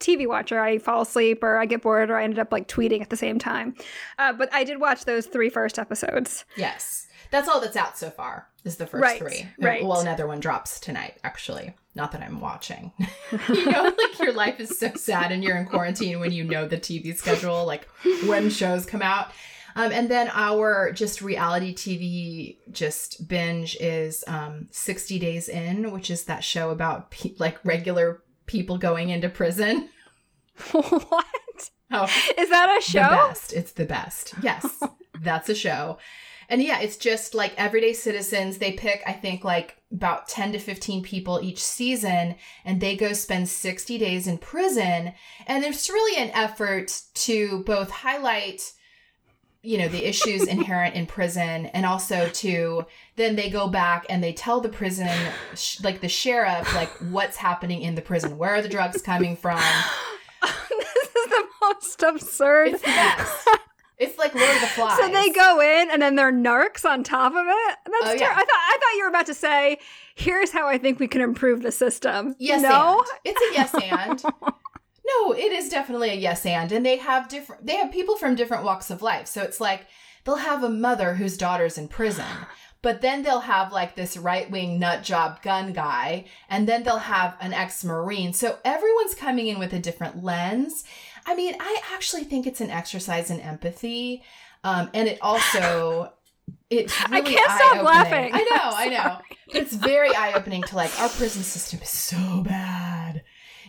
tv 0.00 0.26
watcher 0.26 0.60
i 0.60 0.78
fall 0.78 1.02
asleep 1.02 1.42
or 1.42 1.58
i 1.58 1.66
get 1.66 1.82
bored 1.82 2.10
or 2.10 2.16
i 2.16 2.24
ended 2.24 2.38
up 2.38 2.52
like 2.52 2.68
tweeting 2.68 3.00
at 3.00 3.10
the 3.10 3.16
same 3.16 3.38
time 3.38 3.74
uh, 4.18 4.32
but 4.32 4.52
i 4.52 4.62
did 4.64 4.80
watch 4.80 5.04
those 5.04 5.26
three 5.26 5.48
first 5.48 5.78
episodes 5.78 6.44
yes, 6.56 7.06
that's 7.30 7.48
all 7.48 7.60
that's 7.60 7.76
out 7.76 7.98
so 7.98 8.08
far. 8.10 8.46
Is 8.64 8.76
the 8.76 8.86
first 8.86 9.02
Right, 9.02 9.18
three. 9.18 9.48
right. 9.60 9.84
Well, 9.84 10.00
another 10.00 10.26
one 10.28 10.38
drops 10.40 10.78
tonight. 10.80 11.18
Actually, 11.24 11.74
not 11.96 12.12
that 12.12 12.22
I'm 12.22 12.40
watching. 12.40 12.92
you 13.48 13.66
know, 13.70 13.82
like 13.84 14.18
your 14.20 14.32
life 14.32 14.60
is 14.60 14.78
so 14.78 14.92
sad 14.94 15.32
and 15.32 15.42
you're 15.42 15.56
in 15.56 15.66
quarantine 15.66 16.20
when 16.20 16.30
you 16.32 16.44
know 16.44 16.66
the 16.68 16.76
TV 16.78 17.16
schedule, 17.16 17.64
like 17.64 17.88
when 18.26 18.48
shows 18.50 18.86
come 18.86 19.02
out. 19.02 19.28
Um, 19.76 19.92
and 19.92 20.08
then 20.08 20.30
our 20.32 20.90
just 20.92 21.20
reality 21.20 21.74
TV 21.74 22.58
just 22.72 23.28
binge 23.28 23.76
is 23.80 24.24
um, 24.26 24.68
60 24.70 25.18
Days 25.18 25.48
In, 25.48 25.90
which 25.92 26.10
is 26.10 26.24
that 26.24 26.42
show 26.44 26.70
about 26.70 27.10
pe- 27.10 27.34
like 27.38 27.58
regular 27.64 28.22
people 28.46 28.78
going 28.78 29.10
into 29.10 29.28
prison. 29.28 29.88
what 30.72 31.24
Oh, 31.90 32.04
is 32.36 32.50
that 32.50 32.76
a 32.78 32.82
show? 32.82 33.00
the 33.02 33.08
best. 33.28 33.52
It's 33.52 33.72
the 33.72 33.84
best. 33.84 34.34
Yes, 34.42 34.82
that's 35.20 35.48
a 35.48 35.54
show. 35.54 35.98
And 36.48 36.62
yeah, 36.62 36.80
it's 36.80 36.96
just 36.96 37.34
like 37.34 37.52
everyday 37.56 37.92
citizens. 37.92 38.58
They 38.58 38.72
pick, 38.72 39.02
I 39.06 39.12
think, 39.12 39.44
like 39.44 39.76
about 39.92 40.28
10 40.28 40.52
to 40.52 40.58
15 40.58 41.02
people 41.02 41.40
each 41.42 41.62
season, 41.62 42.36
and 42.64 42.80
they 42.80 42.96
go 42.96 43.12
spend 43.12 43.48
60 43.48 43.98
days 43.98 44.26
in 44.26 44.38
prison. 44.38 45.12
And 45.46 45.62
there's 45.62 45.88
really 45.88 46.20
an 46.22 46.30
effort 46.34 47.00
to 47.14 47.62
both 47.64 47.90
highlight, 47.90 48.72
you 49.66 49.78
know, 49.78 49.88
the 49.88 50.08
issues 50.08 50.46
inherent 50.56 50.94
in 50.94 51.06
prison, 51.06 51.66
and 51.66 51.84
also 51.84 52.28
to 52.28 52.86
then 53.16 53.34
they 53.36 53.50
go 53.50 53.66
back 53.68 54.06
and 54.08 54.22
they 54.22 54.32
tell 54.32 54.60
the 54.60 54.68
prison, 54.68 55.08
sh- 55.54 55.80
like 55.82 56.00
the 56.00 56.08
sheriff, 56.08 56.72
like 56.74 56.90
what's 57.10 57.36
happening 57.36 57.82
in 57.82 57.94
the 57.94 58.02
prison. 58.02 58.38
Where 58.38 58.54
are 58.54 58.62
the 58.62 58.68
drugs 58.68 59.02
coming 59.02 59.36
from? 59.36 59.58
this 60.42 61.08
is 61.08 61.30
the 61.30 61.44
most 61.62 62.02
absurd. 62.02 62.68
It's 62.68 62.82
the 62.82 62.86
best. 62.86 63.48
It's 63.98 64.18
like 64.18 64.34
Lord 64.34 64.54
of 64.54 64.60
the 64.60 64.66
Flies. 64.66 64.98
So 64.98 65.08
they 65.08 65.30
go 65.30 65.58
in 65.58 65.90
and 65.90 66.02
then 66.02 66.16
they're 66.16 66.30
narcs 66.30 66.84
on 66.84 67.02
top 67.02 67.32
of 67.32 67.46
it. 67.48 67.78
That's 67.86 68.04
Oh, 68.04 68.12
ter- 68.12 68.24
yeah. 68.24 68.30
I 68.30 68.34
thought 68.34 68.46
I 68.50 68.78
thought 68.78 68.96
you 68.98 69.02
were 69.04 69.08
about 69.08 69.24
to 69.24 69.32
say, 69.32 69.78
"Here's 70.14 70.50
how 70.50 70.68
I 70.68 70.76
think 70.76 71.00
we 71.00 71.08
can 71.08 71.22
improve 71.22 71.62
the 71.62 71.72
system." 71.72 72.36
Yes, 72.38 72.60
no. 72.60 72.98
and. 72.98 73.06
It's 73.24 73.40
a 73.40 73.54
yes 73.54 73.74
and. 73.82 74.22
No, 75.06 75.32
it 75.32 75.52
is 75.52 75.68
definitely 75.68 76.10
a 76.10 76.14
yes 76.14 76.44
and, 76.44 76.72
and 76.72 76.84
they 76.84 76.96
have 76.96 77.28
different. 77.28 77.66
They 77.66 77.76
have 77.76 77.92
people 77.92 78.16
from 78.16 78.34
different 78.34 78.64
walks 78.64 78.90
of 78.90 79.02
life. 79.02 79.26
So 79.26 79.42
it's 79.42 79.60
like 79.60 79.86
they'll 80.24 80.36
have 80.36 80.62
a 80.64 80.68
mother 80.68 81.14
whose 81.14 81.36
daughter's 81.36 81.78
in 81.78 81.88
prison, 81.88 82.24
but 82.82 83.00
then 83.00 83.22
they'll 83.22 83.40
have 83.40 83.72
like 83.72 83.94
this 83.94 84.16
right 84.16 84.50
wing 84.50 84.78
nut 84.78 85.02
job 85.02 85.42
gun 85.42 85.72
guy, 85.72 86.26
and 86.48 86.68
then 86.68 86.82
they'll 86.82 86.98
have 86.98 87.36
an 87.40 87.52
ex 87.52 87.84
Marine. 87.84 88.32
So 88.32 88.58
everyone's 88.64 89.14
coming 89.14 89.46
in 89.46 89.58
with 89.58 89.72
a 89.72 89.78
different 89.78 90.22
lens. 90.22 90.84
I 91.26 91.34
mean, 91.34 91.56
I 91.58 91.80
actually 91.92 92.24
think 92.24 92.46
it's 92.46 92.60
an 92.60 92.70
exercise 92.70 93.30
in 93.30 93.40
empathy. 93.40 94.22
Um, 94.64 94.90
and 94.94 95.08
it 95.08 95.18
also 95.22 96.12
it's 96.70 97.00
really 97.08 97.18
I 97.18 97.20
can't 97.22 97.50
stop 97.50 97.60
eye-opening. 97.60 97.84
laughing. 97.84 98.30
I 98.34 98.38
know, 98.38 98.46
I 98.76 98.88
know. 98.88 99.18
It's 99.48 99.74
very 99.74 100.14
eye 100.14 100.32
opening 100.34 100.62
to 100.64 100.76
like 100.76 100.98
our 101.00 101.08
prison 101.08 101.42
system 101.42 101.80
is 101.82 101.88
so 101.88 102.42
bad. 102.42 102.95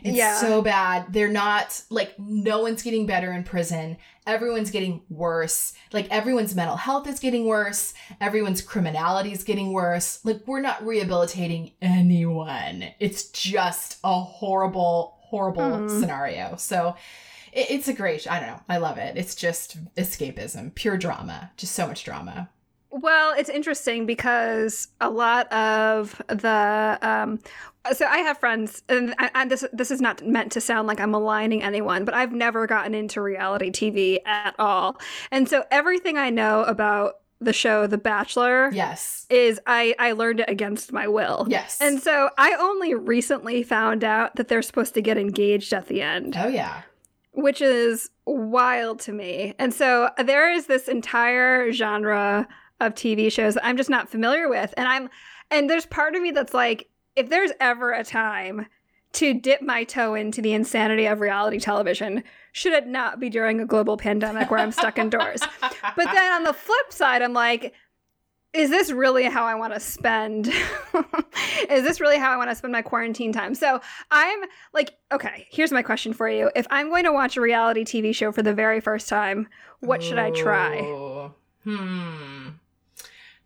It's 0.03 0.17
Yeah. 0.17 0.37
so 0.39 0.61
bad. 0.61 1.11
They're 1.13 1.27
not 1.29 1.81
like 1.89 2.17
no 2.19 2.61
one's 2.61 2.83
getting 2.83 3.05
better 3.05 3.31
in 3.31 3.43
prison. 3.43 3.97
Everyone's 4.25 4.71
getting 4.71 5.01
worse. 5.09 5.73
Like 5.93 6.07
everyone's 6.11 6.53
mental 6.55 6.75
health 6.75 7.07
is 7.07 7.19
getting 7.19 7.45
worse. 7.45 7.93
Everyone's 8.19 8.61
criminality 8.61 9.31
is 9.31 9.43
getting 9.43 9.71
worse. 9.71 10.19
Like 10.25 10.41
we're 10.45 10.61
not 10.61 10.85
rehabilitating 10.85 11.71
anyone. 11.81 12.85
It's 12.99 13.29
just 13.29 13.97
a 14.03 14.19
horrible, 14.19 15.15
horrible 15.21 15.61
Mhm. 15.63 15.99
scenario. 15.99 16.55
So 16.57 16.95
it, 17.53 17.67
it's 17.71 17.87
a 17.87 17.93
great. 17.93 18.29
I 18.29 18.39
don't 18.39 18.49
know. 18.49 18.61
I 18.67 18.77
love 18.77 18.97
it. 18.97 19.17
It's 19.17 19.35
just 19.35 19.77
escapism, 19.95 20.75
pure 20.75 20.97
drama. 20.97 21.51
Just 21.57 21.73
so 21.73 21.87
much 21.87 22.03
drama. 22.03 22.49
Well, 23.01 23.33
it's 23.37 23.49
interesting 23.49 24.05
because 24.05 24.87
a 24.99 25.09
lot 25.09 25.51
of 25.53 26.21
the 26.27 26.97
um, 27.01 27.39
so 27.93 28.05
I 28.05 28.19
have 28.19 28.37
friends, 28.39 28.83
and, 28.89 29.13
and 29.35 29.51
this 29.51 29.65
this 29.71 29.91
is 29.91 30.01
not 30.01 30.25
meant 30.25 30.51
to 30.53 30.61
sound 30.61 30.87
like 30.87 30.99
I'm 30.99 31.13
aligning 31.13 31.63
anyone, 31.63 32.05
but 32.05 32.13
I've 32.13 32.31
never 32.33 32.65
gotten 32.67 32.93
into 32.95 33.21
reality 33.21 33.69
TV 33.71 34.19
at 34.25 34.55
all, 34.59 34.97
and 35.31 35.47
so 35.47 35.63
everything 35.71 36.17
I 36.17 36.29
know 36.29 36.63
about 36.63 37.19
the 37.39 37.53
show 37.53 37.85
The 37.85 37.99
Bachelor 37.99 38.71
Yes. 38.73 39.27
is 39.29 39.61
I 39.67 39.93
I 39.99 40.13
learned 40.13 40.39
it 40.39 40.49
against 40.49 40.91
my 40.91 41.07
will. 41.07 41.45
Yes. 41.49 41.77
And 41.79 42.01
so 42.01 42.31
I 42.37 42.53
only 42.59 42.95
recently 42.95 43.61
found 43.61 44.03
out 44.03 44.35
that 44.37 44.47
they're 44.47 44.63
supposed 44.63 44.95
to 44.95 45.01
get 45.03 45.19
engaged 45.19 45.71
at 45.71 45.85
the 45.87 46.01
end 46.01 46.35
oh 46.35 46.47
yeah. 46.47 46.81
which 47.33 47.61
is 47.61 48.09
wild 48.25 48.99
to 49.01 49.11
me. 49.11 49.53
And 49.59 49.71
so 49.71 50.09
there 50.17 50.51
is 50.51 50.65
this 50.65 50.87
entire 50.87 51.71
genre 51.71 52.47
of 52.79 52.93
TV 52.93 53.31
shows 53.31 53.55
that 53.55 53.65
I'm 53.65 53.77
just 53.77 53.89
not 53.89 54.09
familiar 54.09 54.49
with. 54.49 54.73
And 54.77 54.87
I'm 54.87 55.09
and 55.49 55.69
there's 55.69 55.85
part 55.85 56.15
of 56.15 56.21
me 56.21 56.31
that's 56.31 56.53
like, 56.53 56.89
if 57.15 57.29
there's 57.29 57.51
ever 57.59 57.91
a 57.93 58.03
time 58.03 58.67
to 59.13 59.33
dip 59.33 59.61
my 59.61 59.83
toe 59.83 60.13
into 60.13 60.41
the 60.41 60.53
insanity 60.53 61.05
of 61.05 61.21
reality 61.21 61.59
television, 61.59 62.23
should 62.51 62.73
it 62.73 62.87
not 62.87 63.19
be 63.19 63.29
during 63.29 63.59
a 63.59 63.65
global 63.65 63.97
pandemic 63.97 64.51
where 64.51 64.59
I'm 64.59 64.71
stuck 64.71 64.97
indoors? 64.97 65.41
But 65.95 66.11
then 66.13 66.33
on 66.33 66.43
the 66.43 66.53
flip 66.53 66.91
side, 66.91 67.23
I'm 67.23 67.33
like, 67.33 67.73
is 68.53 68.69
this 68.69 68.91
really 68.91 69.23
how 69.23 69.45
I 69.45 69.55
want 69.55 69.73
to 69.73 69.79
spend? 69.79 70.47
is 71.69 71.83
this 71.83 71.99
really 71.99 72.17
how 72.17 72.31
I 72.31 72.37
want 72.37 72.49
to 72.49 72.55
spend 72.55 72.71
my 72.71 72.81
quarantine 72.81 73.31
time? 73.31 73.55
So 73.55 73.81
I'm 74.11 74.39
like, 74.73 74.97
okay, 75.11 75.47
here's 75.49 75.71
my 75.71 75.81
question 75.81 76.13
for 76.13 76.29
you. 76.29 76.51
If 76.55 76.67
I'm 76.69 76.89
going 76.89 77.05
to 77.05 77.11
watch 77.11 77.37
a 77.37 77.41
reality 77.41 77.83
TV 77.83 78.13
show 78.13 78.31
for 78.31 78.43
the 78.43 78.53
very 78.53 78.79
first 78.79 79.09
time, 79.09 79.47
what 79.79 80.03
should 80.03 80.19
I 80.19 80.31
try? 80.31 80.81
Hmm. 81.63 82.49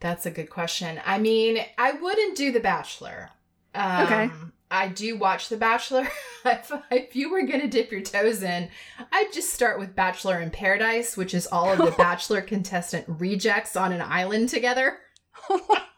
That's 0.02 0.26
a 0.26 0.32
good 0.32 0.50
question. 0.50 1.00
I 1.06 1.18
mean, 1.20 1.64
I 1.78 1.94
wouldn't 1.94 2.36
do 2.36 2.52
The 2.52 2.60
Bachelor. 2.60 3.30
Um, 3.74 4.06
Okay. 4.06 4.30
I 4.70 4.88
do 4.88 5.18
watch 5.18 5.50
The 5.50 5.58
Bachelor. 5.58 6.08
if, 6.46 6.72
if 6.92 7.16
you 7.16 7.30
were 7.32 7.44
going 7.44 7.60
to 7.62 7.68
dip 7.68 7.92
your 7.92 8.02
toes 8.02 8.42
in, 8.42 8.70
I'd 9.12 9.32
just 9.34 9.54
start 9.54 9.80
with 9.80 9.96
Bachelor 9.96 10.40
in 10.42 10.50
Paradise, 10.50 11.16
which 11.18 11.34
is 11.34 11.46
all 11.48 11.72
of 11.72 11.78
the 11.78 11.92
Bachelor 11.98 12.42
contestant 12.42 13.06
rejects 13.08 13.76
on 13.76 13.92
an 13.94 14.02
island 14.02 14.50
together. 14.50 14.98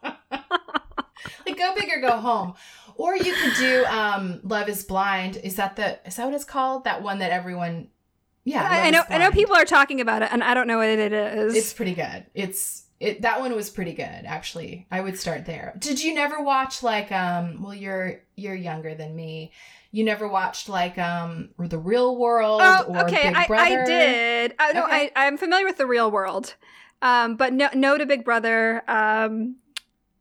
like 0.02 1.58
go 1.58 1.74
big 1.76 1.90
or 1.96 2.02
go 2.02 2.18
home. 2.18 2.54
Or 2.96 3.16
you 3.16 3.34
could 3.34 3.54
do 3.58 3.86
um 3.86 4.40
Love 4.44 4.70
is 4.70 4.84
Blind. 4.84 5.38
Is 5.38 5.56
that 5.56 5.76
the 5.76 6.00
is 6.08 6.16
that 6.16 6.26
what 6.26 6.34
it's 6.34 6.44
called? 6.44 6.84
That 6.84 7.02
one 7.02 7.20
that 7.20 7.32
everyone 7.32 7.90
Yeah. 8.44 8.68
I, 8.70 8.88
I 8.88 8.90
know 8.92 9.04
I 9.10 9.18
know 9.18 9.32
people 9.32 9.56
are 9.56 9.66
talking 9.66 10.02
about 10.02 10.22
it 10.22 10.30
and 10.32 10.44
I 10.44 10.54
don't 10.54 10.68
know 10.68 10.78
what 10.78 10.90
it 10.90 11.12
is. 11.14 11.56
It's 11.56 11.74
pretty 11.74 11.96
good. 11.96 12.26
It's 12.34 12.83
it 13.04 13.22
that 13.22 13.40
one 13.40 13.54
was 13.56 13.70
pretty 13.70 13.94
good 13.94 14.04
actually. 14.26 14.88
I 14.92 15.02
would 15.02 15.20
start 15.20 15.46
there. 15.46 15.74
Did 15.78 16.04
you 16.04 16.14
never 16.14 16.42
watch 16.42 16.82
like 16.84 17.12
um 17.12 17.62
well 17.62 17.74
you're 17.74 18.22
you're 18.36 18.56
younger 18.56 18.96
than 18.96 19.16
me. 19.16 19.52
You 19.92 20.04
never 20.04 20.28
watched 20.28 20.70
like 20.70 20.98
um 20.98 21.50
The 21.60 21.78
Real 21.78 22.18
World 22.18 22.62
Oh, 22.64 22.86
or 22.88 23.04
okay. 23.06 23.28
Big 23.30 23.36
I, 23.38 23.48
Brother? 23.48 23.82
I 23.84 23.86
did. 23.86 24.56
Uh, 24.58 24.68
no, 24.74 24.84
Okay. 24.86 25.12
I, 25.16 25.28
I'm 25.28 25.38
familiar 25.38 25.66
with 25.66 25.78
the 25.78 25.86
real 25.86 26.10
world. 26.10 26.56
Um, 27.02 27.36
but 27.36 27.54
no, 27.54 27.70
no 27.76 27.98
to 27.98 28.06
Big 28.06 28.24
Brother. 28.26 28.82
Um, 28.88 29.58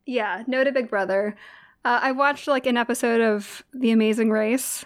yeah, 0.04 0.42
no 0.46 0.64
to 0.64 0.72
Big 0.72 0.90
Brother. 0.90 1.36
Uh, 1.84 2.00
I 2.02 2.12
watched 2.12 2.48
like 2.48 2.66
an 2.66 2.76
episode 2.76 3.20
of 3.20 3.62
The 3.72 3.92
Amazing 3.92 4.30
Race. 4.30 4.84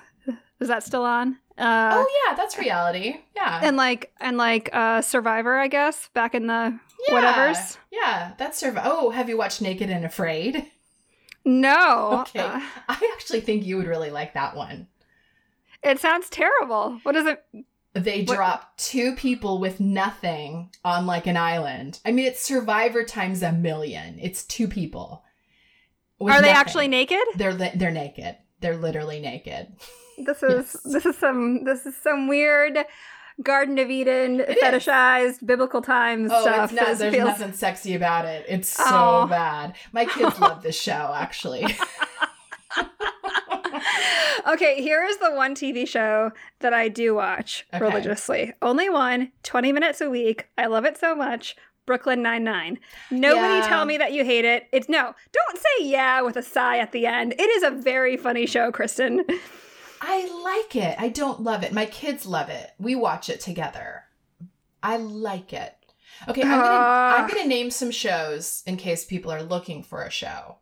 Is 0.61 0.69
that 0.69 0.83
still 0.83 1.05
on? 1.05 1.39
Uh, 1.59 1.91
Oh 1.97 2.07
yeah, 2.29 2.35
that's 2.37 2.59
reality. 2.59 3.17
Yeah. 3.35 3.61
and 3.63 3.77
like 3.79 4.13
and 4.21 4.37
like 4.37 4.69
uh, 4.73 5.01
Survivor, 5.03 5.57
I 5.59 5.69
guess, 5.69 6.09
back 6.15 6.35
in 6.35 6.47
the 6.47 6.79
yeah. 7.09 7.15
whatevers. 7.15 7.77
Yeah, 7.91 8.33
that's 8.39 8.63
surv- 8.63 8.81
Oh, 8.85 9.11
have 9.11 9.29
you 9.29 9.37
watched 9.37 9.61
Naked 9.63 9.91
and 9.91 10.05
Afraid? 10.05 10.67
No. 11.45 12.21
Okay. 12.23 12.41
Uh, 12.41 12.61
I 12.89 13.11
actually 13.15 13.41
think 13.41 13.65
you 13.65 13.77
would 13.77 13.87
really 13.87 14.11
like 14.11 14.35
that 14.35 14.57
one. 14.57 14.89
it 15.83 16.01
sounds 16.01 16.29
terrible. 16.29 16.99
What 17.05 17.15
is 17.17 17.27
it? 17.27 17.45
They 17.93 18.25
What- 18.25 18.37
drop 18.37 18.77
two 18.77 19.15
people 19.15 19.59
with 19.61 19.79
nothing 19.81 20.71
on 20.85 21.07
like 21.07 21.27
an 21.27 21.37
island. 21.37 22.01
I 22.05 22.13
mean, 22.13 22.27
it's 22.27 22.41
Survivor 22.43 23.05
times 23.05 23.43
a 23.43 23.53
million. 23.53 24.19
It's 24.21 24.45
two 24.45 24.69
people. 24.69 25.23
Are 26.21 26.27
they 26.29 26.35
nothing. 26.35 26.51
actually 26.51 26.89
naked? 26.89 27.21
They're 27.37 27.55
li- 27.55 27.73
they're 27.75 27.91
naked. 27.91 28.37
They're 28.61 28.77
literally 28.77 29.21
naked. 29.21 29.77
This 30.19 30.43
is 30.43 30.77
Yes. 30.85 30.93
this 30.93 31.07
is 31.07 31.17
some 31.19 31.65
this 31.65 31.87
is 31.87 31.95
some 32.03 32.27
weird 32.27 32.79
Garden 33.43 33.79
of 33.79 33.91
Eden 33.91 34.41
It 34.41 34.57
is. 34.57 34.63
fetishized 34.63 35.45
biblical 35.47 35.83
times 35.83 36.31
Oh, 36.33 36.41
stuff. 36.43 36.73
it's 36.73 36.81
not. 36.81 36.99
There's 36.99 37.15
feels- 37.15 37.27
nothing 37.29 37.53
sexy 37.53 37.95
about 37.95 38.25
it. 38.25 38.47
It's 38.49 38.69
so 38.69 38.85
Oh. 38.87 39.27
bad. 39.29 39.75
My 39.93 40.05
kids 40.07 40.39
love 40.41 40.63
this 40.63 40.81
show. 40.81 41.13
Actually, 41.15 41.67
okay, 44.49 44.81
here 44.83 45.05
is 45.05 45.19
the 45.19 45.33
one 45.33 45.55
TV 45.55 45.87
show 45.87 46.33
that 46.61 46.73
I 46.73 46.89
do 46.89 47.15
watch 47.15 47.67
Okay. 47.75 47.85
religiously. 47.85 48.53
Only 48.63 48.89
one, 48.89 49.33
20 49.43 49.73
minutes 49.73 50.01
a 50.01 50.09
week. 50.11 50.47
I 50.57 50.67
love 50.67 50.85
it 50.85 50.97
so 50.99 51.15
much. 51.15 51.57
Brooklyn 51.85 52.21
Nine-Nine. 52.23 52.79
Nobody 53.13 53.55
Yeah. 53.59 53.69
tell 53.69 53.85
me 53.85 53.97
that 53.99 54.13
you 54.13 54.25
hate 54.25 54.45
it. 54.45 54.67
It's 54.73 54.89
no, 54.89 55.15
don't 55.33 55.57
say 55.59 55.85
yeah 55.85 56.21
with 56.23 56.37
a 56.37 56.43
sigh 56.43 56.79
at 56.79 56.91
the 56.93 57.07
end. 57.07 57.35
It 57.39 57.49
is 57.51 57.63
a 57.63 57.71
very 57.71 58.17
funny 58.17 58.45
show, 58.47 58.73
Kristen. 58.73 59.25
I 60.01 60.63
like 60.63 60.77
it. 60.77 60.97
I 60.99 61.09
don't 61.09 61.43
love 61.43 61.63
it. 61.63 61.73
My 61.73 61.87
kids 61.87 62.27
love 62.27 62.49
it. 62.49 62.71
We 62.79 62.95
watch 62.95 63.29
it 63.29 63.41
together. 63.41 64.05
I 64.83 64.97
like 64.97 65.53
it. 65.53 65.75
Okay, 66.29 66.43
I'm 66.43 66.49
gonna 66.49 66.63
Ah. 66.65 67.17
I'm 67.19 67.29
gonna 67.29 67.47
name 67.47 67.71
some 67.71 67.91
shows 67.91 68.63
in 68.67 68.77
case 68.77 69.05
people 69.05 69.31
are 69.31 69.43
looking 69.43 69.83
for 69.83 70.03
a 70.03 70.11
show. 70.11 70.57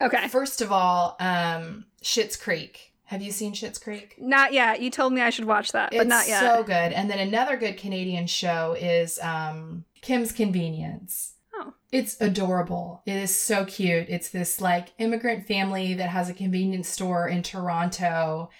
Okay. 0.00 0.28
First 0.28 0.60
of 0.62 0.72
all, 0.72 1.16
um, 1.20 1.86
Schitt's 2.02 2.36
Creek. 2.36 2.92
Have 3.06 3.22
you 3.22 3.32
seen 3.32 3.52
Schitt's 3.54 3.78
Creek? 3.78 4.14
Not 4.18 4.52
yet. 4.52 4.80
You 4.80 4.88
told 4.90 5.12
me 5.12 5.20
I 5.20 5.30
should 5.30 5.44
watch 5.44 5.72
that, 5.72 5.90
but 5.90 6.02
it's 6.02 6.08
not 6.08 6.28
yet. 6.28 6.40
so 6.40 6.62
good. 6.62 6.92
And 6.92 7.10
then 7.10 7.18
another 7.18 7.56
good 7.56 7.76
Canadian 7.76 8.26
show 8.28 8.76
is 8.78 9.18
um, 9.20 9.84
Kim's 10.00 10.30
Convenience. 10.30 11.34
Oh. 11.54 11.74
It's 11.90 12.18
adorable. 12.20 13.02
It 13.06 13.16
is 13.16 13.34
so 13.34 13.64
cute. 13.64 14.06
It's 14.08 14.28
this 14.30 14.60
like 14.60 14.92
immigrant 14.98 15.46
family 15.48 15.94
that 15.94 16.10
has 16.10 16.28
a 16.30 16.34
convenience 16.34 16.88
store 16.88 17.28
in 17.28 17.42
Toronto. 17.42 18.50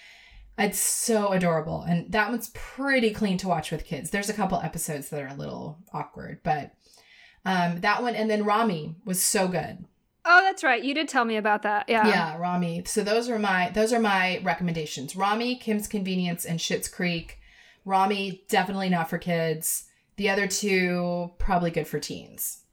It's 0.61 0.79
so 0.79 1.29
adorable. 1.33 1.83
And 1.83 2.13
that 2.13 2.31
one's 2.31 2.51
pretty 2.51 3.11
clean 3.11 3.39
to 3.39 3.49
watch 3.49 3.71
with 3.71 3.85
kids. 3.85 4.11
There's 4.11 4.29
a 4.29 4.35
couple 4.35 4.61
episodes 4.61 5.09
that 5.09 5.23
are 5.23 5.29
a 5.29 5.35
little 5.35 5.79
awkward, 5.93 6.41
but 6.43 6.73
um, 7.45 7.81
that 7.81 8.03
one 8.03 8.15
and 8.15 8.31
then 8.31 8.45
Ramy 8.45 8.97
was 9.05 9.23
so 9.23 9.49
good. 9.49 9.85
Oh, 10.25 10.43
that's 10.43 10.63
right. 10.63 10.85
You 10.85 10.93
did 10.95 11.09
tell 11.09 11.25
me 11.25 11.37
about 11.37 11.63
that. 11.63 11.89
Yeah. 11.89 12.07
Yeah, 12.07 12.37
Ramy. 12.37 12.85
So 12.85 13.03
those 13.03 13.31
are 13.31 13.39
my 13.39 13.71
those 13.71 13.93
are 13.93 14.01
my 14.01 14.41
recommendations. 14.45 15.17
Ramy, 15.17 15.57
Kim's 15.57 15.89
Convenience, 15.89 16.45
and 16.45 16.61
Schitt's 16.61 16.89
Creek. 16.89 17.39
Ramy 17.87 18.45
definitely 18.49 18.91
not 18.91 19.09
for 19.09 19.17
kids. 19.17 19.85
The 20.17 20.29
other 20.29 20.47
two 20.47 21.31
probably 21.39 21.71
good 21.71 21.87
for 21.89 21.99
teens. 21.99 22.65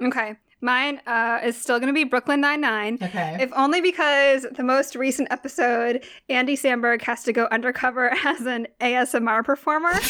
Okay. 0.00 0.36
Mine 0.62 1.00
uh, 1.08 1.40
is 1.42 1.60
still 1.60 1.80
going 1.80 1.88
to 1.88 1.92
be 1.92 2.04
Brooklyn 2.04 2.40
Nine-Nine. 2.40 2.98
Okay. 3.02 3.36
If 3.40 3.50
only 3.54 3.80
because 3.80 4.46
the 4.52 4.62
most 4.62 4.94
recent 4.94 5.26
episode, 5.32 6.04
Andy 6.28 6.56
Samberg 6.56 7.02
has 7.02 7.24
to 7.24 7.32
go 7.32 7.48
undercover 7.50 8.10
as 8.24 8.46
an 8.46 8.68
ASMR 8.80 9.44
performer. 9.44 9.90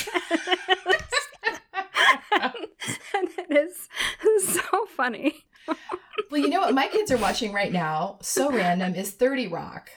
and 2.32 3.28
it 3.38 3.50
is 3.50 3.88
so 4.62 4.86
funny. 4.94 5.44
well, 6.30 6.40
you 6.40 6.50
know 6.50 6.60
what 6.60 6.74
my 6.74 6.86
kids 6.88 7.10
are 7.10 7.16
watching 7.16 7.54
right 7.54 7.72
now? 7.72 8.18
So 8.20 8.52
random 8.52 8.94
is 8.94 9.12
Thirty 9.12 9.48
Rock. 9.48 9.88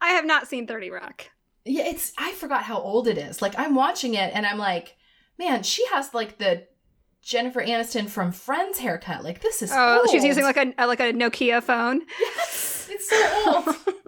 I 0.00 0.10
have 0.10 0.24
not 0.24 0.48
seen 0.48 0.66
30 0.66 0.90
Rock. 0.90 1.26
Yeah, 1.64 1.86
it's 1.86 2.12
I 2.18 2.32
forgot 2.32 2.64
how 2.64 2.78
old 2.78 3.06
it 3.06 3.18
is. 3.18 3.40
Like 3.40 3.58
I'm 3.58 3.74
watching 3.74 4.14
it 4.14 4.32
and 4.34 4.44
I'm 4.44 4.58
like, 4.58 4.96
man, 5.38 5.62
she 5.62 5.86
has 5.88 6.12
like 6.12 6.38
the 6.38 6.66
Jennifer 7.22 7.62
Aniston 7.62 8.08
from 8.08 8.32
Friends 8.32 8.78
haircut. 8.78 9.22
Like 9.24 9.40
this 9.40 9.62
is 9.62 9.70
Oh, 9.72 10.00
old. 10.00 10.10
she's 10.10 10.24
using 10.24 10.44
like 10.44 10.56
a 10.56 10.86
like 10.86 11.00
a 11.00 11.12
Nokia 11.12 11.62
phone. 11.62 12.02
yes, 12.20 12.88
it's 12.90 13.08
so 13.08 13.52
old. 13.66 13.76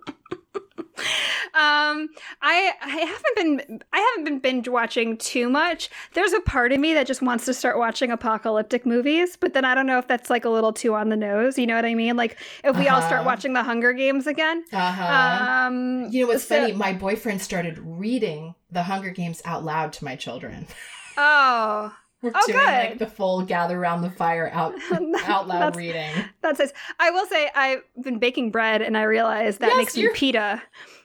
Um, 1.57 2.09
I 2.43 2.73
I 2.83 2.89
haven't 2.89 3.37
been 3.69 3.83
I 3.93 3.99
haven't 4.01 4.25
been 4.25 4.39
binge 4.41 4.69
watching 4.69 5.17
too 5.17 5.49
much. 5.49 5.89
There's 6.15 6.33
a 6.33 6.41
part 6.41 6.73
of 6.73 6.81
me 6.81 6.95
that 6.95 7.07
just 7.07 7.23
wants 7.23 7.45
to 7.45 7.55
start 7.55 7.79
watching 7.79 8.11
apocalyptic 8.11 8.85
movies, 8.85 9.37
but 9.37 9.55
then 9.55 9.65
I 9.65 9.75
don't 9.77 9.87
know 9.87 9.99
if 9.99 10.09
that's 10.09 10.31
like 10.31 10.45
a 10.45 10.49
little 10.51 10.73
too 10.73 10.95
on 10.95 11.11
the 11.11 11.17
nose. 11.17 11.57
You 11.57 11.67
know 11.69 11.77
what 11.77 11.85
I 11.85 11.95
mean? 11.95 12.17
Like 12.17 12.39
if 12.65 12.77
we 12.77 12.89
all 12.89 13.01
start 13.03 13.21
Uh-huh. 13.21 13.27
watching 13.27 13.53
The 13.53 13.63
Hunger 13.63 13.93
Games 13.93 14.27
again. 14.27 14.65
uh-huh. 14.73 15.67
Um, 15.69 16.09
you 16.11 16.23
know 16.23 16.29
what's 16.33 16.45
so- 16.45 16.61
funny? 16.61 16.73
My 16.73 16.93
boyfriend 16.93 17.41
started 17.41 17.79
reading 17.79 18.57
The 18.73 18.83
Hunger 18.85 19.11
Games 19.11 19.41
out 19.45 19.65
loud 19.65 19.93
to 19.95 20.05
my 20.05 20.17
children. 20.17 20.67
Oh, 21.17 21.95
We're 22.25 22.33
Oh, 22.35 22.43
doing 22.47 22.59
good. 22.59 22.67
like 22.67 22.99
the 22.99 23.07
full 23.07 23.43
gather 23.43 23.79
around 23.79 24.03
the 24.03 24.11
fire 24.11 24.51
out 24.53 24.75
out 24.93 25.47
loud 25.47 25.49
That's- 25.49 25.77
reading. 25.77 26.11
That's 26.41 26.59
nice. 26.59 26.73
I 26.99 27.11
will 27.11 27.27
say 27.27 27.51
I've 27.55 27.83
been 28.03 28.19
baking 28.19 28.51
bread 28.51 28.83
and 28.83 28.97
I 28.97 29.03
realize 29.03 29.59
that 29.59 29.69
Yes, 29.69 29.77
makes 29.77 29.97
me 29.97 30.03
you're- 30.03 30.15
Peeta. 30.15 30.61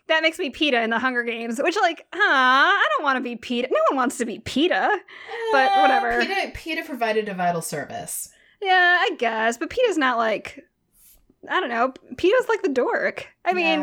That 0.08 0.24
makes 0.24 0.40
me 0.40 0.50
Peeta 0.50 0.84
in 0.84 0.90
the 0.90 0.98
Hunger 0.98 1.22
Games, 1.24 1.60
which 1.62 1.76
like, 1.76 2.08
huh, 2.12 2.20
I 2.20 2.88
don't 2.98 3.04
want 3.04 3.18
to 3.18 3.22
be 3.22 3.36
Peeta. 3.36 3.70
No 3.70 3.80
one 3.90 3.98
wants 3.98 4.18
to 4.18 4.26
be 4.26 4.40
Peeta. 4.40 4.90
But 5.52 5.72
Uh, 5.72 5.80
whatever. 5.82 6.26
PETA, 6.26 6.52
PETA 6.56 6.84
provided 6.84 7.30
a 7.30 7.36
vital 7.36 7.62
service. 7.62 8.30
Yeah, 8.62 8.98
I 9.02 9.12
guess, 9.20 9.58
but 9.58 9.70
Peeta's 9.70 9.98
not 10.00 10.18
like 10.18 10.66
I 11.50 11.60
don't 11.60 11.70
know. 11.70 11.94
Peeta's 12.16 12.48
like 12.50 12.64
the 12.64 12.70
dork. 12.70 13.28
I 13.46 13.54
mean, 13.54 13.80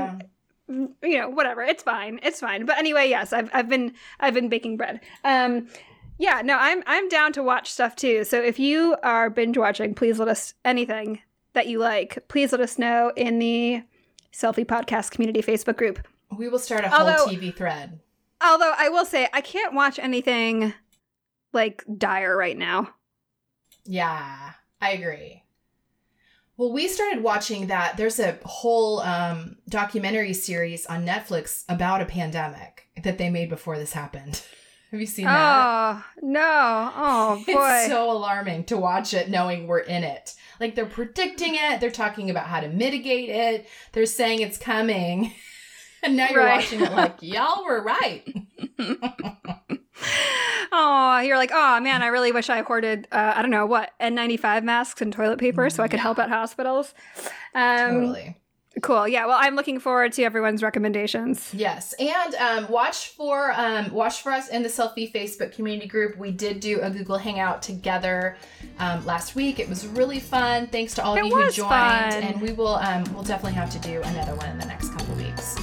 Yeah. 0.68 0.86
you 1.02 1.18
know, 1.18 1.28
whatever. 1.30 1.62
It's 1.62 1.82
fine. 1.82 2.18
It's 2.22 2.40
fine. 2.40 2.66
But 2.66 2.76
anyway, 2.78 3.08
yes, 3.08 3.32
I've 3.32 3.48
I've 3.54 3.68
been 3.68 3.94
I've 4.20 4.34
been 4.34 4.48
baking 4.48 4.76
bread. 4.76 5.00
Um 5.24 5.68
yeah, 6.18 6.42
no, 6.44 6.56
I'm 6.58 6.82
I'm 6.86 7.08
down 7.08 7.32
to 7.34 7.42
watch 7.42 7.70
stuff 7.70 7.96
too. 7.96 8.24
So 8.24 8.40
if 8.42 8.58
you 8.58 8.96
are 9.02 9.30
binge 9.30 9.58
watching, 9.58 9.94
please 9.94 10.18
let 10.18 10.28
us 10.28 10.54
anything 10.64 11.20
that 11.52 11.66
you 11.66 11.78
like, 11.78 12.26
please 12.28 12.52
let 12.52 12.60
us 12.60 12.78
know 12.78 13.12
in 13.16 13.38
the 13.38 13.82
Selfie 14.32 14.66
Podcast 14.66 15.10
Community 15.12 15.40
Facebook 15.42 15.76
group. 15.76 16.06
we 16.36 16.48
will 16.48 16.58
start 16.58 16.84
a 16.84 16.88
whole 16.90 17.08
Although- 17.08 17.26
TV 17.26 17.54
thread. 17.54 18.00
Although 18.44 18.74
I 18.76 18.90
will 18.90 19.06
say 19.06 19.28
I 19.32 19.40
can't 19.40 19.72
watch 19.74 19.98
anything 19.98 20.74
like 21.54 21.82
dire 21.96 22.36
right 22.36 22.56
now. 22.56 22.90
Yeah, 23.86 24.52
I 24.80 24.90
agree. 24.90 25.42
Well, 26.58 26.72
we 26.72 26.88
started 26.88 27.22
watching 27.22 27.68
that. 27.68 27.96
There's 27.96 28.18
a 28.18 28.38
whole 28.44 29.00
um, 29.00 29.56
documentary 29.68 30.32
series 30.34 30.84
on 30.86 31.06
Netflix 31.06 31.64
about 31.68 32.02
a 32.02 32.06
pandemic 32.06 32.88
that 33.02 33.16
they 33.18 33.30
made 33.30 33.48
before 33.48 33.78
this 33.78 33.92
happened. 33.94 34.42
Have 34.90 35.00
you 35.00 35.06
seen 35.06 35.24
that? 35.26 35.66
Oh, 35.66 36.04
no. 36.22 36.92
Oh 36.96 37.42
boy. 37.46 37.52
It's 37.54 37.88
so 37.88 38.10
alarming 38.10 38.64
to 38.66 38.76
watch 38.76 39.12
it 39.14 39.28
knowing 39.28 39.66
we're 39.66 39.80
in 39.80 40.04
it. 40.04 40.34
Like 40.60 40.74
they're 40.74 40.86
predicting 40.86 41.54
it, 41.56 41.80
they're 41.80 41.90
talking 41.90 42.30
about 42.30 42.46
how 42.46 42.60
to 42.60 42.68
mitigate 42.68 43.28
it, 43.28 43.66
they're 43.92 44.06
saying 44.06 44.40
it's 44.40 44.58
coming. 44.58 45.32
And 46.02 46.14
now 46.16 46.28
you're 46.28 46.38
Right. 46.44 46.56
watching 46.60 46.82
it 46.82 46.92
like, 46.92 47.16
y'all 47.20 47.64
were 47.64 47.82
right. 47.82 48.22
Oh, 50.70 51.20
you're 51.20 51.38
like, 51.38 51.50
oh 51.52 51.80
man, 51.80 52.02
I 52.02 52.08
really 52.08 52.30
wish 52.32 52.50
I 52.50 52.60
hoarded, 52.62 53.08
uh, 53.10 53.32
I 53.34 53.42
don't 53.42 53.50
know 53.50 53.66
what, 53.66 53.92
N95 54.00 54.62
masks 54.62 55.00
and 55.00 55.12
toilet 55.12 55.38
paper 55.38 55.68
so 55.70 55.82
I 55.82 55.88
could 55.88 55.98
help 55.98 56.18
at 56.18 56.28
hospitals. 56.28 56.94
Um, 57.54 57.94
totally. 57.94 58.36
Cool. 58.82 59.08
Yeah. 59.08 59.26
Well, 59.26 59.38
I'm 59.40 59.56
looking 59.56 59.80
forward 59.80 60.12
to 60.12 60.22
everyone's 60.22 60.62
recommendations. 60.62 61.52
Yes, 61.54 61.94
and 61.94 62.34
um, 62.34 62.70
watch 62.70 63.08
for 63.08 63.52
um, 63.52 63.90
watch 63.90 64.20
for 64.22 64.30
us 64.32 64.48
in 64.48 64.62
the 64.62 64.68
selfie 64.68 65.10
Facebook 65.10 65.52
community 65.54 65.88
group. 65.88 66.16
We 66.18 66.30
did 66.30 66.60
do 66.60 66.80
a 66.82 66.90
Google 66.90 67.16
Hangout 67.16 67.62
together 67.62 68.36
um, 68.78 69.04
last 69.06 69.34
week. 69.34 69.58
It 69.58 69.68
was 69.68 69.86
really 69.86 70.20
fun. 70.20 70.66
Thanks 70.66 70.94
to 70.96 71.04
all 71.04 71.14
of 71.14 71.20
It 71.20 71.26
you 71.26 71.34
who 71.34 71.40
was 71.44 71.56
joined, 71.56 71.68
fun. 71.70 72.22
and 72.22 72.40
we 72.40 72.52
will 72.52 72.76
um, 72.76 73.04
we'll 73.14 73.22
definitely 73.24 73.54
have 73.54 73.70
to 73.70 73.78
do 73.78 74.02
another 74.02 74.34
one 74.34 74.50
in 74.50 74.58
the 74.58 74.66
next 74.66 74.90
couple 74.90 75.14
weeks. 75.14 75.56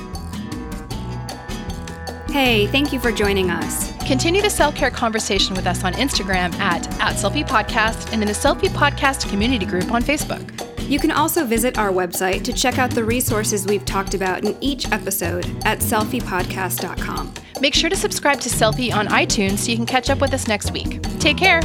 Hey, 2.32 2.66
thank 2.68 2.92
you 2.92 3.00
for 3.00 3.12
joining 3.12 3.52
us. 3.52 3.94
Continue 4.08 4.42
the 4.42 4.50
self 4.50 4.74
care 4.76 4.90
conversation 4.90 5.56
with 5.56 5.68
us 5.68 5.84
on 5.84 5.94
Instagram 5.94 6.52
at, 6.56 6.88
at 7.00 7.16
Selfie 7.16 7.48
Podcast 7.48 8.12
and 8.12 8.24
in 8.24 8.28
the 8.28 8.34
Selfie 8.34 8.70
Podcast 8.70 9.30
community 9.30 9.68
group 9.68 9.92
on 9.92 10.02
Facebook. 10.02 10.50
You 10.88 11.00
can 11.00 11.12
also 11.12 11.46
visit 11.46 11.78
our 11.78 11.92
website 11.92 12.44
to 12.44 12.54
check 12.54 12.78
out 12.78 12.92
the 12.92 13.04
resources 13.04 13.66
we've 13.66 13.86
talked 13.86 14.14
about 14.14 14.46
in 14.46 14.58
each 14.62 14.92
episode 14.92 15.46
at 15.66 15.80
selfiepodcast.com. 15.80 17.34
Make 17.62 17.74
sure 17.74 17.90
to 17.90 17.96
subscribe 17.96 18.40
to 18.42 18.50
Selfie 18.50 18.94
on 18.94 19.08
iTunes 19.08 19.60
so 19.60 19.72
you 19.72 19.78
can 19.78 19.86
catch 19.86 20.10
up 20.10 20.20
with 20.20 20.34
us 20.34 20.48
next 20.48 20.72
week. 20.72 21.02
Take 21.20 21.38
care. 21.38 21.62